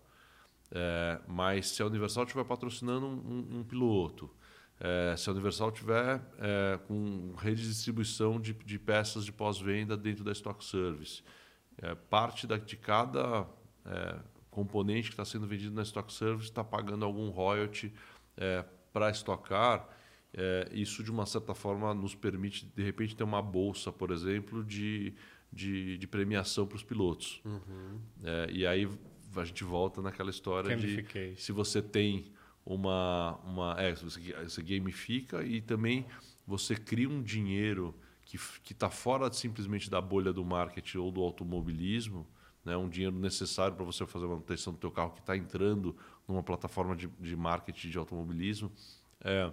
É, 0.71 1.19
mas 1.27 1.69
se 1.69 1.83
a 1.83 1.85
Universal 1.85 2.23
estiver 2.23 2.45
patrocinando 2.45 3.05
um, 3.05 3.11
um, 3.11 3.59
um 3.59 3.63
piloto, 3.63 4.29
é, 4.79 5.15
se 5.15 5.29
a 5.29 5.33
Universal 5.33 5.71
tiver 5.71 6.21
é, 6.39 6.79
com 6.87 7.35
rede 7.37 7.61
de 7.61 7.67
distribuição 7.67 8.39
de, 8.39 8.53
de 8.53 8.79
peças 8.79 9.25
de 9.25 9.31
pós-venda 9.31 9.95
dentro 9.95 10.23
da 10.23 10.31
Stock 10.31 10.63
Service, 10.63 11.21
é, 11.81 11.95
parte 11.95 12.45
da, 12.45 12.57
de 12.57 12.75
cada 12.75 13.47
é, 13.85 14.19
componente 14.49 15.07
que 15.07 15.13
está 15.13 15.25
sendo 15.25 15.47
vendido 15.47 15.73
na 15.73 15.81
Stock 15.81 16.11
Service 16.13 16.49
está 16.49 16.63
pagando 16.63 17.05
algum 17.05 17.29
royalty 17.29 17.93
é, 18.37 18.63
para 18.93 19.09
estocar. 19.09 19.87
É, 20.33 20.69
isso, 20.71 21.03
de 21.03 21.11
uma 21.11 21.25
certa 21.25 21.53
forma, 21.53 21.93
nos 21.93 22.15
permite, 22.15 22.65
de 22.65 22.83
repente, 22.83 23.15
ter 23.15 23.23
uma 23.23 23.41
bolsa, 23.41 23.91
por 23.91 24.11
exemplo, 24.11 24.63
de, 24.63 25.13
de, 25.51 25.97
de 25.97 26.07
premiação 26.07 26.65
para 26.65 26.75
os 26.75 26.83
pilotos. 26.83 27.41
Uhum. 27.43 27.99
É, 28.23 28.47
e 28.51 28.65
aí 28.65 28.87
a 29.35 29.43
gente 29.43 29.63
volta 29.63 30.01
naquela 30.01 30.29
história 30.29 30.75
de 30.75 31.35
se 31.37 31.51
você 31.51 31.81
tem 31.81 32.31
uma. 32.65 33.39
uma 33.43 33.75
é, 33.81 33.93
você, 33.93 34.33
você 34.33 34.61
gamifica 34.61 35.43
e 35.43 35.61
também 35.61 36.05
você 36.45 36.75
cria 36.75 37.09
um 37.09 37.21
dinheiro 37.21 37.95
que 38.63 38.73
está 38.73 38.89
fora 38.89 39.31
simplesmente 39.31 39.89
da 39.89 39.99
bolha 40.01 40.31
do 40.31 40.43
marketing 40.43 40.97
ou 40.97 41.11
do 41.11 41.21
automobilismo, 41.21 42.27
né, 42.63 42.77
um 42.77 42.87
dinheiro 42.87 43.15
necessário 43.15 43.75
para 43.75 43.85
você 43.85 44.05
fazer 44.05 44.25
a 44.25 44.29
manutenção 44.29 44.73
do 44.73 44.79
teu 44.79 44.91
carro 44.91 45.11
que 45.11 45.19
está 45.19 45.35
entrando 45.35 45.95
numa 46.27 46.43
plataforma 46.43 46.95
de, 46.95 47.07
de 47.19 47.35
marketing 47.35 47.89
de 47.89 47.97
automobilismo, 47.97 48.71
é, 49.21 49.51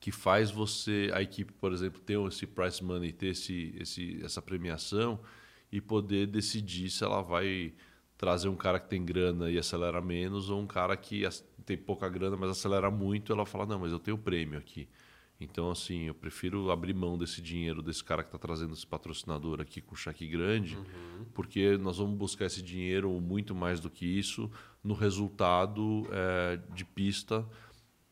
que 0.00 0.10
faz 0.10 0.50
você, 0.50 1.10
a 1.14 1.22
equipe, 1.22 1.52
por 1.52 1.72
exemplo, 1.72 2.00
ter 2.00 2.18
esse 2.26 2.46
price 2.46 2.82
money, 2.82 3.12
ter 3.12 3.28
esse, 3.28 3.74
esse, 3.78 4.24
essa 4.24 4.42
premiação 4.42 5.20
e 5.70 5.80
poder 5.80 6.26
decidir 6.26 6.90
se 6.90 7.04
ela 7.04 7.22
vai 7.22 7.72
trazer 8.16 8.48
um 8.48 8.56
cara 8.56 8.80
que 8.80 8.88
tem 8.88 9.04
grana 9.04 9.50
e 9.50 9.58
acelera 9.58 10.00
menos 10.00 10.50
ou 10.50 10.60
um 10.60 10.66
cara 10.66 10.96
que 10.96 11.22
tem 11.64 11.76
pouca 11.76 12.08
grana, 12.08 12.36
mas 12.36 12.50
acelera 12.50 12.90
muito, 12.90 13.32
ela 13.32 13.46
fala, 13.46 13.66
não, 13.66 13.78
mas 13.80 13.92
eu 13.92 13.98
tenho 13.98 14.18
prêmio 14.18 14.58
aqui. 14.58 14.88
Então, 15.42 15.70
assim, 15.70 16.04
eu 16.04 16.14
prefiro 16.14 16.70
abrir 16.70 16.94
mão 16.94 17.18
desse 17.18 17.40
dinheiro 17.40 17.82
desse 17.82 18.02
cara 18.02 18.22
que 18.22 18.28
está 18.28 18.38
trazendo 18.38 18.72
esse 18.72 18.86
patrocinador 18.86 19.60
aqui 19.60 19.80
com 19.80 19.94
cheque 19.94 20.26
grande, 20.26 20.76
uhum. 20.76 21.26
porque 21.34 21.76
nós 21.78 21.98
vamos 21.98 22.16
buscar 22.16 22.46
esse 22.46 22.62
dinheiro 22.62 23.10
muito 23.20 23.54
mais 23.54 23.80
do 23.80 23.90
que 23.90 24.06
isso 24.06 24.50
no 24.82 24.94
resultado 24.94 26.06
é, 26.10 26.60
de 26.74 26.84
pista 26.84 27.46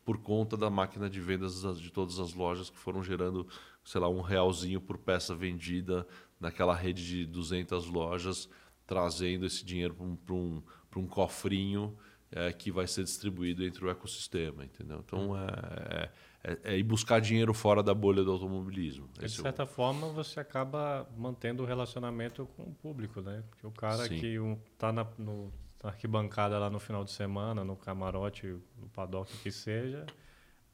por 0.03 0.17
conta 0.17 0.57
da 0.57 0.69
máquina 0.69 1.09
de 1.09 1.19
vendas 1.19 1.61
de 1.79 1.91
todas 1.91 2.19
as 2.19 2.33
lojas 2.33 2.69
que 2.69 2.77
foram 2.77 3.03
gerando, 3.03 3.47
sei 3.83 4.01
lá, 4.01 4.09
um 4.09 4.21
realzinho 4.21 4.81
por 4.81 4.97
peça 4.97 5.35
vendida 5.35 6.07
naquela 6.39 6.75
rede 6.75 7.05
de 7.05 7.25
200 7.25 7.85
lojas, 7.87 8.49
trazendo 8.85 9.45
esse 9.45 9.63
dinheiro 9.63 9.93
para 9.93 10.05
um, 10.05 10.17
um, 10.31 10.63
um 10.97 11.07
cofrinho 11.07 11.95
é, 12.31 12.51
que 12.51 12.71
vai 12.71 12.87
ser 12.87 13.03
distribuído 13.03 13.63
entre 13.63 13.85
o 13.85 13.89
ecossistema, 13.89 14.63
entendeu? 14.63 15.03
Então, 15.05 15.29
uhum. 15.29 15.37
é, 15.37 15.43
é 15.49 16.11
é, 16.43 16.73
é 16.73 16.77
ir 16.77 16.83
buscar 16.83 17.19
dinheiro 17.21 17.53
fora 17.53 17.83
da 17.83 17.93
bolha 17.93 18.23
do 18.23 18.31
automobilismo. 18.31 19.07
De 19.19 19.25
Esse 19.25 19.41
certa 19.41 19.63
é 19.63 19.65
o... 19.65 19.67
forma, 19.67 20.07
você 20.09 20.39
acaba 20.39 21.07
mantendo 21.15 21.63
o 21.63 21.65
relacionamento 21.65 22.47
com 22.57 22.63
o 22.63 22.73
público, 22.73 23.21
né? 23.21 23.43
Porque 23.49 23.67
o 23.67 23.71
cara 23.71 24.07
Sim. 24.07 24.19
que 24.19 24.37
está 24.73 24.91
na, 24.91 25.05
no, 25.17 25.53
na 25.83 25.89
arquibancada 25.89 26.57
lá 26.57 26.69
no 26.69 26.79
final 26.79 27.03
de 27.03 27.11
semana, 27.11 27.63
no 27.63 27.75
camarote, 27.75 28.47
no 28.77 28.89
paddock, 28.89 29.31
que 29.37 29.51
seja, 29.51 30.05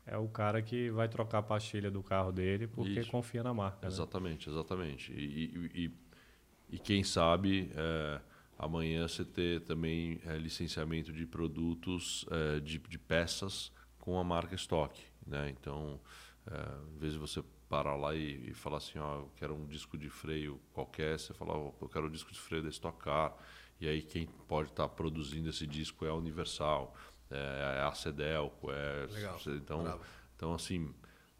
é 0.06 0.18
o 0.18 0.30
cara 0.30 0.62
que 0.62 0.90
vai 0.90 1.10
trocar 1.10 1.40
a 1.40 1.44
pastilha 1.44 1.92
do 1.92 2.02
carro 2.02 2.32
dele 2.32 2.66
porque 2.66 3.02
Isso. 3.02 3.12
confia 3.12 3.44
na 3.44 3.54
marca. 3.54 3.80
Né? 3.82 3.88
Exatamente, 3.88 4.50
né? 4.50 4.56
exatamente. 4.56 5.12
E, 5.12 5.16
e, 5.18 5.84
e, 5.84 5.92
e, 6.76 6.80
quem 6.80 7.04
sabe 7.04 7.70
é, 7.76 8.22
amanhã 8.58 9.06
você 9.06 9.26
ter 9.26 9.62
também 9.62 10.22
é, 10.26 10.38
licenciamento 10.38 11.12
de 11.12 11.26
produtos, 11.26 12.26
é, 12.32 12.62
de, 12.62 12.80
de 12.80 12.98
peças 12.98 13.70
com 14.00 14.18
a 14.18 14.24
marca 14.24 14.56
estoque. 14.56 15.04
Né? 15.28 15.50
Então, 15.50 16.00
é, 16.50 16.96
em 16.96 16.98
vez 16.98 17.14
de 17.14 17.20
você 17.20 17.44
parar 17.70 17.96
lá 17.96 18.16
e, 18.16 18.50
e, 18.50 18.54
falar 18.54 18.78
assim, 18.78 18.98
ó, 18.98 19.16
eu 19.18 19.32
quero 19.36 19.54
um 19.54 19.66
disco 19.66 19.98
de 19.98 20.10
freio 20.10 20.60
qualquer, 20.74 21.20
você 21.20 21.34
fala, 21.34 21.58
oh, 21.58 21.74
eu 21.82 21.90
quero 21.90 22.08
um 22.08 22.10
disco 22.10 22.32
de 22.32 22.40
freio 22.40 22.64
da 22.64 22.70
Stock 22.70 22.98
Car, 22.98 23.36
e 23.80 23.88
aí 23.88 24.02
quem 24.02 24.26
pode 24.48 24.70
estar 24.70 24.88
tá 24.88 24.90
produzindo 24.90 25.50
esse 25.50 25.68
disco 25.68 26.06
é 26.06 26.10
a 26.10 26.14
Universal, 26.14 26.96
é, 27.30 27.80
é 27.80 27.82
a 27.82 27.94
Cedelco, 27.94 28.72
é... 28.72 29.06
Legal, 29.12 29.40
então, 29.48 30.00
então, 30.36 30.54
assim, 30.54 30.94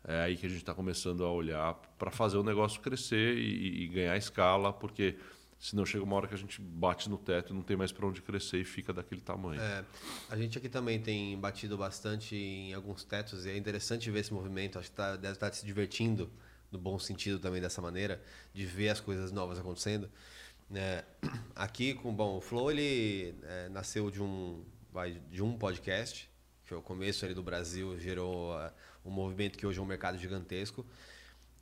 é 0.04 0.22
aí 0.22 0.36
que 0.36 0.46
a 0.46 0.50
gente 0.50 0.60
está 0.60 0.74
começando 0.74 1.24
a 1.24 1.32
olhar 1.32 1.74
para 1.98 2.12
fazer 2.12 2.38
o 2.38 2.44
negócio 2.44 2.82
crescer 2.82 3.38
e, 3.38 3.84
e 3.84 3.88
ganhar 3.88 4.18
escala, 4.18 4.74
porque 4.74 5.18
Senão 5.60 5.86
chega 5.86 6.04
uma 6.04 6.16
hora 6.16 6.28
que 6.28 6.36
a 6.36 6.38
gente 6.38 6.62
bate 6.62 7.10
no 7.10 7.18
teto 7.18 7.52
e 7.52 7.56
não 7.56 7.64
tem 7.64 7.76
mais 7.76 7.92
para 7.92 8.06
onde 8.06 8.22
crescer 8.22 8.60
e 8.60 8.64
fica 8.64 8.94
daquele 8.94 9.22
tamanho. 9.22 9.60
É, 9.60 9.84
a 10.30 10.38
gente 10.38 10.58
aqui 10.58 10.70
também 10.70 11.02
tem 11.02 11.38
batido 11.40 11.76
bastante 11.76 12.36
em 12.36 12.74
alguns 12.74 13.04
tetos 13.04 13.46
e 13.46 13.50
é 13.50 13.58
interessante 13.58 14.10
ver 14.12 14.20
esse 14.20 14.34
movimento. 14.34 14.78
Acho 14.78 14.90
que 14.90 14.96
tá, 14.96 15.16
deve 15.16 15.34
estar 15.34 15.50
tá 15.50 15.56
se 15.56 15.66
divertindo, 15.66 16.32
no 16.72 16.78
bom 16.78 17.00
sentido 17.00 17.40
também 17.40 17.60
dessa 17.60 17.82
maneira, 17.82 18.22
de 18.54 18.66
ver 18.66 18.90
as 18.90 19.00
coisas 19.00 19.32
novas 19.32 19.58
acontecendo. 19.58 20.10
É, 20.74 21.04
aqui, 21.56 21.96
com 21.96 22.14
bom, 22.14 22.38
o 22.38 22.42
Flow 22.42 22.70
ele 22.70 23.36
é, 23.44 23.70
nasceu 23.70 24.12
de 24.12 24.22
um, 24.22 24.64
vai, 24.92 25.20
de 25.32 25.42
um 25.42 25.58
podcast, 25.58 26.30
que 26.64 26.70
foi 26.70 26.78
o 26.78 26.82
começo 26.84 27.26
ali 27.26 27.34
do 27.34 27.42
Brasil, 27.42 27.98
gerou 28.00 28.56
uh, 28.56 28.72
um 29.04 29.10
movimento 29.10 29.58
que 29.58 29.66
hoje 29.66 29.80
é 29.80 29.82
um 29.82 29.86
mercado 29.86 30.18
gigantesco. 30.20 30.86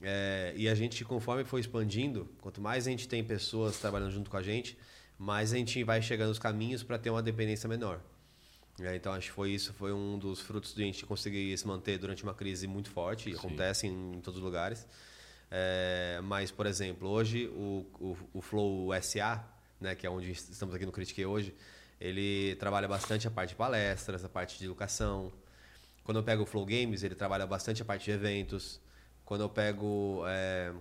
É, 0.02 0.54
e 0.56 0.68
a 0.68 0.76
gente, 0.76 1.04
conforme 1.06 1.44
foi 1.44 1.62
expandindo, 1.62 2.30
quanto 2.42 2.62
mais 2.62 2.88
a 2.88 2.90
gente 2.90 3.08
tem 3.08 3.24
pessoas 3.24 3.78
trabalhando 3.78 4.12
junto 4.12 4.30
com 4.30 4.38
a 4.38 4.44
gente, 4.44 4.78
mais 5.18 5.54
a 5.54 5.58
gente 5.58 5.84
vai 5.84 6.02
chegando 6.02 6.30
nos 6.30 6.40
caminhos 6.40 6.84
para 6.84 6.98
ter 6.98 7.10
uma 7.10 7.24
dependência 7.24 7.68
menor. 7.68 8.02
É, 8.80 8.96
então 8.96 9.14
acho 9.14 9.28
que 9.28 9.34
foi 9.34 9.52
isso, 9.52 9.74
foi 9.74 9.94
um 9.94 10.20
dos 10.20 10.42
frutos 10.42 10.76
de 10.76 10.84
a 10.84 10.86
gente 10.86 11.06
conseguir 11.06 11.58
se 11.58 11.66
manter 11.66 11.98
durante 11.98 12.24
uma 12.24 12.34
crise 12.34 12.68
muito 12.68 12.90
forte, 12.90 13.30
e 13.30 13.34
acontece 13.34 13.88
em, 13.88 14.16
em, 14.16 14.22
todos 14.22 14.38
os 14.38 14.44
lugares. 14.44 14.86
É, 15.50 16.20
mas, 16.24 16.52
por 16.52 16.66
exemplo, 16.66 17.08
hoje 17.08 17.48
o, 17.48 17.86
o, 18.00 18.18
o, 18.34 18.42
Flow 18.42 18.90
SA, 19.02 19.48
né, 19.80 19.96
que 19.96 20.06
é 20.06 20.10
onde 20.10 20.32
estamos 20.32 20.76
aqui 20.76 20.86
no 20.86 20.92
Critique 20.92 21.26
hoje, 21.26 21.56
ele 22.02 22.56
trabalha 22.56 22.88
bastante 22.88 23.28
a 23.28 23.32
parte 23.32 23.50
de 23.50 23.56
palestras, 23.56 24.26
a 24.26 24.30
parte 24.30 24.60
de 24.60 24.66
educação. 24.66 25.32
Quando 26.04 26.18
eu 26.18 26.24
pego 26.24 26.44
o 26.44 26.46
Flow 26.46 26.66
Games, 26.66 27.04
ele 27.04 27.16
trabalha 27.16 27.48
bastante 27.48 27.82
a 27.82 27.86
parte 27.86 28.06
de 28.06 28.12
eventos. 28.12 28.82
Quando 29.26 29.42
eu 29.42 29.50
pego 29.50 30.24
é, 30.28 30.72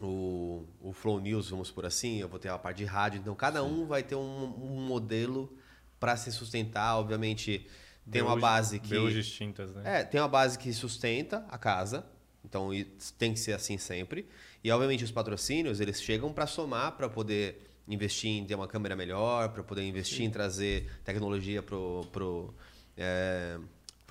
o, 0.00 0.64
o 0.80 0.92
Flow 0.92 1.20
News, 1.20 1.50
vamos 1.50 1.70
por 1.70 1.84
assim, 1.84 2.20
eu 2.20 2.28
vou 2.28 2.38
ter 2.38 2.48
a 2.48 2.58
parte 2.58 2.78
de 2.78 2.84
rádio. 2.84 3.18
Então, 3.18 3.34
cada 3.34 3.62
um 3.62 3.86
vai 3.86 4.02
ter 4.02 4.14
um, 4.14 4.44
um 4.44 4.80
modelo 4.80 5.52
para 5.98 6.16
se 6.16 6.30
sustentar. 6.30 6.96
Obviamente, 6.96 7.66
tem 8.10 8.22
uma 8.22 8.36
base 8.36 8.78
que... 8.78 9.12
distintas, 9.12 9.74
né? 9.74 10.00
É, 10.00 10.04
tem 10.04 10.20
uma 10.20 10.28
base 10.28 10.58
que 10.58 10.72
sustenta 10.72 11.44
a 11.50 11.58
casa. 11.58 12.06
Então, 12.44 12.70
tem 13.18 13.34
que 13.34 13.40
ser 13.40 13.52
assim 13.52 13.76
sempre. 13.76 14.26
E, 14.64 14.70
obviamente, 14.70 15.04
os 15.04 15.10
patrocínios, 15.10 15.80
eles 15.80 16.00
chegam 16.00 16.32
para 16.32 16.46
somar, 16.46 16.92
para 16.92 17.08
poder 17.08 17.70
investir 17.86 18.30
em 18.30 18.44
ter 18.44 18.54
uma 18.54 18.68
câmera 18.68 18.94
melhor, 18.94 19.50
para 19.50 19.62
poder 19.62 19.82
investir 19.82 20.18
Sim. 20.18 20.24
em 20.24 20.30
trazer 20.30 20.90
tecnologia 21.04 21.62
para 21.62 21.76
pro, 22.12 22.54
é, 22.96 23.58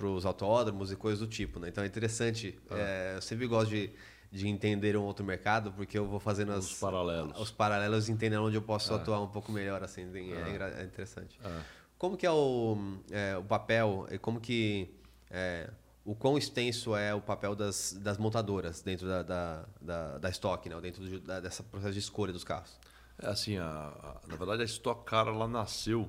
os 0.06 0.24
autódromos 0.24 0.90
e 0.92 0.96
coisas 0.96 1.20
do 1.20 1.26
tipo. 1.26 1.58
Né? 1.58 1.68
Então 1.68 1.82
é 1.84 1.86
interessante. 1.86 2.58
Ah. 2.70 2.78
É, 2.78 3.16
eu 3.16 3.22
sempre 3.22 3.46
gosto 3.46 3.70
de, 3.70 3.90
de 4.30 4.48
entender 4.48 4.96
um 4.96 5.02
outro 5.02 5.24
mercado, 5.24 5.72
porque 5.72 5.98
eu 5.98 6.06
vou 6.06 6.20
fazendo 6.20 6.52
os 6.52 6.72
as, 6.72 6.78
paralelos. 6.78 7.38
Os 7.38 7.50
paralelos 7.50 8.08
entendendo 8.08 8.44
onde 8.44 8.56
eu 8.56 8.62
posso 8.62 8.92
ah. 8.92 8.96
atuar 8.96 9.20
um 9.20 9.28
pouco 9.28 9.52
melhor. 9.52 9.82
assim 9.82 10.02
É, 10.02 10.58
ah. 10.60 10.80
é 10.80 10.84
interessante. 10.84 11.38
Ah. 11.44 11.62
Como 11.98 12.16
que 12.16 12.26
é 12.26 12.30
o, 12.30 12.78
é, 13.10 13.36
o 13.36 13.44
papel 13.44 14.06
e 14.10 14.18
como 14.18 14.40
que 14.40 14.94
é, 15.30 15.70
o 16.04 16.14
quão 16.14 16.38
extenso 16.38 16.96
é 16.96 17.14
o 17.14 17.20
papel 17.20 17.54
das, 17.54 17.92
das 17.92 18.16
montadoras 18.16 18.80
dentro 18.80 19.06
da, 19.06 19.22
da, 19.22 19.64
da, 19.80 20.18
da 20.18 20.30
Stock, 20.30 20.68
né? 20.68 20.80
dentro 20.80 21.02
do, 21.02 21.20
da, 21.20 21.40
dessa 21.40 21.62
processo 21.62 21.92
de 21.92 21.98
escolha 21.98 22.32
dos 22.32 22.42
carros? 22.42 22.78
É 23.22 23.28
assim, 23.28 23.58
a, 23.58 23.64
a, 23.66 24.20
na 24.26 24.36
verdade 24.36 24.62
a 24.62 24.64
Stock 24.64 25.04
Car 25.04 25.28
ela 25.28 25.46
nasceu 25.46 26.08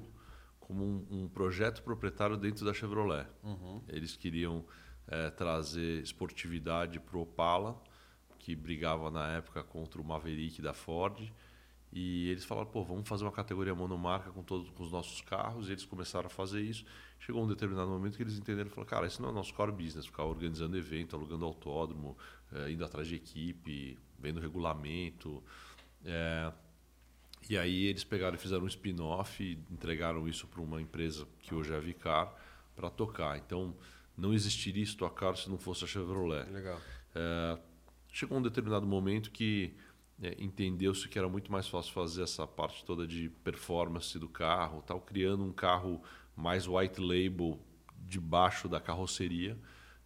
como 0.72 0.85
um, 0.85 1.23
um 1.23 1.27
projeto 1.27 1.84
proprietário 1.84 2.38
dentro 2.38 2.64
da 2.64 2.73
Chevrolet. 2.73 3.27
Uhum. 3.43 3.81
Eles 3.89 4.15
queriam 4.15 4.65
é, 5.06 5.30
trazer 5.30 6.02
esportividade 6.02 6.98
para 6.98 7.18
o 7.18 7.23
Opala, 7.23 7.77
que 8.39 8.56
brigava 8.56 9.11
na 9.11 9.27
época 9.34 9.61
contra 9.64 9.99
o 9.99 10.03
Maverick 10.03 10.61
da 10.61 10.73
Ford. 10.73 11.30
E 11.91 12.30
eles 12.30 12.45
falaram, 12.45 12.69
pô, 12.69 12.85
vamos 12.85 13.06
fazer 13.06 13.26
uma 13.26 13.34
categoria 13.34 13.76
monomarca 13.76 14.31
com 14.31 14.41
todos 14.41 14.69
com 14.69 14.81
os 14.81 14.91
nossos 14.93 15.19
carros. 15.19 15.68
E 15.68 15.73
eles 15.73 15.84
começaram 15.84 16.27
a 16.27 16.30
fazer 16.30 16.61
isso. 16.61 16.85
Chegou 17.19 17.43
um 17.43 17.48
determinado 17.48 17.89
momento 17.89 18.15
que 18.15 18.23
eles 18.23 18.38
entenderam 18.38 18.69
e 18.69 18.73
falaram, 18.73 18.89
cara, 18.89 19.07
isso 19.07 19.22
não 19.22 19.30
é 19.30 19.34
nosso 19.34 19.53
core 19.53 19.73
business, 19.73 20.06
ficar 20.06 20.23
organizando 20.23 20.77
evento, 20.77 21.18
alugando 21.18 21.43
autódromo, 21.43 22.18
é, 22.53 22.72
indo 22.72 22.85
atrás 22.85 23.10
de 23.10 23.15
equipe, 23.15 23.99
vendo 24.18 24.39
regulamento. 24.39 25.43
É, 26.06 26.53
e 27.49 27.57
aí 27.57 27.85
eles 27.85 28.03
pegaram 28.03 28.35
e 28.35 28.39
fizeram 28.39 28.63
um 28.63 28.68
spin-off 28.68 29.43
e 29.43 29.59
entregaram 29.72 30.27
isso 30.27 30.47
para 30.47 30.61
uma 30.61 30.81
empresa 30.81 31.27
que 31.39 31.53
hoje 31.53 31.73
é 31.73 31.77
a 31.77 31.80
Vicar 31.80 32.34
para 32.76 32.89
tocar. 32.89 33.38
Então 33.38 33.76
não 34.18 34.34
existiria 34.34 34.84
Stock 34.84 35.38
se 35.39 35.49
não 35.49 35.57
fosse 35.57 35.84
a 35.84 35.88
Chevrolet. 35.88 36.49
Legal. 36.49 36.80
É, 37.15 37.59
chegou 38.11 38.38
um 38.38 38.41
determinado 38.41 38.85
momento 38.85 39.31
que 39.31 39.76
é, 40.22 40.35
entendeu-se 40.38 41.07
que 41.07 41.18
era 41.18 41.27
muito 41.27 41.51
mais 41.51 41.68
fácil 41.68 41.91
fazer 41.91 42.23
essa 42.23 42.45
parte 42.45 42.85
toda 42.85 43.07
de 43.07 43.30
performance 43.43 44.18
do 44.19 44.30
carro, 44.30 44.84
tal, 44.85 45.01
criando 45.01 45.43
um 45.43 45.51
carro 45.51 46.01
mais 46.35 46.68
white 46.68 47.01
label 47.01 47.59
debaixo 47.97 48.69
da 48.69 48.80
carroceria, 48.80 49.57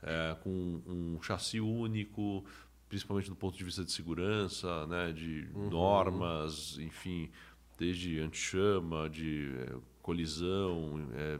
é, 0.01 0.35
com 0.41 0.81
um 0.85 1.21
chassi 1.21 1.59
único, 1.59 2.45
principalmente 2.87 3.29
do 3.29 3.35
ponto 3.35 3.57
de 3.57 3.63
vista 3.63 3.83
de 3.83 3.91
segurança, 3.91 4.85
né, 4.87 5.11
de 5.11 5.49
uhum. 5.53 5.69
normas, 5.69 6.77
enfim, 6.79 7.29
desde 7.77 8.19
anti-chama, 8.19 9.09
de 9.09 9.53
é, 9.57 9.75
colisão, 10.01 11.07
é, 11.13 11.39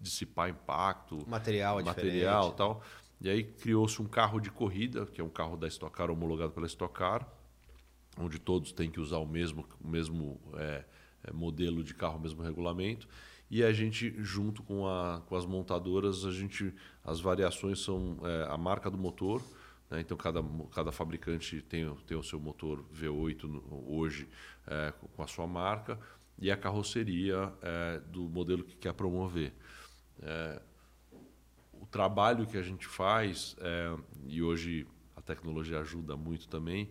dissipar 0.00 0.50
impacto, 0.50 1.18
material, 1.28 1.80
é 1.80 1.84
material, 1.84 2.52
tal. 2.52 2.82
E 3.20 3.30
aí 3.30 3.44
criou-se 3.44 4.00
um 4.02 4.06
carro 4.06 4.40
de 4.40 4.50
corrida, 4.50 5.06
que 5.06 5.20
é 5.20 5.24
um 5.24 5.30
carro 5.30 5.56
da 5.56 5.66
Stock 5.68 5.94
Car 5.96 6.10
homologado 6.10 6.52
pela 6.52 6.66
Stock 6.66 6.92
Car, 6.92 7.26
onde 8.18 8.38
todos 8.38 8.72
têm 8.72 8.90
que 8.90 9.00
usar 9.00 9.18
o 9.18 9.26
mesmo, 9.26 9.66
o 9.82 9.88
mesmo 9.88 10.40
é, 10.56 10.84
modelo 11.32 11.82
de 11.82 11.94
carro, 11.94 12.18
o 12.18 12.20
mesmo 12.20 12.42
regulamento. 12.42 13.08
E 13.50 13.62
a 13.62 13.72
gente, 13.72 14.14
junto 14.18 14.62
com, 14.62 14.86
a, 14.86 15.22
com 15.26 15.36
as 15.36 15.46
montadoras, 15.46 16.24
a 16.24 16.32
gente, 16.32 16.74
as 17.04 17.20
variações 17.20 17.78
são 17.78 18.18
a 18.48 18.56
marca 18.56 18.90
do 18.90 18.98
motor, 18.98 19.40
né? 19.90 20.00
Então, 20.00 20.16
cada, 20.16 20.42
cada 20.72 20.92
fabricante 20.92 21.62
tem, 21.62 21.92
tem 22.06 22.16
o 22.16 22.22
seu 22.22 22.40
motor 22.40 22.84
V8 22.94 23.62
hoje 23.86 24.28
é, 24.66 24.92
com 25.14 25.22
a 25.22 25.26
sua 25.26 25.46
marca 25.46 25.98
e 26.38 26.50
a 26.50 26.56
carroceria 26.56 27.52
é, 27.62 28.00
do 28.00 28.28
modelo 28.28 28.64
que 28.64 28.76
quer 28.76 28.92
promover. 28.92 29.52
É, 30.22 30.60
o 31.72 31.86
trabalho 31.86 32.46
que 32.46 32.56
a 32.56 32.62
gente 32.62 32.86
faz, 32.86 33.56
é, 33.60 33.96
e 34.26 34.42
hoje 34.42 34.86
a 35.14 35.20
tecnologia 35.20 35.80
ajuda 35.80 36.16
muito 36.16 36.48
também, 36.48 36.90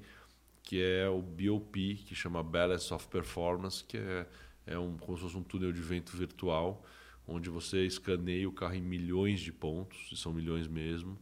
que 0.62 0.82
é 0.82 1.10
o 1.10 1.22
BOP, 1.22 1.96
que 2.06 2.16
chama 2.16 2.42
Balance 2.42 2.94
of 2.94 3.08
Performance, 3.08 3.84
que 3.84 3.98
é, 3.98 4.28
é 4.66 4.80
um, 4.80 4.98
como 4.98 5.18
se 5.18 5.24
fosse 5.24 5.38
um 5.38 5.44
túnel 5.44 5.74
de 5.74 5.82
vento 5.82 6.16
virtual, 6.16 6.86
onde 7.28 7.50
você 7.50 7.86
escaneia 7.86 8.48
o 8.48 8.52
carro 8.52 8.76
em 8.76 8.82
milhões 8.82 9.42
de 9.42 9.52
pontos, 9.52 10.10
e 10.12 10.16
são 10.16 10.32
milhões 10.32 10.68
mesmo, 10.68 11.18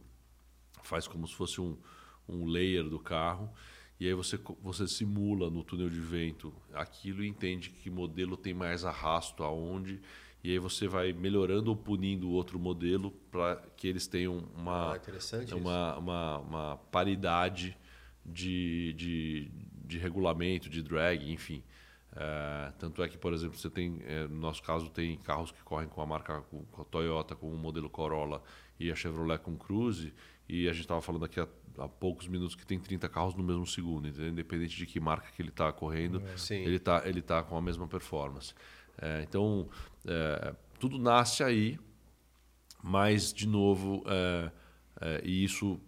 faz 0.82 1.06
como 1.06 1.26
se 1.26 1.34
fosse 1.34 1.60
um, 1.60 1.76
um 2.28 2.46
layer 2.46 2.84
do 2.84 2.98
carro 2.98 3.52
e 4.00 4.06
aí 4.06 4.14
você, 4.14 4.38
você 4.60 4.88
simula 4.88 5.48
no 5.48 5.62
túnel 5.62 5.88
de 5.88 6.00
vento 6.00 6.52
aquilo 6.74 7.22
e 7.22 7.28
entende 7.28 7.70
que 7.70 7.88
modelo 7.88 8.36
tem 8.36 8.52
mais 8.52 8.84
arrasto 8.84 9.44
aonde 9.44 10.00
e 10.42 10.50
aí 10.50 10.58
você 10.58 10.88
vai 10.88 11.12
melhorando 11.12 11.70
ou 11.70 11.76
punindo 11.76 12.28
o 12.28 12.32
outro 12.32 12.58
modelo 12.58 13.12
para 13.30 13.62
que 13.76 13.86
eles 13.86 14.08
tenham 14.08 14.38
uma, 14.56 14.96
ah, 14.96 15.54
uma, 15.54 15.96
uma, 15.98 16.38
uma, 16.38 16.76
paridade 16.90 17.76
de, 18.26 18.92
de, 18.94 19.50
de 19.84 19.98
regulamento, 19.98 20.68
de 20.68 20.82
drag, 20.82 21.30
enfim. 21.30 21.62
É, 22.14 22.72
tanto 22.78 23.02
é 23.04 23.08
que, 23.08 23.16
por 23.16 23.32
exemplo, 23.32 23.56
você 23.56 23.70
tem, 23.70 24.02
é, 24.04 24.26
no 24.26 24.40
nosso 24.40 24.62
caso, 24.64 24.90
tem 24.90 25.16
carros 25.18 25.52
que 25.52 25.62
correm 25.62 25.88
com 25.88 26.02
a 26.02 26.06
marca 26.06 26.42
com 26.42 26.82
a 26.82 26.84
Toyota 26.84 27.36
com 27.36 27.48
o 27.48 27.56
modelo 27.56 27.88
Corolla 27.88 28.42
e 28.80 28.90
a 28.90 28.96
Chevrolet 28.96 29.38
com 29.38 29.56
Cruze, 29.56 30.12
e 30.52 30.68
a 30.68 30.72
gente 30.72 30.82
estava 30.82 31.00
falando 31.00 31.24
aqui 31.24 31.40
há, 31.40 31.48
há, 31.78 31.88
poucos 31.88 32.28
minutos 32.28 32.54
que 32.54 32.66
tem 32.66 32.78
30 32.78 33.08
carros 33.08 33.34
no 33.34 33.42
mesmo 33.42 33.66
segundo, 33.66 34.06
entendeu? 34.06 34.28
independente 34.28 34.76
de 34.76 34.84
que 34.84 35.00
marca 35.00 35.30
que 35.34 35.40
ele 35.40 35.48
está 35.48 35.72
correndo, 35.72 36.22
Sim. 36.36 36.56
ele 36.56 36.76
está 36.76 37.08
ele 37.08 37.22
tá 37.22 37.42
com 37.42 37.56
a 37.56 37.62
mesma 37.62 37.88
performance. 37.88 38.52
É, 39.00 39.22
então, 39.22 39.70
é, 40.06 40.54
tudo 40.78 40.98
nasce 40.98 41.42
aí, 41.42 41.78
mas, 42.82 43.32
de 43.32 43.48
novo, 43.48 44.04
é, 44.06 44.52
é 45.00 45.22
e 45.24 45.42
isso 45.42 45.80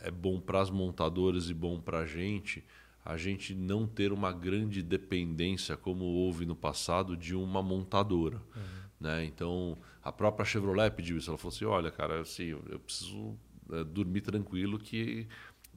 é 0.00 0.10
bom 0.10 0.40
para 0.40 0.62
as 0.62 0.70
montadoras 0.70 1.50
e 1.50 1.54
bom 1.54 1.78
para 1.78 1.98
a 1.98 2.06
gente, 2.06 2.64
a 3.04 3.18
gente 3.18 3.54
não 3.54 3.86
ter 3.86 4.12
uma 4.12 4.32
grande 4.32 4.82
dependência, 4.82 5.76
como 5.76 6.06
houve 6.06 6.46
no 6.46 6.56
passado, 6.56 7.18
de 7.18 7.34
uma 7.34 7.62
montadora. 7.62 8.38
Uhum. 8.56 8.80
Né? 8.98 9.26
Então, 9.26 9.76
a 10.02 10.10
própria 10.10 10.46
Chevrolet 10.46 10.90
pediu 10.90 11.18
isso. 11.18 11.30
Ela 11.30 11.36
falou 11.36 11.54
assim: 11.54 11.64
olha, 11.66 11.90
cara, 11.90 12.20
assim, 12.20 12.44
eu 12.44 12.78
preciso 12.78 13.30
é, 13.30 13.49
dormir 13.86 14.20
tranquilo 14.20 14.78
que 14.78 15.28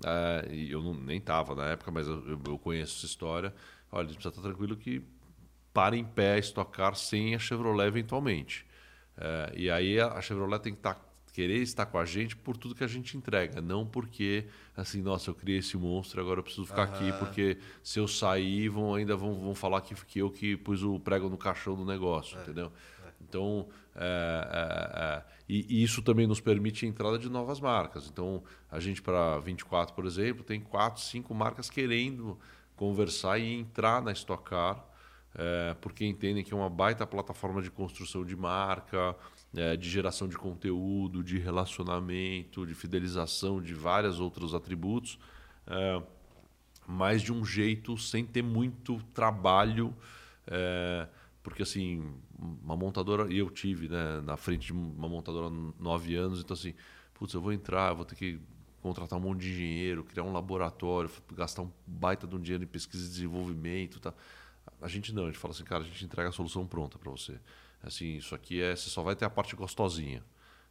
é, 0.06 0.48
eu 0.52 0.82
não, 0.82 0.94
nem 0.94 1.18
estava 1.18 1.56
na 1.56 1.66
época, 1.66 1.92
mas 1.92 2.08
eu, 2.08 2.40
eu, 2.46 2.58
conheço 2.58 2.98
essa 2.98 3.06
história. 3.06 3.54
Olha, 3.92 4.08
precisa 4.08 4.30
estar 4.30 4.42
tranquilo 4.42 4.76
que 4.76 5.04
para 5.74 5.96
em 5.96 6.04
pé 6.04 6.38
estocar 6.40 6.96
sem 6.96 7.36
a 7.36 7.40
Chevrolet 7.40 7.88
eventualmente. 7.88 8.66
É, 9.18 9.54
e 9.56 9.70
aí 9.70 10.00
a 10.00 10.22
Chevrolet 10.22 10.62
tem 10.62 10.74
que 10.74 10.80
estar, 10.80 10.96
tá, 10.96 11.02
querer 11.32 11.62
estar 11.62 11.86
com 11.86 11.98
a 11.98 12.06
gente 12.06 12.36
por 12.36 12.58
tudo 12.58 12.76
que 12.76 12.84
a 12.84 12.88
gente 12.88 13.18
entrega, 13.18 13.62
não 13.62 13.86
porque 13.86 14.46
assim, 14.76 15.02
nossa, 15.02 15.30
eu 15.30 15.36
criei 15.36 15.60
esse 15.60 15.78
monstro, 15.78 16.22
agora 16.22 16.40
eu 16.40 16.44
preciso 16.44 16.66
ficar 16.66 16.88
uhum. 16.88 16.96
aqui 16.96 17.14
porque 17.14 17.58
se 17.84 18.00
eu 18.00 18.08
sair 18.08 18.70
vão 18.70 18.96
ainda 18.96 19.16
vão, 19.16 19.34
vão 19.36 19.56
falar 19.56 19.82
que, 19.82 19.96
que 20.06 20.20
eu 20.20 20.30
que 20.30 20.56
pus 20.58 20.84
o 20.84 21.00
prego 21.00 21.30
no 21.30 21.38
caixão 21.38 21.76
do 21.76 21.86
negócio, 21.86 22.38
é. 22.38 22.42
entendeu? 22.42 22.72
Então, 23.22 23.68
é, 23.96 24.48
é, 24.52 25.00
é, 25.04 25.33
e, 25.48 25.66
e, 25.70 25.84
isso 25.84 26.02
também 26.02 26.26
nos 26.26 26.40
permite 26.40 26.86
a 26.86 26.90
entrada 26.90 27.20
de 27.20 27.30
novas 27.30 27.60
marcas. 27.60 28.08
Então, 28.08 28.44
a 28.72 28.80
gente 28.80 29.02
para 29.02 29.40
24, 29.40 29.94
por 29.94 30.06
exemplo, 30.06 30.44
tem 30.44 30.62
quatro, 30.62 31.02
cinco 31.02 31.34
marcas 31.34 31.70
querendo 31.70 32.40
conversar 32.76 33.38
e 33.38 33.54
entrar 33.54 34.02
na 34.02 34.12
Stock 34.14 34.44
Car, 34.44 34.84
é, 35.36 35.76
porque 35.82 36.06
entendem 36.06 36.44
que 36.44 36.54
é 36.54 36.58
uma 36.58 36.70
baita 36.70 37.06
plataforma 37.06 37.62
de 37.62 37.70
construção 37.70 38.24
de 38.24 38.36
marca, 38.36 39.16
é, 39.56 39.76
de 39.76 39.90
geração 39.90 40.28
de 40.28 40.38
conteúdo, 40.38 41.24
de 41.24 41.38
relacionamento, 41.40 42.66
de 42.66 42.74
fidelização, 42.74 43.62
de 43.62 43.74
vários 43.74 44.20
outros 44.20 44.54
atributos, 44.54 45.20
é, 45.68 46.02
mas 46.88 47.22
de 47.22 47.34
um 47.34 47.44
jeito 47.44 47.98
sem 47.98 48.26
ter 48.26 48.44
muito 48.44 49.02
trabalho. 49.14 49.96
Porque 51.42 51.64
assim, 51.64 52.14
uma 52.38 52.76
montadora, 52.76 53.32
e 53.32 53.38
eu 53.38 53.50
tive 53.50 53.88
né, 53.88 54.22
na 54.22 54.36
frente 54.38 54.68
de 54.68 54.74
uma 54.74 55.08
montadora 55.08 55.50
nove 55.80 56.16
anos, 56.16 56.40
então 56.40 56.54
assim, 56.54 56.74
putz, 57.14 57.34
eu 57.34 57.42
vou 57.42 57.54
entrar, 57.54 57.94
vou 57.94 58.06
ter 58.06 58.16
que 58.16 58.40
contratar 58.82 59.18
um 59.18 59.22
monte 59.22 59.42
de 59.42 59.52
engenheiro, 59.52 60.04
criar 60.04 60.24
um 60.24 60.34
laboratório, 60.34 61.10
gastar 61.34 61.62
um 61.62 61.72
baita 61.88 62.28
de 62.28 62.36
um 62.36 62.40
dinheiro 62.42 62.64
em 62.64 62.68
pesquisa 62.68 63.06
e 63.06 63.10
desenvolvimento. 63.10 64.00
Tá? 64.00 64.14
A 64.82 64.90
gente 64.90 65.14
não, 65.14 65.24
a 65.24 65.28
gente 65.28 65.38
fala 65.38 65.54
assim, 65.54 65.64
cara, 65.64 65.84
a 65.84 65.86
gente 65.86 66.04
entrega 66.04 66.30
a 66.30 66.32
solução 66.34 66.68
pronta 66.68 66.98
para 66.98 67.10
você. 67.10 67.40
Assim, 67.82 68.18
isso 68.18 68.36
aqui 68.36 68.62
é, 68.62 68.76
você 68.76 68.90
só 68.90 69.02
vai 69.02 69.16
ter 69.16 69.24
a 69.24 69.30
parte 69.30 69.56
gostosinha. 69.56 70.24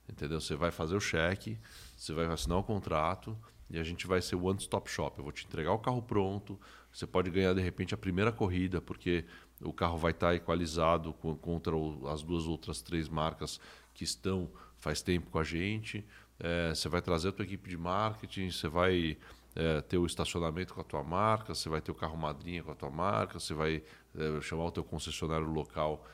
Entendeu? 0.09 0.40
Você 0.40 0.55
vai 0.55 0.70
fazer 0.70 0.94
o 0.94 1.01
cheque, 1.01 1.59
você 1.97 2.12
vai 2.12 2.26
assinar 2.26 2.59
o 2.59 2.62
contrato 2.62 3.36
e 3.73 3.78
a 3.78 3.82
gente 3.82 4.07
vai 4.07 4.20
ser 4.20 4.36
o 4.36 4.44
one-stop 4.44 4.89
shop. 4.89 5.19
Eu 5.19 5.24
vou 5.24 5.32
te 5.32 5.47
entregar 5.47 5.73
o 5.73 5.78
carro 5.78 6.03
pronto, 6.03 6.61
você 6.93 7.07
pode 7.07 7.31
ganhar 7.31 7.55
de 7.55 7.62
repente 7.62 7.94
a 7.94 7.97
primeira 7.97 8.31
corrida, 8.31 8.82
porque 8.82 9.24
o 9.62 9.73
carro 9.73 9.97
vai 9.97 10.11
estar 10.12 10.35
equalizado 10.35 11.12
contra 11.15 11.73
as 12.12 12.23
duas 12.23 12.47
outras 12.47 12.82
três 12.82 13.09
marcas 13.09 13.59
que 13.94 14.05
estão 14.05 14.51
faz 14.78 15.01
tempo 15.01 15.31
com 15.31 15.39
a 15.39 15.44
gente. 15.44 16.05
É, 16.39 16.74
você 16.74 16.89
vai 16.89 17.01
trazer 17.01 17.28
a 17.28 17.32
tua 17.32 17.44
equipe 17.44 17.70
de 17.70 17.78
marketing, 17.78 18.51
você 18.51 18.69
vai 18.69 19.16
é, 19.55 19.81
ter 19.81 19.97
o 19.97 20.05
estacionamento 20.05 20.74
com 20.74 20.81
a 20.81 20.85
tua 20.85 21.03
marca, 21.03 21.55
você 21.55 21.69
vai 21.69 21.81
ter 21.81 21.93
o 21.93 21.94
carro 21.94 22.16
madrinha 22.16 22.62
com 22.62 22.73
a 22.73 22.74
tua 22.74 22.90
marca, 22.90 23.39
você 23.39 23.55
vai 23.55 23.82
é, 24.15 24.40
chamar 24.43 24.65
o 24.66 24.70
teu 24.70 24.85
concessionário 24.85 25.47
local 25.47 26.05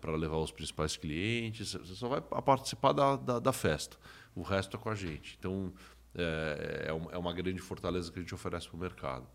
para 0.00 0.16
levar 0.16 0.38
os 0.38 0.50
principais 0.50 0.96
clientes. 0.96 1.74
Você 1.74 1.94
só 1.94 2.08
vai 2.08 2.22
participar 2.22 2.92
da, 2.92 3.14
da, 3.14 3.38
da, 3.38 3.52
festa. 3.52 3.98
O 4.34 4.40
resto 4.40 4.74
é 4.74 4.80
com 4.80 4.88
a 4.88 4.94
gente. 4.94 5.36
Então, 5.38 5.70
é, 6.16 6.86
é, 6.86 7.14
é 7.14 7.18
uma 7.18 7.32
grande 7.32 7.60
fortaleza 7.60 8.10
que 8.10 8.18
a 8.18 8.22
gente 8.22 8.34
oferece 8.34 8.68
para 8.68 8.76
o 8.76 8.80
mercado. 8.80 9.26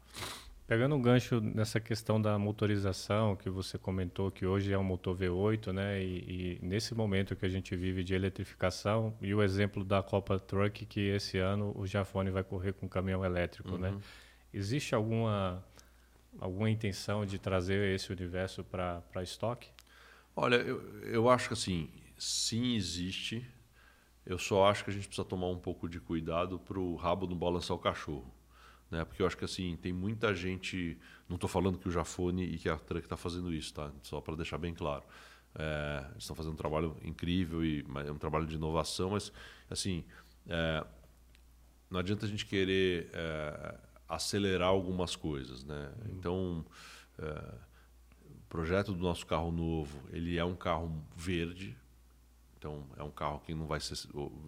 Pegando 0.71 0.95
um 0.95 1.01
gancho 1.01 1.41
nessa 1.41 1.81
questão 1.81 2.21
da 2.21 2.39
motorização, 2.39 3.35
que 3.35 3.49
você 3.49 3.77
comentou 3.77 4.31
que 4.31 4.45
hoje 4.45 4.71
é 4.71 4.77
um 4.77 4.83
motor 4.83 5.17
V8, 5.17 5.73
né? 5.73 6.01
E, 6.01 6.59
e, 6.61 6.65
nesse 6.65 6.95
momento 6.95 7.35
que 7.35 7.45
a 7.45 7.49
gente 7.49 7.75
vive 7.75 8.05
de 8.05 8.13
eletrificação, 8.13 9.13
e 9.21 9.33
o 9.33 9.43
exemplo 9.43 9.83
da 9.83 10.01
Copa 10.01 10.39
Truck, 10.39 10.85
que 10.85 11.01
esse 11.01 11.37
ano 11.37 11.73
o 11.75 11.85
Jafone 11.85 12.31
vai 12.31 12.41
correr 12.41 12.71
com 12.71 12.87
caminhão 12.87 13.25
elétrico, 13.25 13.77
né? 13.77 13.89
uhum. 13.89 13.95
né? 13.95 14.01
Existe 14.53 14.95
alguma, 14.95 15.61
alguma 16.39 16.69
intenção 16.69 17.25
de 17.25 17.37
trazer 17.37 17.93
esse 17.93 18.09
universo 18.09 18.63
para 18.63 19.03
estoque? 19.21 19.69
Olha, 20.33 20.55
eu, 20.55 20.81
eu 21.03 21.29
acho 21.29 21.49
que 21.49 21.53
assim, 21.53 21.89
sim 22.17 22.75
existe. 22.75 23.45
Eu 24.25 24.37
só 24.37 24.69
acho 24.69 24.83
que 24.83 24.89
a 24.89 24.93
gente 24.93 25.07
precisa 25.07 25.27
tomar 25.27 25.47
um 25.47 25.57
pouco 25.57 25.89
de 25.89 25.99
cuidado 25.99 26.59
para 26.59 26.79
o 26.79 26.95
rabo 26.95 27.27
não 27.27 27.37
balançar 27.37 27.75
o 27.75 27.79
cachorro. 27.79 28.31
Né? 28.89 29.03
Porque 29.05 29.21
eu 29.21 29.27
acho 29.27 29.37
que 29.37 29.45
assim, 29.45 29.77
tem 29.81 29.93
muita 29.93 30.35
gente. 30.35 30.97
Não 31.27 31.35
estou 31.35 31.49
falando 31.49 31.79
que 31.79 31.87
o 31.87 31.91
Jafone 31.91 32.43
e 32.43 32.57
que 32.57 32.69
a 32.69 32.77
Truck 32.77 33.05
está 33.05 33.17
fazendo 33.17 33.53
isso, 33.53 33.73
tá? 33.73 33.91
Só 34.03 34.19
para 34.19 34.35
deixar 34.35 34.57
bem 34.57 34.73
claro. 34.73 35.03
É, 35.55 36.05
eles 36.11 36.23
estão 36.23 36.35
fazendo 36.35 36.53
um 36.53 36.57
trabalho 36.57 36.95
incrível 37.03 37.63
e 37.63 37.85
é 38.05 38.11
um 38.11 38.17
trabalho 38.17 38.45
de 38.45 38.55
inovação, 38.55 39.11
mas 39.11 39.31
assim, 39.69 40.05
é, 40.47 40.85
não 41.89 41.99
adianta 41.99 42.25
a 42.25 42.29
gente 42.29 42.45
querer 42.45 43.09
é, 43.13 43.75
acelerar 44.07 44.69
algumas 44.69 45.15
coisas, 45.15 45.63
né? 45.63 45.91
Uhum. 45.99 46.11
Então, 46.11 46.65
é, 47.17 47.53
o 48.25 48.41
projeto 48.49 48.93
do 48.93 48.99
nosso 48.99 49.25
carro 49.25 49.51
novo, 49.51 50.01
ele 50.11 50.37
é 50.37 50.43
um 50.45 50.55
carro 50.55 51.03
verde, 51.15 51.77
então, 52.61 52.85
é 52.95 53.01
um 53.01 53.09
carro 53.09 53.39
que 53.39 53.55
não 53.55 53.65
vai 53.65 53.79
ser 53.79 53.95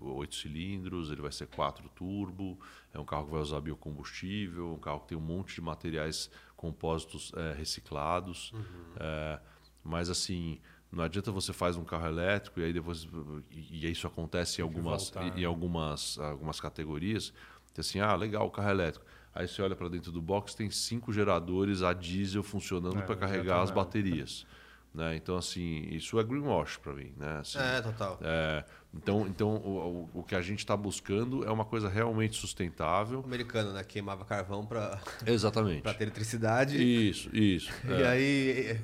oito 0.04 0.36
cilindros, 0.36 1.10
ele 1.10 1.20
vai 1.24 1.32
ser 1.32 1.48
quatro 1.48 1.90
turbo, 1.90 2.60
é 2.94 3.00
um 3.00 3.04
carro 3.04 3.26
que 3.26 3.32
vai 3.32 3.42
usar 3.42 3.60
biocombustível, 3.60 4.72
um 4.72 4.78
carro 4.78 5.00
que 5.00 5.08
tem 5.08 5.18
um 5.18 5.22
monte 5.22 5.56
de 5.56 5.62
materiais 5.62 6.30
compósitos 6.56 7.32
é, 7.36 7.54
reciclados. 7.54 8.52
Uhum. 8.52 8.62
É, 8.98 9.40
mas, 9.84 10.12
assim, 10.12 10.62
não 10.92 11.04
adianta 11.04 11.32
você 11.32 11.52
faz 11.52 11.76
um 11.76 11.84
carro 11.84 12.06
elétrico 12.06 12.60
e 12.60 12.66
aí 12.66 12.72
depois 12.72 13.08
e, 13.50 13.84
e 13.84 13.90
isso 13.90 14.06
acontece 14.06 14.62
em 14.62 14.64
algumas 14.64 15.10
voltar, 15.10 15.36
em, 15.36 15.42
né? 15.42 15.46
algumas 15.46 16.20
algumas 16.20 16.60
categorias 16.60 17.34
que 17.74 17.82
assim 17.82 18.00
ah 18.00 18.14
legal 18.14 18.46
o 18.46 18.52
carro 18.52 18.70
elétrico 18.70 19.04
aí 19.34 19.48
você 19.48 19.60
olha 19.64 19.76
para 19.76 19.90
dentro 19.90 20.12
do 20.12 20.22
box 20.22 20.54
tem 20.54 20.70
cinco 20.70 21.12
geradores 21.12 21.82
a 21.82 21.94
diesel 21.94 22.44
funcionando 22.44 23.00
é, 23.00 23.02
para 23.02 23.16
carregar 23.16 23.64
as 23.64 23.72
baterias 23.72 24.46
né? 24.94 25.16
Então, 25.16 25.36
assim, 25.36 25.88
isso 25.90 26.20
é 26.20 26.24
greenwash 26.24 26.78
para 26.78 26.94
mim. 26.94 27.12
Né? 27.18 27.40
Assim, 27.40 27.58
é, 27.58 27.82
total. 27.82 28.20
É, 28.22 28.64
então, 28.94 29.26
então 29.28 29.56
o, 29.56 30.10
o, 30.14 30.24
que 30.24 30.36
a 30.36 30.42
gente 30.42 30.60
está 30.60 30.78
buscando 30.78 31.44
é 31.44 31.52
uma 31.52 31.66
coisa 31.66 31.90
realmente 31.90 32.38
sustentável. 32.38 33.22
O 33.22 33.26
americano, 33.26 33.74
né? 33.74 33.84
Queimava 33.84 34.24
carvão 34.24 34.66
para 34.66 35.00
Exatamente. 35.26 35.82
para 35.84 35.94
ter 35.94 36.04
eletricidade. 36.04 36.78
Isso, 36.78 37.36
isso. 37.36 37.72
e 37.90 38.02
é. 38.02 38.08
aí 38.08 38.80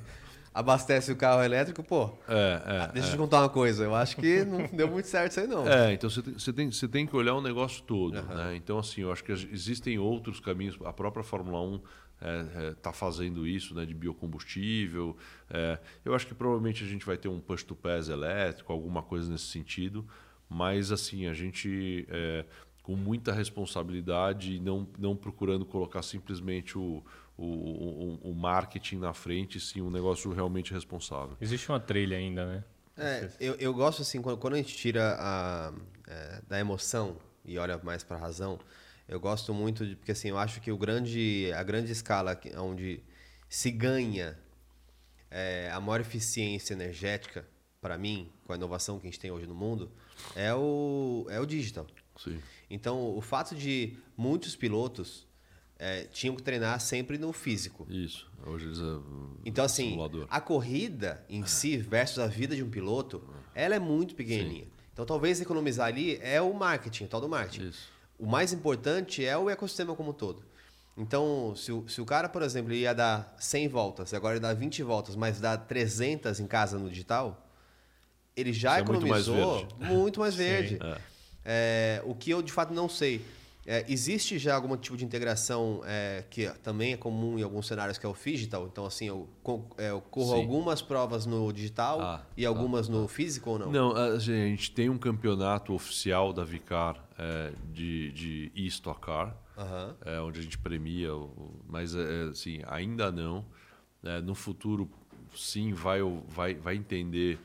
abastece 0.52 1.12
o 1.12 1.16
carro 1.16 1.44
elétrico, 1.44 1.80
pô. 1.82 2.10
É, 2.28 2.62
é, 2.66 2.92
deixa 2.92 3.08
eu 3.08 3.12
te 3.12 3.14
é. 3.14 3.18
contar 3.18 3.42
uma 3.42 3.48
coisa. 3.48 3.84
Eu 3.84 3.94
acho 3.94 4.16
que 4.16 4.44
não 4.44 4.66
deu 4.66 4.88
muito 4.88 5.06
certo 5.06 5.30
isso 5.30 5.40
aí, 5.40 5.46
não. 5.46 5.68
É, 5.68 5.92
então 5.92 6.10
você 6.10 6.22
tem, 6.22 6.32
você 6.32 6.52
tem, 6.52 6.72
você 6.72 6.88
tem 6.88 7.06
que 7.06 7.14
olhar 7.14 7.34
o 7.34 7.40
negócio 7.40 7.82
todo. 7.84 8.18
Uhum. 8.18 8.34
Né? 8.34 8.56
Então, 8.56 8.78
assim, 8.80 9.02
eu 9.02 9.12
acho 9.12 9.22
que 9.22 9.30
existem 9.30 9.96
outros 9.98 10.40
caminhos. 10.40 10.76
A 10.84 10.92
própria 10.92 11.22
Fórmula 11.22 11.60
1 11.62 11.80
está 12.20 12.60
é, 12.60 12.68
é, 12.68 12.74
tá 12.74 12.92
fazendo 12.92 13.46
isso 13.46 13.74
né, 13.74 13.86
de 13.86 13.94
biocombustível. 13.94 15.16
É, 15.48 15.78
eu 16.04 16.14
acho 16.14 16.26
que 16.26 16.34
provavelmente 16.34 16.84
a 16.84 16.86
gente 16.86 17.04
vai 17.04 17.16
ter 17.16 17.28
um 17.28 17.40
push 17.40 17.62
to 17.62 17.74
pass 17.74 18.08
elétrico, 18.08 18.72
alguma 18.72 19.02
coisa 19.02 19.30
nesse 19.30 19.46
sentido, 19.46 20.06
mas 20.48 20.92
assim, 20.92 21.26
a 21.26 21.32
gente 21.32 22.06
é, 22.10 22.44
com 22.82 22.94
muita 22.94 23.32
responsabilidade 23.32 24.56
e 24.56 24.60
não, 24.60 24.86
não 24.98 25.16
procurando 25.16 25.64
colocar 25.64 26.02
simplesmente 26.02 26.76
o, 26.76 27.02
o, 27.36 27.44
o, 27.44 28.30
o, 28.30 28.34
marketing 28.34 28.96
na 28.96 29.14
frente, 29.14 29.58
sim 29.58 29.80
um 29.80 29.90
negócio 29.90 30.30
realmente 30.32 30.72
responsável. 30.72 31.36
Existe 31.40 31.70
uma 31.70 31.80
trilha 31.80 32.16
ainda, 32.16 32.46
né? 32.46 32.64
É, 32.96 33.30
eu, 33.40 33.54
eu 33.54 33.72
gosto 33.72 34.02
assim, 34.02 34.20
quando, 34.20 34.36
quando 34.38 34.54
a 34.54 34.56
gente 34.58 34.76
tira 34.76 35.16
a, 35.18 35.72
é, 36.06 36.42
da 36.46 36.60
emoção 36.60 37.16
e 37.44 37.56
olha 37.58 37.78
mais 37.82 38.04
para 38.04 38.16
a 38.16 38.20
razão, 38.20 38.58
eu 39.10 39.18
gosto 39.18 39.52
muito 39.52 39.84
de 39.84 39.96
porque 39.96 40.12
assim, 40.12 40.28
eu 40.28 40.38
acho 40.38 40.60
que 40.60 40.70
o 40.70 40.78
grande 40.78 41.52
a 41.52 41.62
grande 41.64 41.90
escala 41.90 42.40
onde 42.56 43.02
se 43.48 43.70
ganha 43.70 44.38
é, 45.28 45.68
a 45.72 45.80
maior 45.80 46.00
eficiência 46.00 46.72
energética 46.74 47.44
para 47.80 47.98
mim, 47.98 48.30
com 48.44 48.52
a 48.52 48.56
inovação 48.56 49.00
que 49.00 49.08
a 49.08 49.10
gente 49.10 49.18
tem 49.18 49.30
hoje 49.30 49.46
no 49.46 49.54
mundo, 49.54 49.90
é 50.36 50.54
o 50.54 51.26
é 51.28 51.40
o 51.40 51.44
digital. 51.44 51.86
Sim. 52.16 52.38
Então, 52.70 53.16
o 53.16 53.20
fato 53.20 53.54
de 53.54 53.96
muitos 54.16 54.54
pilotos 54.54 55.26
é, 55.76 56.04
tinham 56.04 56.36
que 56.36 56.42
treinar 56.42 56.78
sempre 56.78 57.18
no 57.18 57.32
físico. 57.32 57.86
Isso. 57.90 58.30
Hoje 58.46 58.66
eles 58.66 58.78
é 58.78 58.82
Então, 59.44 59.64
assim, 59.64 59.90
simulador. 59.90 60.26
a 60.30 60.40
corrida 60.40 61.24
em 61.28 61.44
si 61.46 61.78
versus 61.78 62.18
a 62.18 62.26
vida 62.26 62.54
de 62.54 62.62
um 62.62 62.70
piloto, 62.70 63.26
ela 63.54 63.74
é 63.74 63.78
muito 63.78 64.14
pequenininha. 64.14 64.64
Sim. 64.66 64.70
Então, 64.92 65.06
talvez 65.06 65.40
economizar 65.40 65.88
ali 65.88 66.18
é 66.20 66.40
o 66.40 66.52
marketing, 66.52 67.04
o 67.04 67.08
tal 67.08 67.20
do 67.20 67.28
marketing. 67.28 67.68
Isso. 67.70 67.99
O 68.20 68.26
mais 68.26 68.52
importante 68.52 69.24
é 69.24 69.36
o 69.36 69.48
ecossistema 69.48 69.96
como 69.96 70.10
um 70.10 70.12
todo. 70.12 70.44
Então, 70.96 71.54
se 71.56 71.72
o, 71.72 71.88
se 71.88 72.00
o 72.00 72.04
cara, 72.04 72.28
por 72.28 72.42
exemplo, 72.42 72.72
ia 72.72 72.94
dar 72.94 73.34
100 73.38 73.68
voltas, 73.68 74.12
e 74.12 74.16
agora 74.16 74.34
ele 74.34 74.40
dá 74.40 74.52
20 74.52 74.82
voltas, 74.82 75.16
mas 75.16 75.40
dá 75.40 75.56
300 75.56 76.38
em 76.38 76.46
casa 76.46 76.78
no 76.78 76.90
digital, 76.90 77.46
ele 78.36 78.52
já 78.52 78.74
Isso 78.74 78.82
economizou 78.82 79.34
é 79.34 79.38
muito 79.38 79.50
mais 79.50 79.66
verde. 79.66 79.94
Muito 79.94 80.20
mais 80.20 80.34
verde. 80.78 80.78
É. 80.82 80.98
É, 81.42 82.02
o 82.04 82.14
que 82.14 82.30
eu 82.30 82.42
de 82.42 82.52
fato 82.52 82.74
não 82.74 82.88
sei. 82.88 83.24
É, 83.66 83.84
existe 83.88 84.38
já 84.38 84.54
algum 84.54 84.74
tipo 84.76 84.96
de 84.96 85.04
integração 85.04 85.82
é, 85.84 86.24
que 86.30 86.48
também 86.62 86.94
é 86.94 86.96
comum 86.96 87.38
em 87.38 87.42
alguns 87.42 87.66
cenários 87.66 87.98
que 87.98 88.06
é 88.06 88.08
o 88.08 88.14
digital? 88.14 88.66
Então, 88.66 88.86
assim, 88.86 89.06
eu, 89.06 89.28
é, 89.76 89.90
eu 89.90 90.00
corro 90.00 90.34
Sim. 90.34 90.40
algumas 90.40 90.80
provas 90.80 91.26
no 91.26 91.52
digital 91.52 92.00
ah, 92.00 92.26
e 92.36 92.46
algumas 92.46 92.86
tá, 92.86 92.92
no 92.94 93.06
físico 93.06 93.50
ou 93.50 93.58
não? 93.58 93.70
Não, 93.70 93.94
a 93.94 94.18
gente 94.18 94.70
tem 94.72 94.88
um 94.88 94.96
campeonato 94.96 95.74
oficial 95.74 96.32
da 96.32 96.42
Vicar 96.42 97.06
é, 97.18 97.52
de, 97.70 98.10
de 98.12 98.52
e-Stock 98.54 98.98
Car, 99.00 99.36
uhum. 99.58 99.94
é, 100.06 100.20
onde 100.20 100.40
a 100.40 100.42
gente 100.42 100.56
premia, 100.56 101.10
mas 101.68 101.94
é, 101.94 102.22
assim, 102.30 102.62
ainda 102.66 103.12
não. 103.12 103.44
É, 104.02 104.22
no 104.22 104.34
futuro, 104.34 104.90
sim, 105.36 105.74
vai, 105.74 106.00
vai, 106.26 106.54
vai 106.54 106.76
entender, 106.76 107.38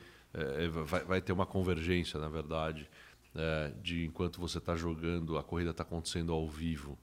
vai, 0.86 1.04
vai 1.04 1.20
ter 1.20 1.32
uma 1.32 1.44
convergência, 1.44 2.18
na 2.18 2.28
verdade, 2.28 2.88
é, 3.36 3.72
de 3.82 4.04
enquanto 4.04 4.40
você 4.40 4.58
está 4.58 4.74
jogando, 4.74 5.38
a 5.38 5.42
corrida 5.42 5.70
está 5.70 5.82
acontecendo 5.82 6.32
ao 6.32 6.48
vivo, 6.48 6.98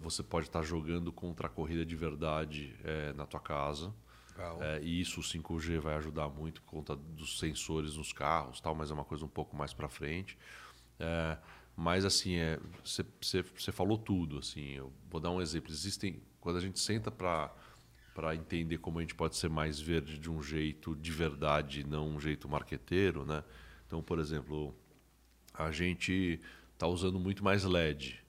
você 0.00 0.22
pode 0.22 0.48
estar 0.48 0.60
tá 0.60 0.64
jogando 0.64 1.10
contra 1.10 1.46
a 1.46 1.50
corrida 1.50 1.84
de 1.84 1.96
verdade 1.96 2.76
é, 2.84 3.12
na 3.14 3.26
tua 3.26 3.40
casa. 3.40 3.92
É, 4.60 4.80
e 4.82 5.00
isso 5.00 5.20
o 5.20 5.22
5G 5.22 5.78
vai 5.78 5.94
ajudar 5.94 6.28
muito 6.28 6.62
por 6.62 6.70
conta 6.70 6.96
dos 6.96 7.38
sensores 7.38 7.96
nos 7.96 8.12
carros, 8.12 8.60
tal, 8.60 8.74
mas 8.74 8.90
é 8.90 8.94
uma 8.94 9.04
coisa 9.04 9.24
um 9.24 9.28
pouco 9.28 9.56
mais 9.56 9.72
para 9.72 9.88
frente. 9.88 10.36
É, 10.98 11.38
mas 11.76 12.04
assim, 12.04 12.36
você 12.84 13.40
é, 13.40 13.72
falou 13.72 13.96
tudo. 13.96 14.38
Assim, 14.38 14.72
eu 14.72 14.92
vou 15.10 15.20
dar 15.20 15.30
um 15.30 15.40
exemplo. 15.40 15.70
Existem 15.70 16.22
quando 16.40 16.56
a 16.56 16.60
gente 16.60 16.78
senta 16.78 17.10
para 17.10 17.54
para 18.14 18.34
entender 18.34 18.76
como 18.76 18.98
a 18.98 19.00
gente 19.00 19.14
pode 19.14 19.36
ser 19.36 19.48
mais 19.48 19.80
verde 19.80 20.18
de 20.18 20.30
um 20.30 20.42
jeito 20.42 20.94
de 20.94 21.10
verdade, 21.10 21.82
não 21.82 22.10
um 22.10 22.20
jeito 22.20 22.46
marqueteiro, 22.46 23.24
né? 23.24 23.42
Então, 23.86 24.02
por 24.02 24.18
exemplo, 24.18 24.76
a 25.54 25.70
gente 25.70 26.40
está 26.72 26.86
usando 26.86 27.18
muito 27.18 27.44
mais 27.44 27.64
LED. 27.64 28.22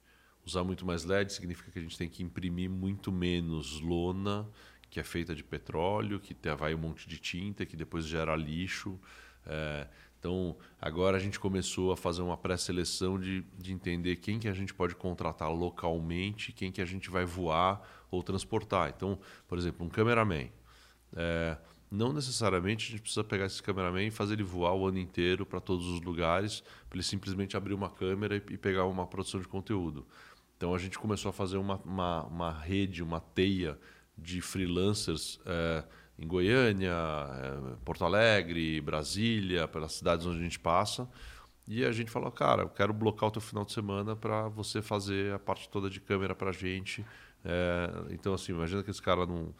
Usar 0.45 0.63
muito 0.63 0.85
mais 0.85 1.05
LED 1.05 1.31
significa 1.31 1.71
que 1.71 1.79
a 1.79 1.81
gente 1.81 1.97
tem 1.97 2.09
que 2.09 2.21
imprimir 2.21 2.69
muito 2.69 3.11
menos 3.11 3.79
lona, 3.79 4.47
que 4.89 4.99
é 4.99 5.03
feita 5.03 5.33
de 5.33 5.43
petróleo, 5.43 6.19
que 6.19 6.35
vai 6.55 6.75
um 6.75 6.77
monte 6.77 7.07
de 7.07 7.17
tinta, 7.17 7.65
que 7.65 7.75
depois 7.75 8.05
gera 8.05 8.35
lixo. 8.35 8.99
É, 9.45 9.87
então, 10.19 10.55
agora 10.79 11.17
a 11.17 11.19
gente 11.19 11.39
começou 11.39 11.91
a 11.91 11.97
fazer 11.97 12.21
uma 12.21 12.37
pré-seleção 12.37 13.19
de, 13.19 13.41
de 13.57 13.73
entender 13.73 14.17
quem 14.17 14.39
que 14.39 14.47
a 14.47 14.53
gente 14.53 14.73
pode 14.73 14.95
contratar 14.95 15.51
localmente, 15.51 16.51
quem 16.51 16.71
que 16.71 16.81
a 16.81 16.85
gente 16.85 17.09
vai 17.09 17.25
voar 17.25 17.81
ou 18.09 18.21
transportar. 18.21 18.93
Então, 18.95 19.19
por 19.47 19.57
exemplo, 19.57 19.85
um 19.85 19.89
cameraman. 19.89 20.47
É, 21.15 21.57
não 21.93 22.11
necessariamente 22.11 22.87
a 22.87 22.91
gente 22.91 23.01
precisa 23.01 23.23
pegar 23.23 23.45
esse 23.45 23.61
cameraman 23.61 24.07
e 24.07 24.11
fazer 24.11 24.33
ele 24.33 24.43
voar 24.43 24.73
o 24.73 24.87
ano 24.87 24.97
inteiro 24.97 25.45
para 25.45 25.59
todos 25.59 25.87
os 25.87 26.01
lugares, 26.01 26.61
para 26.89 26.97
ele 26.97 27.03
simplesmente 27.03 27.55
abrir 27.55 27.75
uma 27.75 27.89
câmera 27.89 28.35
e, 28.35 28.57
pegar 28.57 28.85
uma 28.85 29.05
produção 29.05 29.39
de 29.39 29.47
conteúdo. 29.47 30.03
Então 30.57 30.73
a 30.73 30.79
gente 30.79 30.97
começou 30.97 31.29
a 31.29 31.33
fazer 31.33 31.57
uma, 31.57 31.79
uma, 31.85 32.23
uma 32.23 32.51
rede, 32.51 33.03
uma 33.03 33.19
teia 33.19 33.77
de 34.17 34.41
freelancers 34.41 35.39
é, 35.45 35.83
em 36.17 36.25
Goiânia, 36.27 36.93
é, 36.93 37.75
Porto 37.85 38.03
Alegre, 38.03 38.81
Brasília, 38.81 39.67
pelas 39.67 39.91
cidades 39.91 40.25
onde 40.25 40.39
a 40.39 40.43
gente 40.43 40.59
passa. 40.59 41.07
E 41.67 41.85
a 41.85 41.91
gente 41.91 42.09
falou, 42.09 42.31
cara, 42.31 42.63
eu 42.63 42.69
quero 42.69 42.91
blocar 42.91 43.29
o 43.29 43.31
teu 43.31 43.41
final 43.41 43.63
de 43.63 43.71
semana 43.71 44.15
para 44.15 44.49
você 44.49 44.81
fazer 44.81 45.31
a 45.31 45.39
parte 45.39 45.69
toda 45.69 45.91
de 45.91 46.01
câmera 46.01 46.33
para 46.33 46.49
a 46.49 46.53
gente. 46.53 47.05
É, 47.45 47.89
então, 48.09 48.33
assim, 48.33 48.51
imagina 48.51 48.81
que 48.81 48.89
esse 48.89 49.01
cara 49.01 49.27
não 49.27 49.53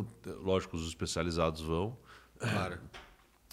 então, 0.00 0.06
lógico, 0.42 0.76
os 0.76 0.86
especializados 0.88 1.60
vão. 1.60 1.96
Claro. 2.38 2.78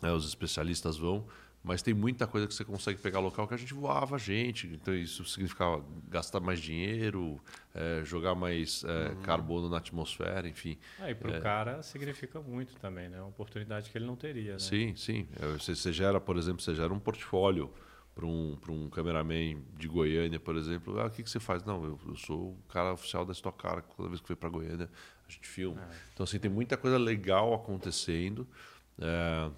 É, 0.02 0.12
os 0.12 0.28
especialistas 0.28 0.98
vão. 0.98 1.26
Mas 1.62 1.82
tem 1.82 1.94
muita 1.94 2.26
coisa 2.26 2.48
que 2.48 2.54
você 2.54 2.64
consegue 2.64 3.00
pegar 3.02 3.20
local 3.20 3.46
que 3.46 3.54
a 3.54 3.58
gente 3.58 3.74
voava 3.74 4.16
a 4.16 4.18
gente. 4.18 4.68
Então 4.68 4.96
isso 4.96 5.26
significava 5.26 5.84
gastar 6.08 6.40
mais 6.40 6.60
dinheiro, 6.60 7.40
é, 7.76 8.02
jogar 8.06 8.34
mais 8.34 8.84
é, 8.86 9.10
uhum. 9.10 9.22
carbono 9.24 9.70
na 9.70 9.78
atmosfera, 9.78 10.48
enfim. 10.48 10.78
Ah, 11.00 11.12
e 11.12 11.16
para 11.16 11.32
o 11.32 11.36
é... 11.36 11.42
cara 11.42 11.84
significa 11.84 12.40
muito 12.40 12.76
também, 12.78 13.10
né? 13.10 13.20
Uma 13.20 13.28
oportunidade 13.28 13.90
que 13.90 13.98
ele 13.98 14.06
não 14.06 14.16
teria. 14.16 14.54
Né? 14.54 14.60
Sim, 14.60 14.96
sim. 14.96 15.28
É, 15.38 15.46
você, 15.48 15.76
você 15.76 15.92
gera, 15.92 16.20
por 16.22 16.38
exemplo, 16.38 16.62
você 16.62 16.74
gera 16.74 16.94
um 16.94 17.00
portfólio 17.00 17.70
para 18.16 18.26
um, 18.26 18.58
um 18.70 18.90
cameraman 18.90 19.62
de 19.78 19.88
Goiânia, 19.90 20.40
por 20.40 20.56
exemplo. 20.56 20.98
Ah, 21.00 21.08
o 21.08 21.10
que, 21.10 21.24
que 21.24 21.30
você 21.30 21.42
faz? 21.42 21.64
Não, 21.66 21.84
eu, 21.84 22.00
eu 22.08 22.16
sou 22.16 22.52
o 22.52 22.64
cara 22.70 22.94
oficial 22.94 23.26
da 23.26 23.34
Stock 23.34 23.58
Car. 23.58 23.84
Toda 23.98 24.08
vez 24.08 24.22
que 24.22 24.28
foi 24.28 24.36
para 24.36 24.50
Goiânia, 24.50 24.90
a 25.30 25.34
gente 25.34 25.48
filma. 25.48 25.82
É. 25.82 25.96
Então, 26.14 26.24
assim, 26.24 26.40
tem 26.40 26.52
muita 26.52 26.76
coisa 26.78 26.98
legal 26.98 27.54
acontecendo. 27.54 28.48
É, 28.98 29.50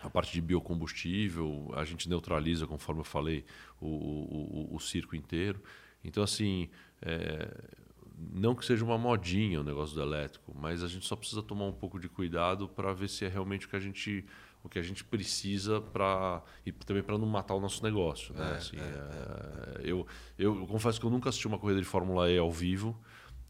a 0.00 0.10
parte 0.10 0.32
de 0.32 0.40
biocombustível, 0.40 1.72
a 1.74 1.84
gente 1.84 2.08
neutraliza, 2.08 2.66
conforme 2.66 3.00
eu 3.00 3.04
falei, 3.04 3.44
o, 3.80 3.86
o, 3.86 4.74
o 4.74 4.80
circo 4.80 5.16
inteiro. 5.16 5.62
Então, 6.02 6.22
assim, 6.22 6.68
é, 7.00 7.48
não 8.32 8.54
que 8.54 8.64
seja 8.64 8.84
uma 8.84 8.98
modinha 8.98 9.60
o 9.60 9.64
negócio 9.64 9.94
do 9.94 10.02
elétrico, 10.02 10.54
mas 10.54 10.82
a 10.82 10.88
gente 10.88 11.06
só 11.06 11.16
precisa 11.16 11.42
tomar 11.42 11.64
um 11.64 11.72
pouco 11.72 11.98
de 11.98 12.08
cuidado 12.08 12.68
para 12.68 12.92
ver 12.92 13.08
se 13.08 13.24
é 13.24 13.28
realmente 13.28 13.66
o 13.66 13.68
que 13.68 13.76
a 13.76 13.80
gente 13.80 14.24
o 14.62 14.68
que 14.68 14.78
a 14.78 14.82
gente 14.82 15.04
precisa 15.04 15.78
para 15.78 16.42
e 16.64 16.72
também 16.72 17.02
para 17.02 17.18
não 17.18 17.26
matar 17.26 17.54
o 17.54 17.60
nosso 17.60 17.82
negócio, 17.82 18.32
né? 18.32 18.52
É, 18.52 18.56
assim, 18.56 18.78
é, 18.78 18.82
é, 18.82 19.80
eu, 19.84 20.06
eu 20.38 20.66
confesso 20.66 20.98
que 20.98 21.04
eu 21.04 21.10
nunca 21.10 21.28
assisti 21.28 21.46
uma 21.46 21.58
corrida 21.58 21.80
de 21.80 21.86
Fórmula 21.86 22.30
E 22.30 22.38
ao 22.38 22.50
vivo. 22.50 22.98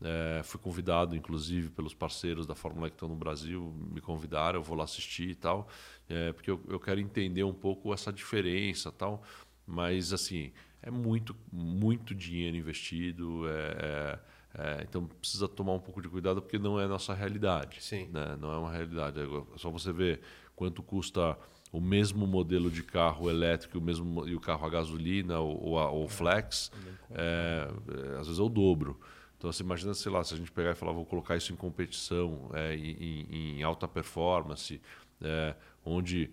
É, 0.07 0.43
fui 0.43 0.61
convidado, 0.61 1.17
inclusive, 1.17 1.71
pelos 1.71 1.95
parceiros 1.95 2.47
da 2.47 2.55
Fórmula 2.55 2.91
que 2.91 2.95
estão 2.95 3.09
no 3.09 3.17
Brasil, 3.17 3.75
me 3.91 4.03
convidaram, 4.03 4.59
eu 4.59 4.63
vou 4.63 4.77
lá 4.77 4.85
assistir 4.85 5.31
e 5.31 5.35
tal, 5.35 5.67
é, 6.11 6.31
porque 6.31 6.51
eu, 6.51 6.61
eu, 6.69 6.79
quero 6.79 7.01
entender 7.01 7.43
um 7.43 7.55
pouco 7.55 7.93
essa 7.95 8.13
diferença 8.13 8.93
tal. 8.93 9.23
Mas, 9.67 10.13
assim, 10.13 10.53
é 10.83 10.91
muito, 10.91 11.35
muito 11.51 12.15
dinheiro 12.15 12.55
investido, 12.55 13.49
é, 13.49 14.21
é, 14.55 14.79
é 14.79 14.83
então 14.83 15.07
precisa 15.07 15.49
tomar 15.49 15.73
um 15.73 15.81
pouco 15.81 16.03
de 16.03 16.09
cuidado 16.11 16.43
porque 16.43 16.59
não 16.59 16.79
é 16.79 16.85
a 16.85 16.89
nossa 16.89 17.15
realidade. 17.15 17.83
Sim. 17.83 18.07
Né? 18.13 18.37
Não 18.39 18.53
é 18.53 18.59
uma 18.59 18.71
realidade. 18.71 19.19
É 19.21 19.59
só 19.59 19.71
você 19.71 19.91
ver 19.91 20.21
quanto 20.55 20.83
custa 20.83 21.39
o 21.73 21.81
mesmo 21.81 22.27
modelo 22.27 22.71
de 22.71 22.83
carro 22.83 23.31
elétrico 23.31 23.79
o 23.79 23.81
mesmo, 23.81 24.29
e 24.29 24.37
o 24.37 24.41
carro 24.41 24.67
a 24.67 24.71
gasolina 24.71 25.41
ou, 25.41 25.73
ou, 25.73 26.09
flex, 26.09 26.71
é, 27.11 27.69
é, 27.89 28.19
às 28.19 28.27
vezes 28.27 28.39
é 28.39 28.43
o 28.43 28.51
dobro. 28.51 29.01
Então, 29.45 29.53
você 29.53 29.63
imagina, 29.63 29.93
sei 29.93 30.11
lá, 30.11 30.25
se 30.25 30.33
a 30.33 30.39
gente 30.39 30.51
pegar 30.51 30.71
e 30.71 30.75
falar, 30.75 30.93
vou 30.93 31.05
colocar 31.05 31.37
isso 31.37 31.53
em 31.53 31.57
competição, 31.57 32.51
é, 32.55 32.75
em, 32.75 33.59
em, 33.59 33.63
alta 33.63 33.87
performance, 33.87 34.81
é, 35.21 35.55
onde 35.85 36.31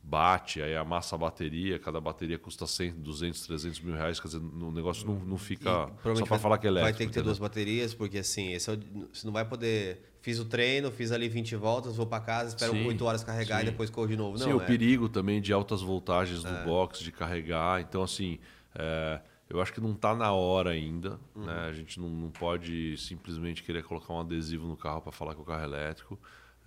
bate, 0.00 0.62
aí 0.62 0.76
amassa 0.76 1.16
a 1.16 1.18
bateria, 1.18 1.76
cada 1.76 2.00
bateria 2.00 2.38
custa 2.38 2.68
100, 2.68 2.92
200, 2.92 3.46
300 3.48 3.80
mil 3.80 3.96
reais, 3.96 4.20
quer 4.20 4.28
dizer, 4.28 4.38
o 4.38 4.70
negócio 4.70 5.04
não, 5.04 5.16
não 5.24 5.36
fica 5.36 5.90
só 6.16 6.24
para 6.24 6.38
falar 6.38 6.58
que 6.58 6.68
é 6.68 6.70
elétrico. 6.70 6.92
Vai 6.92 6.98
ter 6.98 7.06
que 7.08 7.12
ter 7.12 7.22
duas 7.22 7.40
baterias, 7.40 7.92
porque 7.94 8.18
assim, 8.18 8.52
esse 8.52 8.70
é 8.70 8.74
o, 8.74 9.08
você 9.12 9.26
não 9.26 9.32
vai 9.32 9.44
poder... 9.44 10.14
Fiz 10.20 10.38
o 10.38 10.44
treino, 10.44 10.92
fiz 10.92 11.10
ali 11.10 11.28
20 11.28 11.56
voltas, 11.56 11.96
vou 11.96 12.06
para 12.06 12.22
casa, 12.22 12.50
espero 12.50 12.72
sim, 12.72 12.86
8 12.86 13.04
horas 13.04 13.24
carregar 13.24 13.58
sim. 13.58 13.66
e 13.66 13.70
depois 13.72 13.90
corro 13.90 14.06
de 14.06 14.16
novo. 14.16 14.38
Sim, 14.38 14.50
não, 14.50 14.58
o 14.58 14.62
é... 14.62 14.64
perigo 14.64 15.08
também 15.08 15.40
de 15.40 15.52
altas 15.52 15.82
voltagens 15.82 16.44
no 16.44 16.56
é. 16.56 16.64
box, 16.64 17.00
de 17.00 17.10
carregar. 17.10 17.80
Então, 17.80 18.04
assim, 18.04 18.38
é, 18.74 19.20
eu 19.54 19.62
acho 19.62 19.72
que 19.72 19.80
não 19.80 19.92
está 19.92 20.16
na 20.16 20.32
hora 20.32 20.70
ainda. 20.70 21.20
Uhum. 21.32 21.44
Né? 21.44 21.66
A 21.68 21.72
gente 21.72 22.00
não, 22.00 22.08
não 22.08 22.30
pode 22.30 22.96
simplesmente 22.98 23.62
querer 23.62 23.84
colocar 23.84 24.12
um 24.12 24.20
adesivo 24.20 24.66
no 24.66 24.76
carro 24.76 25.00
para 25.00 25.12
falar 25.12 25.34
que 25.34 25.40
o 25.40 25.44
carro 25.44 25.62
é 25.62 25.64
elétrico. 25.64 26.18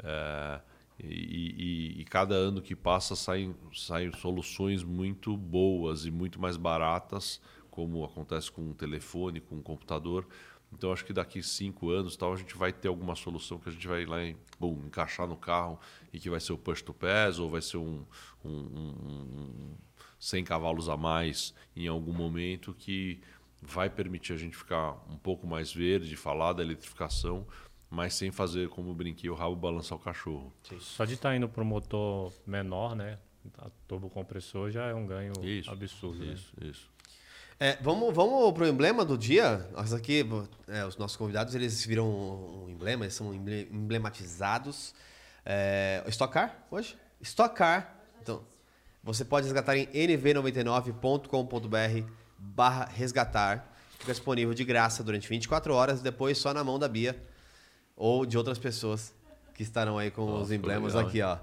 É, 0.02 0.62
e, 0.98 1.96
e, 1.98 2.02
e, 2.02 2.06
cada 2.06 2.34
ano 2.34 2.62
que 2.62 2.76
passa 2.76 3.14
saem, 3.14 3.54
saem 3.74 4.12
soluções 4.14 4.84
muito 4.86 5.36
boas 5.36 6.06
e 6.06 6.12
muito 6.12 6.40
mais 6.40 6.56
baratas, 6.56 7.42
como 7.70 8.06
acontece 8.06 8.50
com 8.50 8.62
um 8.62 8.74
telefone, 8.74 9.42
com 9.42 9.56
um 9.56 9.62
computador. 9.62 10.26
Então 10.72 10.92
acho 10.94 11.04
que 11.04 11.14
daqui 11.14 11.44
cinco 11.44 11.90
anos 11.90 12.16
tal 12.16 12.32
a 12.34 12.38
gente 12.38 12.56
vai 12.56 12.72
ter 12.72 12.88
alguma 12.88 13.16
solução 13.16 13.60
que 13.60 13.68
a 13.68 13.72
gente 13.72 13.88
vai 13.88 14.06
lá 14.06 14.18
bom, 14.58 14.82
encaixar 14.86 15.28
no 15.28 15.36
carro 15.36 15.78
e 16.12 16.20
que 16.20 16.30
vai 16.30 16.40
ser 16.40 16.54
o 16.54 16.58
push 16.58 16.82
to 16.82 16.94
pass 16.94 17.38
ou 17.38 17.50
vai 17.50 17.62
ser 17.62 17.78
um, 17.78 18.06
um, 18.44 18.50
um 18.50 19.76
100 20.20 20.44
cavalos 20.44 20.90
a 20.90 20.98
mais 20.98 21.54
em 21.76 21.88
algum 21.88 22.14
momento 22.14 22.74
que 22.74 23.22
vai 23.62 23.90
permitir 23.90 24.34
a 24.34 24.38
gente 24.38 24.56
ficar 24.56 24.94
um 25.10 25.18
pouco 25.18 25.48
mais 25.48 25.74
verde, 25.74 26.16
falar 26.16 26.54
da 26.54 26.64
eletrificação, 26.64 27.46
mas 27.90 28.14
sem 28.14 28.32
fazer, 28.32 28.70
como 28.70 28.90
eu 28.90 28.94
brinquei, 28.94 29.30
o 29.30 29.34
rabo 29.34 29.56
balançar 29.56 29.98
o 29.98 30.02
cachorro. 30.02 30.54
Sim. 30.64 30.80
Só 30.80 31.06
de 31.06 31.14
estar 31.14 31.30
tá 31.30 31.36
indo 31.36 31.48
para 31.48 31.64
um 31.64 31.66
motor 31.66 32.34
menor, 32.46 32.96
né? 32.96 33.18
A 33.60 33.70
compressor 34.10 34.70
já 34.70 34.88
é 34.88 34.94
um 34.94 35.08
ganho 35.08 35.34
isso, 35.42 35.72
absurdo. 35.72 36.24
Isso, 36.26 36.54
né? 36.60 36.68
isso. 36.68 36.90
É, 37.60 37.76
vamos, 37.82 38.14
vamos 38.14 38.54
para 38.54 38.66
o 38.66 38.68
emblema 38.68 39.04
do 39.04 39.18
dia. 39.18 39.68
Nós 39.72 39.94
aqui, 39.94 40.24
é, 40.68 40.86
os 40.86 40.98
nossos 40.98 41.18
convidados, 41.18 41.56
eles 41.56 41.84
viram 41.86 42.08
um 42.08 42.70
emblema, 42.70 43.06
eles 43.06 43.16
são 43.16 43.34
emblematizados. 43.34 44.94
É, 45.46 46.04
Stock 46.08 46.34
Car 46.34 46.68
hoje? 46.70 46.96
Stock 47.22 47.56
Car. 47.56 47.96
Então, 48.22 48.44
você 49.08 49.24
pode 49.24 49.46
resgatar 49.46 49.78
em 49.78 49.88
nv99.com.br 49.88 52.12
barra 52.38 52.90
resgatar. 52.94 53.74
Fica 53.98 54.12
disponível 54.12 54.54
de 54.54 54.66
graça 54.66 55.02
durante 55.02 55.30
24 55.30 55.74
horas, 55.74 56.02
depois 56.02 56.38
só 56.38 56.54
na 56.54 56.62
mão 56.62 56.78
da 56.78 56.90
Bia 56.90 57.18
ou 57.96 58.26
de 58.26 58.38
outras 58.38 58.60
pessoas 58.60 59.14
que 59.54 59.64
estarão 59.64 59.98
aí 59.98 60.12
com 60.12 60.26
Nossa, 60.26 60.44
os 60.44 60.52
emblemas 60.52 60.94
legal, 60.94 61.10
aqui, 61.10 61.22
ó. 61.22 61.38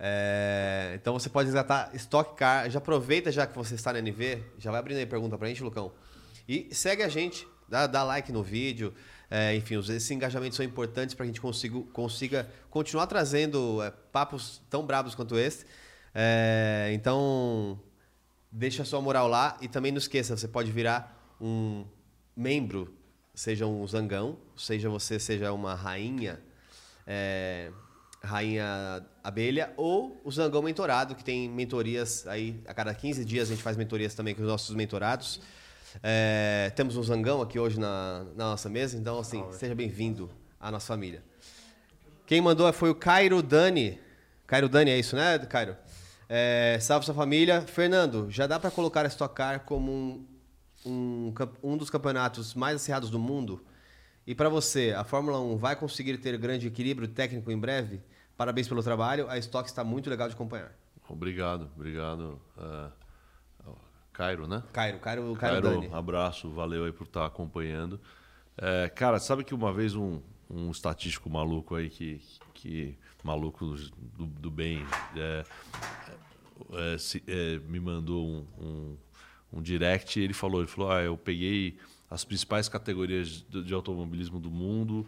É, 0.00 0.98
então 1.00 1.16
você 1.18 1.30
pode 1.30 1.46
resgatar 1.46 1.90
Stock 1.94 2.36
Car. 2.36 2.68
Já 2.68 2.78
aproveita 2.78 3.30
já 3.30 3.46
que 3.46 3.56
você 3.56 3.76
está 3.76 3.92
na 3.92 4.00
NV, 4.00 4.42
já 4.58 4.72
vai 4.72 4.80
abrindo 4.80 4.98
aí 4.98 5.06
pergunta 5.06 5.38
pra 5.38 5.46
gente, 5.46 5.62
Lucão. 5.62 5.92
E 6.48 6.68
segue 6.72 7.04
a 7.04 7.08
gente, 7.08 7.46
dá, 7.68 7.86
dá 7.86 8.02
like 8.02 8.32
no 8.32 8.42
vídeo. 8.42 8.92
É, 9.30 9.54
enfim, 9.54 9.78
esses 9.78 10.10
engajamentos 10.10 10.56
são 10.56 10.66
importantes 10.66 11.14
para 11.14 11.24
que 11.24 11.30
a 11.30 11.32
gente 11.32 11.40
consiga, 11.40 11.80
consiga 11.92 12.50
continuar 12.68 13.06
trazendo 13.06 13.80
é, 13.84 13.92
papos 14.10 14.60
tão 14.68 14.84
bravos 14.84 15.14
quanto 15.14 15.38
esse. 15.38 15.64
É, 16.20 16.90
então, 16.94 17.78
deixa 18.50 18.82
a 18.82 18.84
sua 18.84 19.00
moral 19.00 19.28
lá 19.28 19.56
e 19.60 19.68
também 19.68 19.92
não 19.92 19.98
esqueça, 19.98 20.36
você 20.36 20.48
pode 20.48 20.72
virar 20.72 21.36
um 21.40 21.84
membro 22.36 22.92
seja 23.38 23.66
um 23.66 23.86
zangão, 23.86 24.36
seja 24.56 24.88
você 24.88 25.16
seja 25.20 25.52
uma 25.52 25.72
rainha, 25.72 26.40
é, 27.06 27.70
rainha 28.20 29.06
abelha, 29.22 29.72
ou 29.76 30.20
o 30.24 30.32
zangão 30.32 30.60
mentorado, 30.60 31.14
que 31.14 31.22
tem 31.22 31.48
mentorias 31.48 32.26
aí, 32.26 32.60
a 32.66 32.74
cada 32.74 32.92
15 32.92 33.24
dias 33.24 33.48
a 33.48 33.52
gente 33.52 33.62
faz 33.62 33.76
mentorias 33.76 34.12
também 34.12 34.34
com 34.34 34.42
os 34.42 34.48
nossos 34.48 34.74
mentorados. 34.74 35.40
É, 36.02 36.72
temos 36.74 36.96
um 36.96 37.02
zangão 37.04 37.40
aqui 37.40 37.60
hoje 37.60 37.78
na, 37.78 38.24
na 38.34 38.50
nossa 38.50 38.68
mesa, 38.68 38.98
então 38.98 39.20
assim, 39.20 39.44
seja 39.52 39.72
bem-vindo 39.72 40.28
à 40.58 40.68
nossa 40.72 40.88
família. 40.88 41.22
Quem 42.26 42.40
mandou 42.40 42.70
foi 42.72 42.90
o 42.90 42.94
Cairo 42.94 43.40
Dani. 43.40 44.00
Cairo 44.48 44.68
Dani, 44.68 44.90
é 44.90 44.98
isso, 44.98 45.14
né, 45.14 45.38
Cairo? 45.38 45.76
É, 46.28 46.78
salve 46.80 47.06
sua 47.06 47.14
família. 47.14 47.62
Fernando, 47.62 48.30
já 48.30 48.46
dá 48.46 48.60
para 48.60 48.70
colocar 48.70 49.04
a 49.04 49.08
Stock 49.08 49.34
Car 49.34 49.60
como 49.60 49.90
um 49.90 50.38
um, 50.84 51.32
um 51.62 51.76
dos 51.76 51.90
campeonatos 51.90 52.54
mais 52.54 52.76
acirrados 52.76 53.10
do 53.10 53.18
mundo. 53.18 53.64
E 54.26 54.34
para 54.34 54.48
você, 54.48 54.94
a 54.96 55.04
Fórmula 55.04 55.40
1 55.40 55.56
vai 55.56 55.74
conseguir 55.74 56.18
ter 56.18 56.36
grande 56.36 56.66
equilíbrio 56.66 57.08
técnico 57.08 57.50
em 57.50 57.58
breve? 57.58 58.00
Parabéns 58.36 58.68
pelo 58.68 58.82
trabalho. 58.82 59.28
A 59.28 59.38
Stock 59.38 59.68
está 59.68 59.82
muito 59.82 60.10
legal 60.10 60.28
de 60.28 60.34
acompanhar. 60.34 60.72
Obrigado, 61.08 61.70
obrigado. 61.74 62.40
Uh, 62.56 62.92
Cairo, 64.12 64.46
né? 64.46 64.62
Cairo, 64.72 64.98
Cairo, 64.98 65.34
Cairo, 65.36 65.62
Cairo 65.62 65.94
abraço, 65.94 66.50
valeu 66.50 66.84
aí 66.84 66.92
por 66.92 67.06
estar 67.06 67.24
acompanhando. 67.24 68.00
É, 68.56 68.88
cara, 68.88 69.18
sabe 69.18 69.44
que 69.44 69.54
uma 69.54 69.72
vez 69.72 69.94
um, 69.94 70.20
um 70.50 70.70
estatístico 70.70 71.30
maluco 71.30 71.76
aí 71.76 71.88
que, 71.88 72.20
que 72.52 72.98
maluco 73.24 73.74
do, 74.16 74.26
do 74.26 74.50
bem 74.50 74.86
é, 75.16 75.44
é, 76.72 76.98
se, 76.98 77.22
é, 77.26 77.58
me 77.60 77.80
mandou 77.80 78.26
um, 78.26 78.46
um 78.60 78.96
um 79.52 79.62
direct 79.62 80.18
e 80.18 80.22
ele 80.22 80.34
falou, 80.34 80.60
ele 80.60 80.68
falou, 80.68 80.90
ah, 80.90 81.02
eu 81.02 81.16
peguei 81.16 81.78
as 82.10 82.24
principais 82.24 82.68
categorias 82.68 83.44
de, 83.48 83.62
de 83.62 83.74
automobilismo 83.74 84.38
do 84.38 84.50
mundo, 84.50 85.06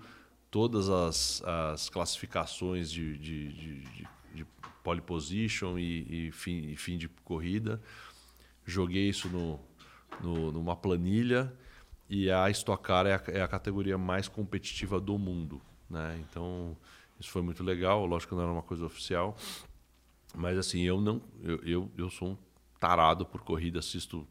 todas 0.50 0.88
as, 0.88 1.42
as 1.44 1.88
classificações 1.88 2.90
de, 2.90 3.16
de, 3.18 3.52
de, 3.52 4.08
de 4.34 4.46
pole 4.82 5.00
position 5.00 5.78
e, 5.78 6.28
e, 6.28 6.32
fim, 6.32 6.70
e, 6.70 6.76
fim, 6.76 6.98
de 6.98 7.08
corrida, 7.24 7.80
joguei 8.64 9.08
isso 9.08 9.28
no, 9.28 9.60
no, 10.20 10.52
numa 10.52 10.74
planilha 10.74 11.52
e 12.08 12.30
a 12.30 12.50
Stock 12.50 12.82
Car 12.82 13.06
é 13.06 13.14
a, 13.14 13.22
é 13.28 13.42
a 13.42 13.48
categoria 13.48 13.96
mais 13.96 14.26
competitiva 14.26 15.00
do 15.00 15.16
mundo, 15.16 15.60
né? 15.88 16.20
Então 16.28 16.76
isso 17.20 17.30
foi 17.30 17.42
muito 17.42 17.62
legal, 17.62 18.06
lógico 18.06 18.30
que 18.30 18.34
não 18.34 18.42
era 18.42 18.52
uma 18.52 18.62
coisa 18.62 18.84
oficial, 18.84 19.36
mas 20.34 20.56
assim 20.58 20.80
eu 20.82 21.00
não, 21.00 21.20
eu, 21.42 21.56
eu, 21.62 21.90
eu 21.96 22.10
sou 22.10 22.30
um 22.30 22.36
tarado 22.78 23.26
por 23.26 23.42
corrida, 23.42 23.78
assisto 23.78 24.26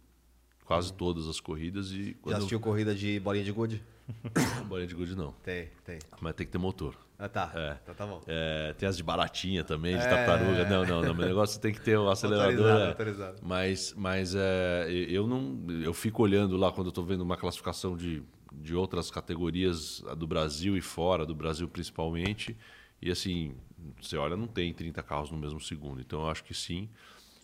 quase 0.65 0.91
todas 0.93 1.27
as 1.27 1.39
corridas. 1.39 1.91
E 1.91 2.17
Já 2.25 2.37
assistiu 2.37 2.57
eu... 2.57 2.61
corrida 2.61 2.93
de 2.93 3.19
bolinha 3.19 3.45
de 3.45 3.51
gude? 3.51 3.83
bolinha 4.67 4.87
de 4.87 4.95
gude 4.95 5.15
não. 5.15 5.31
Tem, 5.43 5.69
tem. 5.85 5.99
Mas 6.19 6.35
tem 6.35 6.45
que 6.45 6.51
ter 6.51 6.57
motor. 6.57 6.95
Ah, 7.21 7.27
tá. 7.27 7.51
É. 7.53 7.77
Então 7.83 7.93
tá 7.93 8.07
bom. 8.07 8.21
É, 8.25 8.73
tem 8.77 8.87
as 8.87 8.95
de 8.95 9.03
baratinha 9.03 9.61
também, 9.61 9.97
de 9.97 10.05
é... 10.05 10.07
tartaruga. 10.07 10.63
Não, 10.69 10.85
não, 10.85 11.01
não. 11.01 11.11
O 11.11 11.27
negócio 11.27 11.59
tem 11.59 11.73
que 11.73 11.81
ter 11.81 11.97
o 11.97 12.09
acelerador. 12.09 12.51
Autorizado, 12.51 12.79
é. 12.79 12.87
autorizado. 12.87 13.39
Mas, 13.43 13.93
mas 13.97 14.33
é, 14.35 14.87
eu 14.89 15.27
não. 15.27 15.59
Eu 15.83 15.93
fico 15.93 16.23
olhando 16.23 16.55
lá 16.55 16.71
quando 16.71 16.87
eu 16.87 16.91
estou 16.91 17.03
vendo 17.03 17.19
uma 17.19 17.35
classificação 17.35 17.97
de, 17.97 18.23
de 18.53 18.73
outras 18.73 19.11
categorias 19.11 20.01
do 20.17 20.25
Brasil 20.25 20.77
e 20.77 20.81
fora, 20.81 21.25
do 21.25 21.35
Brasil 21.35 21.67
principalmente. 21.67 22.55
E 23.01 23.11
assim, 23.11 23.53
você 24.01 24.15
olha, 24.15 24.37
não 24.37 24.47
tem 24.47 24.73
30 24.73 25.03
carros 25.03 25.29
no 25.29 25.37
mesmo 25.37 25.59
segundo. 25.59 25.99
Então 25.99 26.21
eu 26.21 26.29
acho 26.29 26.45
que 26.45 26.53
sim. 26.53 26.89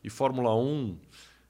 E 0.02 0.10
Fórmula 0.10 0.56
1. 0.56 0.98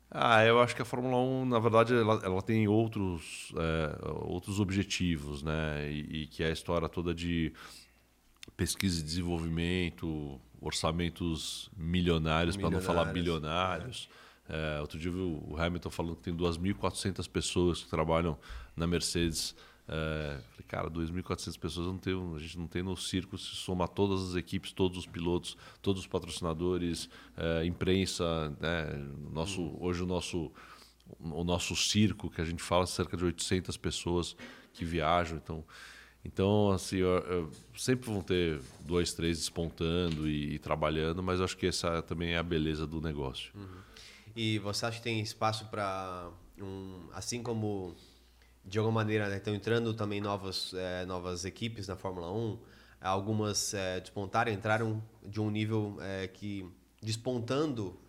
Ah, 0.10 0.44
eu 0.46 0.60
acho 0.62 0.76
que 0.76 0.82
a 0.82 0.86
Fórmula 0.86 1.18
1, 1.18 1.46
na 1.46 1.60
verdade, 1.60 1.94
ela, 1.94 2.22
ela 2.24 2.42
tem 2.42 2.68
outros, 2.68 3.52
é, 3.58 4.08
outros 4.24 4.60
objetivos, 4.60 5.44
né? 5.44 5.92
E, 5.92 6.24
e, 6.24 6.28
que 6.28 6.44
é 6.44 6.48
a 6.48 6.52
história 6.52 6.88
toda 6.88 7.14
de 7.14 7.52
pesquisa 8.56 9.00
e 9.00 9.04
desenvolvimento, 9.04 10.40
orçamentos 10.62 11.70
milionários, 11.78 12.56
para 12.58 12.70
não 12.70 12.82
falar 12.82 13.06
bilionários. 13.06 14.10
É. 14.22 14.26
É, 14.48 14.82
outro 14.82 15.00
dia 15.00 15.10
eu 15.10 15.14
vi 15.14 15.20
o 15.20 15.58
Hamilton 15.58 15.90
falando 15.90 16.16
que 16.16 16.24
tem 16.24 16.36
2.400 16.36 17.28
pessoas 17.28 17.84
que 17.84 17.90
trabalham 17.90 18.38
na 18.76 18.86
Mercedes. 18.86 19.56
É, 19.88 20.40
falei, 20.52 20.66
cara, 20.68 20.90
2.400 20.90 21.60
pessoas 21.60 21.88
não 21.88 21.98
tem, 21.98 22.14
a 22.36 22.40
gente 22.40 22.58
não 22.58 22.68
tem 22.68 22.84
no 22.84 22.96
circo 22.96 23.38
se 23.38 23.56
somar 23.56 23.88
todas 23.88 24.30
as 24.30 24.36
equipes, 24.36 24.72
todos 24.72 24.98
os 24.98 25.06
pilotos, 25.06 25.58
todos 25.82 26.02
os 26.02 26.08
patrocinadores, 26.08 27.10
é, 27.38 27.66
imprensa. 27.66 28.56
Né? 28.60 29.08
Nosso, 29.32 29.62
hum. 29.62 29.78
Hoje 29.80 30.04
o 30.04 30.06
nosso, 30.06 30.52
o 31.20 31.44
nosso 31.44 31.76
circo, 31.76 32.30
que 32.30 32.42
a 32.42 32.46
gente 32.46 32.62
fala, 32.62 32.86
cerca 32.86 33.18
de 33.18 33.26
800 33.26 33.78
pessoas 33.78 34.36
que 34.74 34.86
viajam. 34.86 35.38
Então, 35.38 35.64
então, 36.26 36.72
assim, 36.72 36.98
eu, 36.98 37.08
eu, 37.08 37.52
sempre 37.78 38.10
vão 38.10 38.20
ter 38.20 38.60
dois, 38.80 39.14
três 39.14 39.38
despontando 39.38 40.28
e, 40.28 40.56
e, 40.56 40.60
trabalhando, 40.60 41.22
mas 41.22 41.40
acho 41.40 41.56
que 41.56 41.68
essa 41.68 42.02
também 42.02 42.34
é 42.34 42.38
a 42.38 42.44
beleza 42.44 42.88
do 42.88 43.00
negócio. 43.00 43.52
Uhum. 43.54 43.82
E 44.36 44.58
você 44.60 44.88
acha 44.88 44.98
que 44.98 45.04
tem 45.04 45.20
espaço 45.22 45.66
para, 45.68 46.32
um, 46.60 47.08
assim 47.14 47.44
como 47.44 47.96
de 48.66 48.80
alguma 48.80 48.96
maneira 49.02 49.30
né, 49.30 49.38
estão 49.38 49.54
entrando 49.54 49.94
também 49.94 50.20
novas, 50.20 50.74
é, 50.74 51.06
novas 51.06 51.46
equipes 51.46 51.88
na 51.88 51.96
Fórmula 51.96 52.32
1, 52.32 52.58
algumas 53.00 53.76
é, 53.76 54.00
despontaram, 54.00 54.52
entraram 54.52 55.04
de 55.24 55.40
um 55.40 55.52
nível 55.52 55.96
é, 56.02 56.28
que 56.28 56.68
despontando 57.04 58.00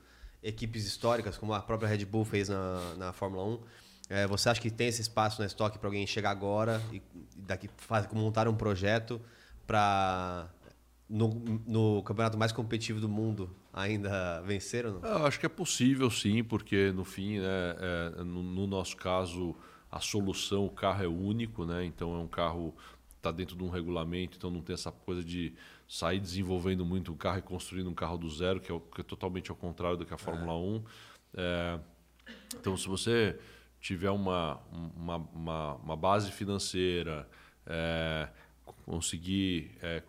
equipes 0.42 0.86
históricas, 0.86 1.36
como 1.36 1.52
a 1.52 1.60
própria 1.60 1.86
Red 1.86 2.06
Bull 2.06 2.24
fez 2.24 2.48
na, 2.48 2.94
na 2.94 3.12
Fórmula 3.12 3.44
1 3.44 3.60
é, 4.08 4.26
você 4.26 4.48
acha 4.48 4.60
que 4.60 4.70
tem 4.70 4.88
esse 4.88 5.02
espaço 5.02 5.40
na 5.40 5.46
estoque 5.46 5.78
para 5.78 5.88
alguém 5.88 6.06
chegar 6.06 6.30
agora 6.30 6.80
e 6.92 7.02
daqui 7.36 7.68
fazer, 7.76 8.08
montar 8.12 8.46
um 8.46 8.54
projeto 8.54 9.20
para 9.66 10.48
no, 11.08 11.28
no, 11.66 12.02
campeonato 12.02 12.38
mais 12.38 12.52
competitivo 12.52 13.00
do 13.00 13.08
mundo 13.08 13.50
ainda 13.72 14.40
vencer 14.42 14.86
ou 14.86 14.94
não? 14.94 15.08
Eu 15.08 15.26
acho 15.26 15.40
que 15.40 15.46
é 15.46 15.48
possível 15.48 16.10
sim, 16.10 16.44
porque 16.44 16.92
no 16.92 17.04
fim, 17.04 17.38
né, 17.38 17.76
é, 17.78 18.24
no, 18.24 18.42
no, 18.42 18.66
nosso 18.66 18.96
caso, 18.96 19.56
a 19.90 20.00
solução, 20.00 20.66
o 20.66 20.70
carro 20.70 21.02
é 21.02 21.08
único, 21.08 21.64
né? 21.64 21.84
então 21.84 22.14
é 22.14 22.18
um 22.18 22.28
carro 22.28 22.74
está 23.16 23.32
dentro 23.32 23.56
de 23.56 23.64
um 23.64 23.68
regulamento, 23.68 24.36
então 24.36 24.50
não 24.50 24.62
tem 24.62 24.74
essa 24.74 24.92
coisa 24.92 25.24
de 25.24 25.52
sair 25.88 26.20
desenvolvendo 26.20 26.84
muito 26.84 27.12
o 27.12 27.16
carro 27.16 27.38
e 27.38 27.42
construindo 27.42 27.90
um 27.90 27.94
carro 27.94 28.16
do 28.16 28.30
zero, 28.30 28.60
que 28.60 28.70
é, 28.70 28.80
que 28.94 29.00
é 29.00 29.04
totalmente 29.04 29.50
ao 29.50 29.56
contrário 29.56 29.96
do 29.96 30.06
que 30.06 30.14
a 30.14 30.18
Fórmula 30.18 30.52
é. 30.52 30.78
1. 30.78 30.84
É, 31.34 31.80
então, 32.54 32.76
se 32.76 32.86
você 32.88 33.38
tiver 33.80 34.10
uma, 34.10 34.60
uma, 34.96 35.16
uma, 35.16 35.74
uma 35.74 35.96
base 35.96 36.30
financeira, 36.30 37.28
é, 37.66 38.28
conseguir 38.84 39.72
é, 39.82 40.02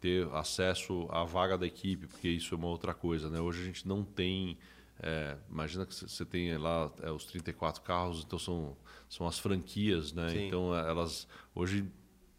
ter 0.00 0.28
acesso 0.34 1.08
à 1.10 1.24
vaga 1.24 1.56
da 1.56 1.66
equipe, 1.66 2.06
porque 2.06 2.28
isso 2.28 2.54
é 2.54 2.58
uma 2.58 2.68
outra 2.68 2.92
coisa. 2.92 3.30
Né? 3.30 3.40
Hoje 3.40 3.62
a 3.62 3.64
gente 3.64 3.88
não 3.88 4.04
tem. 4.04 4.58
É, 5.02 5.36
imagina 5.50 5.86
que 5.86 5.94
você 5.94 6.24
tem 6.24 6.56
lá 6.56 6.90
é, 7.02 7.10
os 7.10 7.24
34 7.24 7.82
carros, 7.82 8.22
então 8.24 8.38
são, 8.38 8.76
são 9.08 9.26
as 9.26 9.38
franquias, 9.38 10.12
né? 10.12 10.28
Sim. 10.28 10.46
Então 10.46 10.74
elas 10.74 11.26
hoje, 11.54 11.84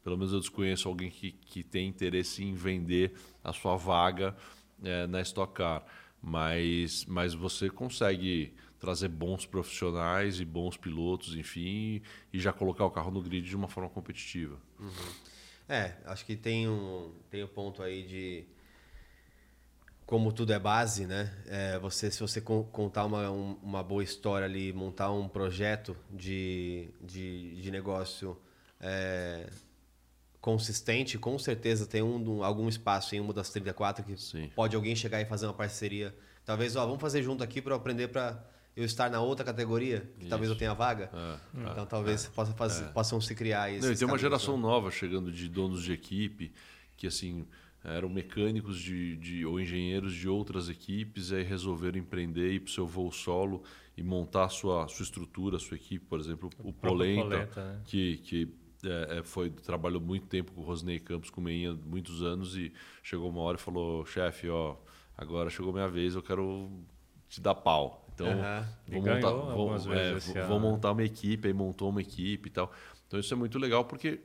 pelo 0.03 0.17
menos 0.17 0.31
eu 0.31 0.39
desconheço 0.39 0.87
alguém 0.87 1.09
que, 1.09 1.31
que 1.31 1.63
tem 1.63 1.87
interesse 1.87 2.43
em 2.43 2.53
vender 2.53 3.13
a 3.43 3.51
sua 3.51 3.75
vaga 3.75 4.35
é, 4.83 5.05
na 5.05 5.21
Stock 5.21 5.53
Car, 5.53 5.83
mas, 6.21 7.03
mas 7.05 7.33
você 7.33 7.69
consegue 7.69 8.53
trazer 8.79 9.07
bons 9.07 9.45
profissionais 9.45 10.39
e 10.39 10.45
bons 10.45 10.77
pilotos, 10.77 11.35
enfim, 11.35 12.01
e 12.31 12.39
já 12.39 12.53
colocar 12.53 12.85
o 12.85 12.91
carro 12.91 13.11
no 13.11 13.21
grid 13.21 13.47
de 13.47 13.55
uma 13.55 13.67
forma 13.67 13.89
competitiva. 13.89 14.57
Uhum. 14.79 14.89
É, 15.67 15.95
acho 16.05 16.25
que 16.25 16.35
tem 16.35 16.69
um, 16.69 17.11
tem 17.29 17.43
um 17.43 17.47
ponto 17.47 17.81
aí 17.81 18.03
de 18.03 18.45
como 20.05 20.31
tudo 20.31 20.53
é 20.53 20.59
base, 20.59 21.07
né? 21.07 21.33
É, 21.47 21.79
você, 21.79 22.11
se 22.11 22.19
você 22.19 22.39
contar 22.39 23.05
uma, 23.05 23.31
um, 23.31 23.57
uma 23.63 23.81
boa 23.81 24.03
história 24.03 24.45
ali, 24.45 24.71
montar 24.71 25.11
um 25.11 25.27
projeto 25.27 25.97
de, 26.11 26.89
de, 27.01 27.59
de 27.59 27.71
negócio 27.71 28.37
é, 28.79 29.49
consistente, 30.39 31.17
com 31.17 31.39
certeza 31.39 31.87
tem 31.87 32.03
um, 32.03 32.43
algum 32.43 32.69
espaço 32.69 33.15
em 33.15 33.19
uma 33.19 33.33
das 33.33 33.49
34 33.49 34.05
que 34.05 34.15
Sim. 34.15 34.51
pode 34.55 34.75
alguém 34.75 34.95
chegar 34.95 35.19
e 35.19 35.25
fazer 35.25 35.47
uma 35.47 35.53
parceria. 35.55 36.15
Talvez, 36.45 36.75
ó, 36.75 36.85
vamos 36.85 37.01
fazer 37.01 37.23
junto 37.23 37.43
aqui 37.43 37.59
para 37.59 37.75
aprender 37.75 38.09
para 38.09 38.47
eu 38.75 38.83
estar 38.83 39.09
na 39.09 39.21
outra 39.21 39.45
categoria, 39.45 40.01
que 40.15 40.21
Isso. 40.21 40.29
talvez 40.29 40.51
eu 40.51 40.57
tenha 40.57 40.73
vaga. 40.73 41.09
É, 41.13 41.37
então 41.71 41.83
é, 41.83 41.85
talvez 41.85 42.25
é, 42.25 42.29
possa 42.29 42.53
fazer, 42.53 42.85
é. 42.85 42.87
possam 42.89 43.21
se 43.21 43.33
criar 43.33 43.71
isso. 43.71 43.95
Tem 43.95 44.07
uma 44.07 44.17
geração 44.17 44.57
nova 44.57 44.91
chegando 44.91 45.31
de 45.31 45.47
donos 45.47 45.83
de 45.83 45.93
equipe 45.93 46.51
que 46.97 47.07
assim 47.07 47.45
eram 47.83 48.09
mecânicos 48.09 48.79
de, 48.79 49.15
de, 49.17 49.45
ou 49.45 49.59
engenheiros 49.59 50.13
de 50.13 50.27
outras 50.27 50.69
equipes 50.69 51.29
e 51.29 51.35
aí 51.35 51.43
resolveram 51.43 51.99
empreender 51.99 52.51
ir 52.51 52.61
para 52.61 52.69
o 52.69 52.71
seu 52.71 52.87
voo 52.87 53.11
solo 53.11 53.63
e 53.95 54.01
montar 54.01 54.45
a 54.45 54.49
sua, 54.49 54.87
sua 54.87 55.03
estrutura, 55.03 55.57
a 55.57 55.59
sua 55.59 55.77
equipe, 55.77 56.03
por 56.05 56.19
exemplo, 56.19 56.49
o, 56.59 56.69
o 56.69 56.73
Polenta, 56.73 57.23
Polenta 57.23 57.63
né? 57.63 57.81
que, 57.85 58.17
que 58.17 58.53
é, 58.83 59.19
é, 59.19 59.23
foi 59.23 59.49
trabalhou 59.51 60.01
muito 60.01 60.25
tempo 60.25 60.51
com 60.51 60.61
o 60.61 60.63
Rosnei 60.63 60.99
Campos, 60.99 61.29
com 61.29 61.39
o 61.39 61.43
Meinha, 61.43 61.73
muitos 61.73 62.23
anos 62.23 62.57
e 62.57 62.73
chegou 63.03 63.29
uma 63.29 63.41
hora 63.41 63.57
e 63.57 63.61
falou, 63.61 64.05
chefe, 64.05 64.49
ó, 64.49 64.75
agora 65.15 65.49
chegou 65.49 65.71
minha 65.71 65.87
vez, 65.87 66.15
eu 66.15 66.23
quero 66.23 66.71
te 67.29 67.39
dar 67.39 67.55
pau. 67.55 68.04
Então, 68.15 68.27
uhum. 68.27 68.65
vou, 68.87 69.01
montar, 69.01 69.31
vou, 69.31 69.93
é, 69.93 70.47
vou 70.47 70.59
montar 70.59 70.91
uma 70.93 71.03
equipe, 71.03 71.47
aí 71.49 71.53
montou 71.53 71.89
uma 71.89 72.01
equipe 72.01 72.47
e 72.47 72.51
tal. 72.51 72.71
Então, 73.07 73.19
isso 73.19 73.33
é 73.33 73.37
muito 73.37 73.59
legal 73.59 73.83
porque, 73.83 74.21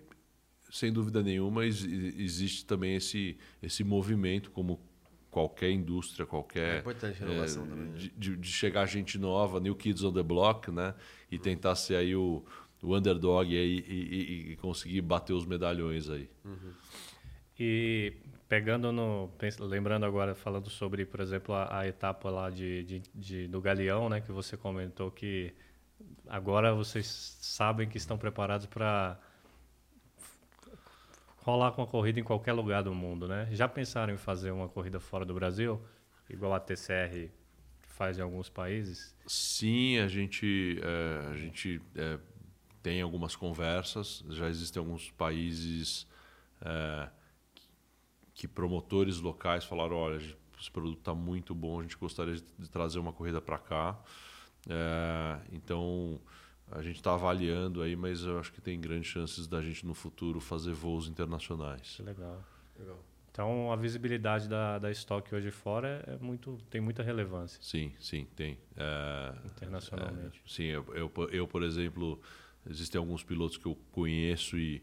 sem 0.70 0.92
dúvida 0.92 1.22
nenhuma, 1.22 1.66
existe 1.66 2.64
também 2.64 2.94
esse, 2.94 3.36
esse 3.60 3.82
movimento, 3.82 4.52
como 4.52 4.80
qualquer 5.28 5.72
indústria, 5.72 6.24
qualquer. 6.24 6.76
É 6.76 6.78
importante 6.78 7.22
a 7.22 7.26
inovação 7.26 7.64
é, 7.64 7.66
também. 7.66 7.86
Né? 7.86 8.10
De, 8.16 8.36
de, 8.36 8.48
chegar 8.48 8.86
gente 8.86 9.18
nova, 9.18 9.58
New 9.58 9.74
Kids 9.74 10.04
on 10.04 10.12
the 10.12 10.22
Block, 10.22 10.70
né? 10.70 10.94
E 11.28 11.36
uhum. 11.36 11.42
tentar 11.42 11.74
ser 11.74 11.96
aí 11.96 12.14
o, 12.14 12.44
o 12.80 12.96
underdog 12.96 13.56
aí, 13.56 13.84
e, 13.88 13.92
e, 13.92 14.52
e, 14.52 14.56
conseguir 14.56 15.00
bater 15.00 15.32
os 15.32 15.44
medalhões 15.44 16.08
aí. 16.08 16.30
Uhum. 16.44 16.72
E 17.58 18.12
pegando 18.50 18.90
no 18.90 19.30
lembrando 19.60 20.04
agora 20.04 20.34
falando 20.34 20.68
sobre 20.68 21.06
por 21.06 21.20
exemplo 21.20 21.54
a, 21.54 21.78
a 21.78 21.86
etapa 21.86 22.28
lá 22.28 22.50
de, 22.50 22.82
de, 22.82 23.02
de, 23.14 23.46
do 23.46 23.60
Galeão 23.60 24.08
né 24.08 24.20
que 24.20 24.32
você 24.32 24.56
comentou 24.56 25.08
que 25.08 25.54
agora 26.26 26.74
vocês 26.74 27.38
sabem 27.40 27.88
que 27.88 27.96
estão 27.96 28.18
preparados 28.18 28.66
para 28.66 29.20
rolar 31.36 31.70
com 31.70 31.82
a 31.82 31.86
corrida 31.86 32.18
em 32.18 32.24
qualquer 32.24 32.52
lugar 32.52 32.82
do 32.82 32.92
mundo 32.92 33.28
né? 33.28 33.48
Já 33.52 33.68
pensaram 33.68 34.12
em 34.12 34.18
fazer 34.18 34.50
uma 34.50 34.68
corrida 34.68 34.98
fora 34.98 35.24
do 35.24 35.32
Brasil 35.32 35.80
igual 36.28 36.52
a 36.52 36.58
TCR 36.58 37.30
faz 37.82 38.18
em 38.18 38.22
alguns 38.22 38.48
países? 38.48 39.14
Sim 39.28 39.98
a 39.98 40.08
gente 40.08 40.80
é, 40.82 41.30
a 41.30 41.36
gente 41.36 41.80
é, 41.94 42.18
tem 42.82 43.00
algumas 43.00 43.36
conversas 43.36 44.24
já 44.30 44.48
existem 44.48 44.80
alguns 44.80 45.08
países 45.12 46.04
é, 46.62 47.19
que 48.40 48.48
promotores 48.48 49.20
locais 49.20 49.66
falaram, 49.66 49.96
olha, 49.96 50.16
esse 50.58 50.70
produto 50.70 50.98
está 50.98 51.14
muito 51.14 51.54
bom, 51.54 51.78
a 51.78 51.82
gente 51.82 51.98
gostaria 51.98 52.36
de 52.36 52.70
trazer 52.70 52.98
uma 52.98 53.12
corrida 53.12 53.38
para 53.38 53.58
cá. 53.58 54.02
É, 54.66 55.38
então 55.52 56.18
a 56.70 56.80
gente 56.80 56.96
está 56.96 57.12
avaliando 57.12 57.82
aí, 57.82 57.94
mas 57.94 58.22
eu 58.22 58.38
acho 58.38 58.50
que 58.50 58.58
tem 58.58 58.80
grandes 58.80 59.10
chances 59.10 59.46
da 59.46 59.60
gente 59.60 59.84
no 59.84 59.92
futuro 59.92 60.40
fazer 60.40 60.72
voos 60.72 61.06
internacionais. 61.06 61.98
Legal. 61.98 62.42
legal. 62.78 63.04
Então 63.30 63.70
a 63.70 63.76
visibilidade 63.76 64.48
da, 64.48 64.78
da 64.78 64.90
estoque 64.90 65.34
hoje 65.34 65.50
fora 65.50 66.02
é 66.06 66.16
muito, 66.16 66.56
tem 66.70 66.80
muita 66.80 67.02
relevância. 67.02 67.62
Sim, 67.62 67.92
sim, 68.00 68.26
tem. 68.34 68.56
É, 68.74 69.34
Internacionalmente. 69.50 70.40
É, 70.46 70.48
sim, 70.48 70.64
eu, 70.64 70.86
eu, 70.94 71.12
eu, 71.30 71.46
por 71.46 71.62
exemplo, 71.62 72.18
existem 72.66 72.98
alguns 72.98 73.22
pilotos 73.22 73.58
que 73.58 73.66
eu 73.66 73.76
conheço 73.92 74.56
e 74.56 74.82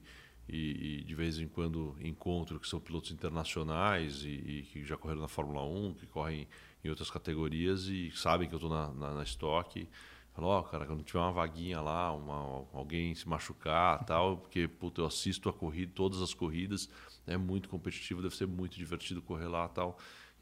e, 0.50 1.00
e, 1.00 1.04
de 1.04 1.16
vez 1.16 1.40
em 1.40 1.48
quando 1.48 1.96
encontro 2.00 2.60
que 2.60 2.68
são 2.68 2.80
pilotos 2.80 3.12
internacionais 3.12 4.24
e, 4.24 4.30
e, 4.30 4.62
que 4.64 4.86
já 4.86 4.96
correram 4.96 5.22
na 5.22 5.28
Fórmula 5.28 5.64
1, 5.64 5.96
que 5.96 6.06
correm 6.06 6.48
em 6.84 6.90
outras 6.90 7.10
categorias 7.10 7.88
e 7.88 8.12
sabem 8.12 8.48
que 8.48 8.56
eu 8.56 8.58
estou 8.58 8.70
na, 8.70 8.94
na, 8.94 9.14
na 9.16 9.24
estoque. 9.24 9.90
Falou, 10.34 10.52
ó, 10.52 10.62
cara, 10.62 10.86
quando 10.86 11.04
tiver 11.04 11.20
uma 11.20 11.32
vaguinha 11.32 11.82
lá, 11.82 12.14
uma, 12.14 12.66
alguém 12.72 13.14
se 13.16 13.28
machucar 13.28 14.04
tal, 14.06 14.38
porque 14.38 14.68
puta, 14.68 15.02
eu 15.02 15.06
assisto 15.06 15.50
a 15.50 15.54
corrida, 15.54 15.92
todas 15.96 16.22
as 16.22 16.34
corridas, 16.34 16.90
é 17.26 17.36
muito 17.36 17.68
competitivo, 17.68 18.22
deve 18.22 18.36
ser 18.36 18.46
muito 18.46 18.78
divertido 18.78 19.22
correr 19.22 19.48
lá 19.48 19.68
tal. 19.68 19.98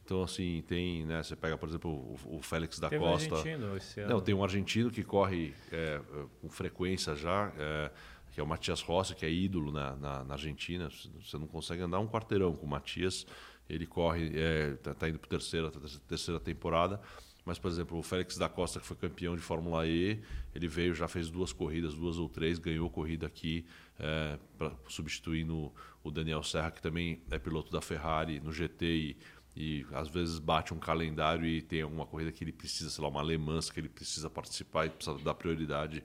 Então, 0.05 0.21
assim, 0.21 0.63
tem, 0.67 1.03
né? 1.03 1.23
Você 1.23 1.35
pega, 1.35 1.57
por 1.57 1.67
exemplo, 1.67 1.89
o, 1.91 2.37
o 2.37 2.41
Félix 2.41 2.77
da 2.77 2.89
Teve 2.89 3.03
Costa. 3.03 3.33
Um 3.33 3.37
argentino 3.37 3.77
esse 3.77 3.99
ano. 4.01 4.09
Não, 4.13 4.21
tem 4.21 4.35
um 4.35 4.43
argentino 4.43 4.91
que 4.91 5.03
corre 5.03 5.55
é, 5.71 5.99
com 6.39 6.47
frequência 6.47 7.15
já, 7.15 7.51
é, 7.57 7.91
que 8.35 8.41
é 8.41 8.43
o 8.43 8.47
Matias 8.47 8.81
Rossi, 8.81 9.15
que 9.15 9.25
é 9.25 9.31
ídolo 9.31 9.71
na, 9.71 9.95
na, 9.95 10.23
na, 10.25 10.33
Argentina. 10.33 10.89
Você 11.21 11.37
não 11.37 11.47
consegue 11.47 11.81
andar 11.81 11.99
um 12.01 12.07
quarteirão 12.07 12.53
com 12.53 12.65
o 12.65 12.69
Matias. 12.69 13.25
Ele 13.69 13.87
corre, 13.87 14.25
está 14.25 14.37
é, 14.37 14.73
tá, 14.73 14.93
tá 14.93 15.07
indo 15.07 15.17
para 15.17 15.27
a 15.27 15.29
terceira, 15.29 15.71
terceira 16.05 16.37
temporada. 16.37 16.99
Mas, 17.45 17.57
por 17.57 17.71
exemplo, 17.71 17.97
o 17.97 18.03
Félix 18.03 18.37
da 18.37 18.49
Costa, 18.49 18.81
que 18.81 18.85
foi 18.85 18.97
campeão 18.97 19.37
de 19.37 19.41
Fórmula 19.41 19.87
E, 19.87 20.21
ele 20.53 20.67
veio, 20.67 20.93
já 20.93 21.07
fez 21.07 21.29
duas 21.29 21.53
corridas, 21.53 21.93
duas 21.93 22.17
ou 22.17 22.27
três, 22.27 22.59
ganhou 22.59 22.89
corrida 22.89 23.25
aqui, 23.25 23.65
é, 23.97 24.37
pra, 24.57 24.73
substituindo 24.89 25.71
o 26.03 26.11
Daniel 26.11 26.43
Serra, 26.43 26.71
que 26.71 26.81
também 26.81 27.21
é 27.31 27.39
piloto 27.39 27.71
da 27.71 27.79
Ferrari 27.79 28.41
no 28.41 28.51
GT 28.51 28.85
e, 28.85 29.17
e 29.55 29.85
às 29.93 30.09
vezes 30.09 30.39
bate 30.39 30.73
um 30.73 30.77
calendário 30.77 31.45
e 31.45 31.61
tem 31.61 31.83
alguma 31.83 32.05
corrida 32.05 32.33
que 32.33 32.43
ele 32.43 32.51
precisa, 32.51 32.89
sei 32.89 33.01
lá, 33.01 33.09
uma 33.09 33.21
alemã 33.21 33.59
que 33.61 33.79
ele 33.79 33.87
precisa 33.87 34.29
participar 34.29 34.87
e 34.87 34.89
precisa 34.89 35.17
dar 35.19 35.35
prioridade 35.35 36.03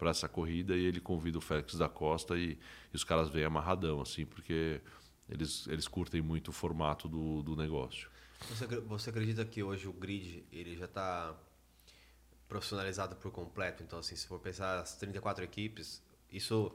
para 0.00 0.10
essa 0.10 0.26
corrida 0.26 0.74
e 0.74 0.82
ele 0.86 0.98
convida 0.98 1.36
o 1.36 1.42
Félix 1.42 1.74
da 1.74 1.90
Costa 1.90 2.34
e, 2.38 2.58
e, 2.92 2.96
os 2.96 3.04
caras 3.04 3.28
vêm 3.28 3.44
amarradão, 3.44 4.00
assim, 4.00 4.24
porque 4.24 4.80
eles, 5.28 5.66
eles 5.68 5.86
curtem 5.86 6.22
muito 6.22 6.48
o 6.48 6.52
formato 6.52 7.06
do, 7.06 7.42
do 7.42 7.54
negócio. 7.54 8.08
Você, 8.48 8.66
você 8.66 9.10
acredita 9.10 9.44
que 9.44 9.62
hoje 9.62 9.86
o 9.86 9.92
grid 9.92 10.42
ele 10.50 10.74
já 10.74 10.86
está 10.86 11.38
profissionalizado 12.48 13.14
por 13.16 13.30
completo? 13.30 13.82
Então, 13.82 13.98
assim, 13.98 14.16
se 14.16 14.26
for 14.26 14.40
pensar 14.40 14.80
as 14.80 14.96
34 14.96 15.44
equipes, 15.44 16.02
isso 16.32 16.72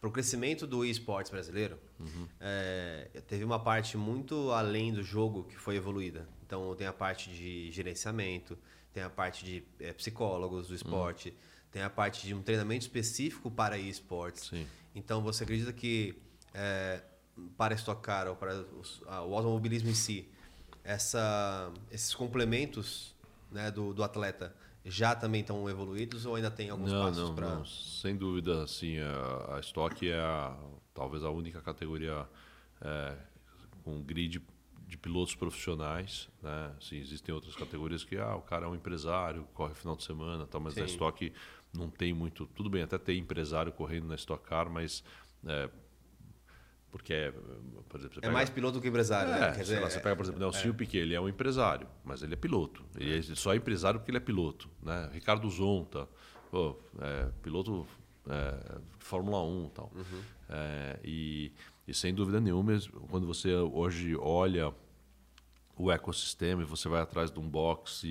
para 0.00 0.08
o 0.08 0.10
crescimento 0.10 0.66
do 0.66 0.82
esportes 0.82 1.30
brasileiro, 1.30 1.78
uhum. 2.00 2.26
é, 2.40 3.08
teve 3.28 3.44
uma 3.44 3.60
parte 3.60 3.98
muito 3.98 4.50
além 4.50 4.94
do 4.94 5.02
jogo 5.02 5.44
que 5.44 5.58
foi 5.58 5.76
evoluída. 5.76 6.26
Então, 6.46 6.74
tem 6.74 6.86
a 6.86 6.92
parte 6.92 7.30
de 7.30 7.70
gerenciamento, 7.70 8.58
tem 8.94 9.02
a 9.02 9.10
parte 9.10 9.44
de 9.44 9.62
é, 9.78 9.92
psicólogos 9.92 10.68
do 10.68 10.74
esporte, 10.74 11.28
uhum. 11.28 11.51
Tem 11.72 11.82
a 11.82 11.90
parte 11.90 12.26
de 12.26 12.34
um 12.34 12.42
treinamento 12.42 12.82
específico 12.82 13.50
para 13.50 13.78
esportes. 13.78 14.52
Então, 14.94 15.22
você 15.22 15.42
acredita 15.42 15.72
que 15.72 16.14
é, 16.52 17.02
para 17.56 17.74
Stock 17.74 18.02
Car 18.02 18.28
ou 18.28 18.36
para 18.36 18.64
o 19.26 19.34
automobilismo 19.34 19.88
em 19.88 19.94
si, 19.94 20.28
essa, 20.84 21.72
esses 21.90 22.14
complementos 22.14 23.14
né, 23.50 23.70
do, 23.70 23.94
do 23.94 24.04
atleta 24.04 24.54
já 24.84 25.14
também 25.14 25.42
estão 25.42 25.68
evoluídos 25.70 26.26
ou 26.26 26.34
ainda 26.34 26.50
tem 26.50 26.68
alguns 26.68 26.90
não, 26.90 27.04
passos 27.04 27.30
para... 27.30 27.64
Sem 27.64 28.16
dúvida, 28.16 28.64
assim, 28.64 28.98
a, 28.98 29.56
a 29.56 29.60
Stock 29.60 30.08
é 30.08 30.18
a, 30.18 30.56
talvez 30.92 31.24
a 31.24 31.30
única 31.30 31.60
categoria 31.60 32.26
é, 32.80 33.16
com 33.84 34.02
grid 34.02 34.42
de 34.88 34.98
pilotos 34.98 35.34
profissionais, 35.34 36.28
né? 36.42 36.72
Assim, 36.76 36.98
existem 36.98 37.34
outras 37.34 37.54
categorias 37.56 38.04
que 38.04 38.18
ah, 38.18 38.34
o 38.36 38.42
cara 38.42 38.66
é 38.66 38.68
um 38.68 38.74
empresário, 38.74 39.48
corre 39.54 39.74
final 39.74 39.96
de 39.96 40.02
semana, 40.04 40.46
tal, 40.46 40.60
mas 40.60 40.74
Sim. 40.74 40.82
a 40.82 40.84
Stock 40.84 41.32
não 41.72 41.88
tem 41.88 42.12
muito. 42.12 42.46
Tudo 42.46 42.68
bem, 42.68 42.82
até 42.82 42.98
tem 42.98 43.18
empresário 43.18 43.72
correndo 43.72 44.06
na 44.06 44.14
Stock 44.14 44.44
Car, 44.44 44.70
mas 44.70 45.02
é, 45.46 45.70
porque, 46.92 47.14
é, 47.14 47.32
por 47.88 47.98
exemplo, 47.98 48.18
é 48.18 48.20
pega... 48.20 48.32
mais 48.34 48.50
piloto 48.50 48.78
que 48.78 48.86
empresário, 48.86 49.32
é, 49.32 49.40
né? 49.40 49.52
Quer 49.52 49.62
dizer, 49.62 49.80
lá, 49.80 49.88
você 49.88 49.98
pega, 49.98 50.14
por 50.14 50.24
exemplo, 50.24 50.38
o 50.38 50.42
Nelson 50.44 50.68
é. 50.68 50.72
Piquet, 50.74 50.98
ele 50.98 51.14
é 51.14 51.20
um 51.20 51.26
empresário, 51.26 51.88
mas 52.04 52.22
ele 52.22 52.34
é 52.34 52.36
piloto. 52.36 52.84
Ele 52.94 53.18
é 53.18 53.22
só 53.34 53.54
empresário 53.54 53.98
porque 53.98 54.10
ele 54.10 54.18
é 54.18 54.20
piloto. 54.20 54.68
Né? 54.82 55.08
Ricardo 55.10 55.48
Zonta, 55.48 56.06
pô, 56.50 56.76
é, 57.00 57.30
piloto 57.42 57.86
é, 58.28 58.78
de 58.98 59.04
Fórmula 59.06 59.42
1 59.42 59.70
tal. 59.70 59.90
Uhum. 59.94 60.22
É, 60.50 61.00
e, 61.02 61.52
e 61.88 61.94
sem 61.94 62.12
dúvida 62.14 62.38
nenhuma, 62.38 62.78
quando 63.08 63.26
você 63.26 63.54
hoje 63.54 64.14
olha 64.16 64.70
o 65.78 65.90
ecossistema 65.90 66.60
e 66.60 66.66
você 66.66 66.90
vai 66.90 67.00
atrás 67.00 67.30
de 67.30 67.40
um 67.40 67.48
box 67.48 68.04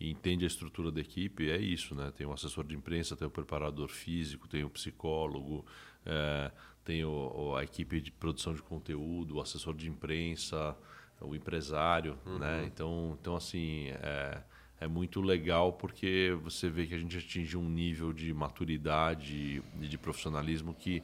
e, 0.00 0.10
entende 0.10 0.44
a 0.44 0.48
estrutura 0.48 0.90
da 0.90 1.00
equipe, 1.00 1.50
é 1.50 1.58
isso, 1.58 1.94
né? 1.94 2.10
Tem 2.16 2.26
o 2.26 2.32
assessor 2.32 2.64
de 2.64 2.74
imprensa, 2.74 3.14
tem 3.14 3.28
o 3.28 3.30
preparador 3.30 3.88
físico, 3.88 4.48
tem 4.48 4.64
o 4.64 4.70
psicólogo, 4.70 5.64
é, 6.06 6.50
tem 6.84 7.04
o, 7.04 7.54
a 7.54 7.62
equipe 7.62 8.00
de 8.00 8.10
produção 8.10 8.54
de 8.54 8.62
conteúdo, 8.62 9.36
o 9.36 9.40
assessor 9.40 9.74
de 9.74 9.88
imprensa, 9.88 10.76
o 11.20 11.34
empresário, 11.34 12.18
uhum. 12.24 12.38
né? 12.38 12.64
Então, 12.66 13.18
então 13.20 13.36
assim, 13.36 13.88
é, 13.88 14.42
é 14.80 14.88
muito 14.88 15.20
legal 15.20 15.74
porque 15.74 16.36
você 16.42 16.70
vê 16.70 16.86
que 16.86 16.94
a 16.94 16.98
gente 16.98 17.18
atinge 17.18 17.56
um 17.56 17.68
nível 17.68 18.12
de 18.12 18.32
maturidade 18.32 19.62
e 19.80 19.86
de 19.86 19.98
profissionalismo 19.98 20.72
que, 20.72 21.02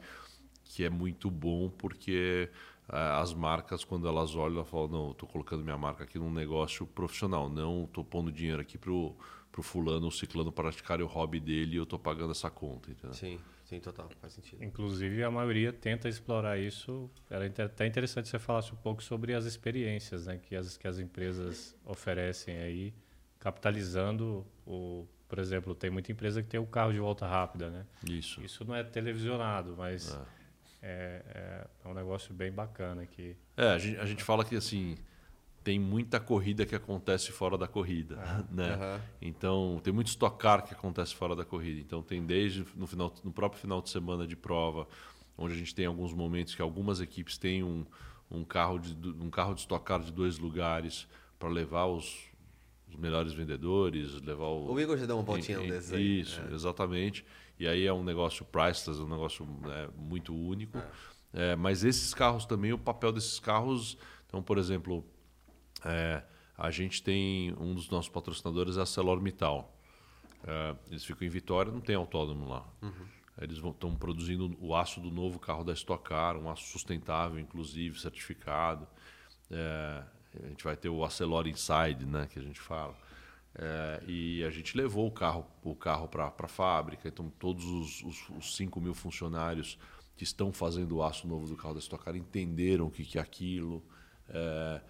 que 0.65 0.85
é 0.85 0.91
muito 0.91 1.31
bom 1.31 1.69
porque 1.69 2.49
as 2.89 3.35
marcas, 3.35 3.85
quando 3.85 4.07
elas 4.07 4.35
olham, 4.35 4.57
elas 4.57 4.69
falam, 4.69 4.89
não, 4.89 5.11
estou 5.11 5.29
colocando 5.29 5.63
minha 5.63 5.79
marca 5.79 6.05
aqui 6.05 6.19
num 6.19 6.31
negócio 6.31 6.87
profissional, 6.87 7.49
não 7.49 7.85
estou 7.85 8.05
pondo 8.05 8.31
dinheiro 8.31 8.61
aqui 8.61 8.79
para 8.79 8.93
o 8.93 9.17
fulano 9.63 10.05
ou 10.05 10.11
ciclano 10.11 10.53
praticar 10.53 11.01
o 11.01 11.07
hobby 11.07 11.41
dele 11.41 11.75
e 11.75 11.77
eu 11.77 11.85
estou 11.85 11.99
pagando 11.99 12.31
essa 12.31 12.51
conta, 12.51 12.91
entendeu? 12.91 13.15
Sim. 13.15 13.39
Sim, 13.67 13.81
total, 13.81 14.09
faz 14.21 14.33
sentido. 14.33 14.63
Inclusive, 14.63 15.25
a 15.25 15.31
maioria 15.31 15.73
tenta 15.73 16.09
explorar 16.09 16.57
isso. 16.57 17.11
Era 17.29 17.47
até 17.65 17.85
interessante 17.85 18.29
você 18.29 18.39
falasse 18.39 18.73
um 18.73 18.77
pouco 18.77 19.03
sobre 19.03 19.35
as 19.35 19.45
experiências 19.45 20.27
né, 20.27 20.39
que, 20.39 20.55
as, 20.55 20.77
que 20.77 20.87
as 20.87 21.01
empresas 21.01 21.75
oferecem 21.85 22.59
aí, 22.59 22.95
capitalizando 23.41 24.47
o. 24.65 25.05
Por 25.29 25.41
exemplo, 25.41 25.75
tem 25.75 25.91
muita 25.91 26.13
empresa 26.13 26.41
que 26.41 26.49
tem 26.49 26.61
o 26.61 26.67
carro 26.67 26.93
de 26.93 27.01
volta 27.01 27.27
rápida, 27.27 27.69
né? 27.69 27.85
Isso. 28.09 28.41
Isso 28.41 28.65
não 28.65 28.77
é 28.77 28.85
televisionado, 28.85 29.75
mas 29.77 30.15
é, 30.15 30.21
é, 30.83 31.23
é, 31.35 31.67
é 31.85 31.89
um 31.89 31.95
negócio 31.95 32.33
bem 32.35 32.53
bacana 32.53 33.03
aqui. 33.03 33.37
É, 33.57 33.69
a 33.69 33.79
gente, 33.79 33.99
a 33.99 34.07
gente 34.07 34.23
fala 34.23 34.45
que 34.45 34.57
assim 34.57 34.97
tem 35.67 35.81
muita 35.81 36.21
corrida 36.21 36.65
que 36.65 36.77
acontece 36.77 37.33
fora 37.33 37.59
da 37.59 37.67
corrida, 37.67 38.15
uhum. 38.17 38.57
né? 38.57 38.77
Uhum. 38.77 39.01
Então 39.21 39.81
tem 39.83 39.93
muito 39.93 40.07
estocar 40.07 40.65
que 40.65 40.73
acontece 40.73 41.13
fora 41.13 41.35
da 41.35 41.45
corrida. 41.45 41.81
Então 41.81 42.03
tem 42.03 42.25
desde 42.25 42.65
no 42.77 42.87
final, 42.87 43.13
no 43.25 43.33
próprio 43.33 43.61
final 43.61 43.83
de 43.83 43.91
semana 43.91 44.29
de 44.29 44.37
prova, 44.37 44.87
onde 45.37 45.55
a 45.55 45.57
gente 45.57 45.75
tem 45.75 45.85
alguns 45.87 46.15
momentos 46.15 46.55
que 46.55 46.63
algumas 46.63 47.01
equipes 47.01 47.37
têm 47.37 47.65
um, 47.65 47.85
um 48.31 48.45
carro 48.45 48.79
de 48.79 48.95
um 49.09 49.29
carro 49.29 49.55
de 49.55 49.61
estocar 49.61 50.01
de 50.01 50.13
dois 50.13 50.39
lugares 50.39 51.09
para 51.37 51.49
levar 51.49 51.87
os, 51.87 52.17
os, 52.89 52.95
melhores 52.95 53.33
vendedores, 53.33 54.21
levar 54.23 54.47
o. 54.47 54.73
O 54.73 54.81
Igor 54.81 54.97
já 54.97 55.05
deu 55.07 55.17
uma 55.17 55.25
voltinha 55.25 55.59
desses 55.59 55.93
aí. 55.93 56.21
Isso, 56.21 56.41
é. 56.49 56.55
exatamente. 56.55 57.25
E 57.59 57.67
aí 57.67 57.87
é 57.87 57.93
um 57.93 58.05
negócio 58.05 58.45
priceless, 58.45 59.01
um 59.01 59.09
negócio 59.09 59.47
né, 59.63 59.89
muito 59.97 60.35
único. 60.35 60.79
É. 60.79 60.91
É, 61.33 61.57
mas 61.57 61.85
esses 61.85 62.15
carros 62.15 62.47
também, 62.47 62.73
o 62.73 62.79
papel 62.79 63.13
desses 63.13 63.39
carros, 63.39 63.99
então 64.27 64.43
por 64.43 64.57
exemplo 64.57 65.05
é, 65.85 66.23
a 66.57 66.71
gente 66.71 67.03
tem 67.03 67.55
um 67.59 67.75
dos 67.75 67.91
nossos 67.91 68.09
patrocinadores 68.09 68.77
é 68.77 68.81
a 68.81 68.83
ArcelorMittal. 68.83 69.77
É, 70.47 70.77
eles 70.91 71.05
ficam 71.05 71.27
em 71.27 71.31
Vitória, 71.31 71.71
não 71.71 71.81
tem 71.81 71.95
autódromo 71.95 72.49
lá. 72.49 72.67
Uhum. 72.81 73.07
Eles 73.39 73.59
estão 73.59 73.95
produzindo 73.95 74.57
o 74.59 74.75
aço 74.75 74.99
do 74.99 75.11
novo 75.11 75.39
carro 75.39 75.63
da 75.63 75.75
Stock 75.75 76.03
Car, 76.03 76.39
um 76.39 76.49
aço 76.49 76.65
sustentável, 76.69 77.39
inclusive, 77.39 78.01
certificado. 78.01 78.89
É, 79.51 80.03
a 80.43 80.49
gente 80.49 80.65
vai 80.65 80.77
ter 80.77 80.89
o 80.89 81.05
Arcelor 81.05 81.47
Inside, 81.47 82.07
né, 82.07 82.27
que 82.31 82.39
a 82.39 82.43
gente 82.43 82.61
fala. 82.61 82.97
É, 83.59 84.03
e 84.07 84.45
a 84.45 84.51
gente 84.51 84.77
levou 84.77 85.07
o 85.07 85.11
carro 85.11 85.47
o 85.65 85.75
carro 85.75 86.09
para 86.09 86.33
a 86.39 86.49
fábrica. 86.49 87.09
Então, 87.09 87.33
todos 87.39 87.65
os, 87.65 88.03
os, 88.03 88.29
os 88.31 88.57
5 88.57 88.81
mil 88.81 88.95
funcionários 88.95 89.79
que 90.17 90.25
estão 90.25 90.53
fazendo 90.53 90.97
o 90.97 91.03
aço 91.03 91.27
novo 91.27 91.47
do 91.47 91.57
carro 91.57 91.75
da 91.75 91.81
Stock 91.81 92.05
Car 92.05 92.17
entenderam 92.17 92.87
o 92.87 92.91
que, 92.91 93.05
que 93.05 93.19
é 93.19 93.21
aquilo. 93.21 93.83
É, 94.29 94.81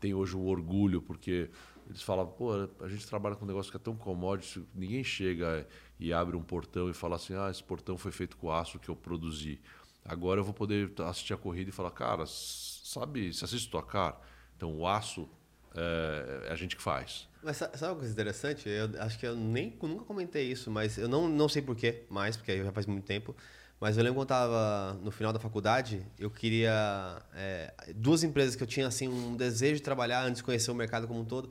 tem 0.00 0.14
hoje 0.14 0.36
um 0.36 0.46
orgulho, 0.46 1.00
porque 1.00 1.50
eles 1.88 2.02
falam, 2.02 2.26
pô, 2.26 2.68
a 2.80 2.88
gente 2.88 3.06
trabalha 3.06 3.36
com 3.36 3.44
um 3.44 3.48
negócio 3.48 3.70
que 3.70 3.76
é 3.76 3.80
tão 3.80 3.96
commodity, 3.96 4.64
ninguém 4.74 5.02
chega 5.02 5.66
e 5.98 6.12
abre 6.12 6.36
um 6.36 6.42
portão 6.42 6.90
e 6.90 6.94
fala 6.94 7.16
assim, 7.16 7.34
ah, 7.34 7.50
esse 7.50 7.62
portão 7.62 7.96
foi 7.96 8.12
feito 8.12 8.36
com 8.36 8.50
aço 8.50 8.78
que 8.78 8.88
eu 8.88 8.96
produzi. 8.96 9.60
Agora 10.04 10.40
eu 10.40 10.44
vou 10.44 10.54
poder 10.54 10.92
assistir 11.02 11.34
a 11.34 11.36
corrida 11.36 11.70
e 11.70 11.72
falar, 11.72 11.90
cara, 11.90 12.24
sabe, 12.26 13.32
se 13.32 13.44
assiste 13.44 13.70
tocar, 13.70 14.20
então 14.56 14.76
o 14.76 14.86
aço 14.86 15.28
é, 15.74 16.48
a 16.50 16.54
gente 16.54 16.76
que 16.76 16.82
faz. 16.82 17.28
Mas 17.42 17.56
sabe 17.56 17.84
uma 17.84 17.96
coisa 17.96 18.12
interessante? 18.12 18.68
Eu 18.68 18.90
acho 19.00 19.18
que 19.18 19.26
eu 19.26 19.36
nem 19.36 19.76
nunca 19.82 20.04
comentei 20.04 20.50
isso, 20.50 20.70
mas 20.70 20.98
eu 20.98 21.08
não, 21.08 21.28
não 21.28 21.48
sei 21.48 21.62
porquê 21.62 22.02
mais, 22.10 22.36
porque 22.36 22.62
já 22.62 22.72
faz 22.72 22.86
muito 22.86 23.04
tempo. 23.04 23.34
Mas 23.80 23.96
eu 23.96 24.02
lembro 24.02 24.16
quando 24.16 24.24
estava 24.24 24.98
no 25.02 25.10
final 25.10 25.32
da 25.32 25.38
faculdade, 25.38 26.04
eu 26.18 26.30
queria. 26.30 27.22
É, 27.34 27.72
duas 27.94 28.24
empresas 28.24 28.56
que 28.56 28.62
eu 28.62 28.66
tinha 28.66 28.88
assim, 28.88 29.06
um 29.06 29.36
desejo 29.36 29.76
de 29.76 29.82
trabalhar 29.82 30.24
antes 30.24 30.38
de 30.38 30.42
conhecer 30.42 30.70
o 30.70 30.74
mercado 30.74 31.06
como 31.06 31.20
um 31.20 31.24
todo. 31.24 31.50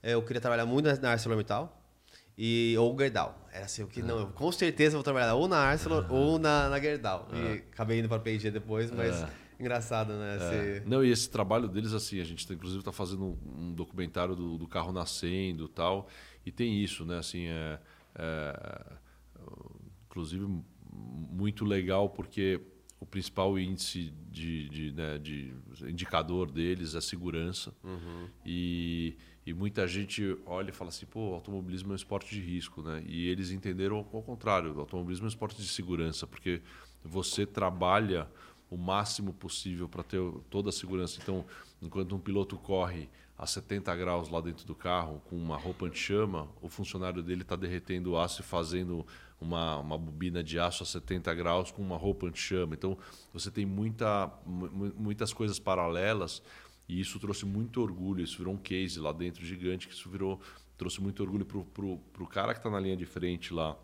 É, 0.00 0.14
eu 0.14 0.22
queria 0.22 0.40
trabalhar 0.40 0.66
muito 0.66 0.86
na 1.00 1.10
ArcelorMittal 1.10 1.82
e, 2.36 2.76
ou 2.78 2.96
Gerdau. 2.98 3.36
Era 3.52 3.64
assim, 3.64 3.82
eu 3.82 3.88
que, 3.88 4.02
não, 4.02 4.18
eu 4.18 4.26
com 4.28 4.50
certeza 4.52 4.96
vou 4.96 5.02
trabalhar 5.02 5.34
ou 5.34 5.48
na 5.48 5.58
Arcelor 5.58 6.06
ou 6.10 6.38
na, 6.38 6.68
na 6.68 6.80
Gerdau. 6.80 7.28
E 7.32 7.64
acabei 7.72 7.98
indo 8.00 8.08
para 8.08 8.18
a 8.18 8.20
P&G 8.20 8.50
depois, 8.50 8.90
mas 8.90 9.24
engraçado, 9.64 10.12
né? 10.14 10.38
É. 10.40 10.82
Não, 10.86 11.04
e 11.04 11.10
esse 11.10 11.28
trabalho 11.30 11.68
deles, 11.68 11.92
assim, 11.92 12.20
a 12.20 12.24
gente 12.24 12.46
tá, 12.46 12.54
inclusive 12.54 12.80
está 12.80 12.92
fazendo 12.92 13.38
um, 13.44 13.72
documentário 13.72 14.36
do, 14.36 14.58
do, 14.58 14.68
carro 14.68 14.92
nascendo 14.92 15.64
e 15.64 15.68
tal, 15.68 16.08
e 16.44 16.52
tem 16.52 16.82
isso, 16.82 17.04
né? 17.04 17.18
Assim, 17.18 17.46
é, 17.46 17.78
é, 18.14 18.92
inclusive 20.06 20.46
muito 20.92 21.64
legal 21.64 22.08
porque 22.08 22.60
o 23.00 23.06
principal 23.06 23.58
índice 23.58 24.12
de, 24.30 24.68
de, 24.68 24.92
né, 24.92 25.18
de 25.18 25.54
indicador 25.82 26.50
deles 26.50 26.94
é 26.94 27.00
segurança. 27.00 27.74
Uhum. 27.82 28.28
E, 28.46 29.16
e 29.44 29.52
muita 29.52 29.86
gente 29.86 30.38
olha 30.46 30.70
e 30.70 30.72
fala 30.72 30.88
assim, 30.88 31.04
pô, 31.04 31.34
automobilismo 31.34 31.90
é 31.90 31.92
um 31.92 31.96
esporte 31.96 32.34
de 32.34 32.40
risco, 32.40 32.82
né? 32.82 33.02
E 33.06 33.28
eles 33.28 33.50
entenderam 33.50 33.96
ao 33.96 34.22
contrário, 34.22 34.74
o 34.74 34.80
automobilismo 34.80 35.24
é 35.24 35.26
um 35.26 35.28
esporte 35.28 35.60
de 35.60 35.68
segurança, 35.68 36.26
porque 36.26 36.62
você 37.04 37.44
trabalha 37.44 38.26
o 38.70 38.76
máximo 38.76 39.32
possível 39.32 39.88
para 39.88 40.02
ter 40.02 40.20
toda 40.50 40.70
a 40.70 40.72
segurança. 40.72 41.18
Então, 41.22 41.44
enquanto 41.80 42.14
um 42.14 42.18
piloto 42.18 42.56
corre 42.56 43.08
a 43.36 43.46
70 43.46 43.94
graus 43.96 44.28
lá 44.28 44.40
dentro 44.40 44.64
do 44.64 44.74
carro 44.74 45.20
com 45.28 45.36
uma 45.36 45.56
roupa 45.56 45.86
anti-chama, 45.86 46.48
o 46.62 46.68
funcionário 46.68 47.22
dele 47.22 47.42
está 47.42 47.56
derretendo 47.56 48.12
o 48.12 48.18
aço 48.18 48.40
e 48.40 48.44
fazendo 48.44 49.06
uma, 49.40 49.78
uma 49.78 49.98
bobina 49.98 50.42
de 50.42 50.58
aço 50.58 50.82
a 50.82 50.86
70 50.86 51.34
graus 51.34 51.70
com 51.70 51.82
uma 51.82 51.96
roupa 51.96 52.26
anti-chama. 52.26 52.74
Então, 52.74 52.96
você 53.32 53.50
tem 53.50 53.66
muita, 53.66 54.32
muitas 54.46 55.32
coisas 55.32 55.58
paralelas 55.58 56.42
e 56.88 57.00
isso 57.00 57.18
trouxe 57.18 57.44
muito 57.44 57.80
orgulho. 57.80 58.22
Isso 58.22 58.38
virou 58.38 58.54
um 58.54 58.58
case 58.58 58.98
lá 58.98 59.12
dentro 59.12 59.44
gigante, 59.44 59.88
que 59.88 59.94
isso 59.94 60.08
virou 60.08 60.40
trouxe 60.76 61.00
muito 61.00 61.22
orgulho 61.22 61.44
para 61.44 62.22
o 62.24 62.26
cara 62.26 62.52
que 62.52 62.58
está 62.58 62.68
na 62.68 62.80
linha 62.80 62.96
de 62.96 63.06
frente 63.06 63.54
lá 63.54 63.76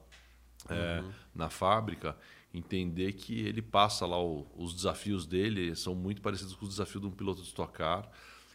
é, 0.68 1.00
uhum. 1.00 1.12
na 1.34 1.48
fábrica 1.48 2.16
entender 2.52 3.12
que 3.12 3.40
ele 3.40 3.62
passa 3.62 4.06
lá 4.06 4.20
o, 4.22 4.46
os 4.56 4.74
desafios 4.74 5.26
dele 5.26 5.74
são 5.76 5.94
muito 5.94 6.20
parecidos 6.20 6.54
com 6.54 6.64
os 6.64 6.70
desafios 6.70 7.00
de 7.00 7.06
um 7.08 7.12
piloto 7.12 7.42
de 7.42 7.48
Stock 7.48 7.72
Car 7.72 8.10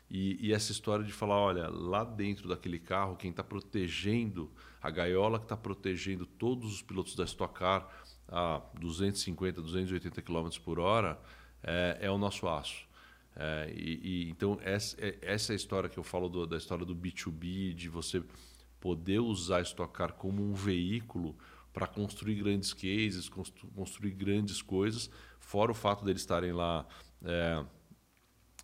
e, 0.09 0.37
e, 0.47 0.53
essa 0.53 0.71
história 0.71 1.03
de 1.03 1.11
falar, 1.11 1.35
olha, 1.35 1.67
lá 1.67 2.03
dentro 2.03 2.47
daquele 2.47 2.77
carro, 2.77 3.15
quem 3.15 3.31
está 3.31 3.43
protegendo, 3.43 4.51
a 4.81 4.89
gaiola 4.91 5.39
que 5.39 5.45
está 5.45 5.57
protegendo 5.57 6.25
todos 6.25 6.73
os 6.73 6.81
pilotos 6.81 7.15
da 7.15 7.23
Stock 7.23 7.53
Car 7.53 7.89
a 8.27 8.61
250, 8.79 9.61
280 9.61 10.21
km 10.21 10.49
por 10.63 10.79
hora, 10.79 11.19
é, 11.63 11.97
é 12.01 12.11
o 12.11 12.17
nosso 12.17 12.47
aço. 12.47 12.85
É, 13.35 13.73
e, 13.75 14.27
e, 14.27 14.29
então, 14.29 14.59
essa, 14.61 14.95
é, 15.03 15.17
essa 15.21 15.51
é 15.51 15.53
a 15.53 15.57
história 15.57 15.89
que 15.89 15.97
eu 15.97 16.03
falo 16.03 16.29
do, 16.29 16.45
da 16.45 16.57
história 16.57 16.85
do 16.85 16.95
B2B, 16.95 17.73
de 17.73 17.89
você 17.89 18.23
poder 18.79 19.19
usar 19.19 19.57
a 19.57 19.61
Stock 19.61 19.91
Car 19.91 20.13
como 20.13 20.43
um 20.43 20.53
veículo 20.53 21.35
para 21.75 21.85
construir 21.85 22.35
grandes 22.35 22.73
cases, 22.73 23.27
constru, 23.27 23.67
construir 23.75 24.11
grandes 24.11 24.61
coisas, 24.61 25.09
fora 25.41 25.73
o 25.73 25.75
fato 25.75 26.05
deles 26.05 26.21
estarem 26.21 26.53
lá 26.53 26.87
é, 27.21 27.61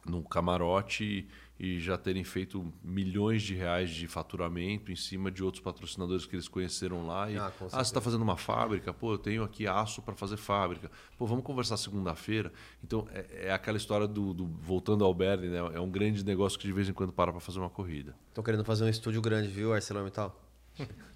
no 0.05 0.23
camarote 0.23 1.27
e 1.59 1.77
já 1.81 1.97
terem 1.97 2.23
feito 2.23 2.73
milhões 2.81 3.43
de 3.43 3.53
reais 3.53 3.89
de 3.89 4.07
faturamento 4.07 4.93
em 4.93 4.95
cima 4.95 5.29
de 5.29 5.43
outros 5.43 5.61
patrocinadores 5.61 6.25
que 6.25 6.37
eles 6.37 6.47
conheceram 6.47 7.05
lá. 7.05 7.29
E, 7.29 7.37
ah, 7.37 7.47
ah 7.47 7.69
você 7.69 7.81
está 7.81 7.99
fazendo 7.99 8.21
uma 8.21 8.37
fábrica? 8.37 8.93
Pô, 8.93 9.11
eu 9.11 9.17
tenho 9.17 9.43
aqui 9.43 9.67
aço 9.67 10.01
para 10.01 10.15
fazer 10.15 10.37
fábrica. 10.37 10.89
Pô, 11.17 11.27
vamos 11.27 11.43
conversar 11.43 11.75
segunda-feira. 11.75 12.51
Então, 12.81 13.05
é, 13.11 13.47
é, 13.47 13.51
aquela 13.51 13.77
história 13.77 14.07
do, 14.07 14.33
do 14.33 14.47
voltando 14.47 15.03
ao 15.03 15.13
Bernie, 15.13 15.49
né? 15.49 15.59
É 15.73 15.79
um 15.81 15.91
grande 15.91 16.23
negócio 16.23 16.57
que 16.57 16.65
de 16.65 16.73
vez 16.73 16.87
em 16.87 16.93
quando 16.93 17.11
para 17.11 17.31
para 17.31 17.41
fazer 17.41 17.59
uma 17.59 17.69
corrida. 17.69 18.15
Estão 18.29 18.43
querendo 18.43 18.63
fazer 18.63 18.85
um 18.85 18.89
estúdio 18.89 19.21
grande, 19.21 19.49
viu, 19.49 19.73
ArcelorMittal? 19.73 20.33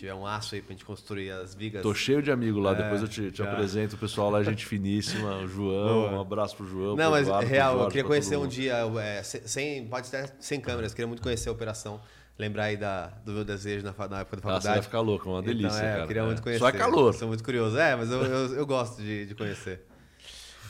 tiver 0.00 0.14
um 0.14 0.26
aço 0.26 0.54
aí 0.54 0.62
pra 0.62 0.72
gente 0.72 0.84
construir 0.84 1.30
as 1.30 1.54
vigas. 1.54 1.82
Tô 1.82 1.94
cheio 1.94 2.22
de 2.22 2.30
amigo 2.30 2.58
lá, 2.58 2.72
é, 2.72 2.74
depois 2.82 3.02
eu 3.02 3.08
te, 3.08 3.30
te 3.30 3.42
apresento. 3.42 3.96
O 3.96 3.98
pessoal 3.98 4.30
lá 4.30 4.40
é 4.40 4.44
gente 4.44 4.64
finíssima, 4.64 5.36
o 5.38 5.46
João, 5.46 6.00
Boa. 6.00 6.12
um 6.12 6.20
abraço 6.20 6.56
pro 6.56 6.66
João. 6.66 6.96
Não, 6.96 7.10
mas 7.10 7.26
Eduardo, 7.26 7.46
real, 7.46 7.72
Jorge, 7.72 7.84
eu 7.84 7.90
queria 7.90 8.04
conhecer 8.04 8.36
um 8.36 8.48
dia, 8.48 8.76
é, 8.98 9.22
sem, 9.22 9.86
pode 9.86 10.06
ser 10.06 10.32
sem 10.40 10.58
câmeras, 10.58 10.94
queria 10.94 11.06
muito 11.06 11.22
conhecer 11.22 11.50
a 11.50 11.52
operação. 11.52 12.00
Lembrar 12.38 12.64
aí 12.64 12.76
da, 12.78 13.08
do 13.26 13.32
meu 13.32 13.44
desejo 13.44 13.84
na, 13.84 13.92
na 14.08 14.20
época 14.20 14.36
da 14.36 14.42
faculdade. 14.42 14.48
Ah, 14.48 14.60
você 14.60 14.68
vai 14.68 14.82
ficar 14.82 15.00
louco, 15.00 15.28
é 15.28 15.32
uma 15.32 15.42
delícia, 15.42 15.76
então, 15.76 15.78
é, 15.78 15.90
cara. 15.90 16.02
Eu 16.02 16.06
queria 16.06 16.24
muito 16.24 16.42
conhecer. 16.42 16.60
Só 16.60 16.68
é 16.70 16.72
calor. 16.72 17.12
Sou 17.12 17.28
muito 17.28 17.44
curioso. 17.44 17.76
É, 17.76 17.94
mas 17.94 18.10
eu, 18.10 18.22
eu, 18.22 18.54
eu 18.54 18.66
gosto 18.66 19.02
de, 19.02 19.26
de 19.26 19.34
conhecer. 19.34 19.86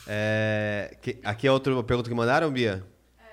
É, 0.05 0.97
que, 1.01 1.17
aqui 1.23 1.47
é 1.47 1.51
outra 1.51 1.81
pergunta 1.81 2.09
que 2.09 2.15
mandaram, 2.15 2.51
Bia? 2.51 2.83
É. 3.17 3.23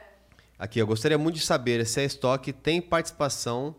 Aqui, 0.56 0.78
eu 0.78 0.86
gostaria 0.86 1.18
muito 1.18 1.34
de 1.34 1.40
saber 1.40 1.84
se 1.84 1.98
a 1.98 2.04
Stock 2.04 2.52
tem 2.52 2.80
participação 2.80 3.74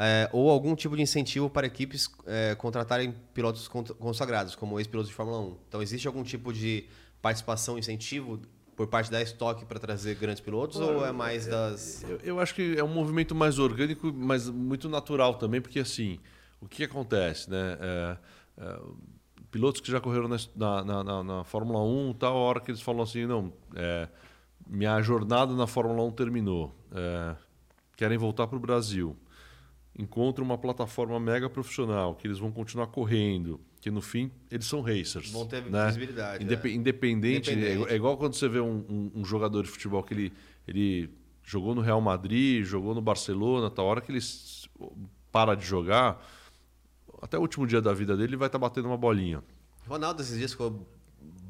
é, 0.00 0.30
ou 0.32 0.48
algum 0.48 0.76
tipo 0.76 0.94
de 0.94 1.02
incentivo 1.02 1.50
para 1.50 1.66
equipes 1.66 2.08
é, 2.24 2.54
contratarem 2.54 3.12
pilotos 3.34 3.66
consagrados, 3.66 4.54
como 4.54 4.78
ex-pilotos 4.78 5.08
de 5.08 5.14
Fórmula 5.14 5.40
1. 5.40 5.56
Então, 5.68 5.82
existe 5.82 6.06
algum 6.06 6.22
tipo 6.22 6.52
de 6.52 6.86
participação, 7.20 7.76
incentivo 7.76 8.40
por 8.76 8.86
parte 8.86 9.10
da 9.10 9.20
Stock 9.22 9.64
para 9.64 9.80
trazer 9.80 10.14
grandes 10.14 10.40
pilotos 10.40 10.76
ou 10.76 11.04
é 11.04 11.10
mais 11.10 11.48
das. 11.48 12.04
Eu, 12.04 12.20
eu, 12.22 12.40
acho 12.40 12.54
que 12.54 12.78
é 12.78 12.84
um 12.84 12.94
movimento 12.94 13.34
mais 13.34 13.58
orgânico, 13.58 14.12
mas 14.14 14.48
muito 14.48 14.88
natural 14.88 15.34
também, 15.34 15.60
porque 15.60 15.80
assim, 15.80 16.20
o 16.60 16.68
que 16.68 16.84
acontece, 16.84 17.50
né? 17.50 17.76
É, 17.80 18.16
é, 18.58 18.80
pilotos 19.50 19.80
que 19.80 19.90
já 19.90 20.00
correram 20.00 20.28
na, 20.28 20.36
na, 20.84 21.02
na, 21.02 21.24
na, 21.24 21.44
Fórmula 21.44 21.82
1, 21.82 22.14
tal 22.14 22.36
hora 22.36 22.60
que 22.60 22.70
eles 22.70 22.80
falam 22.80 23.02
assim, 23.02 23.26
não, 23.26 23.52
é, 23.74 24.08
minha 24.64 25.02
jornada 25.02 25.52
na 25.54 25.66
Fórmula 25.66 26.04
1 26.04 26.12
terminou, 26.12 26.72
é, 26.92 27.34
querem 27.96 28.16
voltar 28.16 28.46
para 28.46 28.56
o 28.56 28.60
Brasil 28.60 29.16
encontram 29.98 30.44
uma 30.44 30.56
plataforma 30.56 31.18
mega 31.18 31.50
profissional, 31.50 32.14
que 32.14 32.26
eles 32.26 32.38
vão 32.38 32.52
continuar 32.52 32.86
correndo, 32.86 33.60
que 33.80 33.90
no 33.90 34.00
fim 34.00 34.30
eles 34.48 34.66
são 34.66 34.80
racers. 34.80 35.30
Vão 35.32 35.44
ter 35.44 35.62
né? 35.64 35.86
visibilidade. 35.86 36.44
Indep 36.44 36.68
é. 36.68 36.72
Independente, 36.72 37.50
Independente. 37.50 37.92
É, 37.92 37.96
igual 37.96 38.16
quando 38.16 38.34
você 38.34 38.48
vê 38.48 38.60
um, 38.60 38.84
um, 38.88 39.12
um, 39.16 39.24
jogador 39.24 39.64
de 39.64 39.68
futebol 39.68 40.02
que 40.04 40.14
ele, 40.14 40.32
ele 40.68 41.10
jogou 41.42 41.74
no 41.74 41.80
Real 41.80 42.00
Madrid, 42.00 42.64
jogou 42.64 42.94
no 42.94 43.02
Barcelona, 43.02 43.68
tal 43.68 43.86
hora 43.86 44.00
que 44.00 44.12
ele 44.12 44.20
para 45.32 45.56
de 45.56 45.66
jogar, 45.66 46.24
até 47.20 47.36
o 47.36 47.40
último 47.40 47.66
dia 47.66 47.82
da 47.82 47.92
vida 47.92 48.16
dele 48.16 48.30
ele 48.30 48.36
vai 48.36 48.46
estar 48.46 48.58
tá 48.58 48.66
batendo 48.66 48.86
uma 48.86 48.96
bolinha. 48.96 49.42
Ronaldo 49.88 50.22
esses 50.22 50.38
dias 50.38 50.52
ficou 50.52 50.86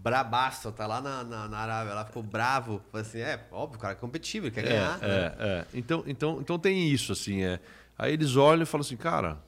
brabaço, 0.03 0.73
tá 0.73 0.87
lá 0.87 1.03
na, 1.03 1.23
na, 1.23 1.49
na 1.49 1.59
Arábia, 1.59 1.93
lá 1.93 2.05
ficou 2.07 2.23
bravo. 2.23 2.81
Assim, 2.95 3.19
é, 3.19 3.47
óbvio, 3.53 3.77
o 3.77 3.81
cara 3.81 3.93
é 3.93 3.97
competitivo, 3.97 4.47
ele 4.47 4.55
quer 4.55 4.65
é, 4.65 4.69
ganhar. 4.69 4.99
É, 5.03 5.07
né? 5.07 5.37
é. 5.39 5.67
Então, 5.75 6.03
então, 6.07 6.41
então 6.41 6.59
tem 6.59 6.89
isso, 6.89 7.13
assim, 7.13 7.43
é 7.43 7.61
Aí 7.99 8.13
eles 8.13 8.37
olham 8.37 8.63
e 8.63 8.67
falam 8.67 8.83
assim, 8.83 8.97
cara, 8.97 9.43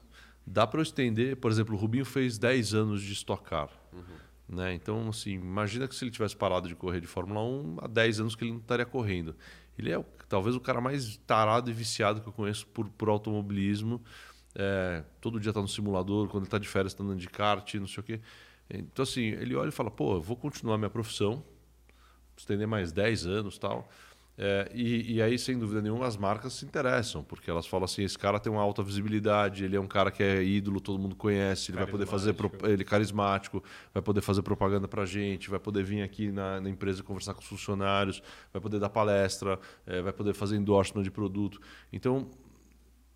dá 0.44 0.66
para 0.66 0.80
eu 0.80 0.82
estender. 0.82 1.36
Por 1.36 1.50
exemplo, 1.50 1.76
o 1.76 1.78
Rubinho 1.78 2.04
fez 2.04 2.36
10 2.36 2.74
anos 2.74 3.02
de 3.02 3.12
estocar. 3.12 3.68
Uhum. 3.92 4.56
Né? 4.56 4.74
Então, 4.74 5.08
assim, 5.08 5.34
imagina 5.34 5.86
que 5.86 5.94
se 5.94 6.04
ele 6.04 6.10
tivesse 6.10 6.36
parado 6.36 6.68
de 6.68 6.74
correr 6.74 7.00
de 7.00 7.06
Fórmula 7.06 7.40
1, 7.40 7.76
há 7.82 7.86
10 7.86 8.20
anos 8.20 8.34
que 8.34 8.42
ele 8.42 8.52
não 8.52 8.58
estaria 8.58 8.84
correndo. 8.84 9.36
Ele 9.78 9.92
é 9.92 10.04
talvez 10.28 10.56
o 10.56 10.60
cara 10.60 10.80
mais 10.80 11.16
tarado 11.18 11.70
e 11.70 11.72
viciado 11.72 12.20
que 12.20 12.28
eu 12.28 12.32
conheço 12.32 12.66
por, 12.66 12.88
por 12.90 13.08
automobilismo. 13.08 14.02
É, 14.54 15.04
todo 15.20 15.38
dia 15.38 15.50
está 15.50 15.60
no 15.60 15.68
simulador, 15.68 16.26
quando 16.28 16.42
ele 16.42 16.48
está 16.48 16.58
de 16.58 16.66
férias 16.66 16.92
está 16.92 17.04
andando 17.04 17.20
de 17.20 17.28
kart, 17.28 17.74
não 17.74 17.86
sei 17.86 18.00
o 18.00 18.02
quê. 18.02 18.20
Então, 18.68 19.04
assim, 19.04 19.22
ele 19.22 19.54
olha 19.54 19.68
e 19.68 19.72
fala, 19.72 19.90
pô, 19.90 20.16
eu 20.16 20.20
vou 20.20 20.36
continuar 20.36 20.76
minha 20.76 20.90
profissão, 20.90 21.44
estender 22.36 22.66
mais 22.66 22.92
10 22.92 23.26
anos 23.26 23.58
tal. 23.58 23.88
É, 24.42 24.70
e, 24.74 25.16
e, 25.16 25.22
aí, 25.22 25.38
sem 25.38 25.58
dúvida 25.58 25.82
nenhuma, 25.82 26.06
as 26.06 26.16
marcas 26.16 26.54
se 26.54 26.64
interessam, 26.64 27.22
porque 27.22 27.50
elas 27.50 27.66
falam 27.66 27.84
assim: 27.84 28.04
esse 28.04 28.18
cara 28.18 28.40
tem 28.40 28.50
uma 28.50 28.62
alta 28.62 28.82
visibilidade, 28.82 29.66
ele 29.66 29.76
é 29.76 29.80
um 29.80 29.86
cara 29.86 30.10
que 30.10 30.22
é 30.22 30.42
ídolo, 30.42 30.80
todo 30.80 30.98
mundo 30.98 31.14
conhece, 31.14 31.70
ele 31.70 31.76
vai 31.76 31.86
poder 31.86 32.06
fazer. 32.06 32.34
Ele 32.62 32.80
é 32.80 32.84
carismático, 32.84 33.62
vai 33.92 34.02
poder 34.02 34.22
fazer 34.22 34.40
propaganda 34.40 34.88
para 34.88 35.04
gente, 35.04 35.50
vai 35.50 35.60
poder 35.60 35.84
vir 35.84 36.00
aqui 36.00 36.32
na, 36.32 36.58
na, 36.58 36.70
empresa 36.70 37.02
conversar 37.02 37.34
com 37.34 37.42
os 37.42 37.46
funcionários, 37.46 38.22
vai 38.50 38.62
poder 38.62 38.78
dar 38.78 38.88
palestra, 38.88 39.60
é, 39.86 40.00
vai 40.00 40.12
poder 40.12 40.32
fazer 40.32 40.56
endorsement 40.56 41.02
de 41.02 41.10
produto. 41.10 41.60
Então, 41.92 42.30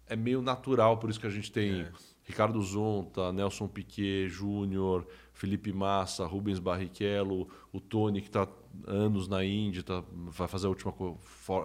é 0.07 0.15
meio 0.15 0.43
natural, 0.43 0.99
por 0.99 1.09
isso 1.09 1.19
que 1.19 1.27
a 1.27 1.31
gente 1.31 1.51
tem 1.51 1.81
é. 1.81 1.93
Ricardo 2.25 2.61
Zonta, 2.61 3.33
Nelson 3.33 3.67
Piquet 3.67 4.29
Júnior, 4.29 5.07
Felipe 5.33 5.73
Massa, 5.73 6.27
Rubens 6.27 6.59
Barrichello, 6.59 7.49
o 7.73 7.81
Tony, 7.81 8.21
que 8.21 8.29
está 8.29 8.47
anos 8.87 9.29
na 9.29 9.45
Indy, 9.45 9.83
tá, 9.83 10.03
vai 10.13 10.49
fazer 10.49 10.67
a 10.67 10.69
última 10.69 10.95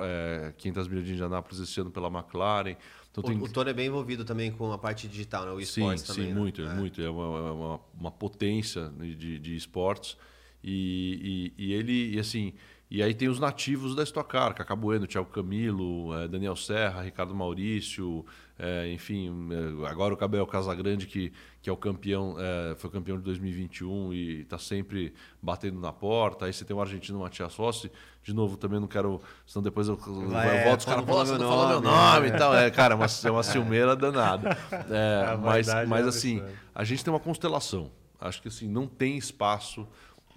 é, 0.01 0.53
500 0.57 0.87
milhas 0.87 1.05
de 1.05 1.13
Indianápolis 1.13 1.59
esse 1.59 1.79
ano 1.79 1.91
pela 1.91 2.07
McLaren. 2.07 2.75
Então, 3.11 3.23
tem... 3.23 3.37
o, 3.37 3.43
o 3.43 3.49
Tony 3.49 3.71
é 3.71 3.73
bem 3.73 3.87
envolvido 3.87 4.23
também 4.23 4.51
com 4.51 4.71
a 4.71 4.77
parte 4.77 5.07
digital, 5.07 5.45
né? 5.45 5.51
o 5.51 5.59
esportes 5.59 6.03
sim, 6.03 6.07
também. 6.07 6.27
Sim, 6.27 6.33
né? 6.33 6.39
muito, 6.39 6.61
é. 6.61 6.73
muito. 6.73 7.01
É 7.01 7.09
uma, 7.09 7.23
é 7.23 7.51
uma, 7.51 7.79
uma 7.99 8.11
potência 8.11 8.89
de, 8.89 9.39
de 9.39 9.55
esportes. 9.55 10.17
E, 10.63 11.53
e, 11.57 11.65
e 11.65 11.73
ele, 11.73 12.15
e 12.15 12.19
assim, 12.19 12.53
e 12.91 13.03
aí 13.03 13.13
tem 13.13 13.27
os 13.27 13.39
nativos 13.39 13.93
da 13.93 14.01
Stock 14.01 14.27
Car, 14.27 14.55
Cacá 14.55 14.75
Bueno, 14.75 15.05
Thiago 15.05 15.29
Camilo, 15.29 16.11
é, 16.17 16.27
Daniel 16.27 16.55
Serra, 16.55 17.03
Ricardo 17.03 17.35
Maurício, 17.35 18.25
é, 18.57 18.91
enfim, 18.91 19.47
é, 19.53 19.87
agora 19.87 20.11
o 20.11 20.17
Cabel 20.17 20.45
Casagrande, 20.47 21.05
que, 21.05 21.31
que 21.61 21.69
é 21.69 21.73
o 21.73 21.77
campeão, 21.77 22.35
é, 22.39 22.73
foi 22.75 22.89
campeão 22.89 23.17
de 23.17 23.23
2021 23.23 24.11
e 24.11 24.41
está 24.41 24.57
sempre 24.57 25.13
batendo 25.39 25.79
na 25.79 25.93
porta. 25.93 26.45
Aí 26.45 26.53
você 26.53 26.65
tem 26.65 26.75
o 26.75 26.81
argentino 26.81 27.19
Matias 27.19 27.55
Rossi, 27.55 27.91
de 28.23 28.33
novo, 28.33 28.57
também 28.57 28.79
não 28.79 28.87
quero, 28.87 29.21
senão 29.45 29.61
depois 29.61 29.87
eu, 29.87 29.93
eu 29.93 30.63
volto 30.63 30.79
os 30.79 30.85
caras 30.85 31.05
falam 31.05 31.25
meu 31.25 31.37
nome, 31.37 31.69
meu 31.69 31.81
nome 31.81 32.27
e 32.27 32.31
tal. 32.31 32.55
É, 32.55 32.69
cara, 32.71 32.95
é 32.95 32.97
uma, 32.97 33.05
é 33.05 33.31
uma 33.31 33.43
ciumeira 33.43 33.95
danada. 33.95 34.57
É, 34.89 35.37
mas 35.37 35.67
mas 35.87 36.07
assim, 36.07 36.43
a 36.73 36.83
gente 36.83 37.03
tem 37.03 37.13
uma 37.13 37.19
constelação. 37.19 37.91
Acho 38.19 38.41
que 38.41 38.47
assim, 38.47 38.67
não 38.67 38.87
tem 38.87 39.17
espaço 39.17 39.87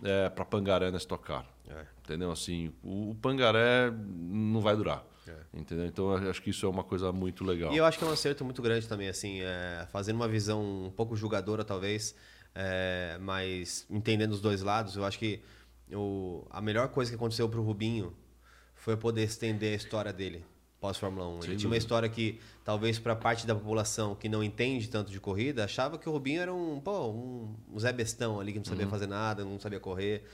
é, 0.03 0.29
para 0.29 0.45
Pangaré 0.45 0.91
na 0.91 0.99
Stock 0.99 1.25
Car. 1.25 1.47
É. 1.73 1.87
Entendeu? 2.05 2.31
Assim, 2.31 2.73
o, 2.83 3.11
o, 3.11 3.15
Pangaré 3.15 3.91
não 3.91 4.61
vai 4.61 4.77
durar. 4.77 5.05
É. 5.27 5.35
Entendeu? 5.55 5.87
Então 5.87 6.13
acho 6.15 6.43
que 6.43 6.51
isso 6.51 6.67
é 6.67 6.69
uma 6.69 6.85
coisa 6.85 7.13
muito 7.13 7.45
legal. 7.45 7.73
E 7.73 7.77
eu 7.77 7.85
acho 7.85 7.99
que 7.99 8.05
é 8.05 8.07
um 8.07 8.13
acerto 8.13 8.45
muito 8.45 8.61
grande 8.61 8.89
também, 8.89 9.09
assim, 9.09 9.41
é, 9.41 9.87
fazendo 9.91 10.17
uma 10.17 10.29
visão 10.29 10.87
um 10.87 10.91
pouco 10.91 11.17
julgadora, 11.17 11.65
talvez, 11.65 12.15
é, 12.55 13.17
mas 13.21 13.87
entendendo 13.89 14.33
os 14.33 14.41
dois 14.41 14.63
lados, 14.63 14.97
eu 14.97 15.05
acho 15.05 15.19
que 15.19 15.43
o, 15.93 16.47
a 16.51 16.61
melhor 16.61 16.89
coisa 16.89 17.11
que 17.11 17.15
aconteceu 17.15 17.49
para 17.49 17.61
o 17.61 17.63
Rubinho 17.63 18.17
foi 18.75 18.97
poder 18.97 19.23
estender 19.23 19.73
a 19.73 19.77
história 19.77 20.13
dele 20.13 20.45
pós-Fórmula 20.83 21.29
1. 21.29 21.45
Ele 21.45 21.57
tinha 21.57 21.71
uma 21.71 21.77
história 21.77 22.09
que, 22.09 22.41
talvez 22.65 22.99
para 22.99 23.15
parte 23.15 23.47
da 23.47 23.55
população 23.55 24.17
que 24.17 24.29
não 24.29 24.43
entende 24.43 24.89
tanto 24.89 25.13
de 25.13 25.21
corrida, 25.21 25.65
achava 25.65 25.97
que 25.97 26.09
o 26.09 26.13
Rubinho 26.13 26.43
era 26.43 26.53
um, 26.53 26.81
pô, 26.81 27.09
um, 27.09 27.55
um 27.73 27.79
Zé 27.79 27.93
Bestão 27.93 28.41
ali, 28.41 28.51
que 28.51 28.59
não 28.59 28.65
sabia 28.65 28.85
uhum. 28.85 28.91
fazer 28.91 29.07
nada, 29.07 29.45
não 29.45 29.61
sabia 29.61 29.79
correr. 29.79 30.25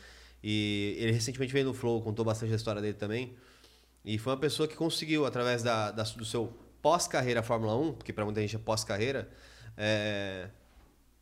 E 0.43 0.97
ele 0.99 1.13
recentemente 1.13 1.53
veio 1.53 1.67
no 1.67 1.75
Flow, 1.75 2.01
contou 2.03 2.25
bastante 2.25 2.51
da 2.51 2.57
história 2.57 2.81
dele 2.81 2.95
também. 2.95 3.35
E 4.05 4.19
foi 4.19 4.33
uma 4.33 4.39
pessoa 4.39 4.69
que 4.69 4.77
conseguiu, 4.77 5.27
através 5.27 5.63
da, 5.63 5.91
da 5.91 6.03
do 6.03 6.25
seu 6.25 6.53
pós-carreira 6.81 7.43
Fórmula 7.43 7.77
1, 7.77 7.95
porque 7.95 8.13
para 8.13 8.25
muita 8.25 8.41
gente 8.41 8.57
é 8.57 8.59
pós-carreira, 8.59 9.29
é, 9.77 10.49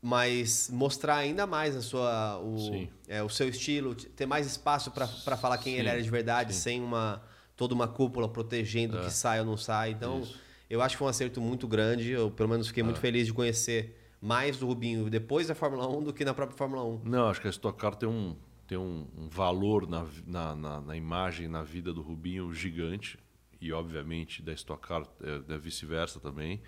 mas 0.03 0.69
mostrar 0.71 1.17
ainda 1.17 1.47
mais 1.47 1.75
a 1.75 1.83
sua, 1.83 2.39
o, 2.39 2.89
é, 3.09 3.23
o 3.23 3.29
seu 3.29 3.49
estilo, 3.49 3.95
ter 3.95 4.27
mais 4.27 4.47
espaço 4.47 4.91
para 4.91 5.07
falar 5.37 5.59
quem 5.59 5.75
sim, 5.75 5.79
ele 5.81 5.89
era 5.89 6.03
de 6.03 6.11
verdade, 6.11 6.55
sim. 6.55 6.61
sem 6.61 6.83
uma 6.83 7.23
toda 7.57 7.75
uma 7.75 7.89
cúpula 7.89 8.29
protegendo 8.29 8.99
é. 8.99 9.05
que 9.05 9.11
sai 9.11 9.41
ou 9.41 9.47
não 9.47 9.57
sai. 9.57 9.91
Então, 9.91 10.21
Isso. 10.21 10.39
eu 10.69 10.83
acho 10.83 10.95
que 10.95 10.99
foi 10.99 11.07
um 11.07 11.11
acerto 11.11 11.41
muito 11.41 11.67
grande. 11.67 12.11
Eu, 12.11 12.31
pelo 12.31 12.49
menos, 12.49 12.69
fiquei 12.69 12.83
é. 12.83 12.85
muito 12.85 13.01
feliz 13.01 13.27
de 13.27 13.33
conhecer 13.33 13.99
mais 14.21 14.59
do 14.59 14.67
Rubinho 14.67 15.09
depois 15.09 15.49
da 15.49 15.55
Fórmula 15.55 15.89
1 15.89 16.05
do 16.05 16.13
que 16.13 16.25
na 16.25 16.35
própria 16.35 16.57
Fórmula 16.57 16.85
1. 16.85 17.01
Não, 17.05 17.29
acho 17.29 17.41
que 17.41 17.47
a 17.47 17.51
Stock 17.51 17.79
Car 17.79 17.95
tem 17.95 18.09
um, 18.09 18.37
tem 18.67 18.77
um, 18.77 19.07
um 19.17 19.29
valor 19.29 19.89
na, 19.89 20.07
na, 20.27 20.57
na, 20.57 20.81
na, 20.81 20.97
imagem, 20.97 21.49
na 21.49 21.63
vida 21.63 21.93
do 21.93 22.03
Rubinho 22.03 22.53
gigante. 22.53 23.19
E, 23.61 23.73
obviamente, 23.73 24.43
da 24.43 24.53
Stock 24.53 24.87
Car 24.87 25.07
é, 25.23 25.55
é 25.55 25.59
vice-versa 25.59 26.21
também. 26.21 26.61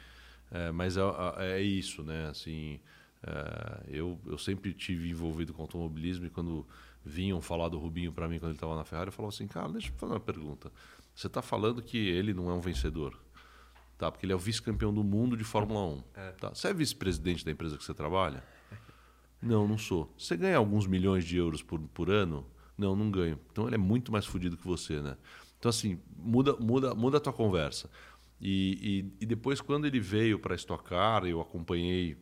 É, 0.51 0.71
mas 0.71 0.97
é, 0.97 1.03
é, 1.39 1.61
isso, 1.61 2.03
né? 2.03 2.29
Assim, 2.29 2.81
é, 3.23 3.85
eu, 3.89 4.19
eu 4.27 4.39
sempre 4.39 4.73
tive 4.73 5.11
envolvido 5.11 5.53
com 5.53 5.63
automobilismo 5.63 6.27
e 6.27 6.31
quando 6.31 6.67
vinham 7.05 7.41
falar 7.41 7.69
do 7.69 7.79
Rubinho 7.79 8.13
para 8.13 8.29
mim 8.29 8.39
quando 8.39 8.51
ele 8.51 8.57
estava 8.57 8.77
na 8.77 8.85
Ferrari, 8.85 9.09
eu 9.09 9.13
falava 9.13 9.35
assim, 9.35 9.47
cara, 9.47 9.69
deixa 9.69 9.89
eu 9.89 9.95
fazer 9.95 10.13
uma 10.13 10.21
pergunta. 10.21 10.71
Você 11.15 11.27
está 11.27 11.43
falando 11.43 11.83
que 11.83 11.99
ele 11.99 12.33
não 12.33 12.49
é 12.49 12.55
um 12.55 12.61
vencedor, 12.61 13.19
tá? 13.97 14.11
Porque 14.11 14.25
ele 14.25 14.33
é 14.33 14.37
o 14.37 14.39
vice-campeão 14.39 14.95
do 14.95 15.03
mundo 15.03 15.37
de 15.37 15.45
Fórmula 15.45 15.81
1. 15.81 16.05
É. 16.15 16.31
Tá? 16.33 16.49
Você 16.51 16.69
é 16.69 16.75
vice-presidente 16.75 17.45
da 17.45 17.51
empresa 17.51 17.77
que 17.77 17.85
você 17.85 17.93
trabalha? 17.93 18.43
Não, 19.41 19.69
não 19.69 19.79
sou. 19.79 20.13
Você 20.19 20.37
ganha 20.37 20.57
alguns 20.57 20.87
milhões 20.87 21.25
de 21.25 21.37
euros 21.37 21.63
por, 21.63 21.81
por 21.81 22.11
ano? 22.11 22.45
Não, 22.77 22.95
não 22.95 23.11
ganho. 23.11 23.39
Então 23.51 23.67
ele 23.67 23.77
é 23.77 23.79
muito 23.79 24.11
mais 24.11 24.27
fodido 24.27 24.57
que 24.57 24.67
você, 24.67 25.01
né? 25.01 25.17
Então 25.59 25.69
assim, 25.69 26.01
muda, 26.17 26.57
muda, 26.57 26.95
muda 26.95 27.19
a 27.19 27.21
tua 27.21 27.33
conversa. 27.33 27.91
E, 28.41 29.11
e, 29.21 29.25
e 29.25 29.27
depois 29.27 29.61
quando 29.61 29.87
ele 29.87 30.01
veio 30.01 30.39
para 30.39 30.55
a 30.55 30.57
Stock 30.57 30.85
Car, 30.85 31.25
eu 31.25 31.41
acompanhei 31.41 32.17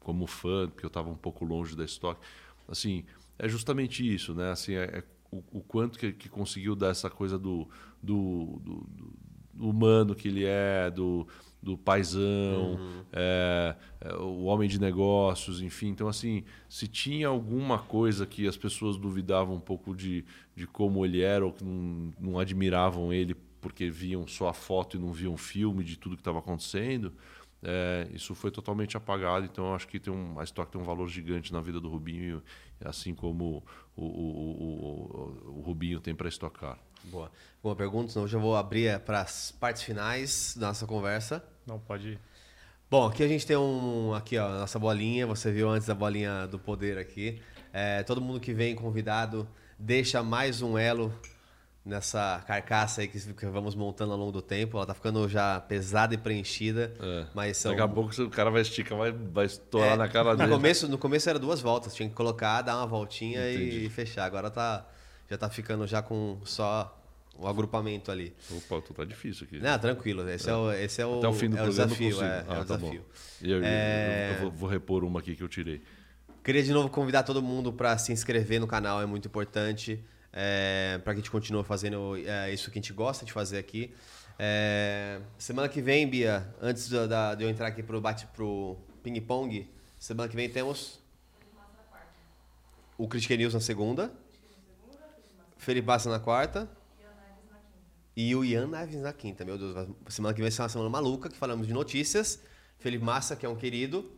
como 0.00 0.26
fã, 0.26 0.68
porque 0.68 0.84
eu 0.84 0.88
estava 0.88 1.08
um 1.08 1.16
pouco 1.16 1.44
longe 1.44 1.76
da 1.76 1.84
Stock. 1.84 2.20
Assim, 2.68 3.04
é 3.38 3.48
justamente 3.48 4.06
isso, 4.06 4.34
né? 4.34 4.50
Assim, 4.50 4.74
é, 4.74 4.98
é 4.98 5.04
o, 5.30 5.42
o, 5.58 5.60
quanto 5.60 5.98
que, 5.98 6.12
que, 6.12 6.28
conseguiu 6.28 6.76
dar 6.76 6.88
essa 6.88 7.10
coisa 7.10 7.38
do, 7.38 7.68
do, 8.02 8.60
do, 8.62 8.86
do 9.52 9.68
humano 9.68 10.14
que 10.14 10.28
ele 10.28 10.44
é, 10.44 10.90
do, 10.90 11.26
do 11.64 11.78
paisão, 11.78 12.74
uhum. 12.74 13.04
é, 13.10 13.74
é, 14.02 14.14
o 14.16 14.44
homem 14.44 14.68
de 14.68 14.78
negócios, 14.78 15.62
enfim. 15.62 15.88
Então, 15.88 16.06
assim, 16.06 16.44
se 16.68 16.86
tinha 16.86 17.28
alguma 17.28 17.78
coisa 17.78 18.26
que 18.26 18.46
as 18.46 18.56
pessoas 18.56 18.98
duvidavam 18.98 19.56
um 19.56 19.60
pouco 19.60 19.96
de, 19.96 20.24
de 20.54 20.66
como 20.66 21.04
ele 21.04 21.22
era 21.22 21.44
ou 21.44 21.52
que 21.52 21.64
não, 21.64 22.12
não 22.20 22.38
admiravam 22.38 23.12
ele 23.12 23.34
porque 23.62 23.88
viam 23.88 24.26
só 24.28 24.48
a 24.48 24.52
foto 24.52 24.98
e 24.98 25.00
não 25.00 25.10
viam 25.10 25.38
filme 25.38 25.82
de 25.82 25.96
tudo 25.96 26.16
que 26.16 26.20
estava 26.20 26.38
acontecendo, 26.38 27.14
é, 27.62 28.06
isso 28.12 28.34
foi 28.34 28.50
totalmente 28.50 28.94
apagado. 28.94 29.46
Então, 29.46 29.68
eu 29.68 29.74
acho 29.74 29.88
que 29.88 29.98
tem 29.98 30.12
um, 30.12 30.38
a 30.38 30.44
Stock 30.44 30.70
tem 30.70 30.78
um 30.78 30.84
valor 30.84 31.08
gigante 31.08 31.50
na 31.50 31.62
vida 31.62 31.80
do 31.80 31.88
Rubinho, 31.88 32.42
assim 32.84 33.14
como 33.14 33.64
o, 33.96 34.04
o, 34.04 35.46
o, 35.46 35.58
o 35.58 35.60
Rubinho 35.62 35.98
tem 35.98 36.14
para 36.14 36.28
estocar. 36.28 36.78
Boa. 37.04 37.30
Boa 37.62 37.74
pergunta, 37.74 38.10
senão 38.10 38.24
eu 38.24 38.28
já 38.28 38.38
vou 38.38 38.54
abrir 38.54 39.00
para 39.00 39.22
as 39.22 39.50
partes 39.50 39.82
finais 39.82 40.54
da 40.54 40.68
nossa 40.68 40.86
conversa. 40.86 41.42
Não, 41.66 41.78
pode 41.78 42.10
ir. 42.10 42.20
Bom, 42.90 43.06
aqui 43.06 43.22
a 43.22 43.28
gente 43.28 43.46
tem 43.46 43.56
um, 43.56 44.14
aqui 44.14 44.38
ó, 44.38 44.46
a 44.46 44.58
nossa 44.60 44.78
bolinha, 44.78 45.26
você 45.26 45.50
viu 45.50 45.68
antes 45.68 45.88
a 45.88 45.94
bolinha 45.94 46.46
do 46.46 46.58
poder 46.58 46.98
aqui. 46.98 47.40
É, 47.72 48.02
todo 48.02 48.20
mundo 48.20 48.38
que 48.38 48.52
vem 48.52 48.74
convidado 48.74 49.48
deixa 49.78 50.22
mais 50.22 50.62
um 50.62 50.78
elo 50.78 51.12
nessa 51.84 52.42
carcaça 52.46 53.00
aí 53.00 53.08
que, 53.08 53.18
vamos 53.46 53.74
montando 53.74 54.12
ao 54.12 54.18
longo 54.18 54.32
do 54.32 54.40
tempo. 54.40 54.76
Ela 54.76 54.86
tá 54.86 54.94
ficando 54.94 55.28
já 55.28 55.60
pesada 55.60 56.14
e 56.14 56.18
preenchida. 56.18 56.94
É. 57.00 57.26
Mas 57.34 57.56
são... 57.56 57.72
Daqui 57.72 57.82
a 57.82 57.88
pouco 57.88 58.22
o 58.22 58.30
cara 58.30 58.50
vai 58.50 58.62
esticar, 58.62 58.96
vai, 58.96 59.12
vai 59.12 59.46
estourar 59.46 59.94
é, 59.94 59.96
na 59.96 60.08
cara 60.08 60.32
no 60.32 60.36
dele. 60.36 60.50
Começo, 60.52 60.88
no 60.88 60.98
começo 60.98 61.28
era 61.28 61.38
duas 61.38 61.60
voltas, 61.60 61.94
tinha 61.94 62.08
que 62.08 62.14
colocar, 62.14 62.62
dar 62.62 62.76
uma 62.76 62.86
voltinha 62.86 63.52
Entendi. 63.52 63.86
e 63.86 63.90
fechar. 63.90 64.24
Agora 64.24 64.50
tá, 64.50 64.86
já 65.28 65.36
tá 65.36 65.50
ficando 65.50 65.86
já 65.86 66.00
com 66.00 66.38
só 66.44 67.03
o 67.38 67.46
agrupamento 67.46 68.10
ali. 68.10 68.34
Opa, 68.50 68.80
tu 68.80 68.94
tá 68.94 69.04
difícil 69.04 69.46
aqui. 69.46 69.58
Não, 69.58 69.78
tranquilo. 69.78 70.28
Esse 70.28 70.48
é, 70.48 70.52
é 70.52 70.56
o, 70.56 70.72
esse 70.72 71.02
é 71.02 71.06
o, 71.06 71.18
Até 71.18 71.28
o 71.28 71.32
fim 71.32 71.50
do 71.50 71.58
é 71.58 71.64
desafio. 71.64 72.22
É, 72.22 72.44
ah, 72.48 72.54
é 72.54 72.60
o 72.60 72.64
tá 72.64 72.76
desafio. 72.76 73.04
Eu, 73.42 73.60
é... 73.62 74.36
eu, 74.36 74.40
vou, 74.42 74.50
vou 74.50 74.68
repor 74.68 75.04
uma 75.04 75.20
aqui 75.20 75.34
que 75.34 75.42
eu 75.42 75.48
tirei. 75.48 75.82
Queria 76.42 76.62
de 76.62 76.72
novo 76.72 76.88
convidar 76.90 77.22
todo 77.22 77.42
mundo 77.42 77.72
para 77.72 77.96
se 77.96 78.12
inscrever 78.12 78.60
no 78.60 78.66
canal, 78.66 79.00
é 79.00 79.06
muito 79.06 79.28
importante 79.28 80.04
é, 80.34 81.00
para 81.04 81.14
que 81.14 81.20
a 81.20 81.22
gente 81.22 81.30
continue 81.30 81.62
fazendo 81.62 82.16
é, 82.16 82.52
isso 82.52 82.70
que 82.70 82.78
a 82.78 82.82
gente 82.82 82.92
gosta 82.92 83.24
de 83.24 83.32
fazer 83.32 83.56
aqui. 83.56 83.94
É, 84.38 85.20
semana 85.38 85.68
que 85.68 85.80
vem, 85.80 86.08
Bia, 86.08 86.52
antes 86.60 86.88
de, 86.88 86.96
de 87.38 87.44
eu 87.44 87.48
entrar 87.48 87.68
aqui 87.68 87.82
pro 87.82 88.00
bate 88.00 88.26
pro 88.26 88.76
ping 89.02 89.18
pong, 89.20 89.70
semana 89.96 90.28
que 90.28 90.34
vem 90.34 90.50
temos 90.50 91.00
o 92.98 93.06
Critique 93.06 93.36
News 93.36 93.54
na 93.54 93.60
segunda, 93.60 94.12
Felipe 95.56 95.86
Bassa 95.86 96.10
na 96.10 96.18
quarta. 96.18 96.68
E 98.16 98.34
o 98.34 98.44
Ian 98.44 98.68
Neves 98.68 99.02
na 99.02 99.12
quinta, 99.12 99.44
meu 99.44 99.58
Deus. 99.58 99.88
Semana 100.08 100.32
que 100.32 100.40
vem 100.40 100.48
vai 100.48 100.50
ser 100.50 100.62
uma 100.62 100.68
semana 100.68 100.90
maluca, 100.90 101.28
que 101.28 101.36
falamos 101.36 101.66
de 101.66 101.72
notícias. 101.72 102.40
Felipe 102.78 103.04
Massa, 103.04 103.34
que 103.34 103.44
é 103.44 103.48
um 103.48 103.56
querido. 103.56 104.08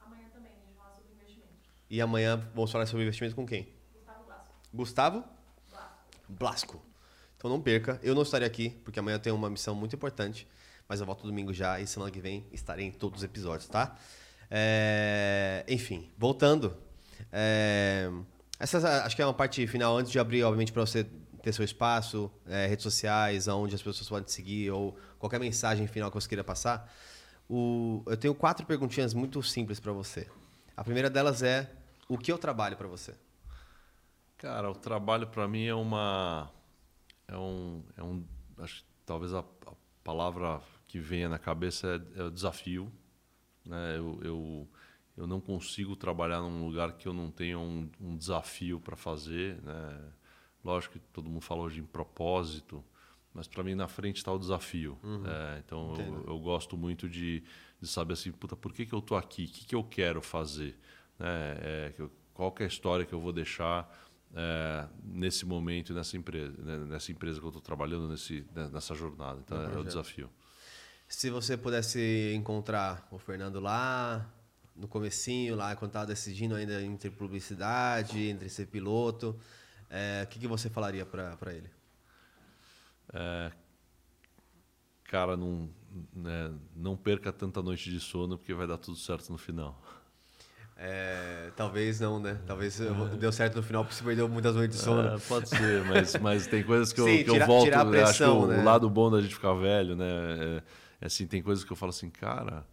Amanhã 0.00 0.28
também, 0.32 0.52
a 0.52 0.54
gente 0.54 0.64
vai 0.66 0.74
falar 0.76 0.94
sobre 0.94 1.12
investimento. 1.12 1.52
E 1.90 2.00
amanhã 2.00 2.36
vamos 2.54 2.70
falar 2.70 2.86
sobre 2.86 3.02
investimento 3.02 3.34
com 3.34 3.44
quem? 3.44 3.68
Gustavo 4.72 5.24
Blasco. 6.28 6.82
Então 7.36 7.50
não 7.50 7.60
perca. 7.60 7.98
Eu 8.02 8.14
não 8.14 8.22
estarei 8.22 8.46
aqui, 8.46 8.70
porque 8.84 8.98
amanhã 8.98 9.16
eu 9.16 9.20
tenho 9.20 9.34
uma 9.34 9.50
missão 9.50 9.74
muito 9.74 9.94
importante. 9.96 10.46
Mas 10.88 11.00
eu 11.00 11.06
volto 11.06 11.26
domingo 11.26 11.52
já 11.52 11.80
e 11.80 11.86
semana 11.86 12.10
que 12.10 12.20
vem 12.20 12.46
estarei 12.52 12.86
em 12.86 12.92
todos 12.92 13.18
os 13.18 13.24
episódios, 13.24 13.68
tá? 13.68 13.96
É... 14.50 15.64
Enfim, 15.68 16.12
voltando. 16.16 16.76
É... 17.32 18.08
Essa 18.58 19.04
acho 19.04 19.16
que 19.16 19.22
é 19.22 19.26
uma 19.26 19.34
parte 19.34 19.66
final, 19.66 19.98
antes 19.98 20.12
de 20.12 20.18
abrir, 20.18 20.44
obviamente, 20.44 20.72
para 20.72 20.84
você 20.84 21.06
ter 21.44 21.52
seu 21.52 21.64
espaço, 21.64 22.30
é, 22.46 22.66
redes 22.66 22.82
sociais, 22.82 23.46
onde 23.48 23.74
as 23.74 23.82
pessoas 23.82 24.08
podem 24.08 24.24
te 24.24 24.32
seguir, 24.32 24.70
ou 24.70 24.96
qualquer 25.18 25.38
mensagem 25.38 25.86
final 25.86 26.10
que 26.10 26.14
você 26.14 26.26
queira 26.26 26.42
passar. 26.42 26.90
O... 27.48 28.02
Eu 28.06 28.16
tenho 28.16 28.34
quatro 28.34 28.64
perguntinhas 28.64 29.12
muito 29.12 29.42
simples 29.42 29.78
para 29.78 29.92
você. 29.92 30.26
A 30.74 30.82
primeira 30.82 31.10
delas 31.10 31.42
é: 31.42 31.70
o 32.08 32.16
que 32.16 32.32
eu 32.32 32.38
trabalho 32.38 32.78
para 32.78 32.88
você? 32.88 33.14
Cara, 34.38 34.70
o 34.70 34.74
trabalho 34.74 35.26
para 35.26 35.46
mim 35.46 35.66
é 35.66 35.74
uma. 35.74 36.50
É 37.28 37.36
um. 37.36 37.84
É 37.98 38.02
um 38.02 38.24
acho, 38.58 38.82
talvez 39.04 39.34
a, 39.34 39.40
a 39.40 39.72
palavra 40.02 40.62
que 40.86 40.98
venha 40.98 41.28
na 41.28 41.38
cabeça 41.38 42.02
é, 42.16 42.20
é 42.20 42.22
o 42.24 42.30
desafio. 42.30 42.90
Né? 43.66 43.98
Eu, 43.98 44.18
eu, 44.22 44.68
eu, 45.18 45.26
não 45.26 45.40
consigo 45.40 45.94
trabalhar 45.94 46.40
num 46.40 46.66
lugar 46.66 46.92
que 46.92 47.06
eu 47.06 47.12
não 47.12 47.30
tenha 47.30 47.58
um, 47.58 47.90
um 48.00 48.16
desafio 48.16 48.80
para 48.80 48.96
fazer. 48.96 49.60
Né? 49.62 50.00
Lógico 50.64 50.94
que 50.94 51.00
todo 51.12 51.28
mundo 51.28 51.42
fala 51.42 51.62
hoje 51.62 51.80
em 51.80 51.84
propósito, 51.84 52.82
mas 53.32 53.46
para 53.46 53.62
mim 53.62 53.74
na 53.74 53.88
frente 53.88 54.16
está 54.16 54.32
o 54.32 54.38
desafio. 54.38 54.98
Uhum. 55.02 55.24
É, 55.26 55.62
então 55.64 55.94
eu, 55.98 56.24
eu, 56.28 56.38
gosto 56.38 56.76
muito 56.76 57.08
de, 57.08 57.42
de 57.80 57.86
saber 57.88 58.14
assim, 58.14 58.32
puta, 58.32 58.56
por 58.56 58.72
que, 58.72 58.86
que 58.86 58.94
eu 58.94 59.00
estou 59.00 59.16
aqui? 59.16 59.44
O 59.44 59.48
que, 59.48 59.64
que 59.66 59.74
eu 59.74 59.84
quero 59.84 60.22
fazer? 60.22 60.78
Né? 61.18 61.56
É, 61.60 61.94
qual 62.32 62.54
é 62.58 62.64
a 62.64 62.66
história 62.66 63.04
que 63.04 63.12
eu 63.12 63.20
vou 63.20 63.32
deixar? 63.32 63.88
é, 64.34 64.86
nesse 65.02 65.46
momento, 65.46 65.94
nessa 65.94 66.16
empresa, 66.16 66.54
né, 66.58 66.78
nessa 66.78 67.12
empresa 67.12 67.38
que 67.38 67.44
eu 67.44 67.50
estou 67.50 67.62
trabalhando, 67.62 68.08
nesse, 68.08 68.44
né, 68.54 68.68
nessa 68.72 68.94
jornada. 68.94 69.40
Então, 69.44 69.60
é, 69.62 69.74
é 69.74 69.78
o 69.78 69.84
desafio. 69.84 70.28
Se 71.06 71.30
você 71.30 71.56
pudesse 71.56 72.32
encontrar 72.34 73.06
o 73.10 73.18
Fernando 73.18 73.60
lá, 73.60 74.28
no 74.74 74.88
comecinho, 74.88 75.54
lá 75.54 75.76
quando 75.76 75.90
estava 75.90 76.06
decidindo 76.06 76.54
ainda 76.56 76.82
entre 76.82 77.10
publicidade, 77.10 78.28
entre 78.28 78.48
ser 78.48 78.66
piloto, 78.66 79.38
é, 79.90 80.22
o 80.24 80.26
que, 80.28 80.38
que 80.38 80.48
você 80.48 80.68
falaria 80.70 81.04
para 81.06 81.52
ele? 81.52 81.70
É, 83.12 83.52
cara, 85.04 85.36
não, 85.36 85.68
né, 86.14 86.52
não 86.74 86.96
perca 86.96 87.32
tanta 87.32 87.62
noite 87.62 87.90
de 87.90 88.00
sono 88.00 88.36
porque 88.38 88.54
vai 88.54 88.66
dar 88.66 88.78
tudo 88.78 88.96
certo 88.96 89.30
no 89.30 89.38
final. 89.38 89.80
É, 90.76 91.52
talvez 91.56 92.00
não, 92.00 92.18
né? 92.18 92.40
Talvez 92.46 92.78
deu 93.18 93.30
certo 93.30 93.56
no 93.56 93.62
final 93.62 93.84
porque 93.84 93.96
você 93.96 94.04
perdeu 94.04 94.28
muitas 94.28 94.56
noites 94.56 94.76
de 94.76 94.82
sono. 94.84 95.08
É, 95.08 95.18
pode 95.20 95.48
ser, 95.48 95.84
mas, 95.84 96.16
mas 96.16 96.46
tem 96.48 96.62
coisas 96.64 96.92
que 96.92 97.00
eu, 97.00 97.06
Sim, 97.06 97.18
que 97.18 97.30
tira- 97.30 97.44
eu 97.44 97.46
volto. 97.46 97.64
tirar 97.64 97.80
a 97.82 97.84
pressão, 97.84 98.08
acho 98.40 98.46
que 98.46 98.52
né? 98.52 98.60
o 98.60 98.64
lado 98.64 98.90
bom 98.90 99.10
da 99.10 99.20
gente 99.20 99.34
ficar 99.34 99.54
velho, 99.54 99.94
né? 99.94 100.06
É, 100.08 100.62
é 101.02 101.06
assim, 101.06 101.26
tem 101.26 101.42
coisas 101.42 101.64
que 101.64 101.70
eu 101.72 101.76
falo 101.76 101.90
assim, 101.90 102.10
cara, 102.10 102.66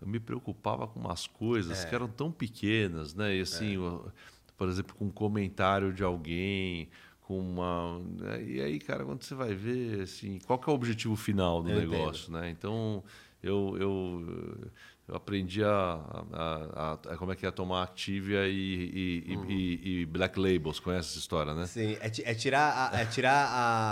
eu 0.00 0.06
me 0.06 0.20
preocupava 0.20 0.86
com 0.86 1.00
umas 1.00 1.26
coisas 1.26 1.84
É. 1.84 1.88
que 1.88 1.94
eram 1.94 2.08
tão 2.08 2.30
pequenas, 2.30 3.14
né? 3.14 3.34
E 3.36 3.40
assim, 3.40 3.74
eu- 3.76 4.12
por 4.58 4.68
exemplo, 4.68 4.94
com 4.96 5.06
um 5.06 5.10
comentário 5.10 5.92
de 5.92 6.02
alguém, 6.02 6.90
com 7.22 7.38
uma. 7.38 8.00
né? 8.18 8.42
E 8.42 8.60
aí, 8.60 8.78
cara, 8.80 9.04
quando 9.04 9.22
você 9.22 9.34
vai 9.34 9.54
ver, 9.54 10.02
assim, 10.02 10.38
qual 10.46 10.58
que 10.58 10.68
é 10.68 10.72
o 10.72 10.74
objetivo 10.74 11.14
final 11.16 11.62
do 11.62 11.70
Eu 11.70 11.76
entendo. 11.78 11.90
negócio, 11.92 12.32
né? 12.32 12.50
Então, 12.50 13.04
eu, 13.40 13.76
eu, 13.78 14.70
eu 15.06 15.14
aprendi 15.14 15.62
a, 15.62 15.68
a- 15.70 16.98
a- 17.06 17.12
a- 17.12 17.16
como 17.16 17.30
é 17.30 17.36
que 17.36 17.46
é 17.46 17.50
tomar 17.52 17.84
Activia 17.84 18.48
e, 18.48 18.52
e- 18.52 19.24
e- 19.26 19.54
e- 19.54 20.00
e 20.00 20.06
Black 20.06 20.38
Labels. 20.40 20.80
Conhece 20.80 21.10
essa 21.10 21.18
história, 21.18 21.54
né? 21.54 21.64
Sim, 21.66 21.96
é, 22.00 22.10
é 22.30 22.34
tirar 22.34 22.90
a, 22.92 23.00
é 23.00 23.04
tirar 23.06 23.46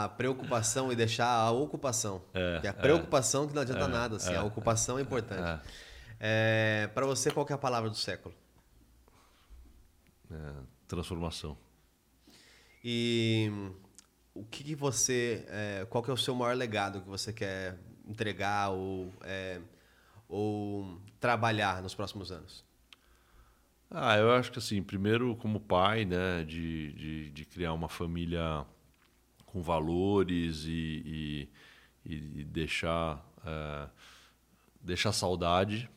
a 0.04 0.08
preocupação 0.10 0.90
e 0.90 0.96
deixar 0.96 1.28
a 1.28 1.50
ocupação. 1.52 2.22
É, 2.34 2.58
que 2.60 2.66
a 2.66 2.70
é. 2.70 2.72
preocupação 2.72 3.46
que 3.46 3.54
não 3.54 3.62
adianta 3.62 3.84
É, 3.84 3.88
nada, 3.88 4.16
assim, 4.16 4.32
é, 4.32 4.36
a 4.36 4.42
ocupação 4.42 4.98
é, 4.98 5.02
importante. 5.02 5.60
É, 6.18 6.90
para 6.92 7.06
você, 7.06 7.30
qual 7.30 7.46
é 7.48 7.52
a 7.52 7.58
palavra 7.58 7.88
do 7.88 7.96
século? 7.96 8.34
É, 10.30 10.52
transformação. 10.88 11.56
E 12.82 13.48
hum, 13.50 13.72
o 14.34 14.44
que, 14.44 14.62
que 14.62 14.74
você, 14.74 15.44
é, 15.48 15.86
qual 15.88 16.02
que 16.02 16.10
é 16.10 16.14
o 16.14 16.16
seu 16.16 16.34
maior 16.34 16.56
legado 16.56 17.00
que 17.00 17.08
você 17.08 17.32
quer 17.32 17.78
entregar 18.06 18.70
ou, 18.70 19.12
é, 19.22 19.60
ou 20.28 21.00
trabalhar 21.18 21.82
nos 21.82 21.94
próximos 21.94 22.30
anos? 22.30 22.64
Ah, 23.90 24.16
eu 24.16 24.32
acho 24.32 24.50
que 24.52 24.58
assim, 24.58 24.82
primeiro 24.82 25.36
como 25.36 25.60
pai, 25.60 26.04
né, 26.04 26.44
de, 26.44 26.92
de, 26.92 27.30
de 27.30 27.44
criar 27.44 27.72
uma 27.72 27.88
família 27.88 28.66
com 29.44 29.62
valores 29.62 30.64
e, 30.64 31.48
e, 32.04 32.14
e 32.14 32.44
deixar, 32.44 33.24
é, 33.44 33.88
deixar 34.80 35.12
saudade, 35.12 35.88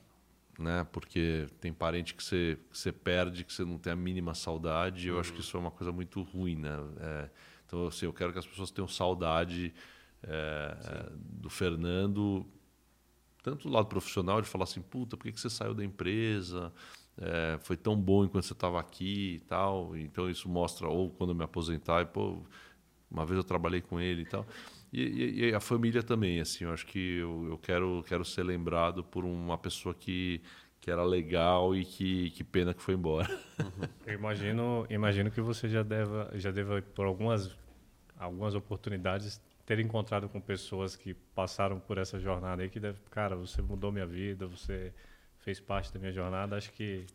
né, 0.59 0.85
porque 0.91 1.47
tem 1.61 1.73
parente 1.73 2.13
que 2.13 2.23
você, 2.23 2.59
que 2.69 2.77
você 2.77 2.91
perde, 2.91 3.43
que 3.43 3.53
você 3.53 3.63
não 3.63 3.77
tem 3.77 3.93
a 3.93 3.95
mínima 3.95 4.33
saudade, 4.35 5.07
eu 5.07 5.19
acho 5.19 5.33
que 5.33 5.39
isso 5.39 5.55
é 5.57 5.59
uma 5.59 5.71
coisa 5.71 5.91
muito 5.91 6.21
ruim, 6.21 6.55
né, 6.57 6.77
É, 6.99 7.29
então 7.65 7.87
assim, 7.87 8.05
eu 8.05 8.13
quero 8.13 8.33
que 8.33 8.39
as 8.39 8.45
pessoas 8.45 8.71
tenham 8.71 8.87
saudade 8.87 9.73
é, 10.23 10.77
é, 10.83 11.11
do 11.15 11.49
Fernando, 11.49 12.45
tanto 13.41 13.67
do 13.67 13.73
lado 13.73 13.87
profissional, 13.87 14.41
de 14.41 14.47
falar 14.47 14.65
assim, 14.65 14.81
puta, 14.81 15.15
por 15.15 15.23
que, 15.23 15.31
que 15.31 15.39
você 15.39 15.49
saiu 15.49 15.73
da 15.73 15.83
empresa? 15.83 16.73
É, 17.17 17.57
foi 17.61 17.75
tão 17.77 17.99
bom 17.99 18.23
enquanto 18.23 18.45
você 18.45 18.53
estava 18.53 18.79
aqui 18.79 19.35
e 19.35 19.39
tal. 19.41 19.95
Então 19.97 20.29
isso 20.29 20.47
mostra, 20.49 20.87
ou 20.87 21.09
quando 21.09 21.31
eu 21.31 21.35
me 21.35 21.43
aposentar, 21.43 22.01
e, 22.01 22.05
pô, 22.05 22.41
uma 23.09 23.25
vez 23.25 23.37
eu 23.37 23.43
trabalhei 23.43 23.81
com 23.81 23.99
ele 23.99 24.21
e 24.23 24.25
tal. 24.25 24.45
E, 24.91 25.49
e- 25.49 25.53
a 25.55 25.59
família 25.59 26.01
também, 26.03 26.39
assim, 26.39 26.63
eu 26.65 26.73
acho 26.73 26.85
que 26.85 27.17
eu, 27.17 27.47
eu 27.49 27.57
quero, 27.57 28.03
quero 28.07 28.25
ser 28.25 28.43
lembrado 28.43 29.03
por 29.03 29.23
uma 29.25 29.57
pessoa 29.57 29.93
que, 29.93 30.41
que 30.81 30.89
era 30.91 31.03
legal 31.03 31.75
e 31.75 31.85
que, 31.85 32.31
que 32.31 32.43
pena 32.43 32.73
que 32.73 32.81
foi 32.81 32.95
embora. 32.95 33.27
Eu 34.05 34.13
imagino, 34.15 34.85
imagino 34.89 35.29
que 35.31 35.41
você 35.41 35.67
já 35.69 35.83
deva, 35.83 36.31
já 36.33 36.51
deva 36.51 36.81
por 36.81 37.05
algumas, 37.05 37.55
algumas 38.17 38.55
oportunidades 38.55 39.41
ter 39.65 39.79
encontrado 39.79 40.27
com 40.29 40.41
pessoas 40.41 40.95
que 40.95 41.13
passaram 41.13 41.79
por 41.79 41.97
essa 41.97 42.19
jornada 42.19 42.63
aí 42.63 42.69
que 42.69 42.79
deve, 42.79 42.99
cara, 43.11 43.35
você 43.35 43.61
mudou 43.61 43.91
minha 43.91 44.05
vida, 44.07 44.47
você 44.47 44.93
fez 45.39 45.59
parte 45.59 45.93
da 45.93 45.99
minha 45.99 46.11
jornada. 46.11 46.57
Acho 46.57 46.71
que 46.73 47.05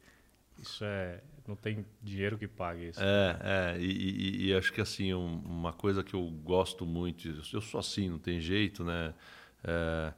isso 0.59 0.85
é, 0.85 1.21
não 1.47 1.57
tem 1.57 1.85
dinheiro 2.03 2.39
que 2.39 2.47
pague 2.49 2.89
isso. 2.89 3.01
É, 3.03 3.75
é 3.77 3.81
e, 3.81 3.91
e- 3.91 4.47
e 4.49 4.55
acho 4.55 4.73
que 4.73 4.81
assim, 4.81 5.13
um- 5.15 5.39
uma 5.45 5.73
coisa 5.73 6.03
que 6.03 6.15
eu 6.15 6.25
gosto 6.31 6.87
muito, 6.87 7.29
eu 7.53 7.61
sou 7.61 7.81
assim, 7.81 8.09
não 8.09 8.19
tem 8.19 8.41
jeito, 8.41 8.85
né? 8.85 9.15
É, 9.63 10.13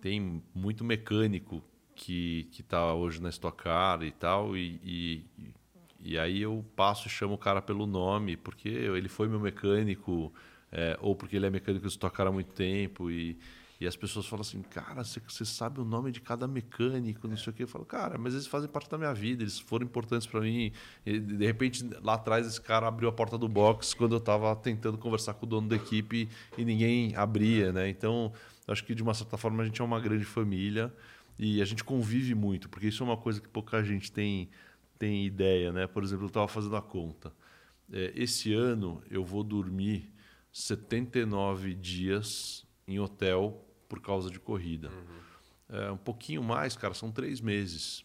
tem 0.00 0.42
muito 0.54 0.84
mecânico 0.84 1.62
que 1.94 2.48
está 2.58 2.92
hoje 2.94 3.20
na 3.22 3.28
Stock 3.28 3.62
Car 3.62 4.02
e 4.02 4.10
tal, 4.10 4.56
e, 4.56 4.80
e, 4.82 5.24
e 6.00 6.18
aí 6.18 6.42
eu 6.42 6.64
passo 6.74 7.06
e 7.06 7.10
chamo 7.10 7.34
o 7.34 7.38
cara 7.38 7.62
pelo 7.62 7.86
nome, 7.86 8.36
porque 8.36 8.68
ele 8.68 9.08
foi 9.08 9.28
meu 9.28 9.38
mecânico, 9.38 10.32
é, 10.70 10.96
ou 11.00 11.14
porque 11.14 11.36
ele 11.36 11.46
é 11.46 11.50
mecânico 11.50 11.84
do 11.84 11.88
Stock 11.88 12.16
Car 12.16 12.26
há 12.26 12.32
muito 12.32 12.52
tempo, 12.52 13.10
e, 13.10 13.38
e 13.82 13.86
as 13.86 13.96
pessoas 13.96 14.26
falam 14.26 14.42
assim, 14.42 14.62
cara, 14.62 15.02
você, 15.02 15.44
sabe 15.44 15.80
o 15.80 15.84
nome 15.84 16.12
de 16.12 16.20
cada 16.20 16.46
mecânico, 16.46 17.26
não 17.26 17.36
sei 17.36 17.52
o 17.52 17.52
quê. 17.52 17.64
Eu 17.64 17.68
falo, 17.68 17.84
cara, 17.84 18.16
mas 18.16 18.32
eles 18.32 18.46
fazem 18.46 18.68
parte 18.68 18.88
da 18.88 18.96
minha 18.96 19.12
vida, 19.12 19.42
eles 19.42 19.58
foram 19.58 19.84
importantes 19.84 20.24
para 20.24 20.40
mim. 20.40 20.70
E, 21.04 21.18
de 21.18 21.44
repente, 21.44 21.82
lá 22.00 22.14
atrás, 22.14 22.46
esse 22.46 22.60
cara 22.60 22.86
abriu 22.86 23.08
a 23.08 23.12
porta 23.12 23.36
do 23.36 23.48
box 23.48 23.92
quando 23.92 24.12
eu 24.12 24.18
estava 24.18 24.54
tentando 24.54 24.96
conversar 24.96 25.34
com 25.34 25.46
o 25.46 25.48
dono 25.48 25.68
da 25.68 25.74
equipe 25.74 26.28
e 26.56 26.64
ninguém 26.64 27.16
abria, 27.16 27.72
né? 27.72 27.88
Então, 27.88 28.32
acho 28.68 28.84
que 28.84 28.94
de 28.94 29.02
uma 29.02 29.14
certa 29.14 29.36
forma 29.36 29.64
a 29.64 29.66
gente 29.66 29.80
é 29.80 29.84
uma 29.84 29.98
grande 29.98 30.24
família 30.24 30.94
e 31.36 31.60
a 31.60 31.64
gente 31.64 31.82
convive 31.82 32.36
muito, 32.36 32.68
porque 32.68 32.86
isso 32.86 33.02
é 33.02 33.06
uma 33.06 33.16
coisa 33.16 33.40
que 33.40 33.48
pouca 33.48 33.82
gente 33.82 34.12
tem, 34.12 34.48
tem 34.96 35.26
ideia, 35.26 35.72
né? 35.72 35.88
Por 35.88 36.04
exemplo, 36.04 36.26
eu 36.26 36.28
estava 36.28 36.46
fazendo 36.46 36.76
a 36.76 36.82
conta. 36.82 37.32
É, 37.92 38.12
esse 38.14 38.54
ano 38.54 39.02
eu 39.10 39.24
vou 39.24 39.42
dormir 39.42 40.08
79 40.52 41.74
dias 41.74 42.64
em 42.86 43.00
hotel 43.00 43.68
por 43.92 44.00
causa 44.00 44.30
de 44.30 44.40
corrida. 44.40 44.90
É, 45.68 45.90
um 45.90 45.98
pouquinho 45.98 46.42
mais, 46.42 46.74
cara, 46.74 46.94
são 46.94 47.12
três 47.12 47.42
meses. 47.42 48.02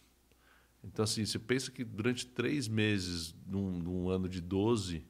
Então, 0.84 1.02
assim, 1.02 1.24
você 1.24 1.38
pensa 1.38 1.70
que 1.70 1.82
durante 1.82 2.26
três 2.26 2.68
meses, 2.68 3.34
num, 3.46 3.70
num 3.70 4.10
ano 4.10 4.28
de 4.28 4.42
12, 4.42 5.02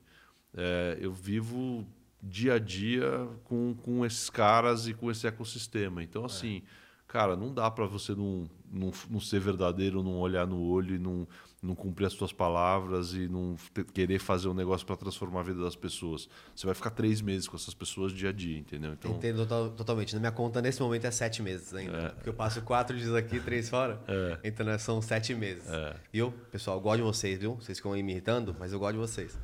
é, 0.55 0.97
eu 1.01 1.13
vivo 1.13 1.85
dia 2.23 2.55
a 2.55 2.59
dia 2.61 3.29
com, 3.43 3.75
com 3.75 4.07
esses 4.07 4.31
caras 4.31 4.87
e 4.87 4.95
com 4.95 5.11
esse 5.11 5.27
ecossistema. 5.27 6.01
Então, 6.01 6.25
assim, 6.25 6.63
cara, 7.09 7.35
não 7.35 7.53
dá 7.53 7.69
para 7.69 7.85
você 7.85 8.15
não, 8.15 8.49
não, 8.71 8.93
não 9.11 9.19
ser 9.19 9.41
verdadeiro, 9.41 10.01
não 10.01 10.21
olhar 10.21 10.47
no 10.47 10.63
olho 10.63 10.95
e 10.95 10.99
não, 11.01 11.27
não 11.61 11.75
cumprir 11.75 12.07
as 12.07 12.13
suas 12.13 12.33
palavras 12.33 13.13
e 13.15 13.29
não 13.29 13.57
querer 13.93 14.21
fazer 14.21 14.47
um 14.49 14.55
negócio 14.55 14.87
para 14.87 14.97
transformar 14.97 15.41
a 15.41 15.43
vida 15.43 15.61
das 15.61 15.75
pessoas. 15.75 16.29
Você 16.55 16.65
vai 16.65 16.75
ficar 16.75 16.91
três 16.91 17.21
meses 17.21 17.49
com 17.49 17.57
essas 17.57 17.75
pessoas 17.75 18.13
dia 18.13 18.29
a 18.29 18.33
dia, 18.33 18.59
entendeu? 18.59 18.93
Então, 18.93 19.11
Entendo 19.11 19.39
total- 19.39 19.71
totalmente. 19.71 20.15
Na 20.15 20.21
minha 20.21 20.31
conta, 20.33 20.63
nesse 20.63 20.81
momento, 20.81 21.05
é 21.07 21.11
sete 21.11 21.43
meses 21.43 21.75
ainda. 21.75 22.11
Porque 22.11 22.29
eu 22.29 22.35
passo 22.35 22.63
quatro 22.63 22.97
dias 22.97 23.13
aqui, 23.13 23.41
três 23.41 23.69
fora. 23.69 24.01
É. 24.07 24.39
Então, 24.45 24.65
né, 24.65 24.79
são 24.79 25.03
sete 25.03 25.35
meses. 25.35 25.69
É. 25.69 25.97
E 26.13 26.19
eu, 26.19 26.31
pessoal, 26.53 26.77
eu 26.77 26.81
gosto 26.81 26.99
de 26.99 27.03
vocês, 27.03 27.39
viu? 27.41 27.55
Vocês 27.57 27.79
ficam 27.79 27.93
aí 27.93 28.03
me 28.05 28.13
irritando, 28.13 28.55
mas 28.59 28.73
eu 28.73 28.79
gosto 28.79 28.93
de 28.93 28.99
vocês. 29.01 29.37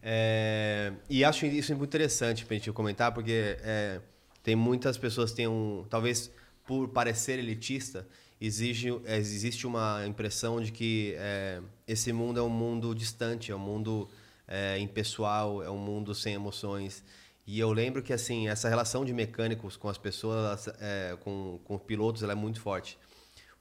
É, 0.00 0.92
e 1.08 1.24
acho 1.24 1.46
isso 1.46 1.74
muito 1.76 1.90
interessante 1.90 2.44
pra 2.44 2.56
gente 2.56 2.70
comentar, 2.72 3.12
porque 3.12 3.56
é, 3.62 4.00
tem 4.42 4.54
muitas 4.56 4.96
pessoas 4.96 5.30
que 5.30 5.38
têm 5.38 5.48
um... 5.48 5.84
Talvez 5.90 6.30
por 6.64 6.88
parecer 6.88 7.38
elitista, 7.40 8.06
exige, 8.44 8.88
é, 9.04 9.16
existe 9.18 9.66
uma 9.66 10.04
impressão 10.04 10.60
de 10.60 10.72
que 10.72 11.14
é, 11.16 11.62
esse 11.86 12.12
mundo 12.12 12.40
é 12.40 12.42
um 12.42 12.48
mundo 12.48 12.92
distante, 12.92 13.52
é 13.52 13.54
um 13.54 13.58
mundo 13.58 14.08
é, 14.48 14.78
impessoal, 14.80 15.62
é 15.62 15.70
um 15.70 15.78
mundo 15.78 16.12
sem 16.12 16.34
emoções. 16.34 17.04
E 17.46 17.60
eu 17.60 17.72
lembro 17.72 18.02
que 18.02 18.12
assim 18.12 18.48
essa 18.48 18.68
relação 18.68 19.04
de 19.04 19.12
mecânicos 19.12 19.76
com 19.76 19.88
as 19.88 19.96
pessoas, 19.96 20.66
é, 20.80 21.16
com, 21.20 21.60
com 21.62 21.78
pilotos, 21.78 22.24
ela 22.24 22.32
é 22.32 22.36
muito 22.36 22.60
forte. 22.60 22.98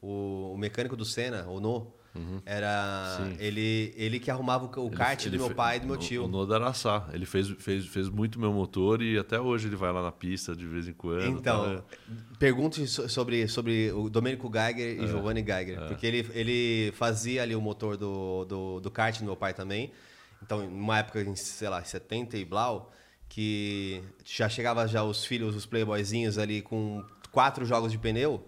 O, 0.02 0.54
o 0.54 0.58
mecânico 0.58 0.96
do 0.96 1.06
Senna, 1.06 1.48
o 1.48 1.60
No, 1.60 1.94
era 2.46 3.18
Sim. 3.18 3.36
ele 3.40 3.94
ele 3.96 4.20
que 4.20 4.30
arrumava 4.30 4.66
o, 4.66 4.84
o 4.84 4.88
Ele- 4.88 4.96
kart 4.96 5.26
ele 5.26 5.38
do 5.38 5.46
meu 5.46 5.56
pai 5.56 5.78
e 5.78 5.80
do 5.80 5.88
meu 5.88 5.98
tio. 5.98 6.26
O 6.26 6.28
Noda 6.28 6.56
Araçá. 6.56 7.08
Ele 7.14 7.26
fez, 7.26 7.48
fez, 7.60 7.86
fez 7.86 8.10
muito 8.10 8.40
meu 8.40 8.52
motor 8.52 9.02
e 9.02 9.18
até 9.18 9.40
hoje 9.40 9.68
ele 9.68 9.76
vai 9.76 9.92
lá 9.92 10.02
na 10.02 10.12
pista 10.12 10.56
de 10.56 10.66
vez 10.68 10.88
em 10.88 10.94
quando. 10.94 11.24
Então, 11.26 11.78
tá? 11.78 11.84
pergunte 12.38 12.86
so- 12.88 13.08
sobre, 13.08 13.48
sobre 13.48 13.92
o 13.94 14.10
Domenico 14.10 14.52
Geiger 14.52 15.00
e 15.00 15.04
É, 15.06 15.08
Giovanni 15.08 15.42
Geiger. 15.42 15.80
é. 15.80 15.88
Porque 15.88 16.06
ele, 16.06 16.30
ele 16.34 16.92
fazia 16.94 17.42
ali 17.44 17.56
o 17.56 17.62
motor 17.62 17.96
do, 17.98 18.46
do, 18.46 18.80
do 18.82 18.92
kart 18.92 19.18
do 19.20 19.26
meu 19.26 19.36
pai 19.36 19.54
também. 19.54 19.92
Então, 20.44 20.68
numa 20.70 20.98
época, 21.00 21.22
em, 21.22 21.36
sei 21.36 21.70
lá, 21.70 21.84
70 21.84 22.36
e 22.38 22.44
blau, 22.44 22.92
que 23.30 24.02
já 24.26 24.50
chegava 24.50 24.86
já 24.88 25.04
os 25.04 25.24
filhos, 25.24 25.56
os 25.56 25.66
playboyzinhos 25.66 26.38
ali 26.38 26.62
com 26.62 27.04
quatro 27.32 27.64
jogos 27.66 27.92
de 27.92 27.98
pneu 27.98 28.46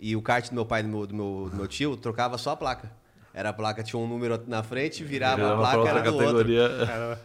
e 0.00 0.16
o 0.16 0.22
kart 0.22 0.48
do 0.48 0.54
meu 0.54 0.66
pai 0.66 0.80
e 0.80 0.82
do 0.82 0.88
meu, 0.88 1.06
do 1.06 1.14
meu, 1.14 1.48
do 1.50 1.56
meu 1.56 1.68
tio 1.68 1.96
trocava 1.96 2.36
só 2.38 2.50
a 2.50 2.56
placa. 2.56 2.90
Era 3.36 3.48
a 3.48 3.52
placa, 3.52 3.82
tinha 3.82 3.98
um 4.00 4.06
número 4.06 4.40
na 4.46 4.62
frente, 4.62 5.02
virava, 5.02 5.36
Virava 5.36 5.54
a 5.54 5.58
placa, 5.58 5.78
outra 5.78 5.90
era 5.98 6.02
do 6.12 6.18
categoria. 6.18 6.62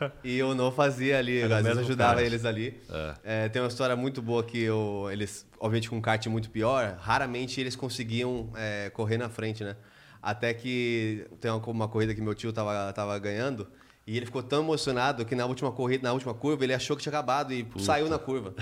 outro. 0.02 0.12
E 0.24 0.42
o 0.42 0.56
No 0.56 0.72
fazia 0.72 1.20
ali, 1.20 1.38
Era 1.40 1.54
o 1.54 1.58
às 1.58 1.64
vezes 1.64 1.78
ajudava 1.80 2.16
kart. 2.16 2.26
eles 2.26 2.46
ali. 2.46 2.82
É. 2.90 3.14
É, 3.46 3.50
tem 3.50 3.62
uma 3.62 3.68
história 3.68 3.96
muito 3.96 4.20
boa 4.20 4.44
que 4.44 4.60
eu, 4.60 5.08
eles, 5.12 5.46
obviamente 5.60 5.88
com 5.88 5.98
um 5.98 6.02
kart 6.02 6.26
muito 6.26 6.50
pior, 6.50 6.98
raramente 7.00 7.62
eles 7.62 7.76
conseguiam 7.76 8.50
é, 8.56 8.90
correr 8.90 9.18
na 9.20 9.30
frente, 9.30 9.64
né? 9.64 9.76
Até 10.22 10.52
que 10.52 11.28
tem 11.40 11.52
uma, 11.52 11.64
uma 11.68 11.88
corrida 11.88 12.16
que 12.16 12.22
meu 12.22 12.34
tio 12.34 12.52
tava, 12.52 12.92
tava 12.92 13.18
ganhando 13.20 13.68
e 14.08 14.18
ele 14.18 14.26
ficou 14.26 14.42
tão 14.42 14.64
emocionado 14.64 15.24
que 15.24 15.36
na 15.36 15.46
última 15.46 15.72
corrida, 15.72 16.08
na 16.08 16.12
última 16.14 16.34
curva, 16.34 16.64
ele 16.64 16.74
achou 16.74 16.98
que 16.98 17.04
tinha 17.04 17.12
acabado 17.14 17.54
e 17.54 17.68
saiu 17.78 18.10
na 18.10 18.18
curva. 18.18 18.56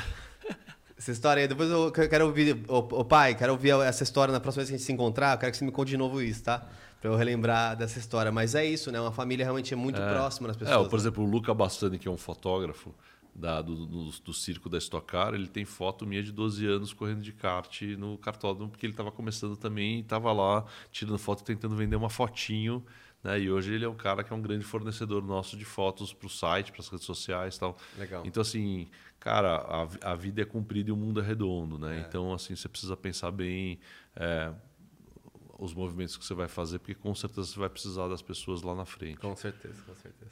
Essa 0.98 1.12
história 1.12 1.42
aí, 1.44 1.48
depois 1.48 1.70
eu 1.70 1.92
quero 1.92 2.26
ouvir. 2.26 2.58
Ô, 2.68 2.80
ô, 2.80 3.06
pai, 3.06 3.36
quero 3.36 3.52
ouvir 3.54 3.70
essa 3.86 4.02
história 4.04 4.32
na 4.32 4.40
próxima 4.40 4.62
vez 4.62 4.70
que 4.70 4.76
a 4.76 4.78
gente 4.78 4.86
se 4.86 4.92
encontrar. 4.92 5.36
Eu 5.36 5.38
quero 5.38 5.52
que 5.52 5.58
você 5.58 5.64
me 5.64 5.72
conte 5.72 5.90
de 5.90 5.98
novo 5.98 6.22
isso, 6.22 6.44
tá? 6.44 6.66
Pra 7.02 7.10
eu 7.12 7.16
relembrar 7.16 7.76
dessa 7.76 8.00
história. 8.00 8.32
Mas 8.32 8.56
é 8.56 8.66
isso, 8.66 8.92
né? 8.92 9.00
Uma 9.00 9.12
família 9.12 9.46
realmente 9.46 9.74
é 9.74 9.78
muito 9.78 10.02
É. 10.02 10.10
próxima 10.10 10.48
das 10.48 10.58
É, 10.58 10.60
pessoas. 10.62 10.88
por 10.88 10.96
né? 10.98 11.02
exemplo, 11.02 11.24
o 11.24 11.28
Luca 11.28 11.54
Bastani, 11.54 11.98
que 12.00 12.08
é 12.08 12.12
um 12.12 12.18
fotógrafo 12.18 12.94
da- 13.36 13.62
do, 13.62 13.86
do, 13.86 14.10
do 14.10 14.34
circo 14.34 14.68
da 14.68 14.80
Stock 14.80 15.06
Car, 15.06 15.34
ele 15.36 15.48
tem 15.48 15.64
foto 15.64 16.08
minha 16.08 16.24
de 16.24 16.32
12 16.32 16.66
anos 16.66 16.92
correndo 16.94 17.22
de 17.22 17.32
kart 17.32 17.82
no 17.98 18.18
cartódromo, 18.18 18.72
porque 18.72 18.86
ele 18.86 18.94
estava 18.94 19.12
começando 19.12 19.56
também 19.56 19.98
e 19.98 20.02
estava 20.02 20.32
lá 20.34 20.66
tirando 20.92 21.20
foto, 21.20 21.44
tentando 21.44 21.76
vender 21.76 21.96
uma 21.96 22.10
fotinho. 22.10 22.84
Né? 23.24 23.42
E 23.42 23.52
hoje 23.52 23.74
ele 23.74 23.86
é 23.86 23.90
um 23.90 23.96
cara 23.96 24.24
que 24.24 24.34
é 24.34 24.36
um 24.36 24.42
grande 24.42 24.64
fornecedor 24.64 25.24
nosso 25.24 25.56
de 25.56 25.66
fotos 25.66 26.14
para 26.14 26.26
o 26.26 26.30
site, 26.30 26.72
para 26.72 26.82
as 26.82 26.88
redes 26.88 27.06
sociais 27.06 27.56
e 27.56 27.60
tal. 27.60 27.78
Legal. 27.98 28.24
Então, 28.26 28.42
assim, 28.42 28.88
cara, 29.20 29.58
a, 30.02 30.12
a 30.12 30.16
vida 30.16 30.42
é 30.42 30.46
comprida 30.46 30.90
e 30.90 30.94
o 30.94 30.98
mundo 30.98 31.20
é 31.20 31.24
redondo, 31.24 31.78
né? 31.78 32.04
Então, 32.08 32.34
assim, 32.34 32.56
você 32.56 32.68
precisa 32.68 32.96
pensar 32.98 33.32
bem 33.32 33.80
é, 34.16 34.52
os 35.58 35.74
movimentos 35.74 36.16
que 36.18 36.26
você 36.26 36.34
vai 36.34 36.48
fazer, 36.48 36.80
porque 36.80 36.96
com 36.96 37.14
certeza 37.16 37.48
você 37.48 37.60
vai 37.60 37.70
precisar 37.70 38.08
das 38.08 38.22
pessoas 38.22 38.62
lá 38.62 38.76
na 38.76 38.86
frente. 38.86 39.18
Com 39.18 39.36
certeza, 39.36 39.82
com 39.86 39.96
certeza. 39.96 40.32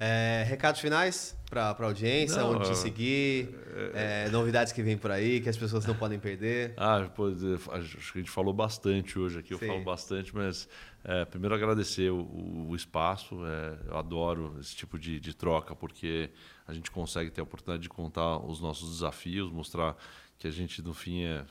É, 0.00 0.44
recados 0.48 0.80
finais 0.80 1.36
para 1.48 1.70
a 1.70 1.84
audiência, 1.84 2.38
Não, 2.38 2.52
onde 2.52 2.64
te 2.64 2.72
é- 2.72 2.74
seguir, 2.74 3.54
é, 3.94 4.28
novidades 4.30 4.72
que 4.72 4.82
vêm 4.82 4.96
por 4.98 5.10
aí, 5.12 5.40
que 5.40 5.48
as 5.48 5.56
pessoas 5.56 5.86
não 5.86 5.94
podem 5.94 6.18
perder. 6.18 6.74
Ah, 6.76 7.08
pô, 7.14 7.28
eh, 7.28 7.32
acho 7.72 8.12
que 8.12 8.18
a 8.18 8.20
gente 8.22 8.30
falou 8.30 8.52
bastante 8.52 9.18
hoje 9.18 9.38
aqui, 9.38 9.54
eu 9.54 9.58
Sim. 9.58 9.66
falo 9.68 9.84
bastante, 9.84 10.34
mas 10.34 10.68
é, 11.04 11.24
primeiro 11.24 11.54
agradecer 11.54 12.10
o, 12.10 12.68
o- 12.68 12.74
espaço, 12.74 13.46
é, 13.46 13.78
eu 13.90 13.96
adoro 13.96 14.56
esse 14.60 14.74
tipo 14.74 14.98
de, 14.98 15.20
de 15.20 15.34
troca, 15.34 15.76
porque 15.76 16.30
a 16.66 16.72
gente 16.72 16.90
consegue 16.90 17.30
ter 17.30 17.40
a 17.40 17.44
oportunidade 17.44 17.82
de 17.82 17.88
contar 17.88 18.38
os 18.38 18.60
nossos 18.60 18.90
desafios, 18.90 19.52
mostrar 19.52 19.96
que 20.38 20.48
a 20.48 20.50
gente, 20.50 20.82
no 20.82 20.92
fim, 20.94 21.22
é, 21.22 21.36
é, 21.36 21.44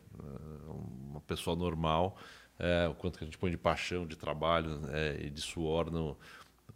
uma 0.68 1.22
pessoa 1.22 1.56
normal, 1.56 2.18
é, 2.62 2.88
o 2.88 2.94
quanto 2.94 3.18
que 3.18 3.24
a 3.24 3.28
gente 3.28 3.40
põe 3.40 3.50
de 3.50 3.58
paixão, 3.58 4.06
de 4.06 4.16
trabalho 4.16 4.82
é, 4.90 5.20
e 5.20 5.30
de 5.32 5.42
suor 5.42 5.90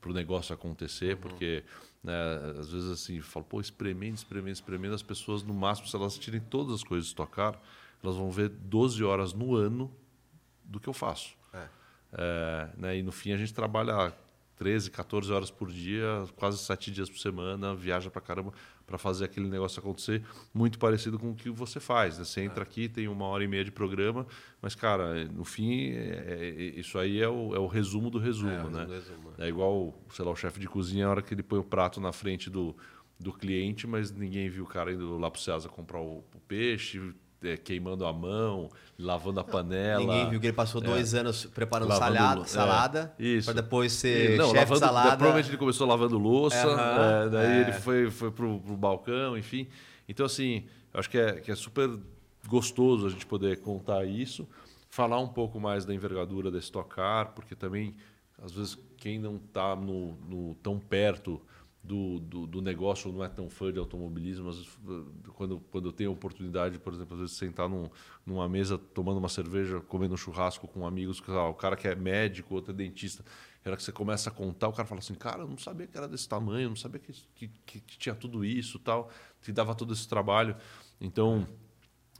para 0.01 0.09
o 0.09 0.13
negócio 0.13 0.53
acontecer, 0.53 1.15
porque 1.17 1.63
né, 2.03 2.13
às 2.59 2.71
vezes 2.71 2.89
assim, 2.89 3.21
falo, 3.21 3.45
pô, 3.45 3.61
espremendo, 3.61 4.15
espremendo, 4.15 4.55
espremendo, 4.55 4.95
as 4.95 5.03
pessoas, 5.03 5.43
no 5.43 5.53
máximo, 5.53 5.87
se 5.87 5.95
elas 5.95 6.17
tirem 6.17 6.39
todas 6.39 6.73
as 6.73 6.83
coisas 6.83 7.09
de 7.09 7.15
tocar, 7.15 7.61
elas 8.03 8.15
vão 8.15 8.31
ver 8.31 8.49
12 8.49 9.03
horas 9.03 9.31
no 9.31 9.55
ano 9.55 9.95
do 10.63 10.79
que 10.79 10.89
eu 10.89 10.93
faço. 10.93 11.35
É. 11.53 11.67
É, 12.13 12.69
né, 12.77 12.97
e 12.97 13.03
no 13.03 13.11
fim 13.11 13.31
a 13.31 13.37
gente 13.37 13.53
trabalha 13.53 14.11
13, 14.57 14.89
14 14.89 15.31
horas 15.31 15.51
por 15.51 15.71
dia, 15.71 16.23
quase 16.35 16.57
7 16.57 16.89
dias 16.89 17.09
por 17.11 17.19
semana, 17.19 17.75
viaja 17.75 18.09
pra 18.09 18.21
caramba 18.21 18.53
para 18.85 18.97
fazer 18.97 19.25
aquele 19.25 19.47
negócio 19.49 19.79
acontecer, 19.79 20.23
muito 20.53 20.77
parecido 20.77 21.17
com 21.17 21.31
o 21.31 21.35
que 21.35 21.49
você 21.49 21.79
faz. 21.79 22.17
Né? 22.19 22.23
Você 22.25 22.41
entra 22.41 22.61
aqui, 22.63 22.87
tem 22.87 23.07
uma 23.07 23.25
hora 23.25 23.43
e 23.43 23.47
meia 23.47 23.63
de 23.63 23.71
programa, 23.71 24.27
mas, 24.61 24.75
cara, 24.75 25.25
no 25.25 25.43
fim, 25.43 25.89
é- 25.91 26.25
é- 26.39 26.79
isso 26.79 26.97
aí 26.99 27.19
é 27.21 27.27
o, 27.27 27.55
é 27.55 27.59
o 27.59 27.67
resumo 27.67 28.09
do 28.09 28.19
resumo. 28.19 28.51
É, 28.51 28.63
o 28.63 28.69
né? 28.69 28.85
resumo, 28.85 29.33
É 29.37 29.47
igual, 29.47 29.93
sei 30.11 30.23
lá, 30.23 30.31
o 30.31 30.35
chefe 30.35 30.59
de 30.59 30.67
cozinha, 30.67 31.07
a 31.07 31.09
hora 31.09 31.21
que 31.21 31.33
ele 31.33 31.43
põe 31.43 31.59
o 31.59 31.63
prato 31.63 31.99
na 31.99 32.11
frente 32.11 32.49
do, 32.49 32.75
do 33.19 33.33
cliente, 33.33 33.87
mas 33.87 34.11
ninguém 34.11 34.49
viu 34.49 34.65
o 34.65 34.67
cara 34.67 34.91
indo 34.93 35.17
lá 35.17 35.31
pro 35.31 35.41
Ceasa 35.41 35.67
comprar 35.67 35.99
o, 35.99 36.17
o 36.19 36.39
peixe, 36.47 36.99
é, 37.45 37.57
queimando 37.57 38.05
a 38.05 38.11
mão, 38.13 38.69
lavando 38.97 39.39
a 39.39 39.43
panela. 39.43 39.99
Ninguém 39.99 40.29
viu 40.29 40.39
que 40.39 40.47
ele 40.47 40.53
passou 40.53 40.81
É. 40.81 40.85
dois 40.85 41.13
anos 41.13 41.45
preparando 41.45 41.89
Lavando 41.89 42.47
salada, 42.47 43.13
é, 43.19 43.23
isso. 43.23 43.45
para 43.51 43.61
depois 43.61 43.91
ser 43.93 44.37
não, 44.37 44.45
chefe 44.47 44.57
lavando, 44.57 44.73
de 44.73 44.85
salada. 44.85 45.09
Provavelmente 45.17 45.49
ele 45.49 45.57
começou 45.57 45.87
lavando 45.87 46.17
louça, 46.17 46.57
é, 46.57 47.29
daí 47.29 47.51
é. 47.57 47.61
ele 47.61 47.73
foi, 47.73 48.09
foi 48.11 48.31
pro, 48.31 48.59
pro 48.59 48.75
balcão, 48.77 49.37
enfim. 49.37 49.67
Então, 50.07 50.25
assim, 50.25 50.65
acho 50.93 51.09
que 51.09 51.17
é, 51.17 51.33
que 51.39 51.51
é 51.51 51.55
super 51.55 51.89
gostoso 52.47 53.07
a 53.07 53.09
gente 53.09 53.25
poder 53.25 53.59
contar 53.61 54.05
isso, 54.05 54.47
falar 54.89 55.19
um 55.19 55.27
pouco 55.27 55.59
mais 55.59 55.83
da 55.85 55.93
envergadura 55.93 56.51
da 56.51 56.59
Stock 56.59 56.89
Car, 56.95 57.33
porque 57.33 57.55
também, 57.55 57.95
às 58.41 58.51
vezes, 58.51 58.77
quem 58.97 59.19
não 59.19 59.35
está 59.37 59.75
no, 59.75 60.13
no- 60.29 60.55
tão 60.55 60.79
perto 60.79 61.41
do, 61.85 62.19
do, 62.19 62.47
do 62.47 62.61
negócio 62.61 63.11
não 63.11 63.23
é 63.23 63.29
tão 63.29 63.49
fã 63.49 63.71
de 63.71 63.79
automobilismo, 63.79 64.49
às 64.49 64.57
vezes, 64.57 64.71
quando, 65.35 65.59
quando 65.71 65.89
eu 65.89 65.91
tenho 65.93 66.09
a 66.09 66.13
oportunidade, 66.13 66.79
por 66.79 66.93
exemplo, 66.93 67.13
às 67.15 67.19
vezes 67.21 67.35
sentar 67.37 67.69
num, 67.69 67.89
numa 68.25 68.49
mesa 68.49 68.77
tomando 68.77 69.17
uma 69.17 69.29
cerveja, 69.29 69.79
comendo 69.81 70.13
um 70.13 70.17
churrasco 70.17 70.67
com 70.67 70.85
amigos, 70.85 71.21
ah, 71.27 71.47
o 71.47 71.53
cara 71.53 71.75
que 71.75 71.87
é 71.87 71.95
médico, 71.95 72.55
outro 72.55 72.71
é 72.71 72.75
dentista, 72.75 73.23
a 73.63 73.69
hora 73.69 73.77
que 73.77 73.83
você 73.83 73.91
começa 73.91 74.29
a 74.29 74.33
contar, 74.33 74.67
o 74.67 74.73
cara 74.73 74.87
fala 74.87 74.99
assim, 74.99 75.13
cara, 75.15 75.41
eu 75.43 75.47
não 75.47 75.57
sabia 75.57 75.87
que 75.87 75.97
era 75.97 76.07
desse 76.07 76.27
tamanho, 76.27 76.69
não 76.69 76.75
sabia 76.75 76.99
que, 76.99 77.13
que- 77.65 77.79
que 77.79 77.97
tinha 77.97 78.13
tudo 78.15 78.43
isso 78.45 78.77
tal, 78.79 79.09
que 79.41 79.51
dava 79.51 79.73
todo 79.75 79.93
esse 79.93 80.07
trabalho. 80.07 80.55
Então, 80.99 81.47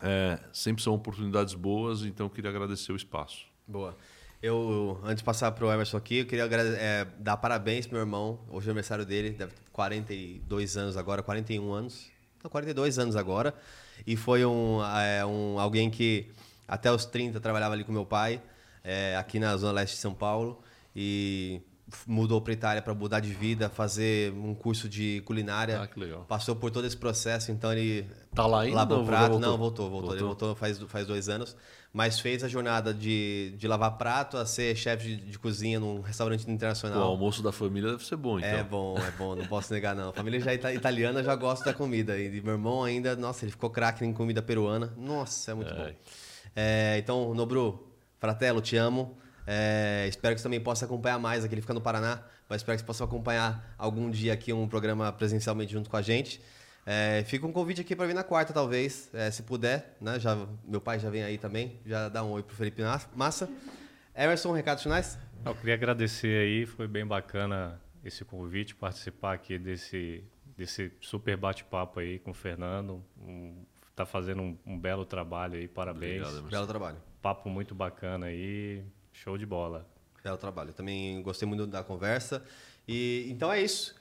é, 0.01 0.39
sempre 0.53 0.83
são 0.83 0.93
oportunidades 0.93 1.53
boas, 1.53 2.03
então 2.03 2.25
eu 2.27 2.29
queria 2.29 2.49
agradecer 2.49 2.91
o 2.91 2.95
espaço. 2.95 3.45
Boa. 3.67 3.95
Eu, 4.41 4.99
antes 5.03 5.17
de 5.17 5.23
passar 5.23 5.51
pro 5.53 5.71
Emerson 5.71 5.97
aqui, 5.97 6.17
eu 6.17 6.25
queria 6.25 6.45
é, 6.45 7.07
dar 7.17 7.37
parabéns 7.37 7.87
pro 7.87 7.95
meu 7.95 8.01
irmão. 8.01 8.39
Hoje 8.49 8.67
é 8.67 8.69
o 8.69 8.71
aniversário 8.71 9.05
dele, 9.05 9.31
deve 9.31 9.53
ter 9.53 9.61
42 9.71 10.77
anos 10.77 10.97
agora, 10.97 11.23
41 11.23 11.71
anos. 11.71 12.07
Não, 12.43 12.49
42 12.49 12.99
anos 12.99 13.15
agora. 13.15 13.53
E 14.05 14.15
foi 14.15 14.45
um, 14.45 14.83
é, 14.83 15.25
um 15.25 15.59
alguém 15.59 15.89
que 15.89 16.27
até 16.67 16.91
os 16.91 17.05
30 17.05 17.39
trabalhava 17.39 17.73
ali 17.73 17.83
com 17.83 17.91
meu 17.91 18.05
pai, 18.05 18.41
é, 18.83 19.15
aqui 19.15 19.39
na 19.39 19.55
Zona 19.57 19.73
Leste 19.73 19.95
de 19.95 20.01
São 20.01 20.13
Paulo. 20.13 20.61
E 20.95 21.61
mudou 22.07 22.41
para 22.41 22.53
Itália 22.53 22.81
para 22.81 22.93
mudar 22.93 23.19
de 23.19 23.33
vida, 23.33 23.69
fazer 23.69 24.31
um 24.33 24.53
curso 24.55 24.89
de 24.89 25.21
culinária. 25.25 25.81
Ah, 25.81 25.87
que 25.87 25.99
legal. 25.99 26.25
Passou 26.27 26.55
por 26.55 26.71
todo 26.71 26.85
esse 26.85 26.97
processo, 26.97 27.51
então 27.51 27.71
ele 27.71 28.07
Tá 28.33 28.45
lá 28.47 28.61
ainda 28.61 28.75
lavou 28.75 29.05
prato. 29.05 29.29
voltou? 29.33 29.39
Não, 29.39 29.57
voltou, 29.57 29.89
voltou. 29.89 30.11
Ele 30.15 30.23
Voltou? 30.23 30.47
voltou 30.49 30.55
faz, 30.55 30.79
faz 30.87 31.05
dois 31.07 31.29
anos. 31.29 31.55
Mas 31.93 32.19
fez 32.19 32.43
a 32.43 32.47
jornada 32.49 32.93
de, 32.93 33.53
de 33.57 33.67
lavar 33.69 33.97
prato 33.97 34.35
a 34.35 34.45
ser 34.45 34.75
chefe 34.75 35.07
de, 35.07 35.15
de 35.31 35.39
cozinha 35.39 35.79
num 35.79 36.01
restaurante 36.01 36.43
Pô, 36.43 36.51
o 36.51 36.53
internacional. 36.53 37.03
almoço 37.03 37.41
da 37.41 37.53
família 37.53 37.91
deve 37.91 38.03
ser 38.05 38.17
bom, 38.17 38.37
então. 38.37 38.49
É 38.49 38.63
bom, 38.63 38.97
é 38.97 39.11
bom, 39.11 39.33
não 39.35 39.45
posso 39.47 39.71
negar 39.71 39.95
não. 39.95 40.09
A 40.09 40.13
família 40.13 40.41
já 40.41 40.51
é 40.51 40.55
ita- 40.55 40.73
italiana 40.73 41.23
já 41.23 41.33
gosta 41.37 41.63
da 41.63 41.73
comida. 41.73 42.19
E 42.19 42.41
meu 42.41 42.53
irmão 42.55 42.83
ainda, 42.83 43.15
nossa, 43.15 43.45
ele 43.45 43.51
ficou 43.51 43.69
craque 43.69 44.03
em 44.03 44.11
comida 44.11 44.41
peruana. 44.41 44.93
Nossa, 44.97 45.51
é 45.51 45.53
muito 45.53 45.73
bom. 45.73 45.89
É, 46.53 46.97
então, 46.97 47.33
Nobru, 47.33 47.87
Fratello, 48.19 48.59
te 48.59 48.75
amo. 48.75 49.17
É, 49.47 50.05
espero 50.07 50.33
que 50.35 50.41
você 50.41 50.43
também 50.43 50.59
possa 50.59 50.85
acompanhar 50.85 51.19
mais 51.19 51.43
aqui. 51.43 51.53
Ele 51.53 51.61
fica 51.61 51.73
no 51.73 51.81
Paraná, 51.81 52.23
mas 52.49 52.61
espero 52.61 52.75
que 52.77 52.81
você 52.81 52.85
possa 52.87 53.03
acompanhar 53.03 53.73
algum 53.77 54.09
dia 54.09 54.33
aqui 54.33 54.51
um 54.53 54.67
programa 54.67 55.11
presencialmente 55.11 55.71
junto 55.73 55.89
com 55.89 55.97
a 55.97 56.01
gente. 56.01 56.41
É, 56.85 57.23
fica 57.25 57.45
um 57.47 57.51
convite 57.51 57.81
aqui 57.81 57.95
para 57.95 58.05
vir 58.05 58.13
na 58.13 58.23
quarta, 58.23 58.53
talvez, 58.53 59.09
é, 59.13 59.31
se 59.31 59.43
puder. 59.43 59.97
Né? 59.99 60.19
Já, 60.19 60.35
meu 60.63 60.79
pai 60.79 60.99
já 60.99 61.09
vem 61.09 61.23
aí 61.23 61.37
também. 61.37 61.79
Já 61.85 62.09
dá 62.09 62.23
um 62.23 62.31
oi 62.31 62.43
pro 62.43 62.55
Felipe 62.55 62.81
Mas- 62.81 63.07
Massa. 63.15 63.49
Emerson, 64.15 64.51
recados 64.53 64.83
finais? 64.83 65.17
Eu 65.43 65.53
queria 65.55 65.73
agradecer 65.73 66.39
aí, 66.41 66.65
foi 66.65 66.87
bem 66.87 67.05
bacana 67.05 67.79
esse 68.03 68.23
convite, 68.23 68.73
participar 68.75 69.33
aqui 69.33 69.57
desse, 69.57 70.23
desse 70.57 70.91
super 71.01 71.35
bate-papo 71.35 71.99
aí 71.99 72.19
com 72.19 72.31
o 72.31 72.33
Fernando. 72.33 73.03
Um, 73.19 73.65
tá 73.95 74.05
fazendo 74.05 74.41
um, 74.41 74.57
um 74.65 74.79
belo 74.79 75.05
trabalho 75.05 75.55
aí, 75.55 75.67
parabéns. 75.67 76.21
Obrigado, 76.21 76.31
Emerson. 76.37 76.49
Belo 76.49 76.67
trabalho. 76.67 76.97
Papo 77.21 77.49
muito 77.49 77.73
bacana 77.73 78.27
aí, 78.27 78.83
show 79.23 79.37
de 79.37 79.45
bola. 79.45 79.87
Belo 80.23 80.37
trabalho. 80.37 80.73
Também 80.73 81.21
gostei 81.21 81.47
muito 81.47 81.67
da 81.67 81.83
conversa. 81.83 82.43
E 82.87 83.27
então 83.29 83.51
é 83.51 83.61
isso. 83.61 83.95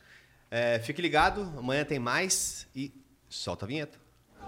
É, 0.50 0.78
fique 0.78 1.02
ligado, 1.02 1.42
amanhã 1.56 1.84
tem 1.84 1.98
mais 1.98 2.66
e 2.74 2.92
solta 3.28 3.64
a 3.64 3.68
vinheta. 3.68 4.03